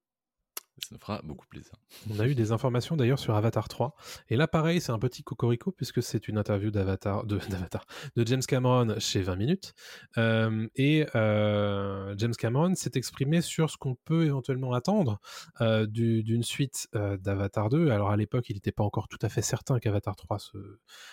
Ça 0.78 0.88
nous 0.92 0.98
fera 0.98 1.22
beaucoup 1.24 1.46
plaisir. 1.46 1.72
On 2.14 2.20
a 2.20 2.26
eu 2.28 2.34
des 2.34 2.52
informations 2.52 2.96
d'ailleurs 2.96 3.18
sur 3.18 3.34
Avatar 3.34 3.66
3. 3.66 3.96
Et 4.28 4.36
là, 4.36 4.46
pareil, 4.46 4.80
c'est 4.82 4.92
un 4.92 4.98
petit 4.98 5.22
cocorico 5.22 5.72
puisque 5.72 6.02
c'est 6.02 6.28
une 6.28 6.36
interview 6.36 6.70
d'Avatar, 6.70 7.24
de, 7.24 7.38
d'Avatar, 7.70 7.86
de 8.14 8.26
James 8.26 8.42
Cameron 8.46 8.94
chez 8.98 9.22
20 9.22 9.36
minutes. 9.36 9.72
Euh, 10.18 10.68
et 10.76 11.06
euh, 11.14 12.14
James 12.18 12.34
Cameron 12.34 12.74
s'est 12.74 12.90
exprimé 12.94 13.40
sur 13.40 13.70
ce 13.70 13.78
qu'on 13.78 13.94
peut 13.94 14.26
éventuellement 14.26 14.74
attendre 14.74 15.18
euh, 15.62 15.86
du- 15.86 16.22
d'une 16.22 16.42
suite 16.42 16.88
d'Avatar 16.92 17.70
2. 17.70 17.88
Alors 17.90 18.10
à 18.10 18.16
l'époque, 18.18 18.50
il 18.50 18.54
n'était 18.56 18.70
pas 18.72 18.84
encore 18.84 19.08
tout 19.08 19.18
à 19.22 19.30
fait 19.30 19.42
certain 19.42 19.78
qu'Avatar 19.78 20.14
3 20.14 20.38
se, 20.38 20.58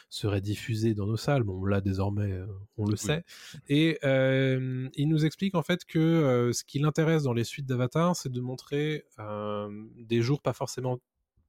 serait 0.10 0.42
diffusé 0.42 0.94
dans 0.94 1.08
nos 1.08 1.18
salles. 1.18 1.44
Bon, 1.44 1.64
là, 1.64 1.80
désormais, 1.80 2.38
on 2.78 2.86
le 2.86 2.92
Oui. 2.94 2.98
sait. 2.98 3.24
Et 3.70 3.98
il 4.04 5.08
nous 5.08 5.26
explique 5.26 5.56
en 5.56 5.64
fait 5.64 5.86
que 5.86 6.52
ce 6.54 6.66
qui 6.66 6.80
l'intéresse 6.80 7.24
dans 7.24 7.34
les 7.34 7.46
suites 7.46 7.66
d'Avatar, 7.66 8.14
c'est 8.18 8.30
de 8.32 8.42
montrer 8.42 9.06
euh, 9.20 9.53
des 9.96 10.22
jours 10.22 10.42
pas 10.42 10.54
forcément 10.54 11.00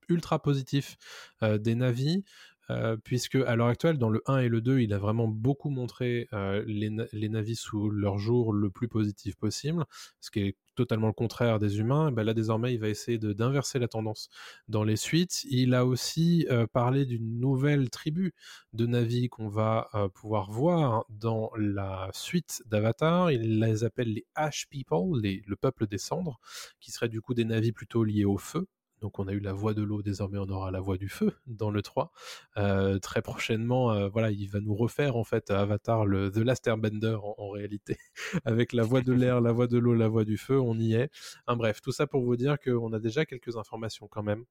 ultra 0.08 0.40
positifs 0.40 0.96
euh, 1.42 1.58
des 1.58 1.74
navis. 1.74 2.24
Euh, 2.70 2.96
puisque 3.02 3.36
à 3.36 3.56
l'heure 3.56 3.68
actuelle, 3.68 3.98
dans 3.98 4.10
le 4.10 4.22
1 4.26 4.38
et 4.38 4.48
le 4.48 4.60
2, 4.60 4.80
il 4.80 4.92
a 4.92 4.98
vraiment 4.98 5.28
beaucoup 5.28 5.70
montré 5.70 6.28
euh, 6.32 6.64
les, 6.66 6.90
les 7.12 7.28
navis 7.28 7.56
sous 7.56 7.90
leur 7.90 8.18
jour 8.18 8.52
le 8.52 8.70
plus 8.70 8.88
positif 8.88 9.36
possible, 9.36 9.84
ce 10.20 10.30
qui 10.30 10.40
est 10.40 10.56
totalement 10.74 11.06
le 11.06 11.12
contraire 11.12 11.58
des 11.58 11.78
humains. 11.78 12.10
Ben 12.10 12.24
là, 12.24 12.34
désormais, 12.34 12.74
il 12.74 12.80
va 12.80 12.88
essayer 12.88 13.18
d'inverser 13.18 13.78
la 13.78 13.88
tendance 13.88 14.28
dans 14.68 14.82
les 14.82 14.96
suites. 14.96 15.44
Il 15.44 15.74
a 15.74 15.84
aussi 15.86 16.46
euh, 16.50 16.66
parlé 16.66 17.06
d'une 17.06 17.38
nouvelle 17.38 17.90
tribu 17.90 18.34
de 18.72 18.86
navis 18.86 19.28
qu'on 19.28 19.48
va 19.48 19.88
pouvoir 20.14 20.50
voir 20.50 21.04
dans 21.08 21.50
la 21.56 22.10
suite 22.12 22.62
d'Avatar. 22.66 23.30
Il 23.30 23.60
les 23.60 23.84
appelle 23.84 24.12
les 24.12 24.26
Ash 24.34 24.66
People, 24.68 25.20
le 25.22 25.56
peuple 25.56 25.86
des 25.86 25.98
cendres, 25.98 26.40
qui 26.80 26.90
seraient 26.90 27.08
du 27.08 27.20
coup 27.20 27.34
des 27.34 27.44
navis 27.44 27.72
plutôt 27.72 28.04
liés 28.04 28.24
au 28.24 28.38
feu. 28.38 28.66
Donc 29.00 29.18
on 29.18 29.28
a 29.28 29.32
eu 29.32 29.40
la 29.40 29.52
voix 29.52 29.74
de 29.74 29.82
l'eau, 29.82 30.02
désormais 30.02 30.38
on 30.38 30.48
aura 30.48 30.70
la 30.70 30.80
voix 30.80 30.96
du 30.96 31.08
feu 31.08 31.32
dans 31.46 31.70
le 31.70 31.82
3. 31.82 32.12
Euh, 32.56 32.98
très 32.98 33.22
prochainement, 33.22 33.92
euh, 33.92 34.08
voilà, 34.08 34.30
il 34.30 34.46
va 34.48 34.60
nous 34.60 34.74
refaire 34.74 35.16
en 35.16 35.24
fait 35.24 35.50
Avatar, 35.50 36.06
le 36.06 36.30
The 36.30 36.38
Last 36.38 36.66
Airbender 36.66 37.16
en, 37.22 37.48
réalité, 37.50 37.98
avec 38.44 38.72
la 38.72 38.82
voix 38.82 39.00
de 39.00 39.12
l'air, 39.12 39.40
la 39.40 39.52
voix 39.52 39.66
de 39.66 39.78
l'eau, 39.78 39.94
la 39.94 40.08
voix 40.08 40.24
du 40.24 40.36
feu, 40.36 40.58
on 40.60 40.78
y 40.78 40.94
est. 40.94 41.10
Bref, 41.46 41.80
tout 41.80 41.92
ça 41.92 42.06
pour 42.06 42.22
vous 42.22 42.36
dire 42.36 42.58
qu'on 42.58 42.92
a 42.92 42.98
déjà 42.98 43.24
quelques 43.24 43.56
informations 43.56 44.08
quand 44.08 44.22
même 44.22 44.44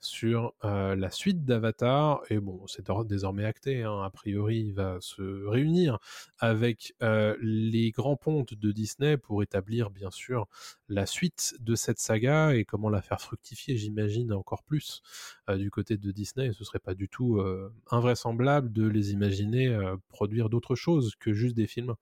sur 0.00 0.54
euh, 0.64 0.96
la 0.96 1.10
suite 1.10 1.44
d'Avatar. 1.44 2.22
Et 2.30 2.40
bon, 2.40 2.66
c'est 2.66 2.88
désormais 3.06 3.44
acté. 3.44 3.82
hein. 3.82 4.02
A 4.02 4.10
priori, 4.10 4.58
il 4.58 4.72
va 4.72 4.96
se 5.00 5.46
réunir 5.46 5.98
avec 6.38 6.94
les 7.40 7.90
grands 7.90 8.16
pontes 8.16 8.54
de 8.54 8.72
Disney 8.72 9.16
pour 9.16 9.42
établir, 9.42 9.90
bien 9.90 10.10
sûr, 10.10 10.46
la 10.88 11.06
suite 11.06 11.54
de 11.60 11.74
cette 11.74 11.98
saga 11.98 12.54
et 12.54 12.64
comment 12.64 12.88
la 12.88 13.02
faire 13.02 13.20
fructifier, 13.20 13.76
j'imagine, 13.88 14.32
encore 14.32 14.62
plus 14.62 15.02
euh, 15.48 15.56
du 15.56 15.70
côté 15.70 15.96
de 15.96 16.10
Disney. 16.12 16.52
Ce 16.52 16.64
serait 16.64 16.78
pas 16.78 16.94
du 16.94 17.08
tout 17.08 17.38
euh, 17.38 17.72
invraisemblable 17.90 18.72
de 18.72 18.86
les 18.86 19.12
imaginer 19.12 19.68
euh, 19.68 19.96
produire 20.08 20.48
d'autres 20.50 20.74
choses 20.74 21.14
que 21.18 21.32
juste 21.32 21.56
des 21.56 21.66
films 21.66 21.94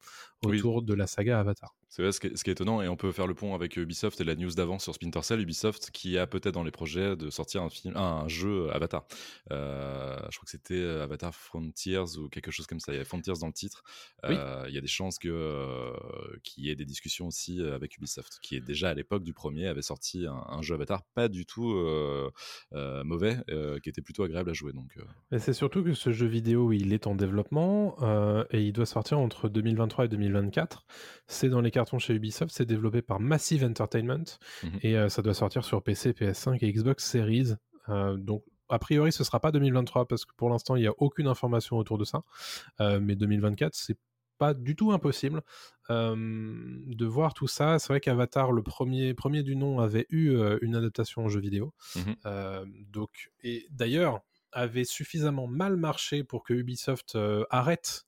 Oui. 0.45 0.59
autour 0.59 0.82
de 0.82 0.95
la 0.95 1.07
saga 1.07 1.39
Avatar. 1.39 1.74
C'est 1.89 2.03
vrai, 2.03 2.12
ce 2.12 2.20
qui, 2.20 2.26
est, 2.26 2.37
ce 2.37 2.43
qui 2.43 2.51
est 2.51 2.53
étonnant, 2.53 2.82
et 2.82 2.89
on 2.89 2.97
peut 2.97 3.12
faire 3.12 3.26
le 3.26 3.34
pont 3.34 3.55
avec 3.55 3.76
Ubisoft 3.76 4.20
et 4.20 4.24
la 4.24 4.34
news 4.34 4.51
d'avant 4.51 4.78
sur 4.78 4.95
Splinter 4.95 5.22
Cell, 5.22 5.41
Ubisoft 5.41 5.91
qui 5.93 6.18
a 6.18 6.26
peut-être 6.26 6.55
dans 6.55 6.64
les 6.64 6.70
projets 6.70 7.16
de 7.16 7.30
sortir 7.30 7.62
un 7.62 7.70
film, 7.70 7.95
ah, 7.97 8.22
un 8.22 8.28
jeu 8.28 8.70
Avatar. 8.72 9.07
Euh, 9.53 10.16
je 10.30 10.37
crois 10.37 10.45
que 10.45 10.51
c'était 10.51 10.84
Avatar 10.84 11.34
Frontiers 11.34 12.18
ou 12.18 12.28
quelque 12.28 12.51
chose 12.51 12.66
comme 12.66 12.80
ça. 12.80 12.93
Il 12.93 12.97
y 12.97 12.99
avait 12.99 13.05
Frontiers 13.05 13.34
dans 13.41 13.47
le 13.47 13.53
titre. 13.53 13.84
Oui. 14.28 14.34
Euh, 14.37 14.64
il 14.68 14.74
y 14.74 14.78
a 14.78 14.80
des 14.80 14.87
chances 14.89 15.18
que 15.18 15.28
euh, 15.28 15.93
qu'il 16.43 16.64
y 16.64 16.70
ait 16.70 16.74
des 16.74 16.84
discussions 16.84 17.28
aussi 17.28 17.62
avec 17.62 17.97
Ubisoft, 17.97 18.41
qui 18.43 18.57
est 18.57 18.61
déjà 18.61 18.91
à 18.91 18.95
l'époque 18.95 19.22
du 19.22 19.32
premier 19.32 19.68
avait 19.68 19.82
sorti 19.82 20.26
un, 20.26 20.45
un 20.49 20.62
jeu 20.62 20.74
Avatar 20.74 21.03
pas 21.14 21.28
du 21.28 21.47
tout 21.47 21.72
mauvais, 23.05 23.37
qui 23.82 23.89
était 23.89 24.03
plutôt 24.03 24.24
agréable 24.24 24.51
à 24.51 24.55
jouer. 24.55 24.72
Donc 24.72 24.99
c'est 25.39 25.53
surtout 25.53 25.84
que 25.84 25.95
ce 25.95 26.11
jeu 26.11 26.26
vidéo, 26.26 26.72
il 26.72 26.93
est 26.93 27.07
en 27.07 27.14
développement 27.14 27.97
et 28.51 28.62
il 28.62 28.72
doit 28.72 28.87
sortir 28.87 29.18
entre 29.18 29.49
2023 29.49 30.07
et 30.07 30.09
2024. 30.09 30.84
C'est 31.28 31.49
dans 31.49 31.61
les 31.61 31.70
chez 31.99 32.14
Ubisoft, 32.14 32.53
c'est 32.55 32.66
développé 32.66 33.03
par 33.03 33.20
Massive 33.20 33.64
Entertainment 33.64 34.24
Mhm. 34.62 34.78
et 34.82 34.97
euh, 34.97 35.09
ça 35.09 35.22
doit 35.22 35.34
sortir 35.34 35.64
sur 35.64 35.82
PC, 35.82 36.12
PS5 36.12 36.59
et 36.64 36.72
Xbox 36.72 37.05
Series. 37.05 37.55
Euh, 37.89 38.16
donc 38.16 38.43
a 38.68 38.78
priori, 38.78 39.12
ce 39.12 39.22
sera 39.24 39.39
pas 39.41 39.53
2023 39.53 40.07
parce 40.09 40.24
que 40.24 40.32
pour 40.37 40.51
l'instant, 40.51 40.74
il 40.76 40.80
n'y 40.82 40.89
a 40.89 40.95
aucune 40.99 41.28
information 41.28 41.76
autour 41.78 41.99
de 41.99 42.05
ça. 42.05 42.22
Euh, 42.80 42.99
mais 43.01 43.14
2024, 43.14 43.74
c'est 43.74 43.97
pas 44.39 44.53
du 44.55 44.76
tout 44.76 44.93
impossible 44.93 45.41
euh, 45.89 46.14
de 46.16 47.07
voir 47.07 47.32
tout 47.32 47.47
ça. 47.47 47.78
C'est 47.78 47.89
vrai 47.89 48.01
qu'Avatar, 48.01 48.53
le 48.53 48.62
premier, 48.62 49.14
premier 49.14 49.43
du 49.43 49.57
nom, 49.57 49.78
avait 49.78 50.07
eu 50.11 50.30
euh, 50.30 50.59
une 50.62 50.74
adaptation 50.74 51.24
en 51.24 51.28
jeu 51.28 51.41
vidéo. 51.41 51.72
Mhm. 51.95 52.16
Euh, 52.26 52.64
donc, 52.91 53.30
et 53.43 53.66
d'ailleurs, 53.70 54.20
avait 54.53 54.84
suffisamment 54.84 55.47
mal 55.47 55.76
marché 55.76 56.24
pour 56.24 56.43
que 56.43 56.53
Ubisoft 56.55 57.16
arrête 57.51 58.05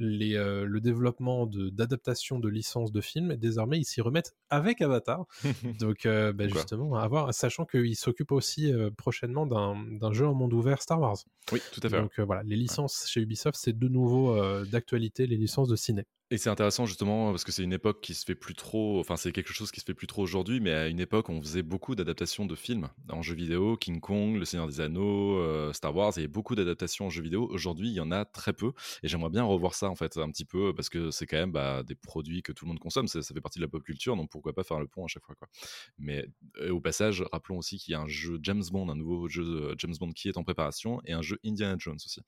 les, 0.00 0.36
euh, 0.36 0.64
le 0.64 0.80
développement 0.80 1.46
d'adaptation 1.46 2.38
de, 2.38 2.48
licences 2.48 2.92
de 2.92 3.00
films, 3.00 3.32
et 3.32 3.36
désormais 3.36 3.78
ils 3.78 3.84
s'y 3.84 4.00
remettent 4.00 4.34
avec 4.50 4.80
Avatar. 4.80 5.26
Donc 5.80 6.06
euh, 6.06 6.32
bah, 6.32 6.48
justement, 6.48 6.94
à 6.96 7.06
voir, 7.08 7.32
sachant 7.34 7.64
qu'ils 7.64 7.96
s'occupent 7.96 8.32
aussi 8.32 8.72
euh, 8.72 8.90
prochainement 8.90 9.46
d'un 9.46 10.12
jeu 10.12 10.26
en 10.26 10.34
monde 10.34 10.52
ouvert 10.52 10.82
Star 10.82 11.00
Wars. 11.00 11.18
Oui, 11.52 11.60
tout 11.72 11.80
à 11.82 11.88
fait. 11.88 12.00
Donc 12.00 12.18
voilà, 12.20 12.42
les 12.42 12.56
licences 12.56 13.06
chez 13.08 13.20
Ubisoft, 13.20 13.58
c'est 13.60 13.76
de 13.76 13.88
nouveau 13.88 14.36
d'actualité, 14.66 15.26
les 15.26 15.36
licences 15.36 15.68
de 15.68 15.76
ciné. 15.76 16.04
Et 16.30 16.36
c'est 16.36 16.50
intéressant 16.50 16.84
justement 16.84 17.30
parce 17.30 17.42
que 17.42 17.52
c'est 17.52 17.62
une 17.62 17.72
époque 17.72 18.02
qui 18.02 18.12
se 18.12 18.22
fait 18.26 18.34
plus 18.34 18.54
trop, 18.54 19.00
enfin 19.00 19.16
c'est 19.16 19.32
quelque 19.32 19.54
chose 19.54 19.70
qui 19.72 19.80
se 19.80 19.86
fait 19.86 19.94
plus 19.94 20.06
trop 20.06 20.22
aujourd'hui, 20.22 20.60
mais 20.60 20.72
à 20.72 20.88
une 20.88 21.00
époque 21.00 21.30
on 21.30 21.40
faisait 21.40 21.62
beaucoup 21.62 21.94
d'adaptations 21.94 22.44
de 22.44 22.54
films 22.54 22.90
en 23.08 23.22
jeux 23.22 23.34
vidéo, 23.34 23.78
King 23.78 23.98
Kong, 23.98 24.36
Le 24.36 24.44
Seigneur 24.44 24.66
des 24.66 24.82
Anneaux, 24.82 25.38
euh, 25.38 25.72
Star 25.72 25.96
Wars, 25.96 26.12
il 26.16 26.18
y 26.18 26.24
avait 26.24 26.28
beaucoup 26.28 26.54
d'adaptations 26.54 27.06
en 27.06 27.10
jeux 27.10 27.22
vidéo. 27.22 27.48
Aujourd'hui 27.50 27.88
il 27.88 27.94
y 27.94 28.00
en 28.00 28.10
a 28.10 28.26
très 28.26 28.52
peu 28.52 28.72
et 29.02 29.08
j'aimerais 29.08 29.30
bien 29.30 29.42
revoir 29.42 29.72
ça 29.72 29.88
en 29.88 29.94
fait 29.94 30.18
un 30.18 30.30
petit 30.30 30.44
peu 30.44 30.74
parce 30.74 30.90
que 30.90 31.10
c'est 31.10 31.26
quand 31.26 31.38
même 31.38 31.50
bah, 31.52 31.82
des 31.82 31.94
produits 31.94 32.42
que 32.42 32.52
tout 32.52 32.66
le 32.66 32.68
monde 32.68 32.78
consomme, 32.78 33.08
ça, 33.08 33.22
ça 33.22 33.32
fait 33.32 33.40
partie 33.40 33.58
de 33.58 33.64
la 33.64 33.68
pop 33.68 33.82
culture 33.82 34.14
donc 34.14 34.30
pourquoi 34.30 34.52
pas 34.52 34.64
faire 34.64 34.80
le 34.80 34.86
pont 34.86 35.06
à 35.06 35.08
chaque 35.08 35.24
fois 35.24 35.34
quoi. 35.34 35.48
Mais 35.96 36.26
euh, 36.60 36.68
au 36.72 36.80
passage 36.82 37.24
rappelons 37.32 37.56
aussi 37.56 37.78
qu'il 37.78 37.92
y 37.92 37.94
a 37.94 38.00
un 38.00 38.06
jeu 38.06 38.38
James 38.42 38.64
Bond, 38.70 38.90
un 38.90 38.96
nouveau 38.96 39.28
jeu 39.28 39.74
James 39.78 39.94
Bond 39.98 40.12
qui 40.12 40.28
est 40.28 40.36
en 40.36 40.44
préparation 40.44 41.00
et 41.06 41.14
un 41.14 41.22
jeu 41.22 41.38
Indiana 41.42 41.76
Jones 41.78 41.96
aussi. 42.04 42.20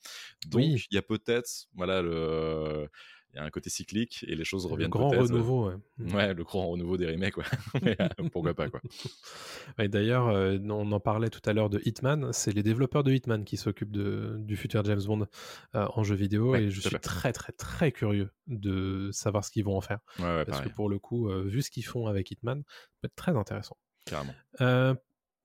Donc 0.47 0.63
Oui. 0.63 0.87
il 0.91 0.95
y 0.95 0.99
a 0.99 1.03
peut-être 1.03 1.67
voilà 1.75 2.01
le 2.01 2.89
il 3.33 3.37
y 3.37 3.39
a 3.41 3.45
un 3.45 3.51
côté 3.51 3.71
cyclique 3.71 4.25
et 4.29 4.35
les 4.35 4.45
choses 4.45 4.67
Le 4.67 4.73
reviennent 4.73 4.91
grand 4.91 5.11
peut-être. 5.11 5.29
renouveau. 5.31 5.69
ouais. 5.69 5.75
Ouais, 6.13 6.35
le 6.35 6.43
grand 6.45 6.69
renouveau 6.69 6.97
des 6.97 7.07
remakes, 7.07 7.37
ouais. 7.37 7.45
Mais, 7.83 7.97
euh, 8.01 8.09
pourquoi 8.33 8.55
pas, 8.55 8.69
quoi. 8.69 8.81
D'ailleurs, 9.89 10.29
euh, 10.29 10.59
on 10.69 10.91
en 10.93 11.01
parlait 11.01 11.31
tout 11.31 11.41
à 11.49 11.53
l'heure 11.53 11.71
de 11.71 11.81
Hitman, 11.85 12.33
c'est 12.33 12.53
les 12.53 12.63
développeurs 12.63 13.05
de 13.05 13.13
Hitman 13.13 13.45
qui 13.45 13.57
s'occupent 13.57 13.93
du 13.97 14.57
futur 14.57 14.85
James 14.85 15.03
Bond 15.07 15.27
euh, 15.75 15.87
en 15.95 16.03
jeu 16.03 16.15
vidéo 16.15 16.51
Ouais, 16.53 16.65
et 16.65 16.71
je 16.71 16.81
suis 16.81 16.91
fait. 16.91 16.99
très 16.99 17.33
très 17.33 17.53
très 17.53 17.93
curieux 17.93 18.31
de 18.47 19.11
savoir 19.13 19.45
ce 19.45 19.51
qu'ils 19.51 19.65
vont 19.65 19.77
en 19.77 19.81
faire. 19.81 20.01
Ouais, 20.19 20.25
ouais, 20.25 20.45
Parce 20.45 20.59
pareil, 20.59 20.71
que 20.71 20.75
pour 20.75 20.89
le 20.89 20.99
coup, 20.99 21.29
euh, 21.31 21.45
vu 21.45 21.63
ce 21.63 21.71
qu'ils 21.71 21.85
font 21.87 22.07
avec 22.07 22.31
Hitman, 22.31 22.63
ça 22.67 22.75
peut 23.03 23.07
être 23.07 23.17
très 23.17 23.37
intéressant. 23.37 23.77
carrément. 24.07 24.35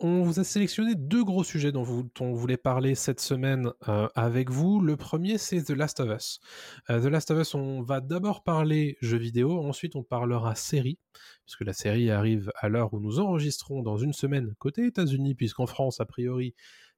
On 0.02 0.24
vous 0.24 0.42
a 0.42 0.44
sélectionné 0.44 0.94
deux 0.94 1.24
gros 1.24 1.46
sujets 1.46 1.72
dont, 1.72 1.82
vous, 1.82 2.04
dont 2.04 2.26
on 2.26 2.34
voulait 2.34 2.58
parler 2.58 2.96
cette 2.96 3.22
semaine 3.22 3.72
euh, 3.88 4.10
avec 4.14 4.50
vous. 4.50 4.82
Le 4.82 4.98
premier, 4.98 5.38
c'est 5.38 5.64
The 5.64 5.70
Last 5.70 6.02
of 6.02 6.10
Us. 6.10 6.42
Euh, 6.90 7.00
The 7.00 7.06
Last 7.06 7.32
of 7.32 7.40
Us, 7.40 7.56
on 7.56 7.82
va 7.82 8.02
d'abord 8.02 8.44
parler 8.44 8.98
jeux 9.00 9.18
vidéo, 9.18 9.58
ensuite 9.66 9.96
on 9.96 10.04
parlera 10.04 10.54
série, 10.54 11.00
puisque 11.46 11.62
la 11.62 11.72
série 11.72 12.12
arrive 12.12 12.52
à 12.58 12.68
l'heure 12.68 12.94
où 12.94 13.00
nous 13.00 13.20
enregistrons 13.20 13.84
dans 13.84 13.96
une 13.96 14.12
semaine 14.12 14.54
côté 14.60 14.86
États-Unis, 14.86 15.34
puisqu'en 15.34 15.66
France, 15.66 16.02
a 16.02 16.06
priori, 16.06 16.56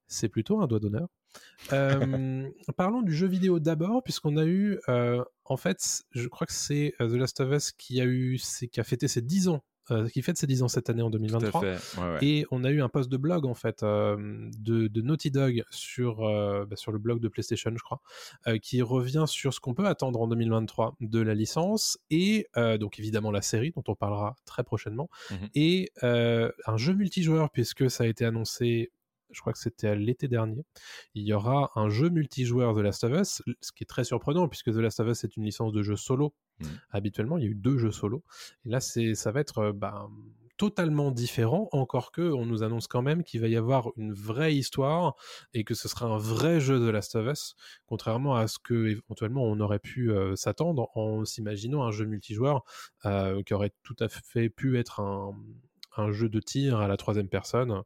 c'est 0.08 0.30
plutôt 0.30 0.60
un 0.60 0.66
doigt 0.66 0.80
d'honneur. 0.80 1.08
Euh, 1.74 2.50
parlons 2.78 3.04
du 3.04 3.14
jeu 3.14 3.28
vidéo 3.28 3.60
d'abord, 3.60 4.02
puisqu'on 4.02 4.38
a 4.38 4.46
eu, 4.46 4.80
en 5.46 5.58
fait, 5.58 6.04
je 6.14 6.28
crois 6.28 6.48
que 6.48 6.54
c'est 6.54 6.96
The 6.98 7.14
Last 7.14 7.42
of 7.42 7.52
Us 7.52 7.72
qui 7.74 8.02
a 8.02 8.06
eu, 8.06 8.40
qui 8.72 8.80
a 8.80 8.84
fêté 8.84 9.08
ses 9.08 9.22
10 9.22 9.50
ans, 9.50 9.64
euh, 9.92 10.08
qui 10.10 10.22
fête 10.22 10.38
ses 10.38 10.48
10 10.48 10.64
ans 10.64 10.68
cette 10.68 10.90
année 10.90 11.02
en 11.02 11.12
Tout 11.12 11.18
2023. 11.18 11.64
à 11.66 11.78
fait. 11.78 12.00
Ouais, 12.02 12.08
ouais. 12.14 12.18
Et 12.22 12.46
on 12.52 12.64
a 12.64 12.70
eu 12.72 12.82
un 12.82 12.90
post 12.90 13.10
de 13.10 13.18
blog 13.18 13.46
en 13.46 13.54
fait 13.54 13.84
euh, 13.84 14.18
de, 14.60 14.88
de 14.88 15.02
Naughty 15.02 15.32
Dog 15.32 15.64
sur, 15.70 16.26
euh, 16.26 16.66
bah, 16.66 16.76
sur 16.76 16.92
le 16.92 17.00
blog 17.00 17.20
de 17.20 17.28
PlayStation, 17.28 17.72
je 17.76 17.84
crois, 17.84 18.02
euh, 18.48 18.58
qui 18.58 18.82
revient 18.82 19.26
sur 19.28 19.54
ce 19.54 19.60
qu'on 19.60 19.74
peut 19.74 19.88
attendre 19.88 20.20
en 20.22 20.28
2023 20.28 20.96
de 21.02 21.20
la 21.22 21.34
licence 21.34 21.98
et 22.10 22.48
donc 22.80 23.00
évidemment 23.00 23.32
la 23.32 23.42
série 23.42 23.72
dont 23.76 23.84
on 23.88 23.96
parlera 23.96 24.36
très 24.46 24.64
prochainement 24.64 25.10
Mhm. 25.32 25.50
et 25.56 25.92
un 26.02 26.78
jeu 26.78 26.94
multijoueur 26.94 27.50
puisque 27.52 27.90
ça 27.90 28.04
a 28.04 28.08
été 28.08 28.26
annoncé. 28.26 28.92
Je 29.32 29.42
crois 29.42 29.54
que 29.54 29.60
c'était 29.60 29.88
à 29.88 29.96
l'été 29.96 30.28
dernier. 30.28 30.64
Il 31.14 31.24
y 31.24 31.34
aura 31.34 31.72
un 31.76 31.90
jeu 31.90 32.10
multijoueur 32.10 32.76
The 32.76 32.80
Last 32.80 33.04
of 33.04 33.20
Us, 33.20 33.42
ce 33.62 33.72
qui 33.72 33.84
est 33.84 33.88
très 33.88 34.04
surprenant 34.04 34.48
puisque 34.48 34.72
The 34.72 34.78
Last 34.78 35.00
of 35.00 35.08
Us 35.10 35.24
est 35.24 35.36
une 35.38 35.44
licence 35.44 35.74
de 35.74 35.82
jeu 35.82 35.96
solo. 35.96 36.34
Mhm. 36.60 36.68
Habituellement, 36.92 37.38
il 37.38 37.44
y 37.44 37.48
a 37.48 37.50
eu 37.50 37.56
deux 37.56 37.78
jeux 37.78 37.92
solo. 37.92 38.24
Et 38.66 38.70
là, 38.70 38.80
c'est, 38.80 39.16
ça 39.16 39.32
va 39.32 39.42
être 39.42 39.60
euh, 39.60 39.74
bah, 39.74 40.10
totalement 40.58 41.12
différent, 41.12 41.70
encore 41.72 42.12
que 42.12 42.32
on 42.34 42.46
nous 42.46 42.64
annonce 42.64 42.88
quand 42.88 43.04
même 43.04 43.24
qu'il 43.24 43.42
va 43.42 43.48
y 43.48 43.56
avoir 43.56 43.92
une 43.96 44.12
vraie 44.12 44.56
histoire 44.56 45.16
et 45.54 45.64
que 45.64 45.76
ce 45.76 45.88
sera 45.88 46.08
un 46.08 46.18
vrai 46.18 46.60
jeu 46.60 46.80
de 46.80 46.90
Last 46.90 47.16
of 47.16 47.32
Us, 47.32 47.56
contrairement 47.86 48.36
à 48.36 48.48
ce 48.48 48.58
que 48.60 48.88
éventuellement 48.88 49.44
on 49.44 49.60
aurait 49.60 49.80
pu 49.80 50.12
euh, 50.12 50.36
s'attendre 50.36 50.90
en 50.96 51.24
s'imaginant 51.26 51.84
un 51.84 51.92
jeu 51.92 52.06
multijoueur 52.06 52.64
euh, 53.06 53.44
qui 53.44 53.54
aurait 53.54 53.74
tout 53.84 53.96
à 54.00 54.10
fait 54.10 54.50
pu 54.50 54.80
être 54.80 55.00
un, 55.00 55.36
un 56.00 56.12
jeu 56.12 56.30
de 56.30 56.40
tir 56.40 56.80
à 56.80 56.88
la 56.88 56.98
troisième 56.98 57.30
personne 57.30 57.82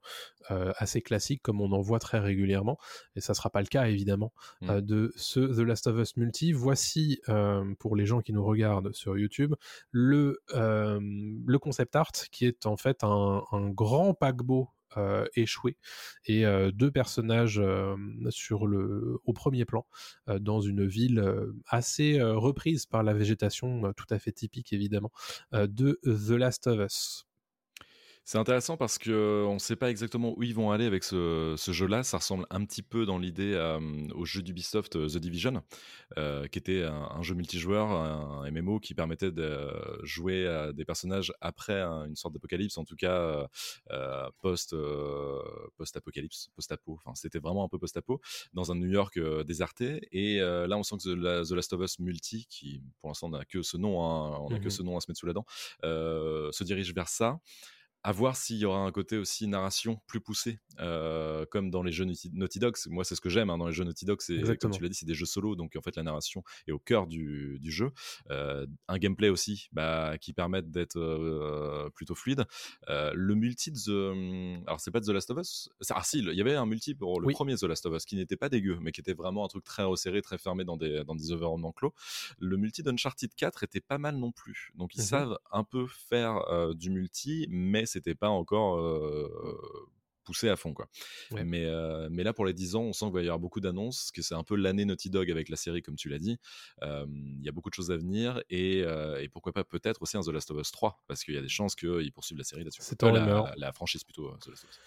euh, 0.49 0.71
assez 0.77 1.01
classique 1.01 1.41
comme 1.43 1.61
on 1.61 1.71
en 1.71 1.81
voit 1.81 1.99
très 1.99 2.19
régulièrement 2.19 2.77
et 3.15 3.21
ça 3.21 3.33
sera 3.33 3.49
pas 3.49 3.61
le 3.61 3.67
cas 3.67 3.85
évidemment 3.87 4.33
Mm. 4.61 4.69
euh, 4.69 4.81
de 4.81 5.13
ce 5.15 5.39
The 5.39 5.59
Last 5.65 5.87
of 5.87 5.97
Us 5.97 6.17
multi 6.17 6.51
voici 6.53 7.19
euh, 7.29 7.63
pour 7.79 7.95
les 7.95 8.05
gens 8.05 8.21
qui 8.21 8.33
nous 8.33 8.43
regardent 8.43 8.93
sur 8.93 9.17
YouTube 9.17 9.55
le, 9.91 10.39
le 10.53 11.57
concept 11.57 11.95
art 11.95 12.11
qui 12.31 12.45
est 12.45 12.65
en 12.65 12.77
fait 12.77 13.03
un, 13.03 13.43
un 13.51 13.69
grand 13.69 14.13
paquebot 14.13 14.69
euh, 14.97 15.25
échoué 15.35 15.77
et 16.25 16.45
euh, 16.45 16.69
deux 16.71 16.91
personnages 16.91 17.59
euh, 17.63 17.95
sur 18.29 18.67
le, 18.67 19.19
au 19.23 19.31
premier 19.31 19.63
plan 19.63 19.85
dans 20.27 20.59
une 20.59 20.85
ville 20.85 21.23
assez 21.67 22.21
reprise 22.21 22.85
par 22.85 23.01
la 23.03 23.13
végétation 23.13 23.93
tout 23.93 24.05
à 24.09 24.19
fait 24.19 24.33
typique 24.33 24.73
évidemment 24.73 25.11
de 25.53 25.99
The 26.03 26.31
Last 26.31 26.67
of 26.67 26.79
Us. 26.79 27.25
C'est 28.23 28.37
intéressant 28.37 28.77
parce 28.77 28.99
que 28.99 29.43
on 29.47 29.55
ne 29.55 29.59
sait 29.59 29.75
pas 29.75 29.89
exactement 29.89 30.37
où 30.37 30.43
ils 30.43 30.53
vont 30.53 30.71
aller 30.71 30.85
avec 30.85 31.03
ce, 31.03 31.55
ce 31.57 31.71
jeu-là. 31.71 32.03
Ça 32.03 32.17
ressemble 32.17 32.45
un 32.51 32.63
petit 32.65 32.83
peu 32.83 33.05
dans 33.05 33.17
l'idée 33.17 33.53
euh, 33.55 33.79
au 34.13 34.25
jeu 34.25 34.43
d'Ubisoft 34.43 34.95
euh, 34.95 35.07
The 35.09 35.17
Division, 35.17 35.63
euh, 36.17 36.47
qui 36.47 36.59
était 36.59 36.83
un, 36.83 36.93
un 37.15 37.21
jeu 37.23 37.33
multijoueur, 37.33 37.89
un, 37.89 38.45
MMO 38.51 38.79
qui 38.79 38.93
permettait 38.93 39.31
de 39.31 39.67
jouer 40.03 40.47
à 40.47 40.71
des 40.71 40.85
personnages 40.85 41.33
après 41.41 41.81
un- 41.81 42.05
une 42.05 42.15
sorte 42.15 42.33
d'apocalypse, 42.35 42.77
en 42.77 42.85
tout 42.85 42.95
cas 42.95 43.11
euh, 43.19 43.47
euh, 43.91 44.29
post 44.39 44.73
euh, 44.73 45.39
post-apocalypse, 45.77 46.49
post-apo. 46.55 46.93
Enfin, 47.03 47.15
c'était 47.15 47.39
vraiment 47.39 47.65
un 47.65 47.69
peu 47.69 47.79
post-apo 47.79 48.21
dans 48.53 48.71
un 48.71 48.75
New 48.75 48.87
York 48.89 49.17
euh, 49.17 49.43
déserté. 49.43 50.07
Et 50.11 50.39
euh, 50.41 50.67
là, 50.67 50.77
on 50.77 50.83
sent 50.83 50.97
que 51.03 51.09
The, 51.09 51.17
la- 51.17 51.43
The 51.43 51.51
Last 51.51 51.73
of 51.73 51.81
Us 51.81 51.97
Multi, 51.99 52.45
qui 52.49 52.83
pour 52.99 53.09
l'instant 53.09 53.29
n'a 53.29 53.45
que 53.45 53.63
ce 53.63 53.77
nom, 53.77 54.03
hein, 54.05 54.37
on 54.41 54.51
n'a 54.51 54.59
que 54.59 54.69
Mhm. 54.69 54.69
ce 54.69 54.83
nom 54.83 54.95
à 54.95 55.01
se 55.01 55.09
mettre 55.09 55.19
sous 55.19 55.25
la 55.25 55.33
dent, 55.33 55.45
euh, 55.83 56.51
se 56.51 56.63
dirige 56.63 56.93
vers 56.93 57.09
ça. 57.09 57.39
À 58.03 58.11
voir 58.11 58.35
s'il 58.35 58.57
y 58.57 58.65
aura 58.65 58.79
un 58.79 58.91
côté 58.91 59.17
aussi 59.17 59.47
narration 59.47 60.01
plus 60.07 60.19
poussé, 60.21 60.59
euh, 60.79 61.45
comme 61.51 61.69
dans 61.69 61.83
les 61.83 61.91
jeux 61.91 62.05
Naughty 62.33 62.57
Dog. 62.59 62.75
Moi, 62.87 63.03
c'est 63.03 63.13
ce 63.13 63.21
que 63.21 63.29
j'aime 63.29 63.51
hein, 63.51 63.59
dans 63.59 63.67
les 63.67 63.73
jeux 63.73 63.83
Naughty 63.83 64.05
Dog. 64.05 64.21
C'est 64.21 64.41
comme 64.59 64.71
tu 64.71 64.81
l'as 64.81 64.89
dit, 64.89 64.95
c'est 64.95 65.05
des 65.05 65.13
jeux 65.13 65.27
solo, 65.27 65.55
donc 65.55 65.75
en 65.75 65.81
fait 65.83 65.95
la 65.95 66.01
narration 66.03 66.43
est 66.67 66.71
au 66.71 66.79
cœur 66.79 67.05
du, 67.05 67.59
du 67.59 67.71
jeu. 67.71 67.91
Euh, 68.31 68.65
un 68.87 68.97
gameplay 68.97 69.29
aussi, 69.29 69.67
bah, 69.71 70.17
qui 70.19 70.33
permettent 70.33 70.71
d'être 70.71 70.97
euh, 70.97 71.89
plutôt 71.93 72.15
fluide. 72.15 72.45
Le 72.87 73.33
multi 73.35 73.71
de 73.71 73.77
The... 73.77 74.63
alors 74.67 74.79
c'est 74.79 74.89
pas 74.91 74.99
de 74.99 75.05
The 75.05 75.09
Last 75.09 75.29
of 75.29 75.37
Us. 75.37 75.69
Ah 75.91 76.01
si, 76.03 76.19
il 76.19 76.33
y 76.33 76.41
avait 76.41 76.55
un 76.55 76.65
multi 76.65 76.95
pour 76.95 77.21
le 77.21 77.27
Oui. 77.27 77.33
premier 77.33 77.55
The 77.55 77.63
Last 77.63 77.85
of 77.85 77.95
Us 77.95 78.05
qui 78.05 78.15
n'était 78.15 78.37
pas 78.37 78.49
dégueu, 78.49 78.79
mais 78.81 78.91
qui 78.91 79.01
était 79.01 79.13
vraiment 79.13 79.45
un 79.45 79.47
truc 79.47 79.63
très 79.63 79.83
resserré, 79.83 80.23
très 80.23 80.39
fermé 80.39 80.63
dans 80.63 80.77
des 80.77 81.03
dans 81.05 81.13
des 81.15 81.31
environnements 81.33 81.71
clos. 81.71 81.93
Le 82.39 82.57
multi 82.57 82.81
d'Uncharted 82.81 83.33
4 83.35 83.63
était 83.63 83.79
pas 83.81 83.99
mal 83.99 84.15
non 84.17 84.31
plus. 84.31 84.71
Donc 84.75 84.95
ils 84.95 85.01
Mhm. 85.01 85.05
savent 85.05 85.37
un 85.51 85.63
peu 85.63 85.85
faire 85.87 86.41
du 86.73 86.89
multi, 86.89 87.45
mais 87.49 87.85
c'était 87.91 88.15
pas 88.15 88.29
encore 88.29 88.79
euh, 88.79 89.27
poussé 90.23 90.49
à 90.49 90.55
fond 90.55 90.73
quoi. 90.73 90.87
Ouais. 91.31 91.43
Mais, 91.43 91.65
euh, 91.65 92.07
mais 92.11 92.23
là 92.23 92.31
pour 92.33 92.45
les 92.45 92.53
10 92.53 92.75
ans, 92.75 92.83
on 92.83 92.93
sent 92.93 93.05
qu'il 93.05 93.13
va 93.15 93.21
y 93.21 93.23
avoir 93.25 93.39
beaucoup 93.39 93.59
d'annonces, 93.59 94.11
que 94.11 94.21
c'est 94.21 94.35
un 94.35 94.43
peu 94.43 94.55
l'année 94.55 94.85
Naughty 94.85 95.09
Dog 95.09 95.31
avec 95.31 95.49
la 95.49 95.55
série 95.57 95.81
comme 95.81 95.95
tu 95.95 96.09
l'as 96.09 96.19
dit. 96.19 96.37
Euh, 96.83 97.05
Il 97.09 97.43
y 97.43 97.49
a 97.49 97.51
beaucoup 97.51 97.69
de 97.69 97.73
choses 97.75 97.91
à 97.91 97.97
venir 97.97 98.41
et, 98.49 98.83
euh, 98.85 99.19
et 99.21 99.29
pourquoi 99.29 99.51
pas 99.51 99.63
peut-être 99.63 100.01
aussi 100.01 100.17
un 100.17 100.21
The 100.21 100.27
Last 100.27 100.51
of 100.51 100.59
Us 100.61 100.71
3 100.71 101.03
parce 101.07 101.23
qu'il 101.23 101.33
y 101.33 101.37
a 101.37 101.41
des 101.41 101.49
chances 101.49 101.75
qu'ils 101.75 102.11
poursuivent 102.13 102.37
la 102.37 102.43
série 102.43 102.63
là-dessus. 102.63 102.81
C'est 102.83 103.01
Euh, 103.03 103.07
en 103.07 103.11
la, 103.11 103.19
rumeur. 103.25 103.53
la 103.57 103.73
franchise 103.73 104.03
plutôt. 104.03 104.27
euh, 104.29 104.37
The 104.41 104.47
Last 104.49 104.63
of 104.63 104.69
Us. 104.69 104.79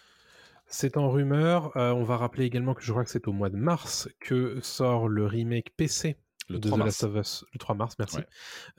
C'est 0.66 0.96
en 0.96 1.10
rumeur. 1.10 1.76
Euh, 1.76 1.90
on 1.92 2.04
va 2.04 2.16
rappeler 2.16 2.44
également 2.46 2.72
que 2.72 2.82
je 2.82 2.90
crois 2.90 3.04
que 3.04 3.10
c'est 3.10 3.28
au 3.28 3.32
mois 3.32 3.50
de 3.50 3.56
mars 3.56 4.08
que 4.20 4.60
sort 4.62 5.08
le 5.08 5.26
remake 5.26 5.76
PC 5.76 6.16
Le 6.48 6.58
de 6.58 6.68
3 6.68 6.76
The 6.76 6.78
mars. 6.80 6.86
Last 6.86 7.04
of 7.04 7.16
Us. 7.16 7.44
Le 7.52 7.58
3 7.58 7.74
mars, 7.74 7.94
merci. 7.98 8.16
Ouais. 8.18 8.26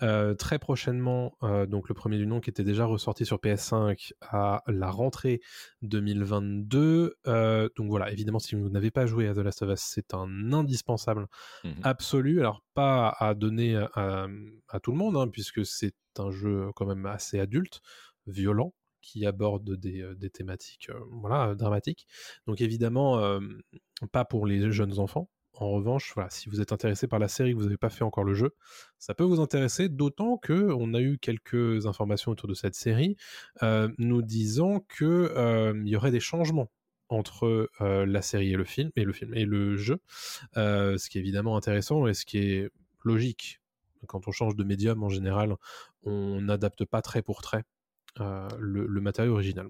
Euh, 0.04 0.36
très 0.36 0.60
prochainement, 0.60 1.36
euh, 1.44 1.66
donc 1.66 1.90
le 1.90 1.96
premier 1.96 2.18
du 2.18 2.28
nom 2.28 2.40
qui 2.40 2.50
était 2.52 2.64
déjà 2.64 2.86
ressorti 2.86 3.26
sur 3.26 3.38
PS5 3.38 4.14
à 4.22 4.62
la 4.68 4.92
rentrée 4.92 5.42
2022. 5.82 7.16
Euh, 7.28 7.70
donc 7.78 7.90
voilà, 7.90 8.12
évidemment, 8.12 8.40
si 8.40 8.56
vous 8.56 8.70
n'avez 8.70 8.92
pas 8.92 9.06
joué 9.06 9.28
à 9.28 9.34
The 9.34 9.40
Last 9.40 9.62
of 9.64 9.72
Us, 9.72 9.80
c'est 9.82 10.14
un 10.14 10.54
indispensable 10.54 11.28
Mhm. 11.64 11.74
absolu. 11.84 12.40
Alors 12.40 12.62
pas 12.74 13.10
à 13.20 13.34
donner 13.34 13.76
à, 13.96 14.28
à 14.70 14.80
tout 14.80 14.92
le 14.92 14.98
monde, 14.98 15.16
hein, 15.18 15.28
puisque 15.28 15.66
c'est 15.66 15.96
un 16.18 16.32
jeu 16.32 16.70
quand 16.76 16.86
même 16.86 17.06
assez 17.06 17.40
adulte, 17.40 17.82
violent 18.28 18.74
qui 19.02 19.26
aborde 19.26 19.76
des, 19.76 20.04
des 20.16 20.30
thématiques 20.32 20.90
euh, 20.90 21.00
voilà, 21.12 21.54
dramatiques. 21.56 22.08
Donc 22.48 22.62
évidemment, 22.62 23.20
euh, 23.20 23.40
pas 24.12 24.26
pour 24.26 24.46
les 24.48 24.72
jeunes 24.72 24.98
enfants. 25.00 25.30
En 25.58 25.72
revanche, 25.72 26.12
voilà, 26.16 26.30
si 26.30 26.50
vous 26.50 26.60
êtes 26.60 26.74
intéressé 26.74 27.08
par 27.08 27.18
la 27.18 27.30
série, 27.30 27.52
que 27.52 27.58
vous 27.58 27.64
n'avez 27.64 27.78
pas 27.78 27.90
fait 27.90 28.04
encore 28.04 28.26
le 28.26 28.34
jeu, 28.34 28.56
ça 29.00 29.14
peut 29.14 29.24
vous 29.24 29.40
intéresser, 29.40 29.88
d'autant 29.88 30.38
que 30.38 30.72
on 30.74 30.94
a 30.94 31.00
eu 31.00 31.18
quelques 31.18 31.86
informations 31.86 32.32
autour 32.32 32.50
de 32.50 32.54
cette 32.54 32.76
série, 32.76 33.16
euh, 33.64 33.90
nous 33.98 34.22
disant 34.22 34.82
que 34.90 35.06
euh, 35.06 35.82
y 35.86 35.96
aurait 35.96 36.12
des 36.12 36.20
changements 36.20 36.70
entre 37.08 37.70
euh, 37.80 38.06
la 38.06 38.22
série 38.22 38.52
et 38.52 38.58
le 38.58 38.66
film 38.66 38.92
et 38.98 39.06
le 39.06 39.14
film 39.14 39.34
et 39.34 39.46
le 39.46 39.78
jeu, 39.78 40.00
ce 40.56 41.10
qui 41.10 41.18
est 41.18 41.22
évidemment 41.22 41.56
intéressant 41.56 42.08
et 42.08 42.14
ce 42.14 42.26
qui 42.26 42.40
est 42.40 42.70
logique 43.04 43.62
quand 44.08 44.28
on 44.28 44.32
change 44.32 44.56
de 44.56 44.64
médium, 44.64 45.02
en 45.04 45.10
général, 45.10 45.56
on 46.04 46.40
n'adapte 46.42 46.86
pas 46.86 47.02
trait 47.02 47.24
pour 47.24 47.42
trait 47.42 47.64
le, 48.20 48.86
le 48.86 49.02
matériau 49.02 49.34
original. 49.34 49.70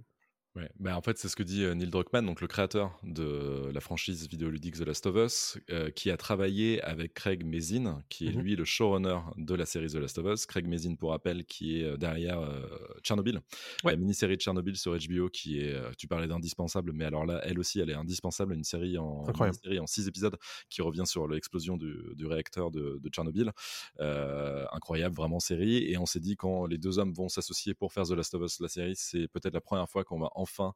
Ouais, 0.56 0.70
bah 0.80 0.96
en 0.98 1.02
fait, 1.02 1.18
c'est 1.18 1.28
ce 1.28 1.36
que 1.36 1.44
dit 1.44 1.66
Neil 1.76 1.90
Druckmann, 1.90 2.26
donc 2.26 2.40
le 2.40 2.48
créateur 2.48 2.98
de 3.04 3.70
la 3.74 3.82
franchise 3.82 4.30
vidéoludique 4.30 4.76
The 4.76 4.86
Last 4.86 5.06
of 5.06 5.16
Us, 5.18 5.58
qui 5.96 6.10
a 6.10 6.18
travaillé 6.18 6.82
avec 6.82 7.14
Craig 7.14 7.46
Mazin, 7.46 8.02
qui 8.08 8.28
est 8.28 8.32
mmh 8.32 8.36
lui 8.36 8.56
le 8.56 8.66
showrunner 8.66 9.20
de 9.38 9.56
la 9.56 9.66
série 9.66 9.88
The 9.88 9.96
Last 9.96 10.18
of 10.18 10.26
Us. 10.28 10.46
Craig 10.46 10.68
Mazin, 10.68 10.96
pour 10.96 11.12
rappel, 11.12 11.46
qui 11.46 11.80
est 11.80 11.98
derrière 11.98 12.40
Tchernobyl, 13.02 13.42
la 13.84 13.96
mini-série 13.98 14.38
de 14.38 14.42
Tchernobyl 14.42 14.78
sur 14.78 14.96
HBO, 14.96 15.30
qui 15.30 15.60
est, 15.60 15.76
tu 15.98 16.08
parlais 16.08 16.28
d'indispensable, 16.28 16.94
mais 16.94 17.06
alors 17.06 17.26
là, 17.26 17.42
elle 17.44 17.60
aussi, 17.60 17.80
elle 17.82 17.90
est 17.90 17.96
indispensable, 17.96 18.54
une 18.54 18.64
série 18.64 18.98
en, 18.98 19.26
série 19.64 19.80
en 19.80 19.88
six 19.88 20.08
épisodes 20.08 20.38
qui 20.70 20.82
revient 20.82 21.06
sur 21.06 21.28
l'explosion 21.28 21.76
du, 21.76 21.98
du, 22.16 22.26
réacteur 22.26 22.72
de, 22.72 23.00
de 23.02 23.10
Tchernobyl. 23.10 23.52
incroyable, 24.00 25.16
vraiment 25.16 25.40
série. 25.40 25.92
Et 25.92 25.98
on 25.98 26.06
s'est 26.06 26.22
dit, 26.22 26.36
quand 26.38 26.66
les 26.66 26.78
deux 26.78 26.98
hommes 27.00 27.14
vont 27.14 27.30
s'associer 27.30 27.74
pour 27.74 27.92
faire 27.92 28.04
The 28.04 28.12
Last 28.12 28.34
of 28.36 28.44
Us, 28.44 28.60
la 28.62 28.70
série, 28.70 28.96
c'est 28.96 29.28
peut-être 29.28 29.54
la 29.54 29.62
première 29.62 29.90
fois 29.90 30.04
qu'on 30.04 30.20
va 30.20 30.30
enfin 30.46 30.74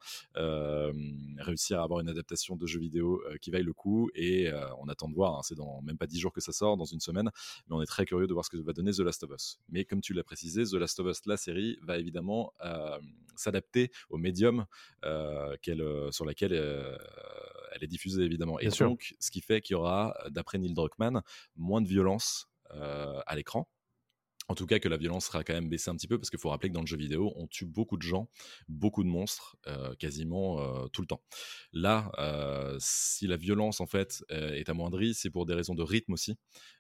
réussir 1.37 1.79
à 1.79 1.83
avoir 1.83 1.99
une 1.99 2.09
adaptation 2.09 2.55
de 2.55 2.65
jeu 2.65 2.79
vidéo 2.79 3.21
qui 3.41 3.51
vaille 3.51 3.63
le 3.63 3.73
coup. 3.73 4.09
Et 4.15 4.51
on 4.79 4.87
attend 4.87 5.07
de 5.07 5.15
voir, 5.15 5.37
hein, 5.37 5.41
c'est 5.43 5.55
dans 5.55 5.81
même 5.81 5.97
pas 5.97 6.07
dix 6.07 6.19
jours 6.19 6.33
que 6.33 6.41
ça 6.41 6.51
sort, 6.51 6.75
dans 6.77 6.85
une 6.85 6.99
semaine, 6.99 7.29
mais 7.67 7.75
on 7.75 7.81
est 7.81 7.85
très 7.85 8.05
curieux 8.05 8.27
de 8.27 8.33
voir 8.33 8.45
ce 8.45 8.49
que 8.49 8.57
va 8.57 8.73
donner 8.73 8.91
The 8.91 8.99
Last 8.99 9.23
of 9.23 9.31
Us. 9.31 9.59
Mais 9.69 9.85
comme 9.85 10.01
tu 10.01 10.13
l'as 10.13 10.23
précisé, 10.23 10.63
The 10.63 10.73
Last 10.73 10.99
of 10.99 11.07
Us, 11.07 11.25
la 11.25 11.37
série, 11.37 11.77
va 11.81 11.97
évidemment 11.97 12.53
s'adapter 13.35 13.91
au 14.09 14.17
médium 14.17 14.65
sur 16.11 16.25
laquelle 16.25 16.53
elle 16.53 17.83
est 17.83 17.87
diffusée 17.87 18.23
évidemment. 18.23 18.59
Et 18.59 18.69
donc, 18.69 19.15
ce 19.19 19.31
qui 19.31 19.41
fait 19.41 19.61
qu'il 19.61 19.75
y 19.75 19.77
aura, 19.77 20.15
d'après 20.29 20.57
Neil 20.57 20.73
Druckmann, 20.73 21.21
moins 21.55 21.81
de 21.81 21.87
violence 21.87 22.47
à 22.71 23.35
l'écran 23.35 23.67
en 24.49 24.55
tout 24.55 24.65
cas, 24.65 24.79
que 24.79 24.89
la 24.89 24.97
violence 24.97 25.27
sera 25.27 25.43
quand 25.43 25.53
même 25.53 25.69
baissée 25.69 25.91
un 25.91 25.95
petit 25.95 26.07
peu, 26.07 26.17
parce 26.17 26.31
qu'il 26.31 26.39
faut 26.39 26.49
rappeler 26.49 26.69
que 26.69 26.73
dans 26.73 26.81
le 26.81 26.87
jeu 26.87 26.97
vidéo, 26.97 27.31
on 27.35 27.45
tue 27.45 27.65
beaucoup 27.65 27.97
de 27.97 28.01
gens, 28.01 28.29
beaucoup 28.67 29.03
de 29.03 29.07
monstres, 29.07 29.55
euh, 29.67 29.93
quasiment 29.95 30.59
euh, 30.59 30.87
tout 30.87 31.01
le 31.01 31.07
temps. 31.07 31.21
Là, 31.71 32.11
euh, 32.17 32.75
si 32.79 33.27
la 33.27 33.37
violence, 33.37 33.79
en 33.79 33.85
fait, 33.85 34.23
est 34.29 34.67
amoindrie, 34.67 35.13
c'est 35.13 35.29
pour 35.29 35.45
des 35.45 35.53
raisons 35.53 35.75
de 35.75 35.83
rythme 35.83 36.13
aussi, 36.13 36.35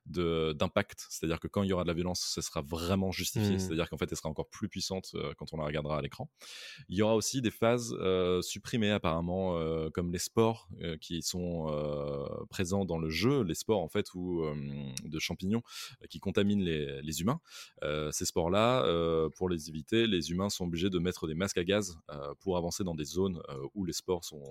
d'impact. 0.09 1.05
C'est-à-dire 1.09 1.39
que 1.39 1.47
quand 1.47 1.63
il 1.63 1.69
y 1.69 1.73
aura 1.73 1.83
de 1.83 1.87
la 1.87 1.93
violence, 1.93 2.21
ce 2.21 2.41
sera 2.41 2.61
vraiment 2.61 3.11
justifié. 3.11 3.55
Mmh. 3.55 3.59
C'est-à-dire 3.59 3.89
qu'en 3.89 3.97
fait, 3.97 4.07
elle 4.11 4.17
sera 4.17 4.29
encore 4.29 4.49
plus 4.49 4.69
puissante 4.69 5.15
quand 5.37 5.53
on 5.53 5.57
la 5.57 5.65
regardera 5.65 5.97
à 5.97 6.01
l'écran. 6.01 6.29
Il 6.87 6.97
y 6.97 7.01
aura 7.01 7.15
aussi 7.15 7.41
des 7.41 7.51
phases 7.51 7.95
supprimées, 8.41 8.91
apparemment, 8.91 9.59
comme 9.91 10.11
les 10.11 10.19
sports 10.19 10.69
qui 11.01 11.21
sont 11.21 11.67
présents 12.49 12.85
dans 12.85 12.97
le 12.97 13.09
jeu, 13.09 13.43
les 13.43 13.55
sports, 13.55 13.81
en 13.81 13.89
fait, 13.89 14.13
ou 14.13 14.45
de 15.03 15.19
champignons 15.19 15.61
qui 16.09 16.19
contaminent 16.19 16.63
les, 16.63 17.01
les 17.01 17.21
humains. 17.21 17.39
Euh, 17.83 18.11
ces 18.11 18.25
sports-là, 18.25 18.83
euh, 18.85 19.29
pour 19.29 19.49
les 19.49 19.69
éviter, 19.69 20.07
les 20.07 20.31
humains 20.31 20.49
sont 20.49 20.65
obligés 20.65 20.89
de 20.89 20.99
mettre 20.99 21.27
des 21.27 21.35
masques 21.35 21.57
à 21.57 21.63
gaz 21.63 21.97
euh, 22.09 22.33
pour 22.39 22.57
avancer 22.57 22.83
dans 22.83 22.95
des 22.95 23.05
zones 23.05 23.41
où 23.75 23.85
les 23.85 23.93
sports 23.93 24.23
sont 24.23 24.43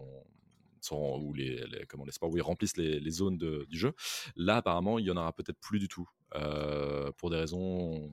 où 0.90 1.32
les, 1.34 1.64
comment, 1.88 2.04
les 2.04 2.12
sports 2.12 2.30
où 2.30 2.36
ils 2.36 2.42
remplissent 2.42 2.76
les, 2.76 3.10
zones 3.10 3.38
du 3.38 3.78
jeu. 3.78 3.92
Là, 4.36 4.56
apparemment, 4.56 4.98
il 4.98 5.06
y 5.06 5.10
en 5.10 5.16
aura 5.16 5.32
peut-être 5.32 5.58
plus 5.60 5.78
du 5.78 5.88
tout 5.88 6.08
pour 7.16 7.30
des 7.30 7.36
raisons 7.36 8.12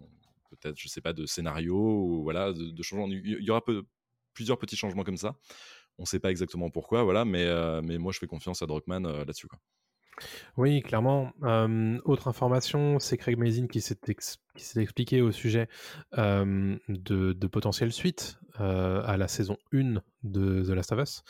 peut-être, 0.50 0.78
je 0.80 0.88
sais 0.88 1.02
pas, 1.02 1.14
de 1.14 1.26
scénario 1.26 1.76
ou 1.76 2.24
voilà, 2.24 2.54
de, 2.54 2.84
changement. 2.84 3.08
Il 3.08 3.44
y 3.44 3.50
aura 3.50 3.64
plusieurs 4.34 4.58
petits 4.58 4.76
changements 4.76 5.04
comme 5.04 5.18
ça. 5.18 5.36
On 5.98 6.04
ne 6.04 6.08
sait 6.08 6.20
pas 6.20 6.32
exactement 6.32 6.70
pourquoi, 6.70 7.04
voilà, 7.04 7.26
mais, 7.26 7.46
mais 7.82 7.98
moi 7.98 8.12
je 8.12 8.20
fais 8.20 8.28
confiance 8.28 8.62
à 8.62 8.66
Druckmann 8.66 9.08
là-dessus. 9.08 9.48
Oui, 10.58 10.82
clairement. 10.82 11.32
autre 12.06 12.28
information, 12.28 13.00
c'est 13.00 13.18
Craig 13.18 13.38
Mazin 13.38 13.68
qui 13.68 13.82
s'est 13.82 13.98
expliqué 14.76 15.22
au 15.22 15.32
sujet 15.32 15.68
de, 16.14 17.48
potentielles 17.48 17.92
suites 17.92 18.40
à 18.58 19.18
la 19.18 19.28
saison 19.28 19.58
1 19.74 20.02
de 20.24 20.64
The 20.64 20.70
Last 20.70 20.92
of 20.94 21.00
Us 21.00 21.24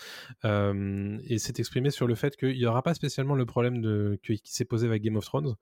et 0.44 1.38
s'est 1.38 1.54
exprimé 1.58 1.90
sur 1.90 2.08
le 2.08 2.16
fait 2.16 2.36
qu'il 2.36 2.58
n'y 2.58 2.66
aura 2.66 2.84
pas 2.84 2.94
spécialement 2.94 3.36
le 3.36 3.46
problème 3.46 4.18
qui, 4.24 4.42
s'est 4.44 4.66
posé 4.66 4.88
avec 4.88 5.02
Game 5.02 5.16
of 5.16 5.26
Thrones. 5.26 5.56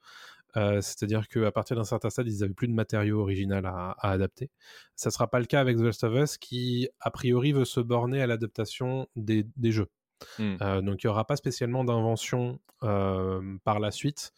C'est-à-dire 0.56 1.28
qu'à 1.28 1.52
partir 1.52 1.76
d'un 1.76 1.84
certain 1.84 2.10
stade, 2.10 2.28
ils 2.28 2.40
n'avaient 2.40 2.54
plus 2.54 2.68
de 2.68 2.74
matériau 2.74 3.22
original 3.22 3.66
à, 3.66 3.96
adapter. 4.00 4.52
Ça 4.96 5.10
ne 5.10 5.14
sera 5.14 5.30
pas 5.30 5.40
le 5.40 5.46
cas 5.46 5.62
avec 5.62 5.78
The 5.78 5.82
Last 5.82 6.04
of 6.04 6.14
Us 6.16 6.38
qui, 6.38 6.90
a 7.00 7.12
priori, 7.12 7.54
veut 7.54 7.66
se 7.66 7.80
borner 7.80 8.22
à 8.22 8.28
l'adaptation 8.28 9.08
des 9.16 9.46
jeux. 9.72 9.90
Mmh. 10.40 10.82
donc 10.82 11.04
il 11.04 11.08
n'y 11.08 11.10
aura 11.10 11.26
pas 11.26 11.36
spécialement 11.36 11.84
d'invention 11.84 12.60
par 12.80 13.80
la 13.80 13.92
suite 13.92 14.34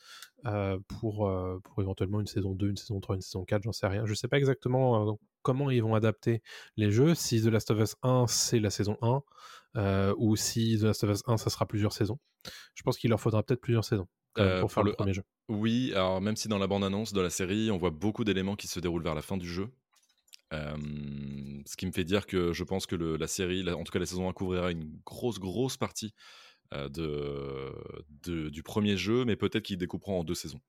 pour, 0.88 1.32
pour 1.64 1.82
éventuellement 1.82 2.20
une 2.20 2.28
saison 2.28 2.54
2, 2.54 2.70
une 2.70 2.78
saison 2.78 3.00
3, 3.00 3.16
une 3.16 3.22
saison 3.22 3.44
4, 3.46 3.64
j'en 3.64 3.72
sais 3.72 3.88
rien. 3.88 4.06
Je 4.06 4.12
ne 4.12 4.16
sais 4.16 4.28
pas 4.28 4.38
exactement 4.38 5.18
comment 5.42 5.70
ils 5.72 5.82
vont 5.82 5.96
adapter 5.96 6.42
les 6.78 6.92
jeux, 6.92 7.16
si 7.16 7.42
The 7.42 7.48
Last 7.48 7.72
of 7.72 7.80
Us 7.80 7.96
1 8.04 8.26
c'est 8.28 8.60
la 8.60 8.70
saison 8.70 8.98
1, 9.02 10.14
ou 10.18 10.36
si 10.36 10.78
The 10.80 10.84
Last 10.84 11.04
of 11.04 11.12
Us 11.12 11.24
1 11.26 11.38
ça 11.38 11.50
sera 11.50 11.66
plusieurs 11.66 11.94
saisons. 11.94 12.20
Je 12.76 12.84
pense 12.84 12.98
qu'il 12.98 13.10
leur 13.10 13.20
faudra 13.20 13.44
peut-être 13.44 13.62
plusieurs 13.62 13.86
saisons. 13.86 14.08
pour 14.36 14.72
faire 14.72 14.84
le, 14.84 14.94
premier 14.94 15.14
jeu. 15.14 15.24
Oui, 15.48 15.92
alors 15.94 16.22
même 16.22 16.36
si 16.36 16.48
dans 16.48 16.58
la 16.58 16.68
bande-annonce 16.68 17.14
de 17.14 17.22
la 17.22 17.30
série, 17.30 17.72
on 17.72 17.78
voit 17.78 17.92
beaucoup 17.92 18.24
d'éléments 18.24 18.56
qui 18.56 18.68
se 18.68 18.80
déroulent 18.80 19.04
vers 19.04 19.16
la 19.16 19.22
fin 19.22 19.38
du 19.38 19.48
jeu, 19.48 19.70
ce 21.66 21.76
qui 21.76 21.86
me 21.86 21.92
fait 21.92 22.04
dire 22.04 22.26
que 22.26 22.54
je 22.54 22.64
pense 22.64 22.86
que 22.86 22.96
la 22.96 23.28
série, 23.28 23.68
en 23.70 23.84
tout 23.84 23.92
cas 23.92 24.00
la 24.00 24.06
saison 24.06 24.30
1, 24.30 24.34
couvrira 24.34 24.72
une 24.72 25.00
grosse, 25.06 25.40
grosse 25.40 25.78
partie 25.78 26.14
de, 26.72 28.50
du 28.50 28.64
premier 28.64 28.98
jeu, 28.98 29.26
mais 29.26 29.36
peut-être 29.36 29.64
qu'ils 29.64 29.78
découperont 29.78 30.20
en 30.20 30.24
deux 30.24 30.36
saisons. 30.36 30.62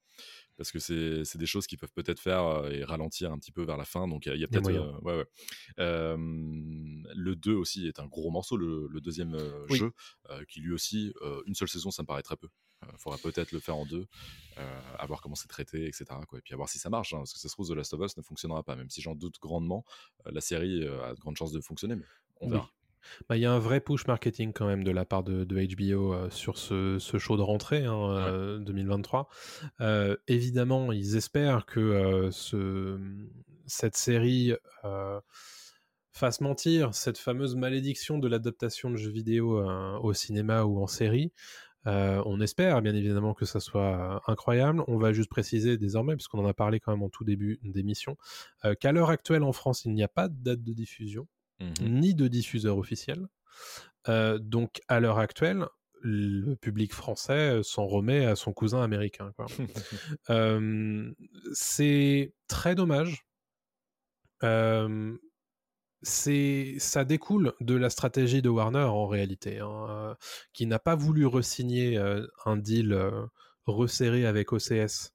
Parce 0.57 0.73
que 0.73 0.79
c'est 0.79 1.37
des 1.37 1.47
choses 1.47 1.67
qui 1.67 1.77
peuvent 1.77 1.93
peut-être 1.93 2.21
faire 2.21 2.67
et 2.71 2.83
ralentir 2.83 3.31
un 3.31 3.39
petit 3.39 3.53
peu 3.53 3.63
vers 3.63 3.77
la 3.77 3.85
fin. 3.85 4.09
Donc 4.09 4.27
il 4.27 4.41
y 4.41 4.45
a, 4.45 4.49
peut-être. 4.49 5.03
ouais, 5.03 5.17
ouais. 5.17 5.27
le 5.77 7.35
2 7.35 7.55
aussi 7.55 7.87
est 7.87 8.01
un 8.01 8.07
gros 8.07 8.31
morceau, 8.31 8.57
le, 8.57 9.01
deuxième 9.01 9.37
jeu, 9.71 9.93
qui 10.49 10.61
lui 10.61 10.73
aussi, 10.73 11.13
une 11.47 11.55
seule 11.55 11.69
saison, 11.69 11.91
ça 11.91 12.03
me 12.03 12.07
paraît 12.07 12.23
très 12.23 12.37
peu. 12.37 12.49
Il 12.83 12.99
faudra 12.99 13.19
peut-être 13.19 13.53
le 13.53 13.61
faire 13.61 13.77
en 13.77 13.87
deux, 13.87 14.07
euh, 14.59 14.81
à 14.99 15.07
voir 15.07 15.21
comment 15.21 15.35
c'est 15.35 15.49
traité, 15.49 15.87
etc. 15.87 16.05
Quoi. 16.29 16.39
Et 16.39 16.43
puis 16.43 16.55
à 16.55 16.57
voir 16.57 16.69
si 16.69 16.79
ça 16.79 16.91
marche, 16.91 17.15
hein, 17.15 17.19
parce 17.19 17.33
que 17.33 17.39
ça 17.39 17.49
se 17.49 17.55
trouve, 17.55 17.69
The 17.69 17.73
Last 17.73 17.95
of 17.95 18.01
Us 18.01 18.17
ne 18.17 18.23
fonctionnera 18.23 18.63
pas, 18.63 18.77
même 18.77 18.91
si 18.91 19.01
j'en 19.01 19.15
doute 19.15 19.37
grandement. 19.41 19.85
Euh, 20.27 20.31
la 20.33 20.41
série 20.41 20.85
euh, 20.85 21.05
a 21.05 21.15
de 21.15 21.21
grandes 21.21 21.37
chances 21.37 21.53
de 21.53 21.61
fonctionner, 21.61 21.97
mais 21.97 22.05
on 22.41 22.49
verra. 22.49 22.71
Bah, 23.29 23.37
il 23.37 23.41
y 23.41 23.47
a 23.47 23.53
un 23.53 23.61
vrai 23.61 23.81
push 23.81 24.09
marketing 24.09 24.53
quand 24.53 24.67
même 24.67 24.83
de 24.83 24.91
la 24.91 25.05
part 25.05 25.23
de, 25.23 25.45
HBO 25.45 26.29
sur 26.29 26.59
ce, 26.59 26.99
show 26.99 27.37
de 27.37 27.43
rentrée 27.43 27.85
hein, 27.85 28.59
2023. 28.59 29.29
évidemment, 30.27 30.91
ils 30.91 31.15
espèrent 31.15 31.67
que 31.67 32.31
ce, 32.33 32.99
cette 33.67 33.97
série 33.97 34.55
fasse 36.11 36.41
mentir 36.41 36.95
cette 36.95 37.19
fameuse 37.19 37.55
malédiction 37.55 38.19
de 38.19 38.27
l'adaptation 38.27 38.91
de 38.91 38.97
jeux 38.97 39.13
vidéo 39.13 39.65
au 40.03 40.13
cinéma 40.13 40.65
ou 40.65 40.83
en 40.83 40.89
série. 40.89 41.31
Euh, 41.87 42.23
on 42.27 42.41
espère 42.41 42.83
bien 42.83 42.95
évidemment 42.95 43.35
que 43.35 43.45
ça 43.45 43.61
soit 43.61 44.23
incroyable. 44.27 44.83
On 44.89 44.99
va 44.99 45.13
juste 45.13 45.31
préciser 45.31 45.79
désormais, 45.79 46.17
puisqu'on 46.17 46.41
en 46.45 46.49
a 46.49 46.55
parlé 46.55 46.81
quand 46.81 46.93
même 46.93 47.03
en 47.03 47.09
tout 47.09 47.25
début 47.25 47.59
d'émission, 47.63 48.17
euh, 48.65 48.75
qu'à 48.75 48.93
l'heure 48.93 49.11
actuelle 49.11 49.43
en 49.43 49.53
France, 49.53 49.85
il 49.85 49.93
n'y 49.93 50.03
a 50.03 50.09
pas 50.09 50.29
de 50.29 50.37
date 50.37 50.63
de 50.63 50.73
diffusion, 50.73 51.29
mmh 51.61 51.73
ni 51.81 52.15
de 52.15 52.29
diffuseur 52.29 52.79
officiel. 52.79 53.27
Euh, 54.09 54.39
donc 54.39 54.81
à 54.89 55.01
l'heure 55.01 55.19
actuelle, 55.19 55.67
le 56.03 56.55
public 56.55 56.93
français 56.93 57.61
s'en 57.63 57.87
remet 57.87 58.27
à 58.27 58.37
son 58.37 58.53
cousin 58.53 58.83
américain. 58.83 59.33
c'est 61.53 62.35
très 62.49 62.75
dommage 62.75 63.27
c'est 66.07 66.77
ça 66.79 67.05
découle 67.05 67.53
de 67.61 67.75
la 67.75 67.91
stratégie 67.91 68.41
de 68.41 68.49
Warner 68.49 68.85
en 68.85 69.09
réalité, 69.09 69.59
hein, 69.59 70.17
qui 70.53 70.67
n'a 70.67 70.79
pas 70.79 70.95
voulu 70.95 71.27
resigner 71.27 71.99
euh, 71.99 72.27
un 72.45 72.57
deal 72.57 72.93
euh, 72.93 73.27
resserré 73.67 74.25
avec 74.25 74.53
OCS 74.53 75.13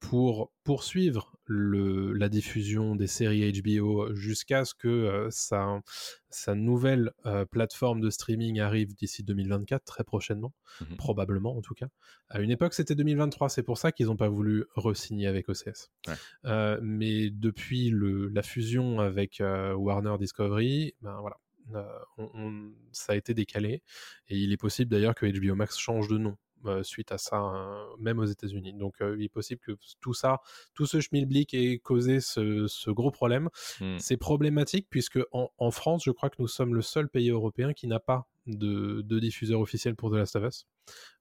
pour 0.00 0.52
poursuivre 0.64 1.36
la 1.48 2.28
diffusion 2.28 2.96
des 2.96 3.06
séries 3.06 3.52
HBO 3.60 4.14
jusqu'à 4.14 4.64
ce 4.64 4.74
que 4.74 5.28
sa, 5.30 5.82
nouvelle 6.54 7.12
plateforme 7.50 8.00
de 8.00 8.10
streaming 8.10 8.60
arrive 8.60 8.94
d'ici 8.94 9.22
2024, 9.22 9.84
très 9.84 10.04
prochainement, 10.04 10.52
mmh 10.80 10.96
probablement 10.96 11.56
en 11.56 11.60
tout 11.60 11.74
cas. 11.74 11.88
À 12.28 12.40
une 12.40 12.50
époque, 12.50 12.74
c'était 12.74 12.94
2023, 12.94 13.48
c'est 13.48 13.62
pour 13.62 13.78
ça 13.78 13.92
qu'ils 13.92 14.06
n'ont 14.06 14.16
pas 14.16 14.28
voulu 14.28 14.64
re-signer 14.74 15.26
avec 15.26 15.48
OCS. 15.48 15.90
mais 16.80 17.30
depuis 17.30 17.92
la 17.94 18.42
fusion 18.42 19.00
avec 19.00 19.40
Warner 19.40 20.16
Discovery, 20.18 20.94
ben 21.02 21.20
voilà, 21.20 21.36
ça 22.92 23.12
a 23.12 23.16
été 23.16 23.34
décalé 23.34 23.82
et 24.28 24.36
il 24.36 24.52
est 24.52 24.56
possible 24.56 24.90
d'ailleurs 24.90 25.14
que 25.14 25.26
HBO 25.26 25.54
Max 25.54 25.78
change 25.78 26.08
de 26.08 26.18
nom 26.18 26.30
euh, 26.30 26.51
suite 26.82 27.12
à 27.12 27.18
ça, 27.18 27.36
hein, 27.36 27.86
même 27.98 28.18
aux 28.18 28.24
États-Unis. 28.24 28.74
Donc, 28.74 28.94
euh, 29.00 29.16
il 29.18 29.24
est 29.24 29.28
possible 29.28 29.60
que 29.60 29.72
tout 30.00 30.14
ça, 30.14 30.40
tout 30.74 30.86
ce 30.86 31.00
schmilblick 31.00 31.54
ait 31.54 31.78
causé 31.78 32.20
ce, 32.20 32.90
gros 32.90 33.10
problème. 33.10 33.48
Mmh. 33.80 33.98
C'est 33.98 34.16
problématique 34.16 34.86
puisque 34.90 35.18
en, 35.32 35.70
France, 35.70 36.04
je 36.04 36.10
crois 36.10 36.30
que 36.30 36.36
nous 36.38 36.48
sommes 36.48 36.74
le 36.74 36.82
seul 36.82 37.08
pays 37.08 37.30
européen 37.30 37.72
qui 37.72 37.86
n'a 37.86 38.00
pas 38.00 38.26
de, 38.46 39.02
diffuseur 39.18 39.60
officiel 39.60 39.96
pour 39.96 40.10
The 40.10 40.14
Last 40.14 40.36
of 40.36 40.44
Us. 40.44 40.66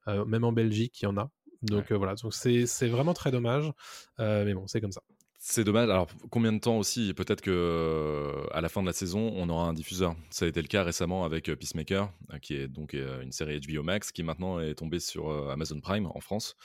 Euh, 0.08 0.26
même 0.26 0.44
en 0.44 0.52
Belgique, 0.52 1.02
il 1.02 1.06
y 1.06 1.08
en 1.08 1.18
a. 1.18 1.30
Donc 1.62 1.92
euh, 1.92 1.98
voilà, 1.98 2.16
donc 2.16 2.34
c'est 2.34 2.66
c'est 2.66 2.88
vraiment 2.88 3.14
très 3.14 3.30
dommage, 3.30 3.72
euh, 4.20 4.46
mais 4.46 4.54
bon, 4.54 4.66
c'est 4.66 4.82
comme 4.82 4.92
ça. 4.92 5.04
C'est 5.44 5.64
dommage. 5.64 5.90
Alors, 5.90 6.08
combien 6.30 6.54
de 6.54 6.60
temps 6.60 6.78
aussi 6.78 7.16
Peut-être 7.16 7.42
que 7.42 7.50
euh, 7.50 8.46
à 8.52 8.62
la 8.62 8.70
fin 8.70 8.84
de 8.84 8.86
la 8.86 8.94
saison, 8.94 9.34
on 9.36 9.50
aura 9.50 9.66
un 9.66 9.74
diffuseur. 9.74 10.16
Ça 10.30 10.46
a 10.46 10.48
été 10.48 10.62
le 10.62 10.68
cas 10.68 10.84
récemment 10.84 11.26
avec 11.26 11.50
euh, 11.50 11.56
Peacemaker, 11.56 12.14
euh, 12.32 12.38
qui 12.38 12.54
est 12.54 12.68
donc 12.68 12.94
une 12.94 13.32
série 13.32 13.60
HBO 13.60 13.82
Max, 13.82 14.12
qui 14.12 14.22
maintenant 14.22 14.60
est 14.60 14.76
tombée 14.76 15.00
sur 15.00 15.32
Amazon 15.50 15.82
Prime 15.82 16.06
en 16.06 16.20
France. 16.20 16.56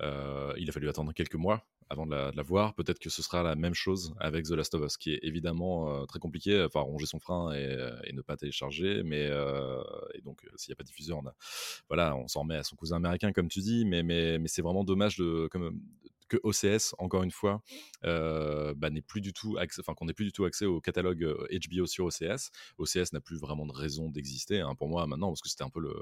Il 0.00 0.66
a 0.66 0.72
fallu 0.72 0.88
attendre 0.88 1.12
quelques 1.12 1.34
mois 1.34 1.66
avant 1.90 2.06
de 2.06 2.14
la, 2.34 2.42
voir. 2.42 2.72
Peut-être 2.74 2.98
que 2.98 3.10
ce 3.10 3.20
sera 3.22 3.42
la 3.42 3.54
même 3.54 3.74
chose 3.74 4.14
avec 4.18 4.46
The 4.46 4.52
Last 4.52 4.74
of 4.74 4.82
Us, 4.82 4.96
qui 4.96 5.12
est 5.12 5.20
évidemment 5.22 6.06
très 6.06 6.18
compliqué. 6.18 6.64
Enfin, 6.64 6.80
ronger 6.80 7.04
son 7.04 7.20
frein 7.20 7.52
et, 7.52 8.12
ne 8.14 8.22
pas 8.22 8.38
télécharger. 8.38 9.02
Mais 9.04 9.26
et 10.14 10.20
donc, 10.22 10.40
s'il 10.56 10.70
n'y 10.70 10.72
a 10.72 10.76
pas 10.76 10.84
de 10.84 10.88
diffuseur, 10.88 11.18
on 11.18 11.24
voilà, 11.88 12.16
on 12.16 12.28
s'en 12.28 12.40
remet 12.40 12.56
à 12.56 12.62
son 12.62 12.76
cousin 12.76 12.96
américain, 12.96 13.30
comme 13.32 13.48
tu 13.48 13.60
dis. 13.60 13.84
Mais, 13.84 14.38
c'est 14.46 14.62
vraiment 14.62 14.84
dommage 14.84 15.18
de, 15.18 15.50
que 16.36 16.38
OCS, 16.42 16.94
encore 16.98 17.22
une 17.22 17.30
fois, 17.30 17.62
euh, 18.04 18.74
bah, 18.76 18.90
n'est 18.90 19.02
plus 19.02 19.20
du 19.20 19.32
tout 19.32 19.56
enfin 19.80 19.94
qu'on 19.94 20.06
n'ait 20.06 20.12
plus 20.14 20.24
du 20.24 20.32
tout 20.32 20.44
accès 20.44 20.64
au 20.66 20.80
catalogue 20.80 21.24
euh, 21.24 21.46
HBO 21.68 21.86
sur 21.86 22.06
OCS. 22.06 22.50
OCS 22.78 23.12
n'a 23.12 23.20
plus 23.20 23.38
vraiment 23.38 23.66
de 23.66 23.72
raison 23.72 24.08
d'exister 24.08 24.60
hein, 24.60 24.74
pour 24.74 24.88
moi 24.88 25.06
maintenant 25.06 25.28
parce 25.28 25.42
que 25.42 25.48
c'était 25.48 25.64
un 25.64 25.70
peu 25.70 25.80
le, 25.80 25.94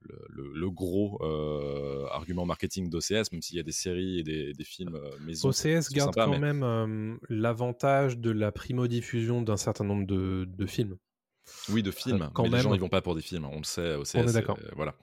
le, 0.00 0.18
le- 0.28 0.52
le 0.52 0.70
gros 0.70 1.18
euh, 1.22 2.06
argument 2.10 2.44
marketing 2.46 2.90
d'OCS, 2.90 3.32
même 3.32 3.42
s'il 3.42 3.56
y 3.56 3.60
a 3.60 3.62
des 3.62 3.72
séries 3.72 4.18
et 4.18 4.22
des, 4.22 4.52
des 4.52 4.64
films 4.64 4.96
euh, 4.96 5.10
maison. 5.20 5.48
OCS 5.50 5.90
garde 5.92 6.14
quand 6.14 6.28
mais- 6.30 6.38
même 6.38 6.62
euh, 6.62 7.16
l'avantage 7.28 8.18
de 8.18 8.30
la 8.30 8.52
primo-diffusion 8.52 9.42
d'un 9.42 9.56
certain 9.56 9.84
nombre 9.84 10.06
de, 10.06 10.44
de 10.48 10.66
films. 10.66 10.96
Oui, 11.70 11.82
de 11.82 11.90
films. 11.90 12.22
Euh, 12.22 12.28
quand 12.34 12.42
mais 12.42 12.48
les 12.50 12.54
même. 12.56 12.62
gens, 12.64 12.74
ils 12.74 12.80
vont 12.80 12.88
pas 12.90 13.00
pour 13.00 13.14
des 13.14 13.22
films. 13.22 13.46
On 13.46 13.58
le 13.58 13.64
sait. 13.64 13.94
OCS, 13.94 14.14
On 14.16 14.26
est 14.28 14.32
d'accord. 14.34 14.58
euh, 14.62 14.68
voilà. 14.76 14.94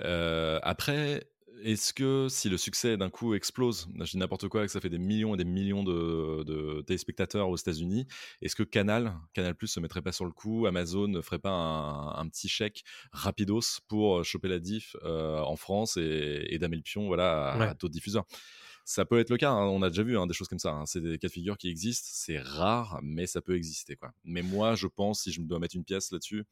Euh, 0.00 0.58
après, 0.62 1.28
est-ce 1.62 1.92
que 1.94 2.26
si 2.28 2.48
le 2.48 2.56
succès 2.56 2.96
d'un 2.96 3.10
coup 3.10 3.34
explose, 3.34 3.88
je 4.00 4.10
dis 4.10 4.16
n'importe 4.18 4.48
quoi, 4.48 4.64
que 4.66 4.70
ça 4.72 4.80
fait 4.80 4.88
des 4.90 4.98
millions 4.98 5.34
et 5.34 5.36
des 5.36 5.44
millions 5.44 5.82
de, 5.84 6.42
de 6.44 6.82
téléspectateurs 6.82 7.48
aux 7.48 7.56
États-Unis, 7.56 8.06
est-ce 8.42 8.54
que 8.56 8.62
Canal, 8.62 9.14
Canal 9.32 9.54
Plus 9.54 9.68
se 9.68 9.80
mettrait 9.80 10.02
pas 10.02 10.12
sur 10.12 10.24
le 10.24 10.32
coup, 10.32 10.66
Amazon 10.66 11.08
ne 11.08 11.20
ferait 11.20 11.38
pas 11.38 11.50
un, 11.50 12.14
un 12.18 12.28
petit 12.28 12.48
chèque 12.48 12.84
rapidos 13.12 13.80
pour 13.88 14.24
choper 14.24 14.48
la 14.48 14.58
diff 14.58 14.96
euh, 15.04 15.38
en 15.40 15.56
France 15.56 15.96
et, 15.96 16.46
et 16.48 16.58
damer 16.58 16.76
le 16.76 16.82
pion, 16.82 17.06
voilà, 17.06 17.52
à, 17.52 17.58
Ouais. 17.58 17.66
à 17.68 17.74
d'autres 17.74 17.92
diffuseurs? 17.92 18.24
Ça 18.84 19.04
peut 19.04 19.18
être 19.18 19.30
le 19.30 19.36
cas, 19.36 19.50
hein, 19.50 19.66
on 19.66 19.82
a 19.82 19.88
déjà 19.88 20.02
vu 20.04 20.16
hein, 20.16 20.26
des 20.28 20.34
choses 20.34 20.46
comme 20.48 20.60
ça. 20.60 20.70
hein. 20.72 20.86
C'est 20.86 21.00
des 21.00 21.18
cas 21.18 21.26
de 21.28 21.32
figure 21.32 21.58
qui 21.58 21.68
existent, 21.68 22.08
c'est 22.12 22.38
rare, 22.38 23.00
mais 23.02 23.26
ça 23.26 23.40
peut 23.42 23.56
exister. 23.56 23.96
Quoi. 23.96 24.12
Mais 24.24 24.42
moi, 24.42 24.74
je 24.76 24.86
pense, 24.86 25.22
si 25.22 25.32
je 25.32 25.40
me 25.40 25.46
dois 25.46 25.58
mettre 25.58 25.74
une 25.74 25.84
pièce 25.84 26.12
là-dessus, 26.12 26.44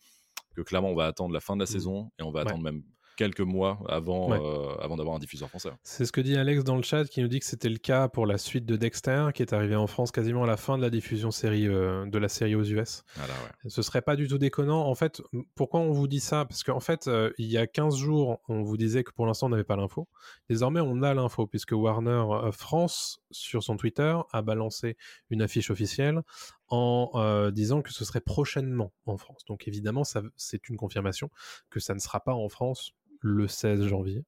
que 0.56 0.62
clairement, 0.62 0.90
on 0.90 0.94
va 0.96 1.06
attendre 1.06 1.32
la 1.32 1.40
fin 1.40 1.54
de 1.56 1.60
la 1.60 1.66
saison 1.66 2.10
et 2.18 2.22
on 2.22 2.30
va 2.32 2.40
Mmh. 2.42 2.46
Ouais. 2.46 2.50
attendre 2.50 2.64
même 2.64 2.82
quelques 3.16 3.40
mois 3.40 3.78
avant, 3.88 4.30
Ouais. 4.30 4.38
euh, 4.40 4.74
avant 4.82 4.96
d'avoir 4.96 5.16
un 5.16 5.18
diffuseur 5.18 5.48
français. 5.48 5.70
C'est 5.82 6.04
ce 6.04 6.12
que 6.12 6.20
dit 6.20 6.36
Alex 6.36 6.64
dans 6.64 6.76
le 6.76 6.82
chat 6.82 7.04
qui 7.04 7.20
nous 7.22 7.28
dit 7.28 7.38
que 7.40 7.46
c'était 7.46 7.68
le 7.68 7.78
cas 7.78 8.08
pour 8.08 8.26
la 8.26 8.38
suite 8.38 8.66
de 8.66 8.76
Dexter 8.76 9.28
qui 9.34 9.42
est 9.42 9.52
arrivé 9.52 9.76
en 9.76 9.86
France 9.86 10.10
quasiment 10.10 10.44
à 10.44 10.46
la 10.46 10.56
fin 10.56 10.76
de 10.76 10.82
la 10.82 10.90
diffusion 10.90 11.30
série, 11.30 11.66
euh, 11.68 12.06
de 12.06 12.18
la 12.18 12.28
série 12.28 12.54
aux 12.54 12.64
US. 12.64 13.02
Voilà, 13.16 13.32
ouais. 13.34 13.70
Ce 13.70 13.82
serait 13.82 14.02
pas 14.02 14.16
du 14.16 14.28
tout 14.28 14.38
déconnant. 14.38 14.86
En 14.86 14.94
fait, 14.94 15.22
pourquoi 15.54 15.80
on 15.80 15.92
vous 15.92 16.08
dit 16.08 16.20
ça? 16.20 16.44
Parce 16.44 16.62
qu'en 16.62 16.80
fait, 16.80 17.06
euh, 17.08 17.30
il 17.38 17.46
y 17.46 17.58
a 17.58 17.66
15 17.66 17.96
jours, 17.96 18.40
on 18.48 18.62
vous 18.62 18.76
disait 18.76 19.04
que 19.04 19.12
pour 19.12 19.26
l'instant, 19.26 19.46
on 19.46 19.50
n'avait 19.50 19.64
pas 19.64 19.76
l'info. 19.76 20.08
Désormais, 20.48 20.80
on 20.80 21.02
a 21.02 21.14
l'info, 21.14 21.46
puisque 21.46 21.72
Warner 21.72 22.24
France, 22.52 23.20
sur 23.30 23.62
son 23.62 23.76
Twitter, 23.76 24.16
a 24.32 24.42
balancé 24.42 24.96
une 25.30 25.42
affiche 25.42 25.70
officielle 25.70 26.22
en 26.68 27.10
euh, 27.14 27.50
disant 27.50 27.82
que 27.82 27.92
ce 27.92 28.04
serait 28.04 28.20
prochainement 28.20 28.92
en 29.06 29.16
France. 29.18 29.44
Donc 29.46 29.68
évidemment, 29.68 30.02
c'est 30.36 30.68
une 30.68 30.76
confirmation 30.76 31.30
que 31.70 31.78
ça 31.80 31.94
ne 31.94 31.98
sera 31.98 32.20
pas 32.20 32.32
en 32.34 32.48
France 32.48 32.92
le 33.26 33.48
16 33.48 33.86
janvier. 33.86 34.22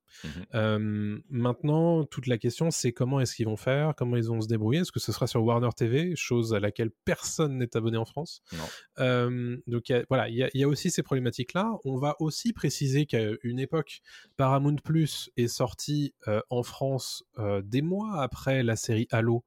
Euh, 0.55 1.18
maintenant, 1.28 2.05
toute 2.05 2.26
la 2.26 2.38
question, 2.38 2.70
c'est 2.70 2.92
comment 2.92 3.20
est-ce 3.20 3.36
qu'ils 3.36 3.44
vont 3.47 3.57
faire, 3.59 3.94
comment 3.94 4.16
ils 4.16 4.24
vont 4.24 4.40
se 4.40 4.49
débrouiller? 4.49 4.80
Est-ce 4.80 4.90
que 4.92 4.99
ce 5.01 5.12
sera 5.12 5.26
sur 5.26 5.44
Warner 5.44 5.68
TV, 5.76 6.16
chose 6.16 6.55
à 6.55 6.61
laquelle 6.61 6.90
personne 7.05 7.59
n'est 7.59 7.76
abonné 7.76 7.99
en 7.99 8.07
France? 8.07 8.42
Non. 8.53 8.59
Euh, 9.01 9.57
Donc 9.66 9.88
il 9.90 9.92
y 9.92 9.94
a- 9.97 10.05
voilà, 10.09 10.28
il 10.30 10.34
y, 10.36 10.42
a- 10.42 10.49
il 10.55 10.61
y 10.61 10.64
a 10.64 10.68
aussi 10.68 10.90
ces 10.90 11.03
problématiques-là. 11.03 11.70
On 11.84 11.97
va 11.99 12.16
aussi 12.20 12.55
préciser 12.55 13.05
qu'à 13.05 13.20
une 13.42 13.59
époque, 13.59 14.01
Paramount 14.38 14.76
Plus 14.76 15.30
est 15.36 15.49
sorti 15.49 16.14
euh, 16.26 16.40
en 16.49 16.62
France 16.62 17.22
euh, 17.38 17.61
des 17.62 17.82
mois 17.82 18.22
après 18.22 18.62
la 18.62 18.76
série 18.76 19.07
Halo. 19.11 19.44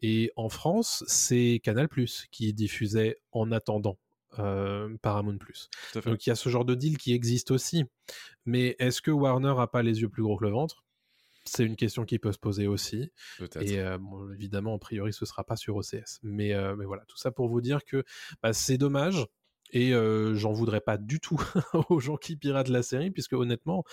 Et 0.00 0.30
en 0.36 0.48
France, 0.48 1.04
c'est 1.08 1.60
Canal 1.62 1.88
Plus 1.88 2.26
qui 2.30 2.54
diffusait 2.54 3.18
en 3.32 3.52
attendant 3.52 3.98
euh, 4.38 4.96
Paramount 5.02 5.38
Plus. 5.38 5.68
Donc 6.04 6.26
il 6.26 6.30
y 6.30 6.32
a 6.32 6.36
ce 6.36 6.48
genre 6.48 6.64
de 6.64 6.74
deal 6.74 6.98
qui 6.98 7.12
existe 7.12 7.50
aussi. 7.50 7.84
Mais 8.46 8.76
est-ce 8.78 9.02
que 9.02 9.10
Warner 9.10 9.54
a 9.58 9.66
pas 9.66 9.82
les 9.82 10.00
yeux 10.00 10.08
plus 10.08 10.22
gros 10.22 10.36
que 10.36 10.44
le 10.44 10.50
ventre? 10.50 10.84
C'est 11.48 11.64
une 11.64 11.76
question 11.76 12.04
qui 12.04 12.18
peut 12.18 12.32
se 12.32 12.38
poser 12.38 12.66
aussi. 12.66 13.10
Et 13.60 13.80
euh, 13.80 13.98
bon, 13.98 14.30
évidemment, 14.32 14.74
a 14.74 14.78
priori, 14.78 15.12
ce 15.12 15.24
sera 15.24 15.44
pas 15.44 15.56
sur 15.56 15.76
OCS. 15.76 16.20
Mais, 16.22 16.52
euh, 16.52 16.76
mais 16.76 16.84
voilà, 16.84 17.04
tout 17.06 17.16
ça 17.16 17.30
pour 17.30 17.48
vous 17.48 17.60
dire 17.60 17.84
que 17.84 18.04
bah, 18.42 18.52
c'est 18.52 18.78
dommage. 18.78 19.26
Et 19.70 19.92
euh, 19.92 20.34
j'en 20.34 20.52
voudrais 20.52 20.80
pas 20.80 20.96
du 20.96 21.20
tout 21.20 21.38
aux 21.90 22.00
gens 22.00 22.16
qui 22.16 22.36
piratent 22.36 22.68
la 22.68 22.82
série, 22.82 23.10
puisque 23.10 23.34
honnêtement, 23.34 23.84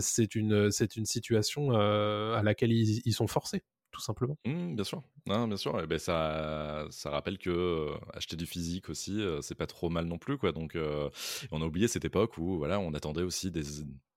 c'est 0.00 0.34
une, 0.34 0.70
c'est 0.70 0.96
une 0.96 1.04
situation 1.04 1.72
à 1.72 2.42
laquelle 2.42 2.72
ils, 2.72 3.02
ils 3.04 3.12
sont 3.12 3.26
forcés, 3.26 3.62
tout 3.90 4.00
simplement. 4.00 4.36
Mmh, 4.44 4.74
bien 4.74 4.84
sûr, 4.84 5.02
bien 5.26 5.56
sûr. 5.56 5.80
Et 5.80 5.86
ben 5.86 5.98
ça, 5.98 6.86
ça 6.90 7.10
rappelle 7.10 7.38
que 7.38 7.50
euh, 7.50 7.96
acheter 8.14 8.36
du 8.36 8.46
physique 8.46 8.88
aussi, 8.88 9.20
euh, 9.20 9.40
c'est 9.42 9.54
pas 9.54 9.66
trop 9.66 9.88
mal 9.90 10.06
non 10.06 10.18
plus, 10.18 10.38
quoi. 10.38 10.52
Donc, 10.52 10.76
euh, 10.76 11.10
on 11.50 11.62
a 11.62 11.64
oublié 11.64 11.88
cette 11.88 12.04
époque 12.04 12.38
où, 12.38 12.58
voilà, 12.58 12.80
on 12.80 12.94
attendait 12.94 13.22
aussi 13.22 13.50
des, 13.50 13.62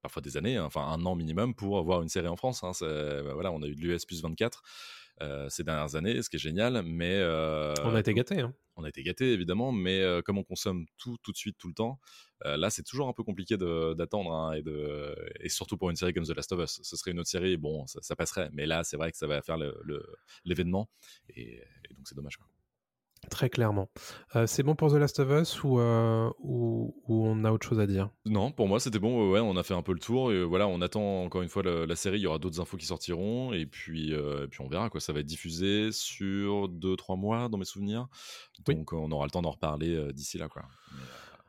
parfois 0.01 0.21
des 0.21 0.37
années, 0.37 0.57
hein, 0.57 0.65
enfin 0.65 0.81
un 0.81 1.05
an 1.05 1.15
minimum 1.15 1.55
pour 1.55 1.77
avoir 1.77 2.01
une 2.01 2.09
série 2.09 2.27
en 2.27 2.35
France. 2.35 2.63
Hein. 2.63 2.71
Ben 2.81 3.33
voilà, 3.33 3.51
on 3.51 3.61
a 3.63 3.67
eu 3.67 3.75
de 3.75 3.81
l'US 3.81 4.05
plus 4.05 4.21
24 4.21 4.61
euh, 4.61 5.02
ces 5.49 5.63
dernières 5.63 5.95
années, 5.95 6.21
ce 6.21 6.29
qui 6.29 6.35
est 6.37 6.39
génial, 6.39 6.81
mais 6.83 7.15
euh, 7.15 7.73
On 7.83 7.95
a 7.95 7.99
été 7.99 8.13
gâtés. 8.13 8.39
Hein. 8.41 8.53
on 8.75 8.83
a 8.83 8.89
été 8.89 9.03
gâtés 9.03 9.31
évidemment, 9.31 9.71
mais 9.71 10.01
euh, 10.01 10.21
comme 10.21 10.37
on 10.37 10.43
consomme 10.43 10.85
tout 10.97 11.17
tout 11.23 11.31
de 11.31 11.37
suite 11.37 11.57
tout 11.57 11.67
le 11.67 11.73
temps, 11.73 11.99
euh, 12.45 12.57
là 12.57 12.69
c'est 12.69 12.83
toujours 12.83 13.07
un 13.07 13.13
peu 13.13 13.23
compliqué 13.23 13.55
d'attendre 13.57 14.33
hein, 14.33 14.53
et, 14.53 14.61
de, 14.63 15.15
et 15.39 15.49
surtout 15.49 15.77
pour 15.77 15.89
une 15.91 15.95
série 15.95 16.13
comme 16.13 16.25
The 16.25 16.35
Last 16.35 16.51
of 16.51 16.59
Us. 16.63 16.79
Ce 16.83 16.97
serait 16.97 17.11
une 17.11 17.19
autre 17.19 17.29
série, 17.29 17.55
bon, 17.57 17.85
ça, 17.87 17.99
ça 18.01 18.15
passerait, 18.15 18.49
mais 18.53 18.65
là 18.65 18.83
c'est 18.83 18.97
vrai 18.97 19.11
que 19.11 19.17
ça 19.17 19.27
va 19.27 19.41
faire 19.41 19.57
le- 19.57 19.79
le- 19.83 20.05
l'événement 20.45 20.89
et, 21.29 21.57
et 21.89 21.93
donc 21.95 22.05
c'est 22.07 22.15
dommage. 22.15 22.35
Quoi. 22.37 22.47
Très 23.29 23.49
clairement. 23.49 23.89
Euh, 24.35 24.45
c'est 24.47 24.63
bon 24.63 24.75
pour 24.75 24.91
The 24.91 24.95
Last 24.95 25.19
of 25.19 25.29
Us 25.29 25.63
ou, 25.63 25.79
euh, 25.79 26.29
ou, 26.39 26.95
ou 27.07 27.25
on 27.25 27.43
a 27.45 27.51
autre 27.51 27.67
chose 27.67 27.79
à 27.79 27.87
dire? 27.87 28.09
Non, 28.25 28.51
pour 28.51 28.67
moi 28.67 28.79
c'était 28.79 28.99
bon. 28.99 29.31
Ouais, 29.31 29.39
on 29.39 29.55
a 29.57 29.63
fait 29.63 29.73
un 29.73 29.81
peu 29.81 29.93
le 29.93 29.99
tour 29.99 30.31
et 30.31 30.43
voilà, 30.43 30.67
on 30.67 30.81
attend 30.81 31.23
encore 31.23 31.41
une 31.41 31.49
fois 31.49 31.63
la, 31.63 31.85
la 31.85 31.95
série. 31.95 32.19
Il 32.19 32.23
y 32.23 32.27
aura 32.27 32.39
d'autres 32.39 32.59
infos 32.59 32.77
qui 32.77 32.85
sortiront 32.85 33.53
et 33.53 33.65
puis 33.65 34.13
euh, 34.13 34.45
et 34.45 34.47
puis 34.47 34.61
on 34.61 34.67
verra 34.67 34.89
quoi. 34.89 34.99
Ça 34.99 35.13
va 35.13 35.19
être 35.21 35.25
diffusé 35.25 35.91
sur 35.91 36.67
2-3 36.69 37.17
mois 37.19 37.49
dans 37.49 37.57
mes 37.57 37.65
souvenirs, 37.65 38.07
Oui. 38.67 38.75
donc 38.75 38.93
on 38.93 39.11
aura 39.11 39.25
le 39.25 39.31
temps 39.31 39.41
d'en 39.41 39.51
reparler 39.51 40.11
d'ici 40.13 40.37
là 40.37 40.47
quoi. 40.47 40.63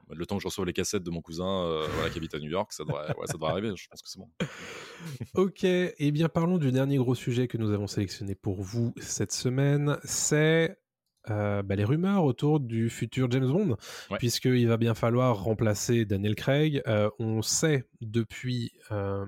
Mais, 0.08 0.16
le 0.16 0.26
temps 0.26 0.36
que 0.36 0.42
je 0.42 0.48
reçoive 0.48 0.66
les 0.66 0.74
cassettes 0.74 1.02
de 1.02 1.10
mon 1.10 1.22
cousin 1.22 1.80
voilà, 1.94 2.10
qui 2.10 2.18
habite 2.18 2.34
à 2.34 2.38
New 2.38 2.50
York, 2.50 2.72
ça 2.74 2.84
devrait, 2.84 3.08
ouais, 3.16 3.26
ça 3.26 3.32
devrait 3.32 3.52
arriver. 3.52 3.72
Je 3.74 3.88
pense 3.88 4.02
que 4.02 4.08
c'est 4.08 4.18
bon. 4.18 4.28
Ok, 5.34 5.64
et 5.64 6.10
bien 6.12 6.28
parlons 6.28 6.58
du 6.58 6.70
dernier 6.72 6.96
gros 6.98 7.14
sujet 7.14 7.48
que 7.48 7.56
nous 7.58 7.72
avons 7.72 7.86
sélectionné 7.86 8.34
pour 8.34 8.62
vous 8.62 8.92
cette 9.00 9.32
semaine, 9.32 9.98
c'est 10.04 10.78
euh, 11.30 11.62
bah, 11.62 11.74
les 11.76 11.84
rumeurs 11.84 12.24
autour 12.24 12.60
du 12.60 12.90
futur 12.90 13.30
James 13.30 13.50
Bond, 13.50 13.76
Ouais. 14.10 14.18
puisqu'il 14.18 14.68
va 14.68 14.76
bien 14.76 14.94
falloir 14.94 15.42
remplacer 15.42 16.04
Daniel 16.04 16.34
Craig. 16.34 16.82
Euh, 16.86 17.08
on 17.18 17.42
sait 17.42 17.84
depuis 18.00 18.72
euh, 18.90 19.24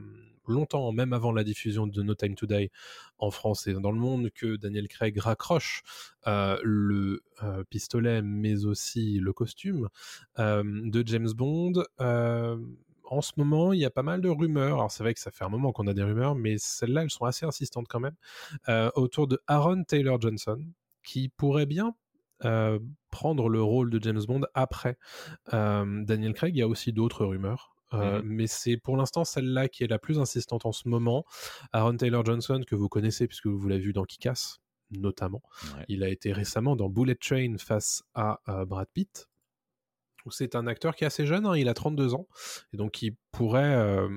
longtemps, 0.47 0.93
même 0.93 1.13
avant 1.13 1.33
la 1.33 1.43
diffusion 1.43 1.87
de 1.87 2.03
No 2.03 2.15
Time 2.15 2.35
to 2.35 2.47
Die 2.47 2.71
en 3.19 3.31
France 3.31 3.67
et 3.67 3.73
dans 3.75 3.91
le 3.93 3.99
monde, 3.99 4.31
que 4.31 4.57
Daniel 4.57 4.89
Craig 4.89 5.19
raccroche 5.19 5.83
le 6.27 7.21
pistolet, 7.71 8.23
mais 8.23 8.65
aussi 8.65 9.19
le 9.19 9.33
costume 9.33 9.89
de 10.39 11.03
James 11.07 11.31
Bond. 11.35 11.83
En 13.09 13.21
ce 13.23 13.33
moment, 13.37 13.73
il 13.73 13.79
y 13.79 13.85
a 13.85 13.91
pas 13.91 14.03
mal 14.03 14.21
de 14.21 14.29
rumeurs. 14.29 14.75
Alors, 14.79 14.91
c'est 14.91 15.05
vrai 15.05 15.15
que 15.15 15.21
ça 15.21 15.31
fait 15.31 15.45
un 15.45 15.49
moment 15.49 15.71
qu'on 15.73 15.87
a 15.87 15.95
des 15.95 16.03
rumeurs, 16.03 16.35
mais 16.35 16.57
celles-là, 16.59 17.03
elles 17.05 17.11
sont 17.11 17.25
assez 17.25 17.47
insistantes 17.47 17.87
quand 17.89 18.01
même. 18.01 18.17
euh, 18.69 18.91
autour 18.97 19.29
de 19.29 19.39
Aaron 19.47 19.85
Taylor 19.85 20.21
Johnson, 20.21 20.59
qui 21.07 21.31
pourrait 21.31 21.65
bien 21.67 21.95
euh, 22.45 22.79
prendre 23.11 23.49
le 23.49 23.63
rôle 23.63 23.89
de 23.89 23.99
James 24.03 24.21
Bond 24.29 24.43
après 24.53 24.99
euh, 25.55 26.05
Daniel 26.05 26.35
Craig. 26.35 26.55
Il 26.55 26.59
y 26.59 26.63
a 26.63 26.69
aussi 26.69 26.93
d'autres 26.93 27.25
rumeurs. 27.25 27.75
euh, 27.95 28.21
Mhm. 28.21 28.29
Mais 28.29 28.47
c'est 28.47 28.77
pour 28.77 28.97
l'instant 28.97 29.25
celle-là 29.25 29.69
qui 29.69 29.85
est 29.85 29.87
la 29.87 29.99
plus 29.99 30.19
insistante 30.19 30.67
en 30.67 30.73
ce 30.73 30.89
moment. 30.89 31.25
Aaron 31.73 31.97
Taylor 31.97 32.25
Johnson, 32.27 32.61
que 32.67 32.75
vous 32.75 32.89
connaissez 32.91 33.27
puisque 33.27 33.47
vous 33.47 33.69
l'avez 33.69 33.81
vu 33.81 33.93
dans 33.95 34.05
Kick-Ass, 34.05 34.61
notamment. 34.91 35.41
Ouais. 35.77 35.85
Il 35.89 36.03
a 36.03 36.09
été 36.11 36.33
récemment 36.33 36.77
dans 36.77 36.89
Bullet 36.91 37.15
Train 37.15 37.57
face 37.59 38.03
à 38.15 38.41
euh, 38.49 38.67
Brad 38.67 38.89
Pitt. 38.93 39.29
C'est 40.29 40.57
un 40.57 40.67
acteur 40.67 40.97
qui 40.97 41.05
est 41.05 41.07
assez 41.07 41.25
jeune, 41.25 41.47
hein, 41.47 41.57
il 41.57 41.69
a 41.69 41.75
32 41.75 42.13
ans, 42.15 42.27
et 42.73 42.77
donc 42.77 43.01
il 43.01 43.15
pourrait 43.31 44.09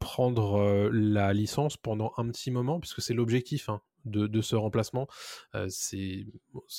prendre 0.00 0.90
la 0.92 1.32
licence 1.32 1.76
pendant 1.76 2.12
un 2.16 2.28
petit 2.28 2.50
moment, 2.50 2.80
puisque 2.80 3.00
c'est 3.00 3.14
l'objectif 3.14 3.68
hein, 3.68 3.80
de, 4.08 4.40
ce 4.40 4.56
remplacement. 4.56 5.06
Euh, 5.54 5.66
c'est, 5.70 6.26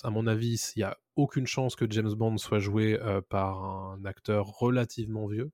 à 0.03 0.09
mon 0.09 0.27
avis, 0.27 0.71
il 0.75 0.79
n'y 0.79 0.83
a 0.83 0.97
aucune 1.15 1.47
chance 1.47 1.75
que 1.75 1.85
James 1.89 2.13
Bond 2.13 2.37
soit 2.37 2.59
joué 2.59 2.99
euh, 2.99 3.21
par 3.21 3.63
un 3.63 4.03
acteur 4.05 4.47
relativement 4.47 5.27
vieux 5.27 5.51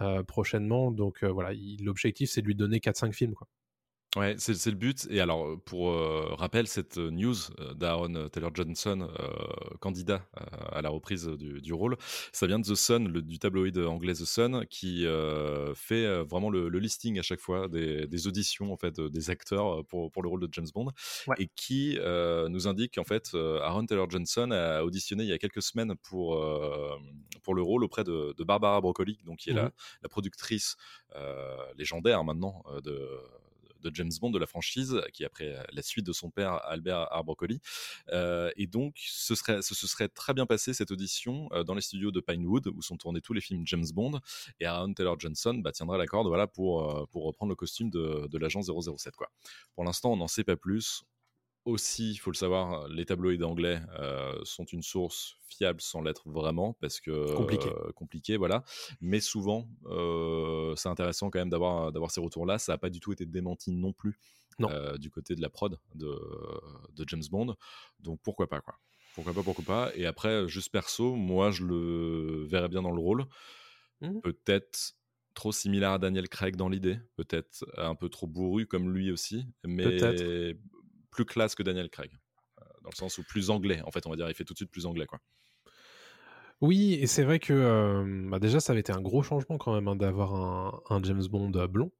euh, 0.00 0.22
prochainement. 0.22 0.90
Donc 0.90 1.24
voilà, 1.24 1.52
il- 1.52 1.84
l'objectif 1.84 2.30
c'est 2.30 2.42
de 2.42 2.46
lui 2.46 2.54
donner 2.54 2.80
4-5 2.80 3.12
films. 3.12 3.34
Ouais, 4.14 4.34
c'est 4.38 4.54
c'est 4.54 4.70
le 4.70 4.76
but. 4.76 5.06
Et 5.10 5.20
alors, 5.20 5.60
pour 5.66 5.90
euh, 5.90 6.32
rappel, 6.38 6.66
cette 6.68 6.96
news 6.96 7.34
euh, 7.60 7.74
d'Aaron 7.74 8.30
Taylor 8.30 8.50
Johnson, 8.54 9.10
euh, 9.20 9.76
candidat 9.80 10.26
à 10.72 10.80
la 10.80 10.88
reprise 10.88 11.26
du, 11.26 11.60
du 11.60 11.74
rôle, 11.74 11.98
ça 12.32 12.46
vient 12.46 12.58
de 12.58 12.64
The 12.64 12.74
Sun, 12.76 13.08
le- 13.08 13.20
du 13.20 13.38
tabloïd 13.38 13.76
anglais 13.76 14.14
The 14.14 14.24
Sun, 14.24 14.64
qui 14.70 15.04
fait 15.74 16.22
vraiment 16.24 16.48
le, 16.48 16.70
le 16.70 16.78
listing 16.78 17.18
à 17.18 17.22
chaque 17.22 17.40
fois 17.40 17.68
des, 17.68 18.06
des 18.06 18.26
auditions 18.26 18.72
en 18.72 18.76
fait 18.78 18.98
des 19.00 19.28
acteurs 19.28 19.84
pour, 19.84 20.10
pour 20.10 20.22
le 20.22 20.30
rôle 20.30 20.40
de 20.40 20.48
James 20.52 20.68
Bond, 20.74 20.92
Ouais. 21.26 21.36
et 21.38 21.50
qui 21.54 21.98
nous 22.48 22.68
indique 22.68 22.94
qu'en 22.94 23.04
fait 23.04 23.34
Aaron 23.34 23.84
Taylor 23.84 24.08
Johnson 24.08 24.50
a 24.50 24.82
auditionné 24.82 25.24
il 25.24 25.28
y 25.28 25.32
a 25.32 25.38
quelques 25.38 25.62
semaines 25.62 25.94
pour 26.02 26.42
pour 27.42 27.54
le 27.54 27.60
rôle 27.62 27.84
auprès 27.84 28.02
de, 28.04 28.34
de 28.36 28.44
Barbara 28.44 28.80
Broccoli, 28.80 29.18
donc 29.26 29.38
qui 29.40 29.50
est 29.50 29.54
la, 29.54 29.64
Mhm. 29.64 29.70
la 30.04 30.08
productrice 30.08 30.76
légendaire 31.76 32.24
maintenant 32.24 32.62
de 32.82 32.98
de 33.82 33.94
James 33.94 34.10
Bond 34.20 34.30
de 34.30 34.38
la 34.38 34.46
franchise, 34.46 35.00
qui 35.12 35.24
après 35.24 35.54
euh, 35.54 35.62
la 35.72 35.82
suite 35.82 36.06
de 36.06 36.12
son 36.12 36.30
père 36.30 36.60
Albert 36.66 37.12
Arbroccoli. 37.12 37.60
Euh, 38.12 38.50
et 38.56 38.66
donc, 38.66 38.96
ce 38.98 39.34
serait, 39.34 39.62
ce, 39.62 39.74
se 39.74 39.86
serait 39.86 40.08
très 40.08 40.34
bien 40.34 40.46
passé 40.46 40.74
cette 40.74 40.90
audition 40.90 41.48
euh, 41.52 41.64
dans 41.64 41.74
les 41.74 41.80
studios 41.80 42.10
de 42.10 42.20
Pinewood, 42.20 42.68
où 42.68 42.82
sont 42.82 42.96
tournés 42.96 43.20
tous 43.20 43.32
les 43.32 43.40
films 43.40 43.66
James 43.66 43.86
Bond. 43.94 44.20
Et 44.60 44.66
Aaron 44.66 44.94
Taylor 44.94 45.18
Johnson 45.18 45.54
bah, 45.54 45.72
tiendra 45.72 45.98
la 45.98 46.06
corde 46.06 46.28
voilà, 46.28 46.46
pour, 46.46 47.08
pour 47.10 47.24
reprendre 47.24 47.50
le 47.50 47.56
costume 47.56 47.90
de, 47.90 48.28
de 48.30 48.38
l'agent 48.38 48.62
007. 48.62 49.16
Quoi. 49.16 49.30
Pour 49.74 49.84
l'instant, 49.84 50.12
on 50.12 50.16
n'en 50.16 50.28
sait 50.28 50.44
pas 50.44 50.56
plus. 50.56 51.04
Aussi, 51.66 52.12
il 52.12 52.16
faut 52.16 52.30
le 52.30 52.36
savoir, 52.36 52.86
les 52.86 53.04
tabloïds 53.04 53.42
anglais 53.42 53.80
euh, 53.98 54.38
sont 54.44 54.64
une 54.64 54.82
source 54.82 55.36
fiable 55.48 55.80
sans 55.80 56.00
l'être 56.00 56.28
vraiment, 56.30 56.74
parce 56.74 57.00
que 57.00 57.10
Compliqué. 57.36 57.68
euh, 57.68 57.90
compliqué, 57.92 58.36
voilà. 58.36 58.62
Mais 59.00 59.18
souvent, 59.18 59.68
euh, 59.86 60.76
c'est 60.76 60.88
intéressant 60.88 61.28
quand 61.28 61.40
même 61.40 61.50
d'avoir 61.50 61.90
d'avoir 61.90 62.12
ces 62.12 62.20
retours-là. 62.20 62.58
Ça 62.58 62.72
n'a 62.72 62.78
pas 62.78 62.88
du 62.88 63.00
tout 63.00 63.12
été 63.12 63.26
démenti 63.26 63.72
non 63.72 63.92
plus 63.92 64.16
Non. 64.60 64.68
euh, 64.70 64.96
du 64.96 65.10
côté 65.10 65.34
de 65.34 65.42
la 65.42 65.48
prod 65.50 65.80
de, 65.96 66.16
de 66.94 67.04
James 67.08 67.24
Bond. 67.32 67.56
Donc 67.98 68.20
pourquoi 68.22 68.48
pas 68.48 68.60
quoi. 68.60 68.76
Pourquoi 69.14 69.34
pas, 69.34 69.42
pourquoi 69.42 69.64
pas. 69.64 69.90
Et 69.96 70.06
après, 70.06 70.46
juste 70.48 70.70
perso, 70.70 71.16
moi 71.16 71.50
je 71.50 71.64
le 71.64 72.44
verrais 72.48 72.68
bien 72.68 72.82
dans 72.82 72.92
le 72.92 73.00
rôle. 73.00 73.26
Mhm. 74.00 74.20
Peut-être 74.20 74.94
trop 75.34 75.52
similaire 75.52 75.92
à 75.92 75.98
Daniel 75.98 76.28
Craig 76.28 76.56
dans 76.56 76.68
l'idée, 76.68 76.98
peut-être 77.16 77.66
un 77.76 77.94
peu 77.94 78.08
trop 78.08 78.26
bourru 78.26 78.66
comme 78.66 78.92
lui 78.94 79.10
aussi, 79.10 79.46
mais 79.64 79.84
Peut-être. 79.84 80.24
Plus 81.16 81.24
classe 81.24 81.54
que 81.54 81.62
Daniel 81.62 81.88
Craig. 81.90 82.10
Euh, 82.60 82.64
Dans 82.82 82.90
le 82.90 82.96
sens 82.96 83.18
où 83.18 83.24
plus 83.24 83.50
anglais, 83.50 83.80
en 83.84 83.90
fait, 83.90 84.06
on 84.06 84.10
va 84.10 84.16
dire, 84.16 84.28
il 84.28 84.34
fait 84.34 84.44
tout 84.44 84.52
de 84.54 84.58
suite 84.58 84.70
plus 84.70 84.86
anglais, 84.86 85.06
quoi. 85.06 85.18
Oui, 86.62 86.94
et 86.94 87.06
c'est 87.06 87.22
vrai 87.24 87.38
que 87.38 87.52
euh, 87.52 88.28
bah 88.30 88.38
déjà, 88.38 88.60
ça 88.60 88.72
avait 88.72 88.80
été 88.80 88.92
un 88.92 89.00
gros 89.02 89.22
changement 89.22 89.58
quand 89.58 89.74
même 89.74 89.88
hein, 89.88 89.96
d'avoir 89.96 90.34
un, 90.34 90.80
un 90.88 91.02
James 91.02 91.22
Bond 91.30 91.52
euh, 91.56 91.66
blond. 91.66 91.90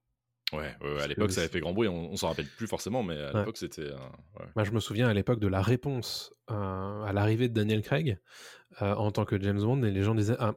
Ouais, 0.53 0.75
à 1.03 1.07
l'époque, 1.09 1.27
que 1.29 1.33
ça 1.35 1.41
avait 1.41 1.51
fait 1.51 1.59
grand 1.61 1.73
bruit, 1.73 1.89
on, 1.89 2.13
on 2.13 2.17
s'en 2.17 2.29
rappelle 2.29 2.47
plus 2.47 2.69
forcément, 2.69 3.03
mais 3.03 3.19
à 3.21 3.33
Ouais. 3.33 3.39
l'époque, 3.41 3.57
c'était. 3.57 3.83
euh, 3.83 3.97
ouais. 4.39 4.47
Moi, 4.55 4.65
je 4.65 4.71
me 4.71 4.79
souviens 4.81 5.09
à 5.09 5.13
l'époque 5.13 5.41
de 5.41 5.49
la 5.49 5.61
réponse 5.61 6.33
euh, 6.51 7.03
à 7.03 7.13
l'arrivée 7.13 7.49
de 7.49 7.55
Daniel 7.55 7.83
Craig 7.83 8.19
en 8.81 9.11
tant 9.11 9.25
que 9.25 9.41
James 9.43 9.61
Bond, 9.61 9.83
et 9.83 9.91
les 9.91 10.03
gens 10.03 10.15
disaient 10.15 10.37
ah, 10.39 10.55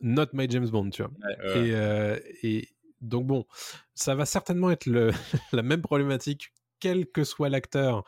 Not 0.00 0.26
my 0.32 0.48
James 0.48 0.68
Bond, 0.68 0.90
tu 0.90 1.02
vois. 1.02 1.10
Et 2.42 2.68
donc, 3.00 3.26
bon, 3.26 3.44
ça 3.94 4.14
va 4.14 4.24
certainement 4.26 4.70
être 4.70 4.86
le, 4.86 5.10
la 5.52 5.62
même 5.62 5.82
problématique, 5.82 6.52
quel 6.82 7.06
que 7.06 7.22
soit 7.22 7.48
l'acteur 7.48 8.04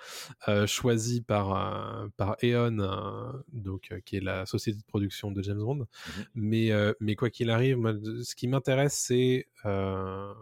euh, 0.48 0.66
choisi 0.66 1.22
par, 1.22 1.54
euh, 1.54 2.08
par 2.16 2.36
Eon, 2.42 2.80
euh, 2.80 3.32
donc, 3.52 3.94
qui 4.04 4.16
est 4.16 4.20
la 4.20 4.46
société 4.46 4.80
de 4.80 4.84
production 4.84 5.30
de 5.30 5.40
James 5.42 5.60
Bond. 5.60 5.76
Mhm. 5.76 6.24
mais, 6.34 6.70
mais 6.98 7.14
quoi 7.14 7.30
qu'il 7.30 7.50
arrive, 7.50 7.76
moi, 7.76 7.92
ce 7.94 8.34
qui 8.34 8.48
m'intéresse, 8.48 8.94
c'est. 8.94 9.46
bah, 9.62 10.34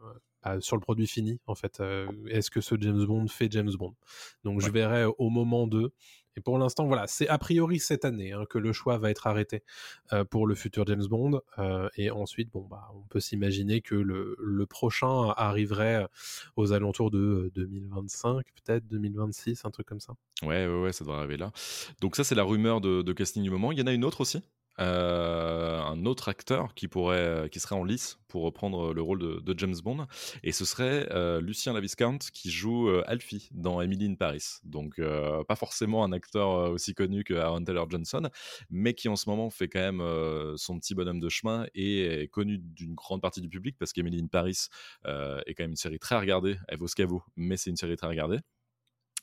sur 0.60 0.76
le 0.76 0.80
produit 0.80 1.06
fini, 1.06 1.40
en 1.46 1.54
fait, 1.54 1.82
est-ce 2.26 2.50
que 2.50 2.62
ce 2.62 2.74
James 2.80 3.04
Bond 3.04 3.28
fait 3.28 3.52
James 3.52 3.70
Bond? 3.78 3.94
Donc 4.44 4.62
je 4.62 4.70
verrai 4.70 5.04
au 5.04 5.28
moment 5.28 5.66
de. 5.66 5.92
Et 6.36 6.40
pour 6.40 6.58
l'instant, 6.58 6.86
voilà, 6.86 7.06
c'est 7.06 7.28
a 7.28 7.38
priori 7.38 7.78
cette 7.78 8.04
année 8.04 8.32
hein, 8.32 8.44
que 8.48 8.58
le 8.58 8.72
choix 8.72 8.98
va 8.98 9.10
être 9.10 9.26
arrêté 9.26 9.62
euh, 10.12 10.24
pour 10.24 10.46
le 10.46 10.54
futur 10.54 10.86
James 10.86 11.06
Bond. 11.06 11.40
euh, 11.58 11.88
et 11.96 12.10
ensuite, 12.10 12.50
bon, 12.50 12.66
bah, 12.70 12.88
on 12.94 13.06
peut 13.08 13.20
s'imaginer 13.20 13.80
que 13.80 13.94
le, 13.94 14.66
prochain 14.66 15.34
arriverait 15.36 16.06
aux 16.56 16.72
alentours 16.72 17.10
de 17.10 17.18
euh, 17.18 17.50
2025, 17.54 18.46
peut-être 18.64 18.86
2026, 18.86 19.64
un 19.64 19.70
truc 19.70 19.86
comme 19.86 20.00
ça. 20.00 20.14
Ouais, 20.42 20.66
ouais, 20.66 20.92
ça 20.92 21.04
devrait 21.04 21.18
arriver 21.18 21.36
là. 21.36 21.52
Donc 22.00 22.16
ça, 22.16 22.24
c'est 22.24 22.34
la 22.34 22.44
rumeur 22.44 22.80
de 22.80 23.12
casting 23.12 23.42
du 23.42 23.50
moment. 23.50 23.72
Il 23.72 23.78
y 23.78 23.82
en 23.82 23.86
a 23.86 23.92
une 23.92 24.04
autre 24.04 24.20
aussi? 24.20 24.42
Euh, 24.80 25.80
un 25.80 26.06
autre 26.06 26.28
acteur 26.28 26.74
qui 26.74 26.88
pourrait, 26.88 27.48
qui 27.50 27.60
serait 27.60 27.74
en 27.74 27.84
lice 27.84 28.18
pour 28.28 28.42
reprendre 28.44 28.94
le 28.94 29.02
rôle 29.02 29.18
de, 29.18 29.54
James 29.58 29.74
Bond, 29.84 30.06
et 30.42 30.52
ce 30.52 30.64
serait 30.64 31.06
euh, 31.10 31.42
Lucien 31.42 31.74
Laviscount 31.74 32.18
qui 32.32 32.50
joue 32.50 32.88
euh, 32.88 33.04
Alfie 33.06 33.50
dans 33.52 33.82
Emily 33.82 34.06
in 34.06 34.14
Paris. 34.14 34.60
Donc 34.64 34.98
euh, 34.98 35.44
pas 35.44 35.56
forcément 35.56 36.02
un 36.02 36.12
acteur 36.12 36.50
euh, 36.50 36.70
aussi 36.70 36.94
connu 36.94 37.24
que 37.24 37.34
Aaron 37.34 37.62
Taylor 37.62 37.90
Johnson, 37.90 38.30
mais 38.70 38.94
qui 38.94 39.10
en 39.10 39.16
ce 39.16 39.28
moment 39.28 39.50
fait 39.50 39.68
quand 39.68 39.80
même 39.80 40.00
euh, 40.00 40.56
son 40.56 40.78
petit 40.78 40.94
bonhomme 40.94 41.20
de 41.20 41.28
chemin 41.28 41.66
et 41.74 42.22
est 42.22 42.28
connu 42.28 42.56
d'une 42.58 42.94
grande 42.94 43.20
partie 43.20 43.42
du 43.42 43.50
public 43.50 43.76
parce 43.78 43.92
qu'Emily 43.92 44.22
in 44.22 44.28
Paris 44.28 44.68
euh, 45.06 45.42
est 45.46 45.54
quand 45.54 45.64
même 45.64 45.72
une 45.72 45.76
série 45.76 45.98
très 45.98 46.18
regardée. 46.18 46.56
Elle 46.68 46.78
vaut 46.78 46.88
ce 46.88 46.94
qu'elle 46.94 47.08
vaut, 47.08 47.22
mais 47.36 47.58
c'est 47.58 47.68
une 47.68 47.76
série 47.76 47.96
très 47.96 48.06
regardée. 48.06 48.38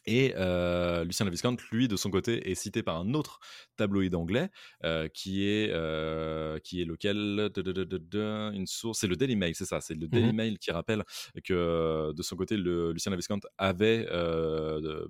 Et 0.05 0.33
euh, 0.37 1.03
Lucien 1.03 1.25
Laviscount, 1.25 1.57
lui, 1.71 1.87
de 1.87 1.95
son 1.95 2.09
côté, 2.09 2.49
est 2.49 2.55
cité 2.55 2.83
par 2.83 2.97
un 2.99 3.13
autre 3.13 3.39
tabloïd 3.77 4.15
anglais 4.15 4.49
euh, 4.83 5.07
qui 5.07 5.45
est 5.47 5.69
euh, 5.71 6.57
qui 6.59 6.81
est 6.81 6.85
lequel? 6.85 7.49
De, 7.53 7.61
de, 7.61 7.71
de, 7.71 7.83
de, 7.83 7.97
de, 7.97 8.51
une 8.53 8.65
source, 8.67 8.99
c'est 8.99 9.07
le 9.07 9.15
Daily 9.15 9.35
Mail, 9.35 9.55
c'est 9.55 9.65
ça, 9.65 9.81
c'est 9.81 9.95
le 9.95 10.07
Daily 10.07 10.31
Mhm. 10.31 10.33
Mail 10.33 10.57
qui 10.59 10.71
rappelle 10.71 11.03
que 11.43 12.11
de 12.13 12.23
son 12.23 12.35
côté, 12.35 12.57
le, 12.57 12.91
Lucien 12.91 13.11
Laviscount 13.11 13.39
avait 13.57 14.05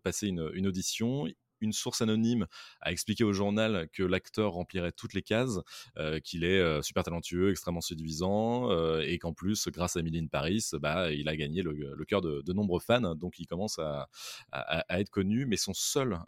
passé 0.04 0.28
une, 0.28 0.50
une 0.54 0.68
audition. 0.68 1.26
Une 1.62 1.74
source 1.74 2.02
anonyme 2.02 2.48
a 2.82 2.92
expliqué 2.92 3.24
au 3.24 3.34
journal 3.34 3.90
que 3.94 4.04
l'acteur 4.04 4.54
remplirait 4.54 4.92
toutes 4.92 5.14
les 5.14 5.22
cases, 5.22 5.60
euh, 5.98 6.20
qu'il 6.20 6.44
est 6.44 6.60
euh, 6.60 6.82
super 6.82 7.04
talentueux, 7.04 7.52
extrêmement 7.52 7.82
séduisant, 7.82 8.72
euh, 8.72 9.02
et 9.02 9.18
qu'en 9.20 9.34
plus, 9.34 9.68
grâce 9.68 9.96
à 9.96 10.00
Emily 10.00 10.20
in 10.20 10.28
Paris, 10.28 10.66
bah, 10.74 11.12
il 11.12 11.28
a 11.28 11.36
gagné 11.36 11.62
le, 11.62 11.74
le 11.74 12.06
cœur 12.06 12.22
de, 12.22 12.42
de 12.42 12.54
nombreux 12.54 12.80
fans, 12.80 13.16
donc 13.16 13.40
il 13.40 13.48
commence 13.48 13.80
à, 13.80 14.10
à, 14.52 14.80
à 14.88 15.00
être 15.00 15.10
connu, 15.10 15.46
mais 15.46 15.58
son 15.58 15.74
seul 15.74 16.20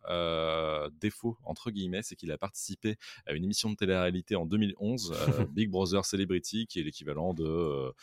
défaut, 0.99 1.37
entre 1.43 1.71
guillemets, 1.71 2.01
c'est 2.03 2.15
qu'il 2.15 2.31
a 2.31 2.37
participé 2.37 2.97
à 3.25 3.33
une 3.33 3.43
émission 3.43 3.69
de 3.69 3.75
télé-réalité 3.75 4.35
en 4.35 4.45
2011, 4.45 5.11
euh, 5.11 5.45
Big 5.51 5.69
Brother 5.69 6.05
Celebrity, 6.05 6.67
qui 6.67 6.79
est 6.79 6.83
l'équivalent 6.83 7.33
de, 7.33 7.93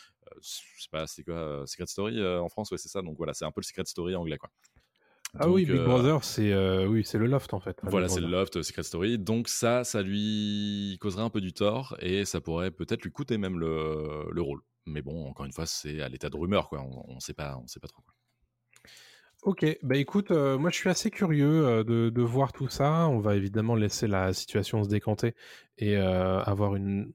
je 0.41 0.83
sais 0.83 0.89
pas, 0.91 1.07
c'est 1.07 1.25
quoi, 1.25 1.65
Secret 1.67 1.87
Story 1.87 2.21
euh, 2.21 2.41
en 2.41 2.49
France, 2.49 2.71
ouais, 2.71 2.79
c'est 2.79 2.89
ça, 2.89 3.03
donc 3.03 3.17
voilà, 3.17 3.35
c'est 3.35 3.45
un 3.45 3.53
peu 3.53 3.61
le 3.61 3.67
Secret 3.67 3.85
Story 3.87 4.15
anglais, 4.15 4.39
quoi. 4.39 4.51
Ah 5.35 5.45
Donc, 5.45 5.57
oui, 5.57 5.67
Big 5.67 5.77
euh, 5.77 5.85
Brother, 5.85 6.25
c'est 6.25 6.53
euh, 6.53 6.87
oui, 6.87 7.05
c'est 7.05 7.19
le 7.19 7.27
loft 7.27 7.53
en 7.55 7.61
fait. 7.61 7.79
Voilà, 7.83 8.09
c'est 8.09 8.21
le 8.21 8.29
loft, 8.29 8.63
Secret 8.63 8.83
Story. 8.83 9.19
Donc 9.19 9.49
ça, 9.49 9.85
ça 9.85 10.03
lui 10.03 10.99
causerait 11.01 11.23
un 11.23 11.31
peu 11.31 11.41
du 11.41 11.53
tort 11.53 11.97
et 12.01 12.25
ça 12.25 12.41
pourrait 12.41 12.71
peut-être 12.71 13.03
lui 13.03 13.13
coûter 13.13 13.39
même 13.39 13.59
le, 13.59 14.27
le 14.31 14.43
rôle. 14.43 14.61
Mais 14.87 15.03
bon, 15.03 15.29
encore 15.29 15.45
une 15.45 15.53
fois, 15.53 15.67
c'est 15.67 16.01
à 16.01 16.09
l'état 16.09 16.31
de 16.31 16.37
rumeur, 16.37 16.69
quoi. 16.69 16.81
On, 16.81 17.05
on 17.17 17.21
sait 17.21 17.35
pas, 17.35 17.59
on 17.63 17.67
sait 17.67 17.81
pas 17.81 17.89
trop. 17.89 18.03
Quoi. 18.03 18.15
Ok, 19.43 19.65
bah 19.83 19.97
écoute, 19.97 20.33
euh, 20.33 20.59
moi 20.59 20.71
je 20.71 20.77
suis 20.77 20.89
assez 20.91 21.11
curieux 21.11 21.65
euh, 21.65 21.85
de, 21.85 22.11
de 22.11 22.23
voir 22.23 22.53
tout 22.53 22.69
ça. 22.69 23.07
On 23.09 23.21
va 23.21 23.37
évidemment 23.37 23.77
laisser 23.77 24.09
la 24.09 24.33
situation 24.33 24.83
se 24.83 24.89
décanter 24.89 25.35
et 25.77 25.97
euh, 25.97 26.41
avoir 26.43 26.75
une, 26.75 27.13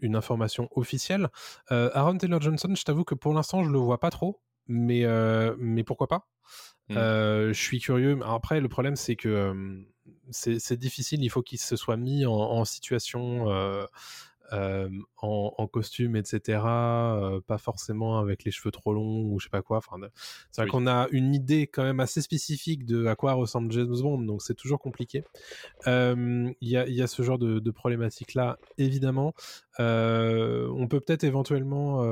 une 0.00 0.14
information 0.14 0.68
officielle. 0.76 1.28
Euh, 1.72 1.90
Aaron 1.92 2.18
Taylor 2.18 2.40
Johnson, 2.40 2.72
je 2.76 2.84
t'avoue 2.84 3.02
que 3.02 3.16
pour 3.16 3.34
l'instant 3.34 3.64
je 3.64 3.70
le 3.70 3.78
vois 3.78 3.98
pas 3.98 4.10
trop, 4.10 4.40
mais, 4.68 5.04
euh, 5.04 5.56
mais 5.58 5.82
pourquoi 5.82 6.06
pas? 6.06 6.28
Mm. 6.90 6.96
Euh, 6.96 7.52
Je 7.52 7.60
suis 7.60 7.80
curieux. 7.80 8.18
Après, 8.24 8.60
le 8.60 8.68
problème 8.68 8.96
c'est 8.96 9.16
que 9.16 9.28
euh, 9.28 9.82
c'est 10.30 10.78
difficile. 10.78 11.24
Il 11.24 11.28
faut 11.28 11.42
qu'il 11.42 11.58
se 11.58 11.76
soit 11.76 11.96
mis 11.96 12.26
en, 12.26 12.32
en 12.32 12.64
situation. 12.64 13.46
En, 14.52 15.52
en 15.56 15.66
costume, 15.66 16.16
etc. 16.16 17.40
pas 17.46 17.58
forcément 17.58 18.18
avec 18.18 18.44
les 18.44 18.50
cheveux 18.50 18.70
trop 18.70 18.92
longs 18.92 19.22
ou 19.24 19.38
je 19.38 19.44
sais 19.44 19.50
pas 19.50 19.62
quoi. 19.62 19.78
Enfin, 19.78 19.96
c'est 20.50 20.62
vrai 20.62 20.66
Oui. 20.66 20.70
qu'on 20.70 20.86
a 20.86 21.06
une 21.12 21.34
idée 21.34 21.66
quand 21.66 21.82
même 21.82 22.00
assez 22.00 22.20
spécifique 22.22 22.84
de 22.84 23.06
à 23.06 23.16
quoi 23.16 23.32
ressemble 23.34 23.70
James 23.72 23.94
Bond, 24.00 24.22
donc 24.22 24.42
c'est 24.42 24.54
toujours 24.54 24.78
compliqué. 24.80 25.24
Il 25.86 26.54
y, 26.62 26.76
a, 26.76 26.86
il 26.86 26.94
y 26.94 27.02
a 27.02 27.06
ce 27.06 27.22
genre 27.22 27.38
de, 27.38 27.58
de 27.58 27.70
problématique 27.70 28.34
là, 28.34 28.58
évidemment. 28.78 29.34
On 29.78 30.86
peut 30.88 31.00
peut-être 31.00 31.24
éventuellement 31.24 32.02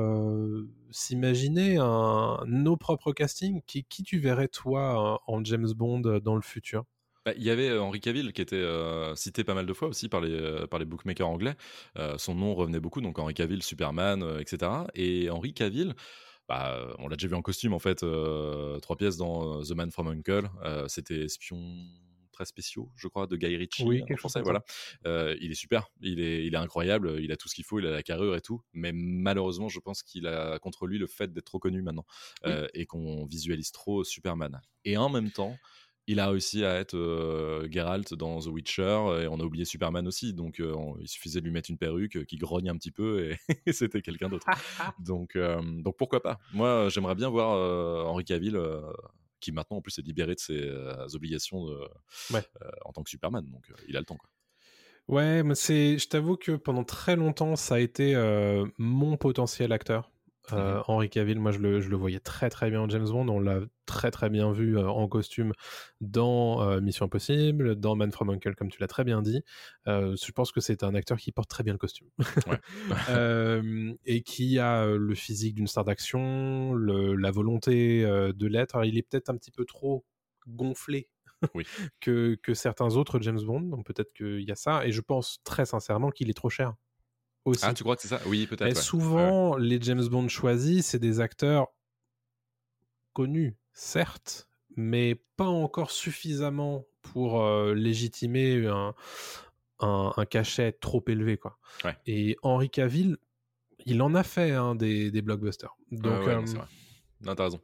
s'imaginer 0.91 1.77
un 1.77 2.39
nos 2.45 2.77
propres 2.77 3.11
castings. 3.13 3.61
Qui, 3.67 3.83
qui 3.83 4.03
tu 4.03 4.19
verrais 4.19 4.47
toi 4.47 5.21
en 5.27 5.43
James 5.43 5.71
Bond 5.75 5.99
dans 6.23 6.35
le 6.35 6.41
futur? 6.41 6.85
Bah, 7.29 7.35
Il 7.37 7.43
y 7.43 7.51
avait 7.51 7.69
euh, 7.69 7.81
Henry 7.81 7.99
Cavill 7.99 8.33
qui 8.33 8.41
était 8.41 8.55
euh, 8.55 9.15
cité 9.15 9.43
pas 9.43 9.53
mal 9.53 9.65
de 9.67 9.73
fois 9.73 9.87
aussi 9.87 10.09
par 10.09 10.21
les, 10.21 10.31
euh, 10.31 10.65
par 10.65 10.79
les 10.79 10.85
bookmakers 10.85 11.27
anglais. 11.27 11.55
Euh, 11.97 12.17
son 12.17 12.33
nom 12.33 12.55
revenait 12.55 12.79
beaucoup, 12.79 13.01
donc 13.01 13.19
Henry 13.19 13.35
Cavill, 13.35 13.61
Superman, 13.61 14.23
euh, 14.23 14.39
etc. 14.39 14.71
Et 14.95 15.29
Henry 15.29 15.53
Cavill, 15.53 15.93
bah, 16.47 16.95
on 16.97 17.07
l'a 17.07 17.15
déjà 17.15 17.27
vu 17.27 17.35
en 17.35 17.43
costume 17.43 17.73
en 17.73 17.79
fait, 17.79 18.03
trois 18.81 18.97
pièces 18.97 19.17
dans 19.17 19.61
The 19.61 19.71
Man 19.71 19.91
from 19.91 20.07
Uncle. 20.07 20.49
C'était 20.87 21.25
espion 21.25 21.85
Secrets 22.39 22.45
spéciaux, 22.45 22.89
je 22.95 23.07
crois, 23.07 23.27
de 23.27 23.35
Guy 23.35 23.57
Ritchie. 23.57 23.83
Oui, 23.83 24.03
en 24.09 24.15
français, 24.15 24.41
voilà. 24.41 24.63
Euh, 25.05 25.35
il 25.41 25.51
est 25.51 25.55
super, 25.55 25.89
il 26.01 26.19
est, 26.19 26.45
il 26.45 26.53
est 26.53 26.57
incroyable, 26.57 27.19
il 27.21 27.31
a 27.31 27.37
tout 27.37 27.49
ce 27.49 27.55
qu'il 27.55 27.65
faut, 27.65 27.79
il 27.79 27.85
a 27.85 27.91
la 27.91 28.03
carrure 28.03 28.35
et 28.35 28.41
tout. 28.41 28.61
Mais 28.73 28.91
malheureusement, 28.93 29.67
je 29.67 29.79
pense 29.79 30.03
qu'il 30.03 30.25
a 30.27 30.57
contre 30.59 30.87
lui 30.87 30.97
le 30.97 31.07
fait 31.07 31.31
d'être 31.33 31.45
trop 31.45 31.59
connu 31.59 31.81
maintenant 31.81 32.05
euh, 32.45 32.67
et 32.73 32.85
qu'on 32.85 33.25
visualise 33.25 33.71
trop 33.71 34.03
Superman. 34.03 34.61
Et 34.85 34.95
en 34.97 35.09
même 35.09 35.31
temps, 35.31 35.57
il 36.11 36.19
a 36.19 36.27
réussi 36.29 36.65
à 36.65 36.75
être 36.79 36.95
euh, 36.97 37.67
Geralt 37.71 38.13
dans 38.15 38.39
The 38.39 38.47
Witcher 38.47 39.21
et 39.21 39.27
on 39.27 39.39
a 39.39 39.43
oublié 39.43 39.63
Superman 39.65 40.07
aussi. 40.07 40.33
Donc 40.33 40.59
euh, 40.59 40.73
on- 40.73 40.97
il 40.99 41.07
suffisait 41.07 41.39
de 41.39 41.45
lui 41.45 41.51
mettre 41.51 41.69
une 41.69 41.77
perruque 41.77 42.17
euh, 42.17 42.23
qui 42.25 42.37
grogne 42.37 42.69
un 42.69 42.75
petit 42.77 42.91
peu 42.91 43.31
et, 43.31 43.37
c'était 43.73 44.01
quelqu'un 44.01 44.27
d'autre. 44.29 44.45
donc, 44.99 45.37
donc 45.37 45.97
pourquoi 45.97 46.21
pas 46.21 46.39
Moi, 46.53 46.89
j'aimerais 46.89 47.15
bien 47.15 47.29
voir 47.29 47.49
Henry 48.07 48.23
Cavill. 48.25 48.59
qui 49.39 49.51
maintenant 49.51 49.77
en 49.77 49.81
plus 49.81 49.97
est 49.99 50.01
libéré 50.01 50.33
de 50.35 50.39
ses 50.39 50.69
obligations 51.13 51.65
Ouais. 52.33 52.43
en 52.85 52.91
tant 52.91 53.03
que 53.03 53.09
Superman, 53.09 53.45
donc 53.49 53.71
il 53.87 53.95
a 53.95 53.99
le 53.99 54.05
temps. 54.05 54.17
Quoi. 54.17 54.29
Ouais, 55.07 55.43
mais 55.43 55.55
c'est, 55.55 55.97
je 55.97 56.07
t'avoue 56.07 56.35
que 56.37 56.51
pendant 56.53 56.83
très 56.83 57.15
longtemps, 57.15 57.55
ça 57.55 57.75
a 57.75 57.79
été 57.79 58.15
mon 58.77 59.15
potentiel 59.17 59.71
acteur. 59.71 60.11
Euh, 60.53 60.77
Mhm. 60.77 60.83
Henry 60.87 61.09
Cavill, 61.09 61.39
moi 61.39 61.51
je 61.51 61.59
le, 61.59 61.81
je 61.81 61.89
le 61.89 61.95
voyais 61.95 62.19
très 62.19 62.49
très 62.49 62.69
bien 62.69 62.81
en 62.81 62.89
James 62.89 63.07
Bond, 63.07 63.27
on 63.27 63.39
l'a 63.39 63.59
très 63.85 64.11
très 64.11 64.29
bien 64.29 64.51
vu 64.51 64.77
euh, 64.77 64.87
en 64.87 65.07
costume 65.07 65.51
dans 66.01 66.61
euh, 66.61 66.79
Mission 66.81 67.05
Impossible, 67.05 67.75
dans 67.75 67.95
Man 67.95 68.11
from 68.11 68.29
Uncle, 68.29 68.55
comme 68.55 68.69
tu 68.69 68.79
l'as 68.79 68.87
très 68.87 69.03
bien 69.03 69.21
dit. 69.21 69.41
Euh, 69.87 70.15
je 70.21 70.31
pense 70.31 70.51
que 70.51 70.61
c'est 70.61 70.83
un 70.83 70.95
acteur 70.95 71.17
qui 71.17 71.31
porte 71.31 71.49
très 71.49 71.63
bien 71.63 71.73
le 71.73 71.79
costume. 71.79 72.07
Ouais. 72.47 72.59
Et 74.05 74.21
qui 74.21 74.59
a 74.59 74.85
le 74.85 75.15
physique 75.15 75.55
d'une 75.55 75.67
star 75.67 75.85
d'action, 75.85 76.75
la 76.75 77.31
volonté 77.31 78.03
de 78.03 78.47
l'être. 78.47 78.83
Il 78.85 78.97
est 78.97 79.03
peut-être 79.03 79.29
un 79.29 79.37
petit 79.37 79.51
peu 79.51 79.65
trop 79.65 80.05
gonflé 80.47 81.09
Oui. 81.55 81.63
que, 82.01 82.35
que 82.41 82.53
certains 82.53 82.95
autres 82.95 83.19
James 83.21 83.41
Bond, 83.41 83.61
donc 83.61 83.85
peut-être 83.85 84.13
qu'il 84.13 84.41
y 84.41 84.51
a 84.51 84.55
ça, 84.55 84.85
et 84.85 84.91
je 84.91 85.01
pense 85.01 85.39
très 85.43 85.65
sincèrement 85.65 86.11
qu'il 86.11 86.29
est 86.29 86.33
trop 86.33 86.49
cher 86.49 86.73
aussi. 87.49 87.65
Ah, 87.65 87.73
tu 87.73 87.83
crois 87.83 87.95
que 87.95 88.01
c'est 88.01 88.07
ça? 88.07 88.21
Oui, 88.25 88.47
peut-être. 88.47 88.61
Et 88.61 88.65
ouais. 88.65 88.71
Ouais, 88.71 88.77
ouais. 88.77 88.81
souvent, 88.81 89.57
les 89.57 89.81
James 89.81 90.05
Bond 90.07 90.27
choisis, 90.27 90.85
c'est 90.85 90.99
des 90.99 91.19
acteurs 91.19 91.67
connus, 93.13 93.57
certes, 93.73 94.47
mais 94.75 95.21
pas 95.35 95.47
encore 95.47 95.91
suffisamment 95.91 96.85
pour 97.01 97.41
euh, 97.41 97.73
légitimer 97.73 98.67
un, 98.67 98.93
un, 99.79 100.13
un 100.15 100.25
cachet 100.25 100.71
trop 100.73 101.03
élevé. 101.07 101.37
Quoi. 101.37 101.57
Ouais. 101.83 101.97
Et 102.05 102.37
Henry 102.43 102.69
Cavill, 102.69 103.17
il 103.85 104.01
en 104.01 104.13
a 104.15 104.23
fait 104.23 104.51
hein, 104.51 104.75
des, 104.75 105.11
des 105.11 105.21
blockbusters. 105.21 105.75
Donc, 105.91 106.27
euh, 106.27 106.41
c'est 106.45 106.57
vrai. 106.57 106.67
Non, 107.21 107.35
t'as 107.35 107.43
raison. 107.45 107.59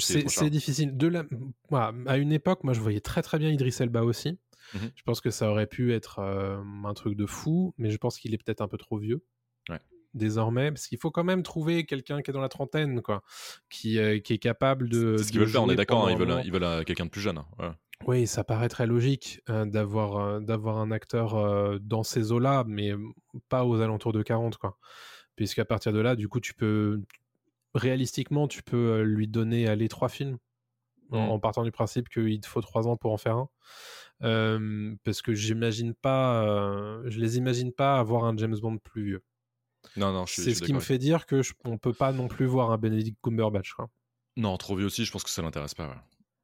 C'est 0.00 0.50
difficile. 0.50 0.96
De 0.96 1.06
la... 1.06 1.24
voilà, 1.70 1.94
à 2.06 2.18
une 2.18 2.32
époque, 2.32 2.62
moi, 2.64 2.74
je 2.74 2.80
voyais 2.80 3.00
très 3.00 3.22
très 3.22 3.38
bien 3.38 3.48
Idris 3.48 3.76
Elba 3.80 4.02
aussi. 4.02 4.38
Mhm. 4.74 4.90
Je 4.94 5.02
pense 5.02 5.20
que 5.20 5.30
ça 5.30 5.50
aurait 5.50 5.66
pu 5.66 5.92
être 5.92 6.18
euh, 6.20 6.62
un 6.84 6.94
truc 6.94 7.16
de 7.16 7.26
fou, 7.26 7.74
mais 7.78 7.90
je 7.90 7.96
pense 7.98 8.18
qu'il 8.18 8.34
est 8.34 8.38
peut-être 8.38 8.60
un 8.62 8.68
peu 8.68 8.78
trop 8.78 8.98
vieux. 8.98 9.24
Ouais. 9.68 9.80
Désormais, 10.14 10.70
parce 10.70 10.86
qu'il 10.88 10.98
faut 10.98 11.10
quand 11.10 11.24
même 11.24 11.42
trouver 11.42 11.86
quelqu'un 11.86 12.20
qui 12.22 12.30
est 12.30 12.34
dans 12.34 12.40
la 12.40 12.48
trentaine, 12.50 13.00
quoi, 13.02 13.22
qui, 13.70 13.98
euh, 13.98 14.18
qui 14.18 14.34
est 14.34 14.38
capable 14.38 14.88
de. 14.88 15.16
C'est 15.16 15.24
ce 15.24 15.30
qu'ils 15.32 15.40
veulent 15.40 15.48
faire, 15.48 15.62
on 15.62 15.70
est 15.70 15.76
d'accord. 15.76 16.06
hein, 16.06 16.10
Ils 16.12 16.18
veulent, 16.18 16.42
ils 16.44 16.52
veulent 16.52 16.84
quelqu'un 16.84 17.06
de 17.06 17.10
plus 17.10 17.20
jeune. 17.22 17.38
hein, 17.38 17.46
ouais. 17.58 17.70
Oui, 18.06 18.26
ça 18.26 18.42
paraît 18.42 18.68
très 18.68 18.84
logique 18.86 19.40
euh, 19.48 19.64
d'avoir 19.64 20.16
euh, 20.16 20.40
d'avoir 20.40 20.78
un 20.78 20.90
acteur 20.90 21.36
euh, 21.36 21.78
dans 21.80 22.02
ces 22.02 22.32
eaux-là, 22.32 22.64
mais 22.66 22.92
pas 23.48 23.64
aux 23.64 23.80
alentours 23.80 24.12
de 24.12 24.22
40, 24.22 24.56
quoi. 24.56 24.76
Puisqu'à 25.36 25.64
partir 25.64 25.92
de 25.92 26.00
là, 26.00 26.16
du 26.16 26.28
coup, 26.28 26.40
tu 26.40 26.52
peux 26.52 27.00
réalistiquement, 27.74 28.48
tu 28.48 28.62
peux 28.62 29.02
lui 29.02 29.28
donner 29.28 29.68
aller 29.68 29.88
trois 29.88 30.08
films 30.08 30.38
en, 31.10 31.26
Mm. 31.26 31.30
en 31.30 31.38
partant 31.38 31.62
du 31.62 31.70
principe 31.72 32.08
qu'il 32.08 32.40
te 32.40 32.46
faut 32.46 32.60
trois 32.60 32.86
ans 32.88 32.96
pour 32.96 33.12
en 33.12 33.16
faire 33.18 33.36
un. 33.36 33.48
Euh, 34.22 34.94
parce 35.04 35.20
que 35.22 35.34
j'imagine 35.34 35.94
pas, 35.94 36.44
euh, 36.44 37.02
je 37.08 37.18
les 37.18 37.38
imagine 37.38 37.72
pas 37.72 37.98
avoir 37.98 38.24
un 38.24 38.36
James 38.36 38.56
Bond 38.60 38.78
plus 38.78 39.04
vieux. 39.04 39.22
Non, 39.96 40.12
non, 40.12 40.26
je 40.26 40.32
suis. 40.34 40.42
C'est 40.42 40.54
ce 40.54 40.62
qui 40.62 40.72
me 40.72 40.78
fait 40.80 40.98
dire 40.98 41.26
que 41.26 41.42
je- 41.42 41.54
on 41.64 41.76
peut 41.76 41.92
pas 41.92 42.12
non 42.12 42.28
plus 42.28 42.46
voir 42.46 42.70
un 42.70 42.78
Benedict 42.78 43.18
Cumberbatch. 43.22 43.72
Quoi. 43.72 43.88
Non, 44.36 44.56
trop 44.56 44.76
vieux 44.76 44.86
aussi, 44.86 45.04
je 45.04 45.10
pense 45.12 45.24
que 45.24 45.30
ça 45.30 45.42
l'intéresse 45.42 45.74
pas. 45.74 45.88
ouais. 45.88 45.94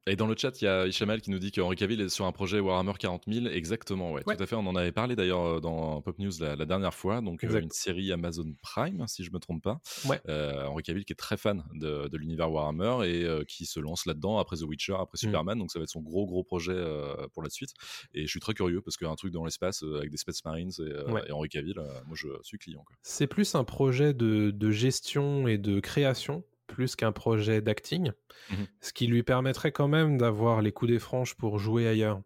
Et 0.07 0.15
dans 0.15 0.25
le 0.27 0.35
chat, 0.35 0.59
il 0.61 0.65
y 0.65 0.67
a 0.67 0.87
Ishamal 0.87 1.21
qui 1.21 1.29
nous 1.29 1.37
dit 1.39 1.51
que 1.51 1.61
Henry 1.61 1.75
Cavill 1.75 2.01
est 2.01 2.09
sur 2.09 2.25
un 2.25 2.31
projet 2.31 2.59
Warhammer 2.59 2.93
40 2.97 3.23
000. 3.27 3.45
Exactement, 3.47 4.11
ouais, 4.11 4.23
Ouais. 4.25 4.35
tout 4.35 4.41
à 4.43 4.47
fait. 4.47 4.55
On 4.55 4.65
en 4.65 4.75
avait 4.75 4.91
parlé 4.91 5.15
d'ailleurs 5.15 5.45
euh, 5.45 5.59
dans 5.59 6.01
Pop 6.01 6.17
News 6.17 6.31
la, 6.39 6.55
la 6.55 6.65
dernière 6.65 6.93
fois. 6.95 7.21
Donc, 7.21 7.43
euh, 7.43 7.59
une 7.61 7.69
série 7.69 8.11
Amazon 8.11 8.51
Prime, 8.63 9.05
si 9.07 9.23
je 9.23 9.31
me 9.31 9.37
trompe 9.39 9.61
pas. 9.61 9.81
Ouais. 10.05 10.19
Euh, 10.27 10.65
Henry 10.65 10.81
Cavill 10.83 11.05
qui 11.05 11.13
est 11.13 11.15
très 11.15 11.37
fan 11.37 11.63
de, 11.75 12.07
de 12.07 12.17
l'univers 12.17 12.51
Warhammer 12.51 13.07
et 13.07 13.23
euh, 13.25 13.43
qui 13.43 13.65
se 13.65 13.79
lance 13.79 14.05
là-dedans 14.07 14.39
après 14.39 14.57
The 14.57 14.63
Witcher, 14.63 14.93
après 14.99 15.17
Mm. 15.17 15.27
Superman. 15.27 15.59
Donc, 15.59 15.71
ça 15.71 15.77
va 15.79 15.83
être 15.83 15.89
son 15.89 16.01
gros, 16.01 16.25
gros 16.25 16.43
projet 16.43 16.71
euh, 16.73 17.27
pour 17.33 17.43
la 17.43 17.49
suite. 17.49 17.71
Et 18.15 18.23
je 18.23 18.27
suis 18.27 18.39
très 18.39 18.53
curieux 18.55 18.81
parce 18.81 18.97
qu'un 18.97 19.13
truc 19.15 19.31
dans 19.33 19.43
l'espace 19.45 19.83
avec 19.83 20.09
des 20.09 20.17
Space 20.17 20.43
Marines 20.45 20.71
et, 20.79 21.11
Ouais. 21.11 21.21
et 21.27 21.31
Henry 21.31 21.49
Cavill, 21.49 21.75
moi 22.07 22.15
je 22.15 22.27
suis 22.41 22.57
client. 22.57 22.83
C'est 23.03 23.27
plus 23.27 23.53
un 23.53 23.63
projet 23.63 24.13
de, 24.13 24.49
de 24.49 24.71
gestion 24.71 25.47
et 25.47 25.57
de 25.59 25.79
création, 25.79 26.43
plus 26.69 26.95
qu'un 26.95 27.11
projet 27.11 27.61
d'acting, 27.61 28.11
Mhm. 28.51 28.67
ce 28.79 28.93
qui 28.93 29.07
lui 29.07 29.23
permettrait 29.23 29.71
quand 29.73 29.87
même 29.89 30.17
d'avoir 30.17 30.61
les 30.61 30.71
coups 30.71 30.91
des 30.91 30.99
franches 30.99 31.35
pour 31.35 31.59
jouer 31.59 31.87
ailleurs. 31.87 32.21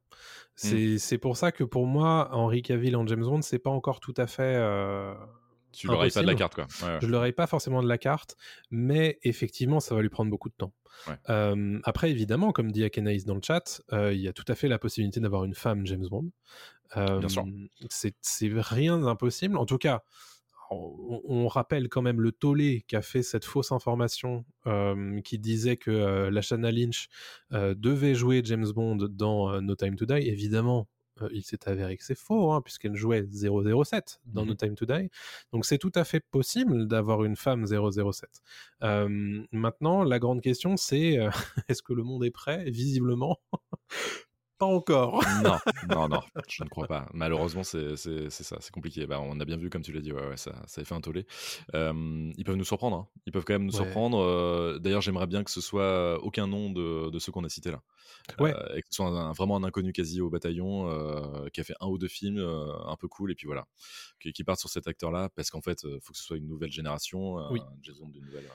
C'est 0.55 0.99
c'est 0.99 1.17
pour 1.17 1.35
ça 1.37 1.51
que 1.51 1.63
pour 1.63 1.87
moi, 1.87 2.29
Henry 2.31 2.61
Cavill 2.61 2.95
en 2.95 3.07
James 3.07 3.23
Bond, 3.23 3.41
c'est 3.41 3.57
pas 3.59 3.71
encore 3.71 3.99
tout 3.99 4.13
à 4.17 4.27
fait. 4.27 4.55
euh, 4.55 5.15
Tu 5.71 5.87
l'aurais 5.87 6.09
pas 6.09 6.21
de 6.21 6.27
la 6.27 6.35
carte, 6.35 6.53
quoi. 6.53 6.67
Ouais, 6.83 6.87
ouais. 6.93 6.99
Je 7.01 7.07
l'aurais 7.07 7.31
pas 7.31 7.47
forcément 7.47 7.81
de 7.81 7.87
la 7.87 7.97
carte, 7.97 8.37
mais 8.69 9.17
effectivement, 9.23 9.79
ça 9.79 9.95
va 9.95 10.01
lui 10.03 10.09
prendre 10.09 10.29
beaucoup 10.29 10.49
de 10.49 10.53
temps. 10.55 10.71
Ouais. 11.07 11.15
Euh, 11.29 11.79
après, 11.83 12.11
évidemment, 12.11 12.51
comme 12.51 12.71
dit 12.71 12.83
Akenaïs 12.83 13.25
dans 13.25 13.33
le 13.33 13.41
chat, 13.41 13.81
euh, 13.91 14.13
il 14.13 14.19
y 14.21 14.27
a 14.27 14.33
tout 14.33 14.45
à 14.47 14.53
fait 14.53 14.67
la 14.67 14.77
possibilité 14.77 15.19
d'avoir 15.19 15.43
une 15.45 15.55
femme 15.55 15.87
James 15.87 16.05
Bond. 16.07 16.29
Euh, 16.97 17.17
Bien 17.17 17.29
sûr. 17.29 17.43
C'est 17.89 18.13
c'est 18.21 18.51
rien 18.53 18.99
d'impossible. 18.99 19.57
En 19.57 19.65
tout 19.65 19.79
cas, 19.79 20.03
on, 20.71 21.21
on 21.25 21.47
rappelle 21.47 21.89
quand 21.89 22.01
même 22.01 22.21
le 22.21 22.31
tollé 22.31 22.83
qu'a 22.87 23.01
fait 23.01 23.23
cette 23.23 23.45
fausse 23.45 23.71
information 23.71 24.45
euh, 24.67 25.21
qui 25.21 25.39
disait 25.39 25.77
que 25.77 25.91
euh, 25.91 26.31
Lashana 26.31 26.71
Lynch 26.71 27.07
euh, 27.51 27.73
devait 27.75 28.15
jouer 28.15 28.41
James 28.43 28.67
Bond 28.73 28.97
dans 29.09 29.51
euh, 29.51 29.61
No 29.61 29.75
Time 29.75 29.95
to 29.95 30.05
Die. 30.05 30.13
Évidemment, 30.27 30.87
il 31.31 31.43
s'est 31.43 31.69
avéré 31.69 31.95
que 31.95 32.03
c'est 32.03 32.17
faux, 32.17 32.51
hein, 32.53 32.61
puisqu'elle 32.61 32.95
jouait 32.95 33.23
007 33.31 34.19
dans 34.25 34.41
Mhm. 34.41 34.47
No 34.47 34.53
Time 34.55 34.75
to 34.75 34.85
Die. 34.85 35.09
Donc 35.51 35.65
c'est 35.65 35.77
tout 35.77 35.91
à 35.93 36.03
fait 36.03 36.19
possible 36.31 36.87
d'avoir 36.87 37.23
une 37.23 37.35
femme 37.35 37.65
007. 37.67 38.41
Euh, 38.81 39.43
maintenant, 39.51 40.03
la 40.03 40.17
grande 40.17 40.41
question, 40.41 40.75
c'est 40.75 41.19
est-ce 41.69 41.83
que 41.83 41.93
le 41.93 42.01
monde 42.03 42.25
est 42.25 42.31
prêt? 42.31 42.63
Visiblement, 42.69 43.39
pas 44.63 44.73
encore. 44.73 45.23
non, 45.43 45.57
non, 45.89 46.07
non, 46.09 46.21
je 46.47 46.63
ne 46.63 46.69
crois 46.69 46.87
pas. 46.87 47.07
Malheureusement, 47.13 47.63
c'est 47.63 47.95
ça, 47.97 48.57
c'est 48.59 48.71
compliqué. 48.71 49.05
Bah, 49.07 49.19
on 49.21 49.39
a 49.39 49.45
bien 49.45 49.57
vu, 49.57 49.69
comme 49.69 49.81
tu 49.81 49.91
l'as 49.93 50.01
dit, 50.01 50.11
ouais, 50.11 50.27
ouais, 50.27 50.37
ça, 50.37 50.53
ça 50.67 50.81
a 50.81 50.83
fait 50.83 50.95
un 50.95 51.01
tollé. 51.01 51.25
Euh, 51.75 52.31
ils 52.37 52.43
peuvent 52.43 52.55
nous 52.55 52.63
surprendre, 52.65 52.95
hein. 52.97 53.07
ils 53.25 53.31
peuvent 53.31 53.43
quand 53.45 53.53
même 53.53 53.65
nous 53.65 53.71
Ouais. 53.77 53.83
surprendre. 53.83 54.19
euh, 54.19 54.79
D'ailleurs, 54.79 55.01
j'aimerais 55.01 55.27
bien 55.27 55.43
que 55.43 55.51
ce 55.51 55.61
soit 55.61 56.17
aucun 56.23 56.47
nom 56.47 56.69
de, 56.71 57.09
de 57.09 57.19
ceux 57.19 57.31
qu'on 57.31 57.43
a 57.43 57.49
cités 57.49 57.71
là. 57.71 57.81
Ouais. 58.39 58.53
Euh, 58.55 58.75
et 58.75 58.81
que 58.81 58.87
ce 58.89 58.95
soit 58.97 59.07
un- 59.07 59.31
vraiment 59.33 59.57
un 59.57 59.63
inconnu 59.63 59.91
quasi 59.91 60.21
au 60.21 60.29
bataillon 60.29 60.87
qui 61.53 61.59
a 61.61 61.63
fait 61.63 61.75
un 61.81 61.87
ou 61.87 61.97
deux 61.97 62.07
films 62.07 62.39
un 62.39 62.95
peu 62.95 63.07
cool, 63.07 63.31
et 63.31 63.35
puis 63.35 63.47
voilà, 63.47 63.65
qui, 64.19 64.31
qui 64.33 64.43
parte 64.43 64.59
sur 64.59 64.69
cet 64.69 64.87
acteur-là, 64.87 65.29
parce 65.35 65.49
qu'en 65.49 65.61
fait, 65.61 65.83
il 65.83 65.99
faut 66.01 66.13
que 66.13 66.17
ce 66.17 66.23
soit 66.23 66.37
une 66.37 66.47
nouvelle 66.47 66.71
génération, 66.71 67.35
Oui. 67.51 67.59
Bond 67.99 68.07
d'une 68.09 68.25
nouvelle, 68.25 68.45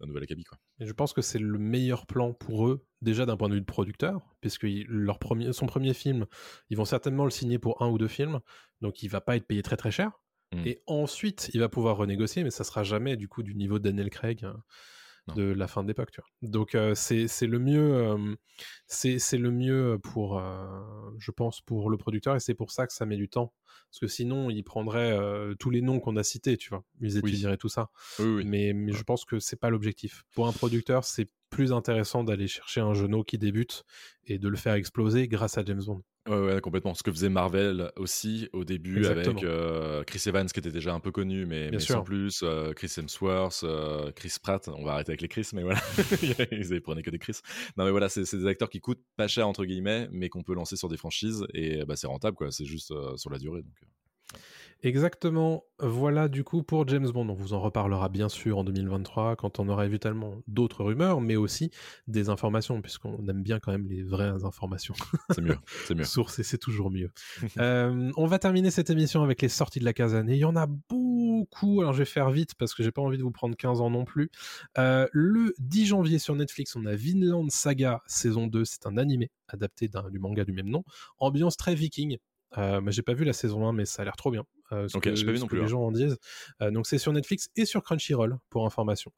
d'un 0.00 0.06
nouvel 0.06 0.22
acabit, 0.22 0.44
quoi. 0.44 0.58
Et 0.80 0.86
je 0.86 0.92
pense 0.92 1.12
que 1.12 1.22
c'est 1.22 1.38
le 1.38 1.58
meilleur 1.58 2.06
plan 2.06 2.32
pour 2.32 2.68
eux, 2.68 2.86
déjà 3.02 3.26
d'un 3.26 3.36
point 3.36 3.48
de 3.48 3.54
vue 3.54 3.60
de 3.60 3.66
producteur, 3.66 4.20
puisque 4.40 4.64
il- 4.64 4.86
leur 4.86 5.18
premier, 5.18 5.52
son 5.52 5.66
premier 5.66 5.94
film, 5.94 6.26
ils 6.70 6.76
vont 6.76 6.84
certainement 6.84 7.24
le 7.24 7.30
signer 7.30 7.58
pour 7.58 7.82
un 7.82 7.88
ou 7.90 7.98
deux 7.98 8.08
films, 8.08 8.40
donc 8.80 9.02
il 9.02 9.08
va 9.08 9.20
pas 9.20 9.36
être 9.36 9.46
payé 9.46 9.62
très 9.62 9.76
très 9.76 9.90
cher. 9.90 10.12
Mm. 10.54 10.66
Et 10.66 10.82
ensuite, 10.86 11.50
il 11.52 11.60
va 11.60 11.68
pouvoir 11.68 11.96
renégocier, 11.96 12.42
mais 12.44 12.50
ça 12.50 12.64
sera 12.64 12.82
jamais 12.84 13.16
du 13.16 13.28
coup 13.28 13.42
du 13.42 13.54
niveau 13.54 13.78
de 13.78 13.84
Daniel 13.84 14.08
Craig 14.10 14.42
Non. 14.42 14.54
De 15.34 15.44
la 15.44 15.66
fin 15.66 15.82
de 15.82 15.88
l'époque. 15.88 16.10
tu 16.12 16.20
vois. 16.20 16.48
Donc 16.48 16.74
euh, 16.74 16.94
c'est 16.94 17.28
c'est 17.28 17.46
le 17.46 17.58
mieux, 17.58 17.94
euh, 17.94 18.34
c'est 18.86 19.18
c'est 19.18 19.38
le 19.38 19.50
mieux 19.50 19.98
pour, 20.02 20.38
euh, 20.38 20.80
je 21.18 21.30
pense, 21.30 21.60
pour 21.60 21.90
le 21.90 21.96
producteur, 21.96 22.36
et 22.36 22.40
c'est 22.40 22.54
pour 22.54 22.70
ça 22.70 22.86
que 22.86 22.92
ça 22.92 23.06
met 23.06 23.16
du 23.16 23.28
temps. 23.28 23.52
Parce 23.90 24.00
que 24.00 24.06
sinon, 24.06 24.50
il 24.50 24.62
prendrait 24.64 25.12
euh, 25.12 25.54
tous 25.54 25.70
les 25.70 25.80
noms 25.80 25.98
qu'on 25.98 26.16
a 26.16 26.22
cités, 26.22 26.56
tu 26.58 26.68
vois. 26.68 26.84
Ils 27.00 27.16
étudieraient 27.16 27.56
tout 27.56 27.70
ça. 27.70 27.90
Oui, 28.18 28.26
oui. 28.26 28.44
Mais, 28.44 28.72
mais 28.74 28.92
je 28.92 29.02
pense 29.02 29.24
que 29.24 29.38
c'est 29.38 29.56
pas 29.56 29.70
l'objectif. 29.70 30.24
Pour 30.34 30.46
un 30.46 30.52
producteur, 30.52 31.04
c'est 31.04 31.28
plus 31.48 31.72
intéressant 31.72 32.22
d'aller 32.22 32.48
chercher 32.48 32.82
un 32.82 32.92
genou 32.92 33.24
qui 33.24 33.38
débute 33.38 33.84
et 34.26 34.38
de 34.38 34.48
le 34.48 34.56
faire 34.56 34.74
exploser 34.74 35.26
grâce 35.28 35.56
à 35.56 35.64
James 35.64 35.82
Bond. 35.86 36.02
Ouais, 36.28 36.38
ouais, 36.38 36.60
complètement. 36.60 36.94
Ce 36.94 37.02
que 37.02 37.10
faisait 37.10 37.28
Marvel 37.28 37.90
aussi 37.96 38.48
au 38.52 38.64
début 38.64 38.98
Exactement. 38.98 39.38
avec 39.38 39.44
euh, 39.44 40.04
Chris 40.04 40.22
Evans 40.26 40.46
qui 40.46 40.58
était 40.60 40.70
déjà 40.70 40.92
un 40.94 41.00
peu 41.00 41.10
connu, 41.10 41.46
mais, 41.46 41.62
Bien 41.68 41.70
mais 41.72 41.78
sûr. 41.80 41.94
sans 41.96 42.02
plus. 42.02 42.40
euh, 42.42 42.72
Chris 42.74 42.92
Hemsworth, 42.98 43.60
euh, 43.64 44.12
Chris 44.12 44.34
Pratt. 44.42 44.68
On 44.68 44.84
va 44.84 44.92
arrêter 44.92 45.10
avec 45.12 45.22
les 45.22 45.28
Chris, 45.28 45.48
mais 45.54 45.62
voilà. 45.62 45.80
Ils 46.52 46.80
prenaient 46.82 47.02
que 47.02 47.10
des 47.10 47.18
Chris. 47.18 47.38
Non, 47.76 47.84
mais 47.84 47.90
voilà, 47.90 48.08
c'est 48.08 48.22
des 48.36 48.46
acteurs 48.46 48.70
qui 48.70 48.80
coûtent 48.80 49.02
pas 49.16 49.28
cher, 49.28 49.48
entre 49.48 49.64
guillemets, 49.64 50.08
mais 50.12 50.28
qu'on 50.28 50.42
peut 50.42 50.54
lancer 50.54 50.76
sur 50.76 50.88
des 50.88 50.96
franchises 50.96 51.46
et 51.54 51.84
bah, 51.84 51.96
c'est 51.96 52.06
rentable, 52.06 52.36
quoi. 52.36 52.50
C'est 52.50 52.66
juste 52.66 52.92
sur 53.16 53.30
la 53.30 53.38
durée. 53.38 53.62
Donc. 53.62 53.72
Exactement. 54.82 55.64
Voilà 55.80 56.28
du 56.28 56.44
coup 56.44 56.62
pour 56.62 56.86
James 56.88 57.08
Bond. 57.08 57.28
On 57.28 57.34
vous 57.34 57.52
en 57.52 57.60
reparlera 57.60 58.08
bien 58.08 58.28
sûr 58.28 58.58
en 58.58 58.64
2023 58.64 59.34
quand 59.36 59.58
on 59.58 59.68
aura 59.68 59.86
évidemment 59.86 60.36
d'autres 60.46 60.84
rumeurs, 60.84 61.20
mais 61.20 61.36
aussi 61.36 61.70
des 62.06 62.28
informations, 62.28 62.80
puisqu'on 62.80 63.26
aime 63.28 63.42
bien 63.42 63.58
quand 63.58 63.72
même 63.72 63.88
les 63.88 64.02
vraies 64.02 64.44
informations. 64.44 64.94
C'est 65.30 65.40
mieux, 65.40 65.58
c'est 65.86 65.94
mieux. 65.94 66.04
Source 66.04 66.38
et 66.38 66.42
c'est 66.42 66.58
toujours 66.58 66.90
mieux. 66.90 67.10
Euh, 67.58 68.12
on 68.16 68.26
va 68.26 68.38
terminer 68.38 68.70
cette 68.70 68.88
émission 68.90 69.22
avec 69.22 69.42
les 69.42 69.48
sorties 69.48 69.80
de 69.80 69.84
la 69.84 69.92
casane. 69.92 70.28
Et 70.30 70.34
il 70.34 70.38
y 70.38 70.44
en 70.44 70.54
a 70.54 70.66
beaucoup. 70.66 71.80
Alors 71.80 71.92
je 71.92 71.98
vais 71.98 72.04
faire 72.04 72.30
vite 72.30 72.54
parce 72.54 72.72
que 72.72 72.82
j'ai 72.82 72.92
pas 72.92 73.02
envie 73.02 73.18
de 73.18 73.22
vous 73.22 73.32
prendre 73.32 73.56
15 73.56 73.80
ans 73.80 73.90
non 73.90 74.04
plus. 74.04 74.30
Euh, 74.76 75.08
le 75.12 75.54
10 75.58 75.86
janvier 75.86 76.18
sur 76.18 76.36
Netflix, 76.36 76.76
on 76.76 76.86
a 76.86 76.94
Vinland 76.94 77.48
Saga 77.50 78.02
saison 78.06 78.46
2. 78.46 78.64
C'est 78.64 78.86
un 78.86 78.96
animé 78.96 79.32
adapté 79.48 79.88
du 79.88 80.18
manga 80.18 80.44
du 80.44 80.52
même 80.52 80.68
nom. 80.68 80.84
Ambiance 81.18 81.56
très 81.56 81.74
viking. 81.74 82.18
Euh, 82.56 82.80
j'ai 82.88 83.02
pas 83.02 83.14
vu 83.14 83.24
la 83.24 83.32
saison 83.32 83.68
1, 83.68 83.72
mais 83.72 83.84
ça 83.84 84.02
a 84.02 84.04
l'air 84.04 84.16
trop 84.16 84.30
bien. 84.30 84.44
Euh, 84.72 84.88
ce 84.88 84.96
Ok, 84.96 85.04
que, 85.04 85.14
j'ai 85.14 85.24
pas 85.24 85.32
vu 85.32 85.38
ce 85.38 85.42
non 85.42 85.46
que 85.46 85.50
plus, 85.50 85.58
les 85.58 85.64
hein. 85.64 85.68
gens 85.68 85.82
en 85.82 85.92
disent. 85.92 86.18
Euh, 86.62 86.70
donc 86.70 86.86
c'est 86.86 86.98
sur 86.98 87.12
Netflix 87.12 87.48
et 87.56 87.64
sur 87.64 87.82
Crunchyroll 87.82 88.38
pour 88.50 88.66
information. 88.66 89.12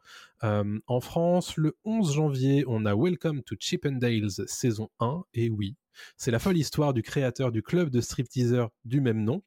Euh, 0.44 0.78
en 0.86 1.01
France, 1.01 1.57
le 1.57 1.77
11 1.85 2.12
janvier, 2.15 2.65
on 2.66 2.85
a 2.86 2.94
Welcome 2.94 3.43
to 3.43 3.57
Chippendales 3.59 4.31
saison 4.47 4.90
1. 5.01 5.24
Et 5.35 5.51
oui, 5.51 5.77
c'est 6.16 6.31
la 6.31 6.39
folle 6.39 6.57
histoire 6.57 6.93
du 6.93 7.02
créateur 7.02 7.52
du 7.52 7.62
club 7.62 7.90
de 7.90 8.01
stripteasers 8.01 8.69
du 8.85 9.01
même 9.01 9.23
nom. 9.24 9.43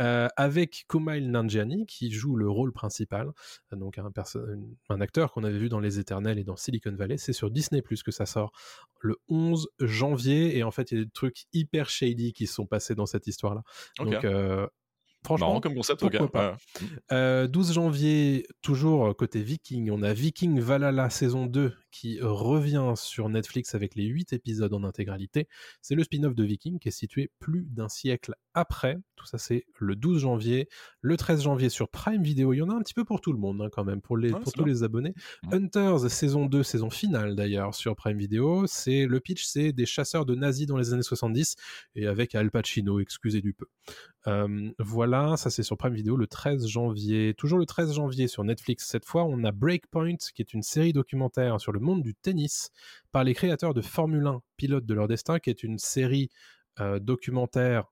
Euh, 0.00 0.28
avec 0.36 0.84
Kumail 0.88 1.28
Nanjiani 1.28 1.86
qui 1.86 2.10
joue 2.10 2.36
le 2.36 2.48
rôle 2.48 2.72
principal, 2.72 3.32
euh, 3.72 3.76
donc 3.76 3.98
un, 3.98 5.00
acteur 5.00 5.32
qu'on 5.32 5.44
avait 5.44 5.58
vu 5.58 5.68
dans 5.68 5.80
Les 5.80 5.98
Éternels 5.98 6.38
et 6.38 6.44
dans 6.44 6.56
Silicon 6.56 6.94
Valley. 6.94 7.16
C'est 7.18 7.32
sur 7.32 7.50
Disney 7.50 7.82
Plus 7.82 8.02
que 8.02 8.10
ça 8.10 8.26
sort 8.26 8.52
le 9.00 9.16
11 9.28 9.68
janvier 9.80 10.56
et 10.56 10.62
en 10.62 10.70
fait 10.70 10.90
il 10.90 10.98
y 10.98 11.00
a 11.00 11.04
des 11.04 11.10
trucs 11.10 11.44
hyper 11.52 11.88
shady 11.88 12.32
qui 12.32 12.46
se 12.46 12.54
sont 12.54 12.66
passés 12.66 12.94
dans 12.94 13.06
cette 13.06 13.26
histoire-là. 13.26 13.62
Donc 13.98 14.24
euh, 14.24 14.66
franchement, 15.24 15.48
Marrant 15.48 15.60
comme 15.60 15.74
concept, 15.74 16.00
pourquoi 16.00 16.30
pas. 16.30 16.52
ouais. 16.52 16.86
euh, 17.12 17.46
12 17.46 17.74
janvier, 17.74 18.46
toujours 18.62 19.16
côté 19.16 19.42
Viking, 19.42 19.90
on 19.90 20.02
a 20.02 20.12
Viking 20.12 20.60
Valhalla 20.60 21.10
saison 21.10 21.46
2 21.46 21.74
qui 21.96 22.18
revient 22.20 22.92
sur 22.94 23.30
Netflix 23.30 23.74
avec 23.74 23.94
les 23.94 24.04
8 24.04 24.34
épisodes 24.34 24.74
en 24.74 24.84
intégralité. 24.84 25.48
C'est 25.80 25.94
le 25.94 26.04
spin-off 26.04 26.34
de 26.34 26.44
Viking 26.44 26.78
qui 26.78 26.88
est 26.88 26.92
situé 26.92 27.30
plus 27.38 27.66
d'un 27.70 27.88
siècle 27.88 28.34
après. 28.52 28.98
Tout 29.16 29.26
ça, 29.26 29.38
c'est 29.38 29.64
le 29.78 29.96
12 29.96 30.20
janvier. 30.20 30.68
Le 31.00 31.16
13 31.16 31.42
janvier 31.42 31.70
sur 31.70 31.88
Prime 31.88 32.22
Video, 32.22 32.52
il 32.52 32.58
y 32.58 32.62
en 32.62 32.68
a 32.68 32.74
un 32.74 32.80
petit 32.80 32.92
peu 32.92 33.04
pour 33.04 33.22
tout 33.22 33.32
le 33.32 33.38
monde 33.38 33.62
hein, 33.62 33.68
quand 33.72 33.84
même, 33.84 34.02
pour, 34.02 34.18
les, 34.18 34.30
Ouais, 34.30 34.38
pour 34.40 34.48
c'est 34.48 34.58
tous 34.58 34.64
bien. 34.64 34.72
les 34.74 34.82
abonnés. 34.82 35.14
Hunters 35.52 36.10
saison 36.10 36.44
2, 36.46 36.62
saison 36.62 36.90
finale 36.90 37.34
d'ailleurs 37.34 37.74
sur 37.74 37.96
Prime 37.96 38.18
Video. 38.18 38.66
C'est 38.66 39.06
le 39.06 39.18
pitch, 39.20 39.44
c'est 39.44 39.72
des 39.72 39.86
chasseurs 39.86 40.26
de 40.26 40.34
nazis 40.34 40.66
dans 40.66 40.76
les 40.76 40.92
années 40.92 41.02
70 41.02 41.56
et 41.94 42.06
avec 42.06 42.34
Al 42.34 42.50
Pacino, 42.50 43.00
excusez 43.00 43.40
du 43.40 43.54
peu. 43.54 43.66
Euh, 44.26 44.70
voilà, 44.78 45.36
ça 45.36 45.50
c'est 45.50 45.62
sur 45.62 45.78
Prime 45.78 45.94
Video 45.94 46.16
le 46.16 46.26
13 46.26 46.66
janvier. 46.66 47.32
Toujours 47.34 47.58
le 47.58 47.64
13 47.66 47.94
janvier 47.94 48.28
sur 48.28 48.44
Netflix. 48.44 48.86
Cette 48.86 49.04
fois, 49.04 49.24
on 49.24 49.44
a 49.44 49.52
Breakpoint, 49.52 50.16
qui 50.34 50.42
est 50.42 50.52
une 50.52 50.62
série 50.62 50.92
documentaire 50.92 51.60
sur 51.60 51.72
le 51.72 51.80
monde 51.86 52.02
du 52.02 52.14
tennis 52.14 52.70
par 53.12 53.24
les 53.24 53.34
créateurs 53.34 53.74
de 53.74 53.80
Formule 53.82 54.26
1, 54.26 54.40
Pilote 54.56 54.84
de 54.86 54.94
leur 54.94 55.08
destin, 55.08 55.38
qui 55.38 55.50
est 55.50 55.62
une 55.62 55.78
série 55.78 56.28
euh, 56.80 56.98
documentaire 56.98 57.84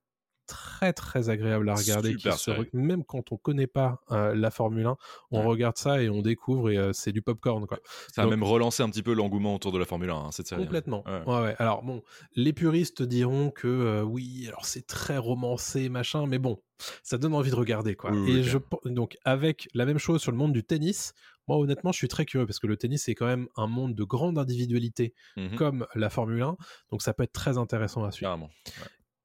très 0.47 0.93
très 0.93 1.31
agréable 1.31 1.67
à 1.71 1.75
regarder. 1.75 2.17
qui 2.17 2.31
se. 2.31 2.51
Même 2.77 3.03
quand 3.03 3.33
on 3.33 3.39
connaît 3.39 3.67
pas 3.67 4.01
euh, 4.11 4.35
la 4.35 4.51
Formule 4.51 4.85
1, 4.85 4.97
on 5.31 5.41
Ouais. 5.41 5.47
regarde 5.47 5.79
ça 5.79 6.03
et 6.03 6.11
on 6.11 6.21
découvre 6.21 6.69
et 6.69 6.77
euh, 6.77 6.93
c'est 6.93 7.13
du 7.13 7.23
popcorn 7.23 7.67
quoi. 7.67 7.79
Ça 8.15 8.25
a 8.25 8.27
même 8.27 8.43
relancé 8.43 8.83
un 8.83 8.91
petit 8.91 9.03
peu 9.03 9.15
l'engouement 9.15 9.55
autour 9.55 9.73
de 9.73 9.79
la 9.79 9.87
Formule 9.87 10.11
1, 10.11 10.15
hein, 10.15 10.31
cette 10.33 10.47
série. 10.47 10.61
hein. 10.61 10.65
Complètement. 10.67 11.03
Ouais. 11.07 11.23
Ouais, 11.27 11.43
ouais. 11.45 11.55
Alors 11.59 11.83
bon, 11.83 12.03
les 12.37 12.53
puristes 12.53 13.03
diront 13.03 13.51
que 13.51 13.67
euh, 13.69 14.03
oui, 14.03 14.45
alors 14.49 14.67
c'est 14.67 14.87
très 14.87 15.17
romancé, 15.17 15.89
machin, 15.89 16.27
mais 16.27 16.39
bon, 16.39 16.61
ça 17.03 17.17
donne 17.17 17.33
envie 17.35 17.51
de 17.51 17.57
regarder, 17.57 17.95
quoi. 17.95 18.11
Oui, 18.13 18.19
oui, 18.19 18.37
Et 18.37 18.41
ok. 18.41 18.45
je 18.85 18.91
donc 18.91 19.17
avec 19.25 19.69
la 19.73 19.87
même 19.87 19.97
chose 19.99 20.21
sur 20.21 20.31
le 20.31 20.37
monde 20.37 20.53
du 20.53 20.63
tennis, 20.63 21.15
moi 21.49 21.59
honnêtement, 21.59 21.93
je 21.93 21.99
suis 21.99 22.09
très 22.09 22.25
curieux 22.25 22.47
parce 22.47 22.59
que 22.59 22.67
le 22.67 22.77
tennis 22.77 23.05
c'est 23.05 23.15
quand 23.15 23.27
même 23.27 23.49
un 23.57 23.67
monde 23.67 23.95
de 23.95 24.05
grande 24.05 24.39
individualité, 24.39 25.15
Mhm. 25.37 25.57
comme 25.57 25.87
la 25.95 26.11
Formule 26.11 26.43
1, 26.43 26.57
donc 26.91 27.03
ça 27.03 27.13
peut 27.15 27.23
être 27.23 27.33
très 27.33 27.59
intéressant 27.59 28.05
à 28.05 28.11
suivre. 28.13 28.31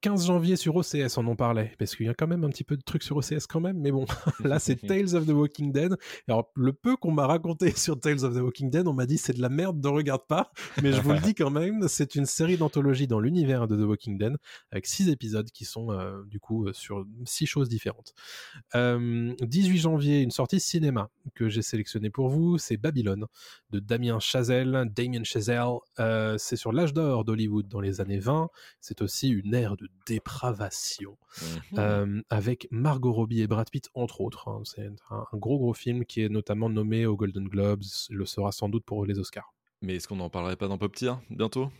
15 0.01 0.27
janvier 0.27 0.55
sur 0.55 0.75
OCS, 0.75 1.17
on 1.17 1.27
en 1.27 1.35
parlait, 1.35 1.73
parce 1.77 1.95
qu'il 1.95 2.05
y 2.05 2.09
a 2.09 2.13
quand 2.13 2.27
même 2.27 2.43
un 2.43 2.49
petit 2.49 2.63
peu 2.63 2.77
de 2.77 2.81
trucs 2.81 3.03
sur 3.03 3.17
OCS 3.17 3.47
quand 3.49 3.59
même, 3.59 3.79
mais 3.79 3.91
bon, 3.91 4.05
là 4.43 4.59
c'est 4.59 4.75
Tales 4.87 5.15
of 5.15 5.25
the 5.25 5.31
Walking 5.31 5.71
Dead. 5.71 5.95
Alors, 6.27 6.51
le 6.55 6.73
peu 6.73 6.95
qu'on 6.95 7.11
m'a 7.11 7.27
raconté 7.27 7.71
sur 7.75 7.99
Tales 7.99 8.23
of 8.23 8.33
the 8.33 8.41
Walking 8.41 8.69
Dead, 8.69 8.87
on 8.87 8.93
m'a 8.93 9.05
dit 9.05 9.17
c'est 9.17 9.33
de 9.33 9.41
la 9.41 9.49
merde, 9.49 9.83
ne 9.83 9.89
regarde 9.89 10.25
pas, 10.27 10.51
mais 10.81 10.91
je 10.91 11.01
vous 11.01 11.11
le 11.11 11.19
dis 11.19 11.35
quand 11.35 11.49
même, 11.49 11.87
c'est 11.87 12.15
une 12.15 12.25
série 12.25 12.57
d'anthologie 12.57 13.07
dans 13.07 13.19
l'univers 13.19 13.67
de 13.67 13.75
The 13.75 13.87
Walking 13.87 14.17
Dead, 14.17 14.37
avec 14.71 14.85
six 14.85 15.09
épisodes 15.09 15.49
qui 15.51 15.65
sont 15.65 15.91
euh, 15.91 16.23
du 16.27 16.39
coup 16.39 16.67
euh, 16.67 16.73
sur 16.73 17.05
six 17.25 17.45
choses 17.45 17.69
différentes. 17.69 18.13
Euh, 18.75 19.33
18 19.41 19.77
janvier, 19.77 20.21
une 20.21 20.31
sortie 20.31 20.59
cinéma 20.59 21.09
que 21.35 21.49
j'ai 21.49 21.61
sélectionnée 21.61 22.09
pour 22.09 22.29
vous, 22.29 22.57
c'est 22.57 22.77
Babylone 22.77 23.25
de 23.71 23.79
Damien 23.79 24.19
Chazelle, 24.19 24.89
Damien 24.95 25.23
Chazelle. 25.23 25.79
Euh, 25.99 26.37
c'est 26.37 26.55
sur 26.55 26.71
l'âge 26.71 26.93
d'or 26.93 27.25
d'Hollywood 27.25 27.67
dans 27.67 27.81
les 27.81 28.01
années 28.01 28.19
20. 28.19 28.49
C'est 28.79 29.01
aussi 29.01 29.29
une 29.29 29.53
ère 29.53 29.75
de 29.75 29.88
dépravation 30.07 31.17
euh, 31.77 32.21
avec 32.29 32.67
Margot 32.71 33.13
Robbie 33.13 33.41
et 33.41 33.47
Brad 33.47 33.69
Pitt 33.69 33.89
entre 33.93 34.21
autres. 34.21 34.47
hein. 34.47 34.61
C'est 34.65 34.87
un, 35.11 35.25
un 35.31 35.37
gros 35.37 35.59
gros 35.59 35.73
film 35.73 36.03
qui 36.05 36.21
est 36.21 36.29
notamment 36.29 36.69
nommé 36.69 37.05
aux 37.05 37.15
Golden 37.15 37.47
Globes, 37.47 37.83
le 38.09 38.25
sera 38.25 38.51
sans 38.51 38.69
doute 38.69 38.85
pour 38.85 39.05
les 39.05 39.19
Oscars. 39.19 39.53
Mais 39.81 39.95
est-ce 39.95 40.07
qu'on 40.07 40.17
n'en 40.17 40.29
parlerait 40.29 40.55
pas 40.57 40.67
dans 40.67 40.77
Pop 40.77 40.95
Tier 40.95 41.13
bientôt? 41.29 41.71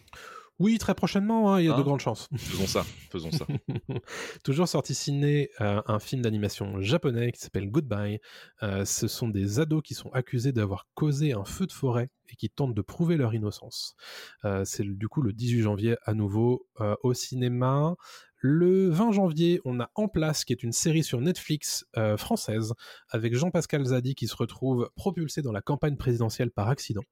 Oui, 0.59 0.77
très 0.77 0.93
prochainement, 0.93 1.53
hein, 1.53 1.61
il 1.61 1.65
y 1.65 1.69
a 1.69 1.73
de 1.73 1.79
Hein 1.79 1.83
grandes 1.83 2.01
chances. 2.01 2.27
Faisons 2.35 2.67
ça, 2.67 2.83
faisons 3.09 3.31
ça. 3.31 3.47
Toujours 4.43 4.67
sorti 4.67 4.93
ciné, 4.93 5.49
euh, 5.61 5.81
un 5.87 5.99
film 5.99 6.21
d'animation 6.21 6.81
japonais 6.81 7.31
qui 7.31 7.39
s'appelle 7.39 7.69
Goodbye. 7.71 8.19
Euh, 8.61 8.83
ce 8.83 9.07
sont 9.07 9.29
des 9.29 9.61
ados 9.61 9.81
qui 9.81 9.93
sont 9.93 10.09
accusés 10.09 10.51
d'avoir 10.51 10.87
causé 10.95 11.31
un 11.31 11.45
feu 11.45 11.65
de 11.65 11.71
forêt 11.71 12.09
et 12.27 12.35
qui 12.35 12.49
tentent 12.49 12.73
de 12.73 12.81
prouver 12.81 13.15
leur 13.15 13.33
innocence. 13.33 13.95
Euh, 14.43 14.65
C'est 14.65 14.83
du 14.83 15.07
coup 15.07 15.21
le 15.21 15.31
18 15.31 15.61
janvier 15.61 15.95
à 16.03 16.13
nouveau 16.13 16.67
au 17.03 17.13
cinéma. 17.13 17.95
Le 18.41 18.89
20 18.89 19.11
janvier, 19.11 19.61
on 19.65 19.79
a 19.79 19.89
En 19.95 20.07
Place, 20.07 20.45
qui 20.45 20.53
est 20.53 20.63
une 20.63 20.71
série 20.71 21.03
sur 21.03 21.19
Netflix 21.19 21.85
française, 22.17 22.73
avec 23.09 23.33
Jean-Pascal 23.35 23.83
Zadi 23.85 24.15
qui 24.15 24.27
se 24.27 24.35
retrouve 24.35 24.89
propulsé 24.95 25.41
dans 25.41 25.51
la 25.51 25.61
campagne 25.61 25.97
présidentielle 25.97 26.51
par 26.51 26.69
accident, 26.69 27.03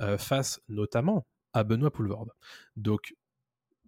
euh, 0.00 0.16
face 0.16 0.60
notamment 0.68 1.26
à 1.52 1.64
Benoît 1.64 1.90
Poulvorde. 1.90 2.30
Donc, 2.76 3.14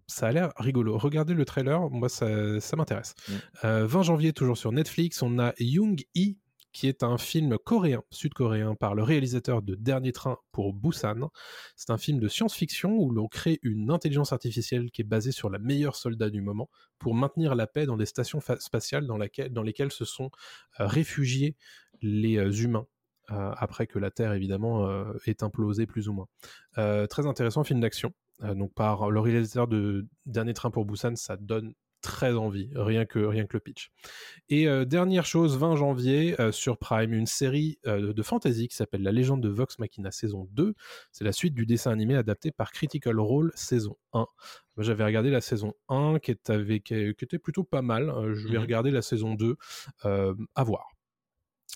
ça 0.07 0.27
a 0.27 0.31
l'air 0.31 0.53
rigolo. 0.57 0.97
Regardez 0.97 1.33
le 1.33 1.45
trailer, 1.45 1.89
moi 1.89 2.09
ça, 2.09 2.59
ça 2.59 2.75
m'intéresse. 2.75 3.15
Mm. 3.27 3.33
Euh, 3.65 3.87
20 3.87 4.03
janvier, 4.03 4.33
toujours 4.33 4.57
sur 4.57 4.71
Netflix, 4.71 5.21
on 5.21 5.39
a 5.39 5.53
Young 5.59 6.03
Yi, 6.13 6.37
qui 6.73 6.87
est 6.87 7.03
un 7.03 7.17
film 7.17 7.57
coréen, 7.57 8.03
sud-coréen, 8.11 8.75
par 8.75 8.95
le 8.95 9.01
réalisateur 9.01 9.61
de 9.61 9.75
Dernier 9.75 10.11
Train 10.11 10.37
pour 10.51 10.73
Busan. 10.73 11.29
C'est 11.77 11.89
un 11.89 11.97
film 11.97 12.19
de 12.19 12.27
science-fiction 12.27 12.97
où 12.97 13.11
l'on 13.11 13.27
crée 13.29 13.59
une 13.63 13.89
intelligence 13.89 14.33
artificielle 14.33 14.91
qui 14.91 15.01
est 15.01 15.05
basée 15.05 15.31
sur 15.31 15.49
la 15.49 15.57
meilleure 15.57 15.95
soldat 15.95 16.29
du 16.29 16.41
moment 16.41 16.69
pour 16.99 17.15
maintenir 17.15 17.55
la 17.55 17.65
paix 17.65 17.85
dans 17.85 17.95
des 17.95 18.05
stations 18.05 18.41
spatiales 18.59 19.07
dans, 19.07 19.17
laquelle- 19.17 19.53
dans 19.53 19.63
lesquelles 19.63 19.91
se 19.93 20.03
sont 20.03 20.31
euh, 20.81 20.85
réfugiés 20.85 21.55
les 22.01 22.37
euh, 22.37 22.51
humains. 22.51 22.87
Euh, 23.31 23.51
après 23.57 23.87
que 23.87 23.99
la 23.99 24.11
Terre 24.11 24.33
évidemment 24.33 24.87
euh, 24.87 25.13
est 25.25 25.43
implosée 25.43 25.85
plus 25.85 26.07
ou 26.09 26.13
moins. 26.13 26.27
Euh, 26.77 27.07
très 27.07 27.25
intéressant 27.27 27.63
film 27.63 27.79
d'action. 27.79 28.13
Donc 28.41 28.73
par 28.73 29.11
le 29.11 29.19
réalisateur 29.21 29.67
de 29.67 30.07
Dernier 30.25 30.53
Train 30.53 30.69
pour 30.69 30.85
Busan, 30.85 31.15
ça 31.15 31.37
donne 31.37 31.73
très 32.01 32.33
envie, 32.35 32.69
rien 32.75 33.05
que, 33.05 33.17
rien 33.17 33.47
que 33.47 33.53
le 33.57 33.59
pitch. 33.61 33.89
Et 34.49 34.67
euh, 34.67 34.85
dernière 34.85 35.25
chose, 35.25 35.57
20 35.57 35.75
janvier, 35.75 36.39
euh, 36.39 36.51
sur 36.51 36.77
Prime, 36.77 37.13
une 37.13 37.25
série 37.25 37.79
euh, 37.87 38.13
de 38.13 38.21
fantasy 38.21 38.67
qui 38.67 38.75
s'appelle 38.75 39.01
La 39.01 39.11
légende 39.11 39.41
de 39.41 39.49
Vox 39.49 39.79
Machina 39.79 40.11
saison 40.11 40.47
2. 40.51 40.75
C'est 41.11 41.23
la 41.23 41.31
suite 41.31 41.55
du 41.55 41.65
dessin 41.65 41.91
animé 41.91 42.15
adapté 42.15 42.51
par 42.51 42.71
Critical 42.73 43.19
Role 43.19 43.51
saison 43.55 43.97
1. 44.13 44.19
Moi, 44.19 44.27
j'avais 44.79 45.03
regardé 45.03 45.31
la 45.31 45.41
saison 45.41 45.73
1 45.89 46.19
qui, 46.19 46.29
est 46.29 46.49
avec, 46.51 46.83
qui 46.83 46.93
était 46.93 47.39
plutôt 47.39 47.63
pas 47.63 47.81
mal. 47.81 48.13
Je 48.33 48.49
vais 48.49 48.55
Mhm. 48.57 48.61
regarder 48.61 48.91
la 48.91 49.01
saison 49.01 49.33
2 49.33 49.55
euh, 50.05 50.35
à 50.53 50.63
voir. 50.63 50.89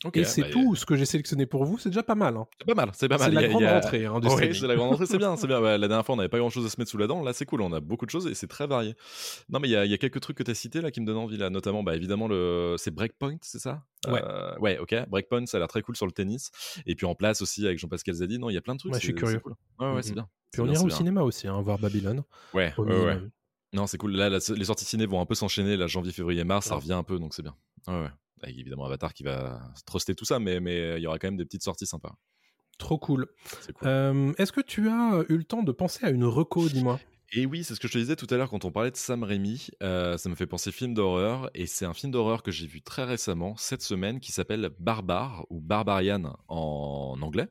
Ok, 0.05 0.15
Et 0.15 0.23
c'est 0.23 0.43
bah, 0.43 0.47
tout 0.49 0.75
ce 0.75 0.85
que 0.85 0.95
j'ai 0.95 1.05
sélectionné 1.05 1.45
pour 1.45 1.65
vous, 1.65 1.77
c'est 1.77 1.89
déjà 1.89 2.03
pas 2.03 2.15
mal. 2.15 2.37
hein. 2.37 2.47
C'est 2.57 2.65
pas 2.67 2.73
mal, 2.73 2.89
c'est 2.93 3.09
pas 3.09 3.17
mal. 3.17 3.27
C'est 3.29 3.35
la 3.35 3.41
a- 3.41 3.47
grande 3.49 3.63
rentrée 3.65 4.05
hein, 4.05 4.19
Oui, 4.23 4.55
c'est 4.55 4.65
la 4.67 4.75
grande 4.75 4.91
rentrée, 4.91 5.05
c'est 5.05 5.17
bien, 5.17 5.35
c'est 5.35 5.45
bien. 5.47 5.59
Ouais, 5.59 5.77
la 5.77 5.87
dernière 5.89 6.05
fois, 6.05 6.13
on 6.13 6.17
n'avait 6.17 6.29
pas 6.29 6.37
grand 6.37 6.49
chose 6.49 6.65
à 6.65 6.69
se 6.69 6.79
mettre 6.79 6.89
sous 6.89 6.97
la 6.97 7.07
dent. 7.07 7.21
Là, 7.21 7.33
c'est 7.33 7.43
cool, 7.45 7.61
on 7.61 7.73
a 7.73 7.81
beaucoup 7.81 8.05
de 8.05 8.09
choses 8.11 8.25
et 8.27 8.33
c'est 8.33 8.47
très 8.47 8.65
varié. 8.65 8.95
Non, 9.49 9.59
mais 9.59 9.67
il 9.67 9.71
y, 9.71 9.75
a- 9.75 9.83
il 9.83 9.91
y 9.91 9.93
a 9.93 9.97
quelques 9.97 10.21
trucs 10.21 10.37
que 10.37 10.43
tu 10.43 10.51
as 10.51 10.55
cités 10.55 10.79
là 10.79 10.89
qui 10.91 11.01
me 11.01 11.05
donnent 11.05 11.17
envie, 11.17 11.35
là, 11.35 11.49
notamment, 11.49 11.83
bah, 11.83 11.97
évidemment, 11.97 12.29
le... 12.29 12.75
c'est 12.77 12.91
Breakpoint, 12.91 13.37
c'est 13.41 13.59
ça? 13.59 13.83
Ouais. 14.07 14.21
Euh, 14.23 14.57
ouais, 14.59 14.77
ok. 14.77 14.95
Breakpoint, 15.09 15.45
ça 15.47 15.57
a 15.57 15.59
l'air 15.59 15.67
très 15.67 15.81
cool 15.81 15.97
sur 15.97 16.05
le 16.05 16.13
tennis. 16.13 16.51
Et 16.85 16.95
puis 16.95 17.05
en 17.05 17.13
place 17.15 17.41
aussi 17.41 17.65
avec 17.65 17.77
Jean-Pascal 17.79 18.15
Zadi. 18.15 18.39
Non, 18.39 18.49
il 18.49 18.53
y 18.53 18.57
a 18.57 18.61
plein 18.61 18.75
de 18.75 18.79
trucs. 18.79 18.93
Ouais, 18.93 18.99
je 18.99 19.03
suis 19.05 19.13
curieux. 19.15 19.39
cool. 19.39 19.55
Ouais, 19.79 19.93
ouais, 19.95 20.01
c'est 20.01 20.09
Mhm. 20.11 20.15
bien. 20.15 20.29
Puis 20.53 20.61
on 20.61 20.67
ira 20.67 20.81
au 20.81 20.89
cinéma 20.89 21.23
aussi, 21.23 21.47
hein, 21.49 21.61
voir 21.61 21.77
Babylone. 21.77 22.23
Ouais, 22.53 22.73
ouais, 22.77 23.03
ouais. 23.05 23.17
Non, 23.73 23.85
c'est 23.85 23.97
cool. 23.97 24.13
Là, 24.15 24.29
les 24.29 24.63
sorties 24.65 24.85
ciné 24.85 25.05
vont 25.05 25.19
un 25.21 25.25
peu 25.25 25.35
s'enchaîner. 25.35 25.75
Là, 25.77 25.87
janvier, 25.87 26.11
février, 26.13 26.43
mars, 26.45 26.67
ça 26.67 26.75
Ouais. 26.75 26.81
revient 26.81 26.93
un 26.93 27.03
peu, 27.03 27.19
donc 27.19 27.33
c'est 27.33 27.43
bien. 27.43 27.55
Ouais, 27.87 28.01
ouais. 28.01 28.09
Avec 28.41 28.57
évidemment 28.57 28.85
Avatar 28.85 29.13
qui 29.13 29.23
va 29.23 29.61
truster 29.85 30.15
tout 30.15 30.25
ça, 30.25 30.39
mais 30.39 30.59
mais 30.59 30.97
il 30.97 31.03
y 31.03 31.07
aura 31.07 31.19
quand 31.19 31.27
même 31.27 31.37
des 31.37 31.45
petites 31.45 31.63
sorties 31.63 31.85
sympas. 31.87 32.15
Trop 32.77 32.97
cool. 32.97 33.27
Euh, 33.83 34.31
Est-ce 34.37 34.51
que 34.53 34.61
tu 34.61 34.87
as 34.89 35.23
eu 35.27 35.37
le 35.37 35.43
temps 35.43 35.63
de 35.63 35.71
penser 35.73 36.05
à 36.05 36.09
une 36.11 36.23
reco, 36.23 36.69
dis-moi? 36.69 36.99
Et 37.31 37.45
oui, 37.45 37.63
c'est 37.63 37.75
ce 37.75 37.79
que 37.79 37.87
je 37.87 37.93
te 37.93 37.97
disais 37.99 38.15
tout 38.15 38.25
à 38.31 38.37
l'heure 38.37 38.49
quand 38.49 38.65
on 38.65 38.71
parlait 38.71 38.89
de 38.89 38.95
Sam 38.97 39.21
Raimi. 39.23 39.67
euh, 39.83 40.17
ça 40.17 40.29
me 40.29 40.35
fait 40.35 40.47
penser 40.47 40.71
film 40.71 40.95
d'horreur. 40.95 41.51
Et 41.53 41.67
c'est 41.67 41.85
un 41.85 41.93
film 41.93 42.11
d'horreur 42.11 42.41
que 42.41 42.49
j'ai 42.49 42.65
vu 42.65 42.81
très 42.81 43.03
récemment, 43.03 43.55
cette 43.57 43.83
semaine, 43.83 44.19
qui 44.19 44.31
s'appelle 44.31 44.71
Barbare 44.79 45.45
ou 45.51 45.61
Barbarian 45.61 46.35
en 46.47 47.17
anglais, 47.21 47.47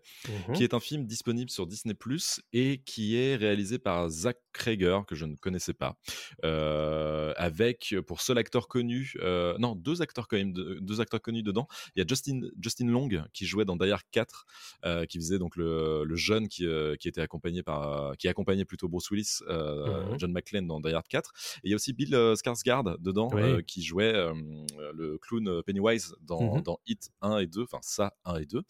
Mhm. 0.49 0.55
qui 0.57 0.65
est 0.65 0.75
un 0.75 0.81
film 0.81 1.05
disponible 1.07 1.49
sur 1.51 1.69
Disney 1.69 1.95
Plus 1.95 2.41
et 2.53 2.79
qui 2.87 3.15
est 3.17 3.37
réalisé 3.37 3.79
par 3.79 4.09
Zach 4.09 4.39
Krager, 4.59 4.99
que 5.07 5.15
je 5.15 5.25
ne 5.25 5.37
connaissais 5.37 5.73
pas, 5.73 5.97
euh, 6.45 7.33
avec 7.37 7.95
pour 8.07 8.21
seul 8.21 8.39
acteur 8.39 8.69
connu, 8.69 9.15
euh, 9.21 9.57
non, 9.59 9.75
deux 9.77 10.03
acteurs 10.03 10.29
quand 10.29 10.37
même, 10.37 10.53
deux, 10.53 11.01
acteurs 11.01 11.21
connus 11.23 11.43
dedans. 11.43 11.67
Il 11.95 12.01
y 12.01 12.03
a 12.03 12.07
Justin, 12.07 12.41
Justin 12.61 12.87
Long 12.89 13.09
qui 13.33 13.47
jouait 13.47 13.65
dans 13.65 13.77
Die 13.77 13.91
Hard 13.91 14.03
4, 14.11 14.45
euh, 14.85 15.07
qui 15.07 15.19
faisait 15.19 15.39
donc 15.39 15.57
le, 15.57 16.03
le 16.05 16.17
jeune 16.17 16.49
qui, 16.49 16.67
qui 16.99 17.09
était 17.09 17.21
accompagné 17.21 17.63
par, 17.63 18.17
qui 18.19 18.29
accompagnait 18.29 18.65
plutôt 18.65 18.89
Bruce 18.89 19.11
Willis, 19.11 19.39
Mhm. 19.49 20.19
John 20.19 20.33
McClane 20.33 20.67
dans 20.67 20.81
Die 20.81 20.93
Hard 20.93 21.07
4. 21.09 21.33
Et 21.59 21.69
il 21.69 21.71
y 21.71 21.73
a 21.73 21.77
aussi 21.77 21.93
Bill 21.93 22.11
Skarsgård 22.35 23.01
dedans, 23.01 23.29
Oui. 23.33 23.65
qui 23.65 23.83
jouait 23.83 24.13
le 24.13 25.19
clown 25.19 25.63
Pennywise 25.63 26.15
dans, 26.21 26.57
Mhm. 26.57 26.63
dans 26.63 26.79
Hit 26.87 27.11
1 27.21 27.39
et 27.39 27.47
2, 27.47 27.63
enfin 27.63 27.79
ça 27.83 28.15
1 28.25 28.37
et 28.39 28.47
2. 28.47 28.63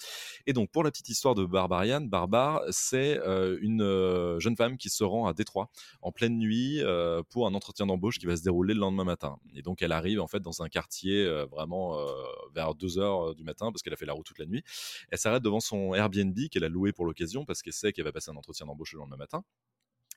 Et 0.46 0.52
donc 0.52 0.70
pour 0.70 0.84
la 0.84 0.90
petite 0.90 1.08
histoire 1.08 1.34
de 1.34 1.44
Barbarian, 1.46 2.02
Barbare, 2.02 2.62
c'est 2.70 3.18
une 3.60 4.38
jeune 4.38 4.56
femme 4.56 4.76
qui 4.76 4.90
se 4.90 5.04
rend 5.04 5.26
à 5.26 5.32
Détroit 5.32 5.70
en 6.02 6.12
pleine 6.12 6.38
nuit 6.38 6.80
euh, 6.80 7.22
pour 7.28 7.46
un 7.46 7.54
entretien 7.54 7.86
d'embauche 7.86 8.18
qui 8.18 8.26
va 8.26 8.36
se 8.36 8.42
dérouler 8.42 8.74
le 8.74 8.80
lendemain 8.80 9.04
matin. 9.04 9.38
Et 9.54 9.62
donc 9.62 9.82
elle 9.82 9.92
arrive 9.92 10.20
en 10.20 10.26
fait 10.26 10.40
dans 10.40 10.62
un 10.62 10.68
quartier 10.68 11.24
euh, 11.24 11.46
vraiment 11.46 11.98
euh, 11.98 12.06
vers 12.54 12.74
2 12.74 12.98
heures 12.98 13.34
du 13.34 13.44
matin 13.44 13.70
parce 13.72 13.82
qu'elle 13.82 13.92
a 13.92 13.96
fait 13.96 14.06
la 14.06 14.12
route 14.12 14.26
toute 14.26 14.38
la 14.38 14.46
nuit. 14.46 14.62
Elle 15.10 15.18
s'arrête 15.18 15.42
devant 15.42 15.60
son 15.60 15.94
Airbnb 15.94 16.36
qu'elle 16.50 16.64
a 16.64 16.68
loué 16.68 16.92
pour 16.92 17.04
l'occasion 17.04 17.44
parce 17.44 17.62
qu'elle 17.62 17.72
sait 17.72 17.92
qu'elle 17.92 18.04
va 18.04 18.12
passer 18.12 18.30
un 18.30 18.36
entretien 18.36 18.66
d'embauche 18.66 18.92
le 18.92 18.98
lendemain 18.98 19.16
matin. 19.16 19.42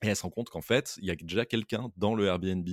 Et 0.04 0.08
elle 0.08 0.16
se 0.16 0.24
rend 0.24 0.32
compte 0.32 0.50
qu'en 0.50 0.62
fait, 0.62 0.98
il 1.00 1.06
y 1.06 1.12
a 1.12 1.16
déjà 1.16 1.46
quelqu'un 1.46 1.92
dans 1.96 2.16
le 2.16 2.26
Airbnb. 2.26 2.68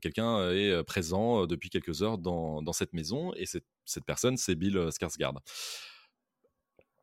Quelqu'un 0.00 0.50
est 0.50 0.84
présent 0.84 1.44
depuis 1.48 1.70
quelques 1.70 2.02
heures 2.02 2.18
dans, 2.18 2.62
dans 2.62 2.72
cette 2.72 2.92
maison. 2.92 3.32
Et 3.34 3.46
cette, 3.46 3.66
cette 3.84 4.04
personne, 4.04 4.36
c'est 4.36 4.54
Bill 4.54 4.76
Skarsgård. 4.90 5.38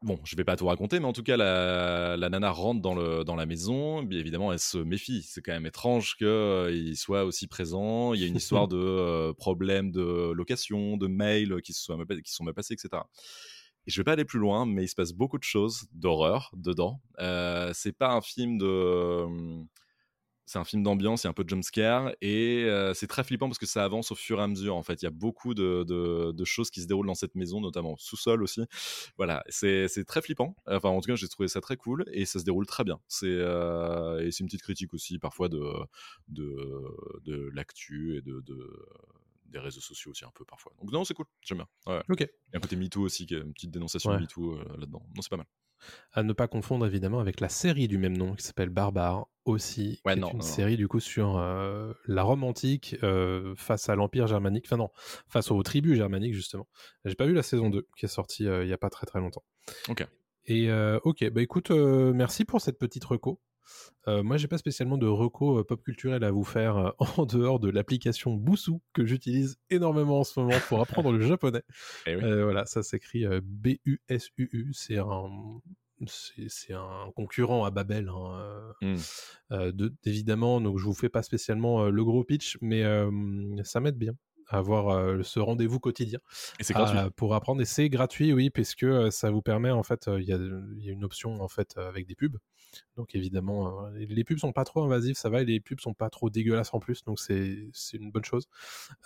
Bon, 0.01 0.17
je 0.23 0.37
vais 0.37 0.45
pas 0.45 0.55
tout 0.55 0.67
raconter, 0.67 1.01
mais 1.01 1.07
en 1.07 1.13
tout 1.13 1.23
cas, 1.23 1.35
la, 1.35 2.15
la 2.15 2.29
nana 2.29 2.51
rentre 2.51 2.81
dans, 2.81 2.95
le, 2.95 3.25
dans 3.25 3.35
la 3.35 3.45
maison. 3.45 4.01
Bien 4.01 4.17
évidemment, 4.17 4.53
elle 4.53 4.59
se 4.59 4.77
méfie. 4.77 5.23
C'est 5.23 5.41
quand 5.41 5.51
même 5.51 5.65
étrange 5.65 6.15
qu'il 6.15 6.95
soit 6.95 7.25
aussi 7.25 7.47
présent. 7.47 8.13
Il 8.13 8.21
y 8.21 8.23
a 8.23 8.27
une 8.27 8.35
histoire 8.37 8.69
de 8.69 8.77
euh, 8.77 9.33
problèmes 9.33 9.91
de 9.91 10.31
location, 10.31 10.95
de 10.95 11.07
mails 11.07 11.61
qui 11.61 11.73
se 11.73 11.83
sont, 11.83 11.97
qui 12.23 12.31
sont 12.31 12.45
mal 12.45 12.53
passés, 12.53 12.75
etc. 12.75 13.03
Et 13.87 13.91
je 13.91 13.99
vais 13.99 14.05
pas 14.05 14.13
aller 14.13 14.23
plus 14.23 14.39
loin, 14.39 14.65
mais 14.65 14.85
il 14.85 14.87
se 14.87 14.95
passe 14.95 15.11
beaucoup 15.11 15.37
de 15.37 15.43
choses 15.43 15.87
d'horreur 15.91 16.51
dedans. 16.53 17.01
Euh, 17.19 17.71
c'est 17.73 17.91
pas 17.91 18.13
un 18.13 18.21
film 18.21 18.57
de. 18.57 19.25
C'est 20.51 20.57
un 20.57 20.63
film 20.63 20.81
d'ambiance, 20.81 21.21
il 21.23 21.25
y 21.25 21.27
a 21.27 21.29
un 21.29 21.33
peu 21.33 21.43
de 21.43 21.49
jumpscare 21.49 22.11
et 22.21 22.63
euh, 22.63 22.95
c'est 22.95 23.05
très 23.05 23.23
flippant 23.23 23.47
parce 23.47 23.59
que 23.59 23.67
ça 23.67 23.83
avance 23.85 24.11
au 24.11 24.15
fur 24.15 24.39
et 24.39 24.41
à 24.41 24.47
mesure. 24.47 24.75
En 24.75 24.81
fait, 24.81 24.99
il 24.99 25.05
y 25.05 25.07
a 25.07 25.11
beaucoup 25.11 25.53
de, 25.53 25.83
de- 25.83 26.31
de 26.31 26.43
choses 26.43 26.71
qui 26.71 26.81
se 26.81 26.87
déroulent 26.87 27.05
dans 27.05 27.13
cette 27.13 27.35
maison, 27.35 27.61
notamment 27.61 27.95
sous-sol 27.99 28.41
aussi. 28.41 28.61
Voilà, 29.17 29.43
c'est 29.49 29.87
très 30.07 30.23
flippant. 30.23 30.55
Enfin, 30.65 30.89
en 30.89 31.01
tout 31.01 31.07
cas, 31.07 31.15
j'ai 31.15 31.27
trouvé 31.27 31.47
ça 31.49 31.61
très 31.61 31.77
cool 31.77 32.03
et 32.11 32.25
ça 32.25 32.39
se 32.39 32.45
déroule 32.45 32.65
très 32.65 32.83
bien. 32.83 32.99
C'est 33.07 33.27
euh, 33.27 34.25
et 34.25 34.31
c'est 34.31 34.39
une 34.39 34.47
petite 34.47 34.63
critique 34.63 34.91
aussi 34.95 35.19
parfois 35.19 35.49
de 35.49 35.63
de, 36.29 36.83
de 37.25 37.51
l'actu 37.53 38.17
et 38.17 38.21
de, 38.23 38.41
de- 38.41 38.87
des 39.45 39.59
réseaux 39.59 39.81
sociaux 39.81 40.09
aussi 40.09 40.25
un 40.25 40.31
peu 40.33 40.45
parfois. 40.45 40.71
Donc 40.81 40.91
non, 40.91 41.03
c'est 41.05 41.13
cool, 41.13 41.25
j'aime 41.43 41.59
bien. 41.59 41.67
Ouais. 41.85 42.01
Ok. 42.09 42.21
Il 42.21 42.53
y 42.53 42.55
a 42.55 42.57
un 42.57 42.59
côté 42.59 42.75
MeToo 42.75 43.01
aussi, 43.01 43.27
qui 43.27 43.35
est 43.35 43.39
une 43.39 43.53
petite 43.53 43.69
dénonciation 43.71 44.09
Ouais. 44.11 44.19
MeToo 44.19 44.53
euh, 44.57 44.63
là-dedans. 44.79 45.03
Non, 45.15 45.21
c'est 45.21 45.29
pas 45.29 45.37
mal. 45.37 45.47
À 46.11 46.23
ne 46.23 46.33
pas 46.33 46.47
confondre 46.47 46.85
évidemment 46.85 47.19
avec 47.19 47.39
la 47.39 47.49
série 47.49 47.87
du 47.87 47.97
même 47.97 48.17
nom 48.17 48.35
qui 48.35 48.43
s'appelle 48.43 48.69
Barbare 48.69 49.27
aussi, 49.45 50.01
Ouais, 50.05 50.13
qui 50.13 50.19
non, 50.19 50.27
est 50.27 50.31
une 50.31 50.37
non, 50.39 50.43
non. 50.45 50.49
série 50.49 50.77
du 50.77 50.87
coup 50.87 50.99
sur 50.99 51.37
euh, 51.37 51.93
la 52.05 52.23
Rome 52.23 52.43
antique 52.43 52.97
euh, 53.03 53.53
face 53.57 53.89
à 53.89 53.95
l'Empire 53.95 54.27
germanique, 54.27 54.65
enfin 54.67 54.77
non, 54.77 54.89
face 55.27 55.49
aux 55.51 55.61
tribus 55.63 55.97
germaniques 55.97 56.33
justement. 56.33 56.67
J'ai 57.05 57.15
pas 57.15 57.25
vu 57.25 57.33
la 57.33 57.43
saison 57.43 57.69
2 57.69 57.87
qui 57.97 58.05
est 58.05 58.09
sortie 58.09 58.47
euh, 58.47 58.63
il 58.63 58.69
y 58.69 58.73
a 58.73 58.77
pas 58.77 58.89
très 58.89 59.05
très 59.05 59.19
longtemps. 59.19 59.43
Ok. 59.87 60.05
Et 60.45 60.71
ok, 61.03 61.29
bah 61.29 61.41
écoute, 61.43 61.69
merci 61.69 62.43
pour 62.43 62.59
cette 62.59 62.79
petite 62.79 63.05
reco. 63.05 63.39
Euh, 64.07 64.23
moi, 64.23 64.37
j'ai 64.37 64.47
pas 64.47 64.57
spécialement 64.57 64.97
de 64.97 65.05
reco 65.07 65.59
euh, 65.59 65.63
pop 65.63 65.83
culturel 65.83 66.23
à 66.23 66.31
vous 66.31 66.43
faire 66.43 66.77
euh, 66.77 66.91
en 67.17 67.25
dehors 67.25 67.59
de 67.59 67.69
l'application 67.69 68.33
Busu 68.35 68.73
que 68.93 69.05
j'utilise 69.05 69.57
énormément 69.69 70.19
en 70.21 70.23
ce 70.23 70.39
moment 70.39 70.57
pour 70.67 70.79
apprendre 70.81 71.11
le 71.11 71.21
japonais. 71.21 71.63
Eh 72.07 72.15
oui. 72.15 72.21
Voilà, 72.21 72.65
ça 72.65 72.81
s'écrit 72.83 73.25
B-U-S-U-U. 73.41 74.71
C'est 74.73 74.97
un, 74.97 75.29
c'est 76.05 76.73
un 76.73 77.11
concurrent 77.15 77.65
à 77.65 77.71
Babel, 77.71 78.09
hein, 78.09 78.73
Hmm. 78.81 78.95
euh, 79.51 79.71
de- 79.71 79.93
évidemment. 80.05 80.61
Donc, 80.61 80.79
je 80.79 80.85
vous 80.85 80.93
fais 80.93 81.09
pas 81.09 81.21
spécialement 81.23 81.83
euh, 81.83 81.89
le 81.89 82.03
gros 82.05 82.23
pitch, 82.23 82.57
mais 82.61 82.83
euh, 82.83 83.11
ça 83.63 83.79
m'aide 83.81 83.97
bien 83.97 84.13
à 84.49 84.57
avoir 84.57 84.89
euh, 84.89 85.21
ce 85.23 85.39
rendez-vous 85.39 85.79
quotidien 85.79 86.19
Et 86.59 86.63
c'est 86.63 86.73
gratuit. 86.73 86.97
à- 86.97 87.09
pour 87.11 87.33
apprendre. 87.35 87.61
Et 87.61 87.65
c'est 87.65 87.87
gratuit, 87.89 88.33
oui, 88.33 88.49
parce 88.49 88.75
que 88.75 88.85
euh, 88.85 89.11
ça 89.11 89.31
vous 89.31 89.41
permet, 89.41 89.69
en 89.71 89.83
fait, 89.83 90.07
euh, 90.07 90.19
il 90.21 90.27
y, 90.27 90.33
a, 90.33 90.37
il 90.37 90.83
y 90.83 90.89
a 90.89 90.91
une 90.91 91.03
option 91.05 91.41
en 91.41 91.47
fait 91.47 91.75
euh, 91.77 91.87
avec 91.87 92.05
des 92.07 92.15
pubs. 92.15 92.37
Donc 92.97 93.15
évidemment, 93.15 93.85
euh, 93.87 93.91
les 93.97 94.23
pubs 94.23 94.37
sont 94.37 94.51
pas 94.51 94.63
trop 94.65 94.83
invasives, 94.83 95.15
ça 95.15 95.29
va, 95.29 95.41
et 95.41 95.45
les 95.45 95.59
pubs 95.59 95.79
sont 95.79 95.93
pas 95.93 96.09
trop 96.09 96.29
dégueulasses 96.29 96.73
en 96.73 96.79
plus, 96.79 97.03
donc 97.03 97.19
c'est 97.19 97.67
c'est 97.73 97.97
une 97.97 98.11
bonne 98.11 98.25
chose. 98.25 98.47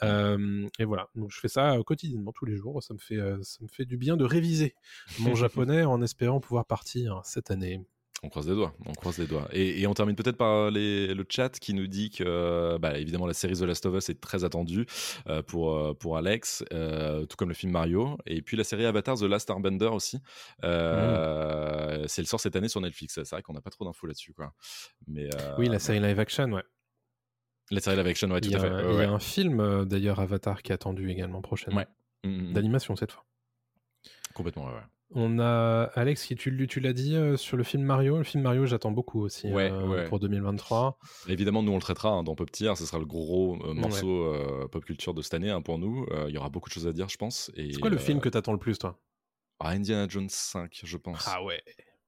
Euh, 0.02 0.68
et 0.80 0.86
voilà, 0.86 1.08
donc 1.16 1.32
je 1.32 1.40
fais 1.40 1.48
ça 1.48 1.76
euh, 1.76 1.84
quotidiennement 1.84 2.32
tous 2.34 2.46
les 2.46 2.56
jours. 2.58 2.82
Ça 2.84 2.94
me 2.94 3.00
fait 3.00 3.18
euh, 3.18 3.40
ça 3.44 3.60
me 3.62 3.68
fait 3.68 3.86
du 3.86 3.98
bien 3.98 4.18
de 4.18 4.26
réviser 4.26 4.76
mon 5.20 5.36
japonais 5.36 5.84
en 5.84 6.02
espérant 6.02 6.40
pouvoir 6.40 6.66
partir 6.66 7.22
cette 7.24 7.52
année. 7.52 7.82
On 8.26 8.30
croise 8.30 8.48
les 8.48 8.56
doigts, 8.56 8.74
on 8.86 8.94
croise 8.94 9.18
les 9.18 9.28
doigts. 9.28 9.48
Et, 9.52 9.82
et 9.82 9.88
on 9.88 9.94
termine 9.94 10.16
peut-être 10.16 10.38
par 10.38 10.72
les- 10.72 11.14
le 11.14 11.26
chat 11.30 11.50
qui 11.60 11.74
nous 11.74 11.88
dit 11.88 12.10
que, 12.10 12.24
euh, 12.26 12.78
bah, 12.80 12.98
évidemment, 12.98 13.28
la 13.28 13.34
série 13.34 13.54
The 13.56 13.64
Last 13.64 13.86
of 13.86 13.96
Us 13.96 14.08
est 14.10 14.22
très 14.22 14.46
attendue 14.46 14.86
euh, 15.28 15.42
pour, 15.44 15.76
euh, 15.76 15.94
pour 15.94 16.16
Alex, 16.18 16.64
euh, 16.72 17.26
tout 17.26 17.36
comme 17.36 17.50
le 17.50 17.54
film 17.56 17.74
Mario. 17.74 18.18
Et 18.26 18.42
puis 18.42 18.56
la 18.56 18.64
série 18.64 18.86
Avatar 18.86 19.18
The 19.18 19.24
Last 19.24 19.50
Airbender 19.50 19.88
aussi. 19.88 20.20
Euh, 20.64 22.06
c'est 22.08 22.22
Elle 22.22 22.28
sort 22.28 22.40
cette 22.40 22.56
année 22.56 22.70
sur 22.70 22.80
Netflix. 22.80 23.14
C'est 23.16 23.30
vrai 23.30 23.42
qu'on 23.42 23.54
n'a 23.54 23.62
pas 23.62 23.70
trop 23.70 23.84
d'infos 23.84 24.08
là-dessus. 24.08 24.34
quoi. 24.34 24.54
Mais, 25.08 25.28
euh, 25.36 25.56
oui, 25.58 25.68
la 25.68 25.80
série 25.80 26.00
live 26.00 26.20
action, 26.20 26.46
ouais. 26.54 26.64
La 27.72 27.82
série 27.82 27.98
live 27.98 28.08
action, 28.08 28.30
ouais, 28.32 28.40
tout 28.40 28.50
il 28.50 28.56
à 28.56 28.60
fait. 28.60 28.68
un- 28.68 28.88
Ouais, 28.88 28.94
il 28.94 29.00
y 29.02 29.04
a 29.04 29.12
un 29.12 29.20
film 29.20 29.60
euh, 29.60 29.84
d'ailleurs 29.84 30.20
Avatar 30.22 30.62
qui 30.62 30.72
est 30.72 30.76
attendu 30.76 31.10
également 31.10 31.42
prochainement, 31.42 31.80
Ouais. 31.82 31.88
Mm, 32.30 32.50
mm, 32.52 32.54
d'animation 32.54 32.96
cette 32.96 33.12
fois. 33.12 33.26
Complètement, 34.34 34.68
ouais. 34.68 34.80
On 35.16 35.40
a 35.40 35.84
Alex 35.94 36.26
qui 36.26 36.36
tu, 36.36 36.68
tu 36.68 36.80
l'as 36.80 36.94
dit 36.94 37.16
euh, 37.16 37.38
sur 37.38 37.56
le 37.56 37.64
film 37.64 37.84
Mario. 37.84 38.18
Le 38.18 38.24
film 38.24 38.42
Mario, 38.44 38.66
j'attends 38.66 38.92
beaucoup 38.92 39.22
aussi 39.22 39.52
Ouais, 39.52 39.70
euh, 39.72 39.88
ouais. 39.88 40.06
pour 40.06 40.20
2023. 40.20 40.98
Évidemment, 41.28 41.62
nous 41.62 41.72
on 41.72 41.76
le 41.76 41.82
traitera 41.82 42.10
hein, 42.10 42.24
dans 42.24 42.36
Pop 42.36 42.50
Tier, 42.52 42.76
ce 42.76 42.86
sera 42.86 42.98
le 43.00 43.06
gros 43.06 43.58
euh, 43.64 43.74
morceau 43.74 44.34
pop 44.72 44.84
culture 44.84 45.14
de 45.14 45.22
cette 45.22 45.36
année 45.36 45.52
hein, 45.52 45.62
pour 45.62 45.78
nous. 45.78 46.06
Il 46.28 46.34
y 46.34 46.38
aura 46.38 46.50
beaucoup 46.50 46.70
de 46.70 46.74
choses 46.74 46.88
à 46.88 46.94
dire, 46.94 47.10
je 47.10 47.18
pense. 47.18 47.52
C'est 47.56 47.80
quoi 47.80 47.90
le 47.90 47.98
film 47.98 48.20
que 48.20 48.30
t'attends 48.30 48.54
le 48.54 48.60
plus, 48.60 48.78
toi? 48.78 49.00
Ah, 49.60 49.70
Indiana 49.70 50.08
Jones 50.10 50.30
5, 50.30 50.82
je 50.84 50.98
pense. 50.98 51.26
Ah 51.28 51.44
ouais. 51.44 51.62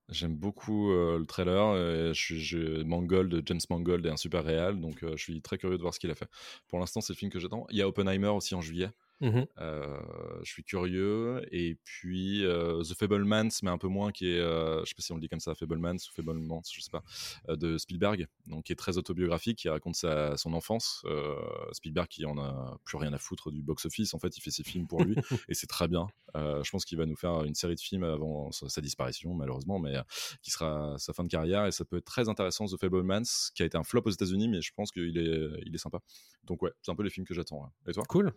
J'aime 0.09 0.35
beaucoup 0.35 0.89
le 0.91 1.25
trailer. 1.25 2.13
je, 2.13 2.19
suis- 2.19 2.39
je, 2.39 2.83
Mangold, 2.83 3.43
James 3.45 3.59
Mangold 3.69 4.05
est 4.05 4.09
un 4.11 4.17
super 4.17 4.43
réal, 4.43 4.79
donc 4.81 4.97
je 5.03 5.15
suis 5.21 5.41
très 5.41 5.57
curieux 5.57 5.77
de 5.77 5.81
voir 5.81 5.93
ce 5.93 5.99
qu'il 5.99 6.09
a 6.11 6.15
fait. 6.15 6.27
Pour 6.67 6.79
l'instant, 6.79 7.01
c'est 7.01 7.13
le 7.13 7.17
film 7.17 7.31
que 7.31 7.39
j'attends. 7.39 7.65
Il 7.69 7.77
y 7.77 7.81
a 7.81 7.87
Oppenheimer 7.87 8.27
aussi 8.29 8.55
en 8.55 8.61
juillet. 8.61 8.89
Mhm. 9.21 9.45
Euh, 9.59 9.97
je 10.43 10.51
suis 10.51 10.63
curieux. 10.63 11.41
Et 11.51 11.77
puis 11.83 12.45
euh, 12.45 12.81
The 12.83 12.93
Fablemans, 12.93 13.49
mais 13.63 13.69
un 13.69 13.77
peu 13.77 13.87
moins, 13.87 14.11
qui 14.11 14.27
est, 14.27 14.39
euh, 14.39 14.81
je 14.81 14.89
sais 14.89 14.95
pas 14.95 15.01
si 15.01 15.11
on 15.11 15.15
le 15.15 15.21
dit 15.21 15.29
comme 15.29 15.39
ça, 15.39 15.55
Fablemans 15.55 15.95
ou 15.95 16.13
Fablemans, 16.13 16.61
je 16.71 16.81
sais 16.81 16.91
pas, 16.91 17.03
euh, 17.49 17.55
de 17.55 17.77
Spielberg, 17.77 18.27
donc 18.47 18.65
qui 18.65 18.73
est 18.73 18.75
très 18.75 18.97
autobiographique, 18.97 19.59
qui 19.59 19.69
raconte 19.69 19.95
sa, 19.95 20.37
son 20.37 20.53
enfance. 20.53 21.01
Euh, 21.05 21.35
Spielberg 21.71 22.07
qui 22.07 22.25
en 22.25 22.37
a 22.37 22.77
plus 22.83 22.97
rien 22.97 23.13
à 23.13 23.17
foutre 23.17 23.51
du 23.51 23.61
box-office, 23.61 24.13
en 24.13 24.19
fait, 24.19 24.35
il 24.37 24.41
fait 24.41 24.51
ses 24.51 24.63
films 24.63 24.87
pour 24.87 25.03
lui 25.03 25.15
et 25.49 25.53
c'est 25.53 25.67
très 25.67 25.87
bien. 25.87 26.07
Je 26.35 26.69
pense 26.69 26.83
qu'il 26.83 26.97
va 26.97 27.05
nous 27.05 27.15
faire 27.15 27.45
une 27.45 27.55
série 27.55 27.75
de 27.75 27.79
films 27.79 28.03
avant 28.03 28.51
sa, 28.51 28.67
sa 28.67 28.81
disparition, 28.81 29.33
malheureusement, 29.33 29.79
mais 29.79 29.95
qui 30.41 30.51
sera 30.51 30.95
sa 30.97 31.13
fin 31.13 31.23
de 31.23 31.29
carrière 31.29 31.65
et 31.65 31.71
ça 31.71 31.85
peut 31.85 31.97
être 31.97 32.05
très 32.05 32.27
intéressant. 32.27 32.65
The 32.65 32.77
Fablemans, 32.77 33.23
qui 33.53 33.63
a 33.63 33.65
été 33.65 33.77
un 33.77 33.85
flop 33.85 34.01
aux 34.03 34.09
États-Unis, 34.09 34.49
mais 34.49 34.61
je 34.61 34.73
pense 34.75 34.91
qu'il 34.91 35.17
est, 35.17 35.63
il 35.65 35.73
est 35.73 35.77
sympa. 35.77 35.99
Donc 36.43 36.61
ouais, 36.61 36.71
c'est 36.81 36.91
un 36.91 36.95
peu 36.95 37.03
les 37.03 37.09
films 37.09 37.25
que 37.25 37.33
j'attends. 37.33 37.71
Et 37.87 37.93
toi? 37.93 38.03
Cool. 38.09 38.33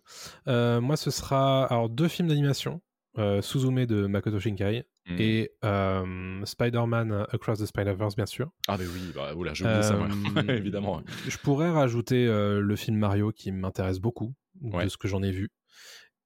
Euh, 0.47 0.68
moi, 0.81 0.97
ce 0.97 1.11
sera 1.11 1.65
alors 1.67 1.89
deux 1.89 2.09
films 2.09 2.29
d'animation. 2.29 2.81
Euh, 3.17 3.43
Suzume 3.43 3.85
de 3.87 4.07
Makoto 4.07 4.39
Shinkai 4.39 4.85
Mhm. 5.09 5.17
et 5.19 5.51
euh, 5.65 6.45
Spider-Man 6.45 7.27
Across 7.33 7.61
the 7.61 7.67
Spider-Verse, 7.67 8.15
bien 8.15 8.27
sûr. 8.27 8.51
Ah 8.69 8.77
mais 8.79 8.85
oui, 8.87 9.11
bah, 9.15 9.35
oula, 9.35 9.55
j'ai 9.55 9.65
oublié 9.65 9.83
ça. 9.83 9.95
Euh, 9.95 10.05
évidemment. 10.63 10.99
ouais. 10.99 11.03
Je 11.27 11.39
pourrais 11.39 11.71
rajouter 11.71 12.27
euh, 12.27 12.61
le 12.61 12.77
film 12.77 12.99
Mario 12.99 13.33
qui 13.33 13.51
m'intéresse 13.51 13.99
beaucoup 14.01 14.35
Ouais. 14.61 14.85
de 14.85 14.89
ce 14.91 14.97
que 14.99 15.09
j'en 15.09 15.23
ai 15.23 15.31
vu. 15.33 15.49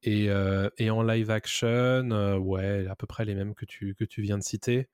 Et, 0.03 0.29
euh, 0.31 0.69
et 0.79 0.91
en 0.91 1.03
live 1.03 1.31
action, 1.31 1.69
euh, 2.11 2.37
ouais, 2.37 2.87
à 2.89 2.97
peu 2.97 3.07
près 3.07 3.25
les 3.25 3.35
mêmes 3.37 3.55
que 3.55 3.65
tu, 3.65 3.95
que 3.95 4.05
tu 4.05 4.21
viens 4.21 4.37
de 4.39 4.43
citer. 4.43 4.89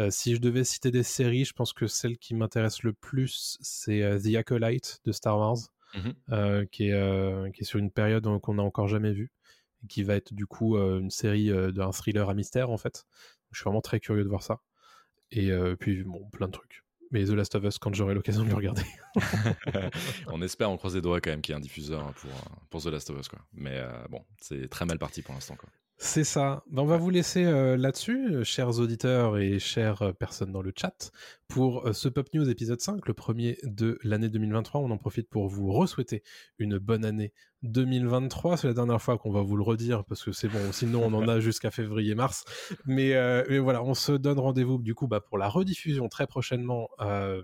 Euh, 0.00 0.08
si 0.10 0.34
je 0.34 0.40
devais 0.40 0.64
citer 0.64 0.90
des 0.90 1.02
séries, 1.02 1.44
je 1.44 1.52
pense 1.52 1.72
que 1.74 1.86
celle 1.86 2.16
qui 2.16 2.34
m'intéresse 2.34 2.82
le 2.82 2.92
plus, 2.94 3.58
c'est 3.60 4.02
euh, 4.02 4.18
The 4.18 4.36
Acolyte 4.36 5.00
de 5.04 5.12
Star 5.12 5.36
Wars, 5.38 5.58
Mhm. 5.94 6.14
euh, 6.32 6.66
qui, 6.66 6.88
est, 6.88 6.92
euh, 6.92 7.50
qui 7.52 7.62
est 7.62 7.64
sur 7.64 7.78
une 7.78 7.90
période 7.90 8.26
qu'on 8.40 8.54
n'a 8.54 8.62
encore 8.62 8.88
jamais 8.88 9.12
vue, 9.12 9.30
et 9.84 9.86
qui 9.86 10.02
va 10.02 10.14
être 10.16 10.34
du 10.34 10.46
coup 10.46 10.76
euh, 10.76 10.98
une 11.00 11.10
série 11.10 11.50
euh, 11.50 11.70
d'un 11.72 11.92
thriller 11.92 12.28
à 12.28 12.34
mystère 12.34 12.70
en 12.70 12.76
fait. 12.76 13.04
Je 13.52 13.58
suis 13.60 13.64
vraiment 13.64 13.80
très 13.80 14.00
curieux 14.00 14.24
de 14.24 14.28
voir 14.28 14.42
ça. 14.42 14.60
Et 15.30 15.50
euh, 15.50 15.74
puis, 15.76 16.04
bon, 16.04 16.28
plein 16.30 16.46
de 16.46 16.52
trucs. 16.52 16.84
mais 17.10 17.24
The 17.24 17.30
Last 17.30 17.54
of 17.54 17.64
Us 17.64 17.78
quand 17.78 17.94
j'aurai 17.94 18.14
l'occasion 18.14 18.42
de 18.44 18.48
le 18.48 18.54
regarder. 18.54 18.82
on 20.28 20.42
espère, 20.42 20.70
on 20.70 20.76
croise 20.76 20.94
les 20.94 21.00
doigts 21.00 21.20
quand 21.20 21.30
même 21.30 21.40
qu'il 21.42 21.52
y 21.52 21.54
ait 21.54 21.58
un 21.58 21.62
diffuseur 21.62 22.00
hein, 22.04 22.12
pour, 22.16 22.30
euh, 22.30 22.64
pour 22.70 22.82
The 22.82 22.86
Last 22.86 23.10
of 23.10 23.18
Us. 23.18 23.28
Quoi. 23.28 23.40
Mais 23.52 23.76
euh, 23.78 23.90
bon, 24.10 24.24
c'est 24.40 24.68
très 24.68 24.84
mal 24.86 24.98
parti 24.98 25.22
pour 25.22 25.34
l'instant. 25.34 25.56
C'est 25.98 26.24
ça. 26.24 26.62
Ben, 26.70 26.82
on 26.82 26.86
va 26.86 26.98
vous 26.98 27.08
laisser 27.08 27.44
euh, 27.46 27.78
là-dessus, 27.78 28.34
euh, 28.34 28.44
chers 28.44 28.80
auditeurs 28.80 29.38
et 29.38 29.58
chères 29.58 30.02
euh, 30.02 30.12
personnes 30.12 30.52
dans 30.52 30.60
le 30.60 30.70
chat, 30.76 31.10
pour 31.48 31.86
euh, 31.86 31.94
ce 31.94 32.10
Pop 32.10 32.28
News 32.34 32.50
épisode 32.50 32.82
5, 32.82 33.06
le 33.08 33.14
premier 33.14 33.56
de 33.62 33.98
l'année 34.02 34.28
2023. 34.28 34.82
On 34.82 34.90
en 34.90 34.98
profite 34.98 35.30
pour 35.30 35.48
vous 35.48 35.72
re-souhaiter 35.72 36.22
une 36.58 36.76
bonne 36.76 37.02
année 37.06 37.32
2023. 37.62 38.58
C'est 38.58 38.66
la 38.66 38.74
dernière 38.74 39.00
fois 39.00 39.16
qu'on 39.16 39.30
va 39.30 39.40
vous 39.40 39.56
le 39.56 39.62
redire 39.62 40.04
parce 40.04 40.22
que 40.22 40.32
c'est 40.32 40.48
bon, 40.48 40.70
sinon 40.70 41.02
on 41.02 41.14
en 41.14 41.26
a 41.28 41.40
jusqu'à 41.40 41.70
février-mars. 41.70 42.44
Mais, 42.84 43.14
mais 43.48 43.58
voilà, 43.58 43.82
on 43.82 43.94
se 43.94 44.12
donne 44.12 44.38
rendez-vous 44.38 44.78
du 44.82 44.94
coup 44.94 45.08
bah, 45.08 45.20
pour 45.20 45.38
la 45.38 45.48
rediffusion 45.48 46.08
très 46.10 46.26
prochainement, 46.26 46.90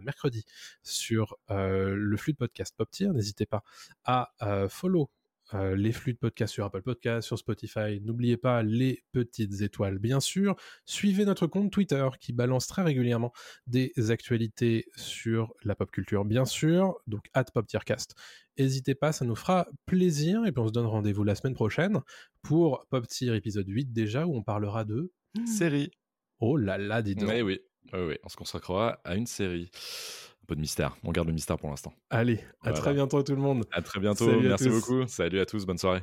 mercredi, 0.03 0.45
sur 0.83 1.39
le 1.49 2.17
flux 2.19 2.35
de 2.35 2.39
podcast 2.39 2.75
Pop 2.77 2.91
Tier. 2.91 3.09
N'hésitez 3.09 3.47
pas 3.47 3.65
à 4.05 4.31
follow 4.69 5.09
euh, 5.55 5.77
les 5.77 5.93
flux 5.93 6.15
de 6.15 6.19
podcast 6.19 6.53
sur 6.53 6.65
Apple 6.65 6.83
Podcast, 6.83 7.27
sur 7.27 7.39
Spotify. 7.39 8.01
N'oubliez 8.03 8.37
pas 8.37 8.63
les 8.63 9.05
petites 9.13 9.61
étoiles, 9.61 9.99
bien 9.99 10.21
sûr. 10.21 10.57
Suivez 10.87 11.25
notre 11.25 11.47
compte 11.47 11.71
Twitter 11.71 12.09
qui 12.21 12.33
balance 12.33 12.67
très 12.67 12.83
régulièrement 12.83 13.33
des 13.67 13.93
actualités 14.11 14.87
sur 14.97 15.55
la 15.65 15.75
pop 15.75 15.91
culture, 15.91 16.25
bien 16.25 16.45
sûr. 16.45 16.97
Donc, 17.07 17.25
at 17.35 17.45
PopTiercast. 17.45 18.15
N'hésitez 18.59 18.95
pas, 18.95 19.13
ça 19.13 19.25
nous 19.25 19.37
fera 19.37 19.69
plaisir. 19.87 20.45
Et 20.47 20.53
puis, 20.53 20.61
on 20.61 20.69
se 20.69 20.73
donne 20.73 20.87
rendez-vous 20.87 21.25
la 21.25 21.35
semaine 21.35 21.55
prochaine 21.55 22.01
pour 22.43 22.87
Pop 22.91 23.07
Tier 23.07 23.35
épisode 23.35 23.69
8 23.69 23.93
déjà, 23.93 24.27
où 24.27 24.37
on 24.37 24.43
parlera 24.43 24.85
de. 24.85 25.13
Série. 25.47 25.91
Oh 26.41 26.57
là 26.57 26.79
là, 26.79 27.03
dis 27.03 27.15
donc. 27.15 27.29
Oui, 27.29 27.43
oui, 27.43 27.61
oui, 27.93 28.01
oui. 28.01 28.17
On 28.25 28.29
se 28.29 28.37
consacrera 28.37 29.01
à 29.05 29.17
une 29.17 29.27
série. 29.27 29.71
Un 30.43 30.47
peu 30.47 30.55
de 30.57 30.61
mystère. 30.61 30.97
On 31.05 31.13
garde 31.13 31.29
le 31.29 31.35
mystère 31.35 31.57
pour 31.59 31.71
l'instant. 31.71 31.93
Allez, 32.11 32.41
à 32.63 32.71
Voilà. 32.71 32.79
très 32.79 32.95
bientôt 32.95 33.23
tout 33.23 33.35
le 33.35 33.41
monde. 33.41 33.65
À 33.73 33.81
très 33.83 34.01
bientôt. 34.01 34.27
Salut 34.27 34.49
Merci 34.49 34.69
beaucoup. 34.69 35.07
Salut 35.07 35.41
à 35.41 35.47
tous. 35.47 35.65
Bonne 35.65 35.79
soirée. 35.79 36.03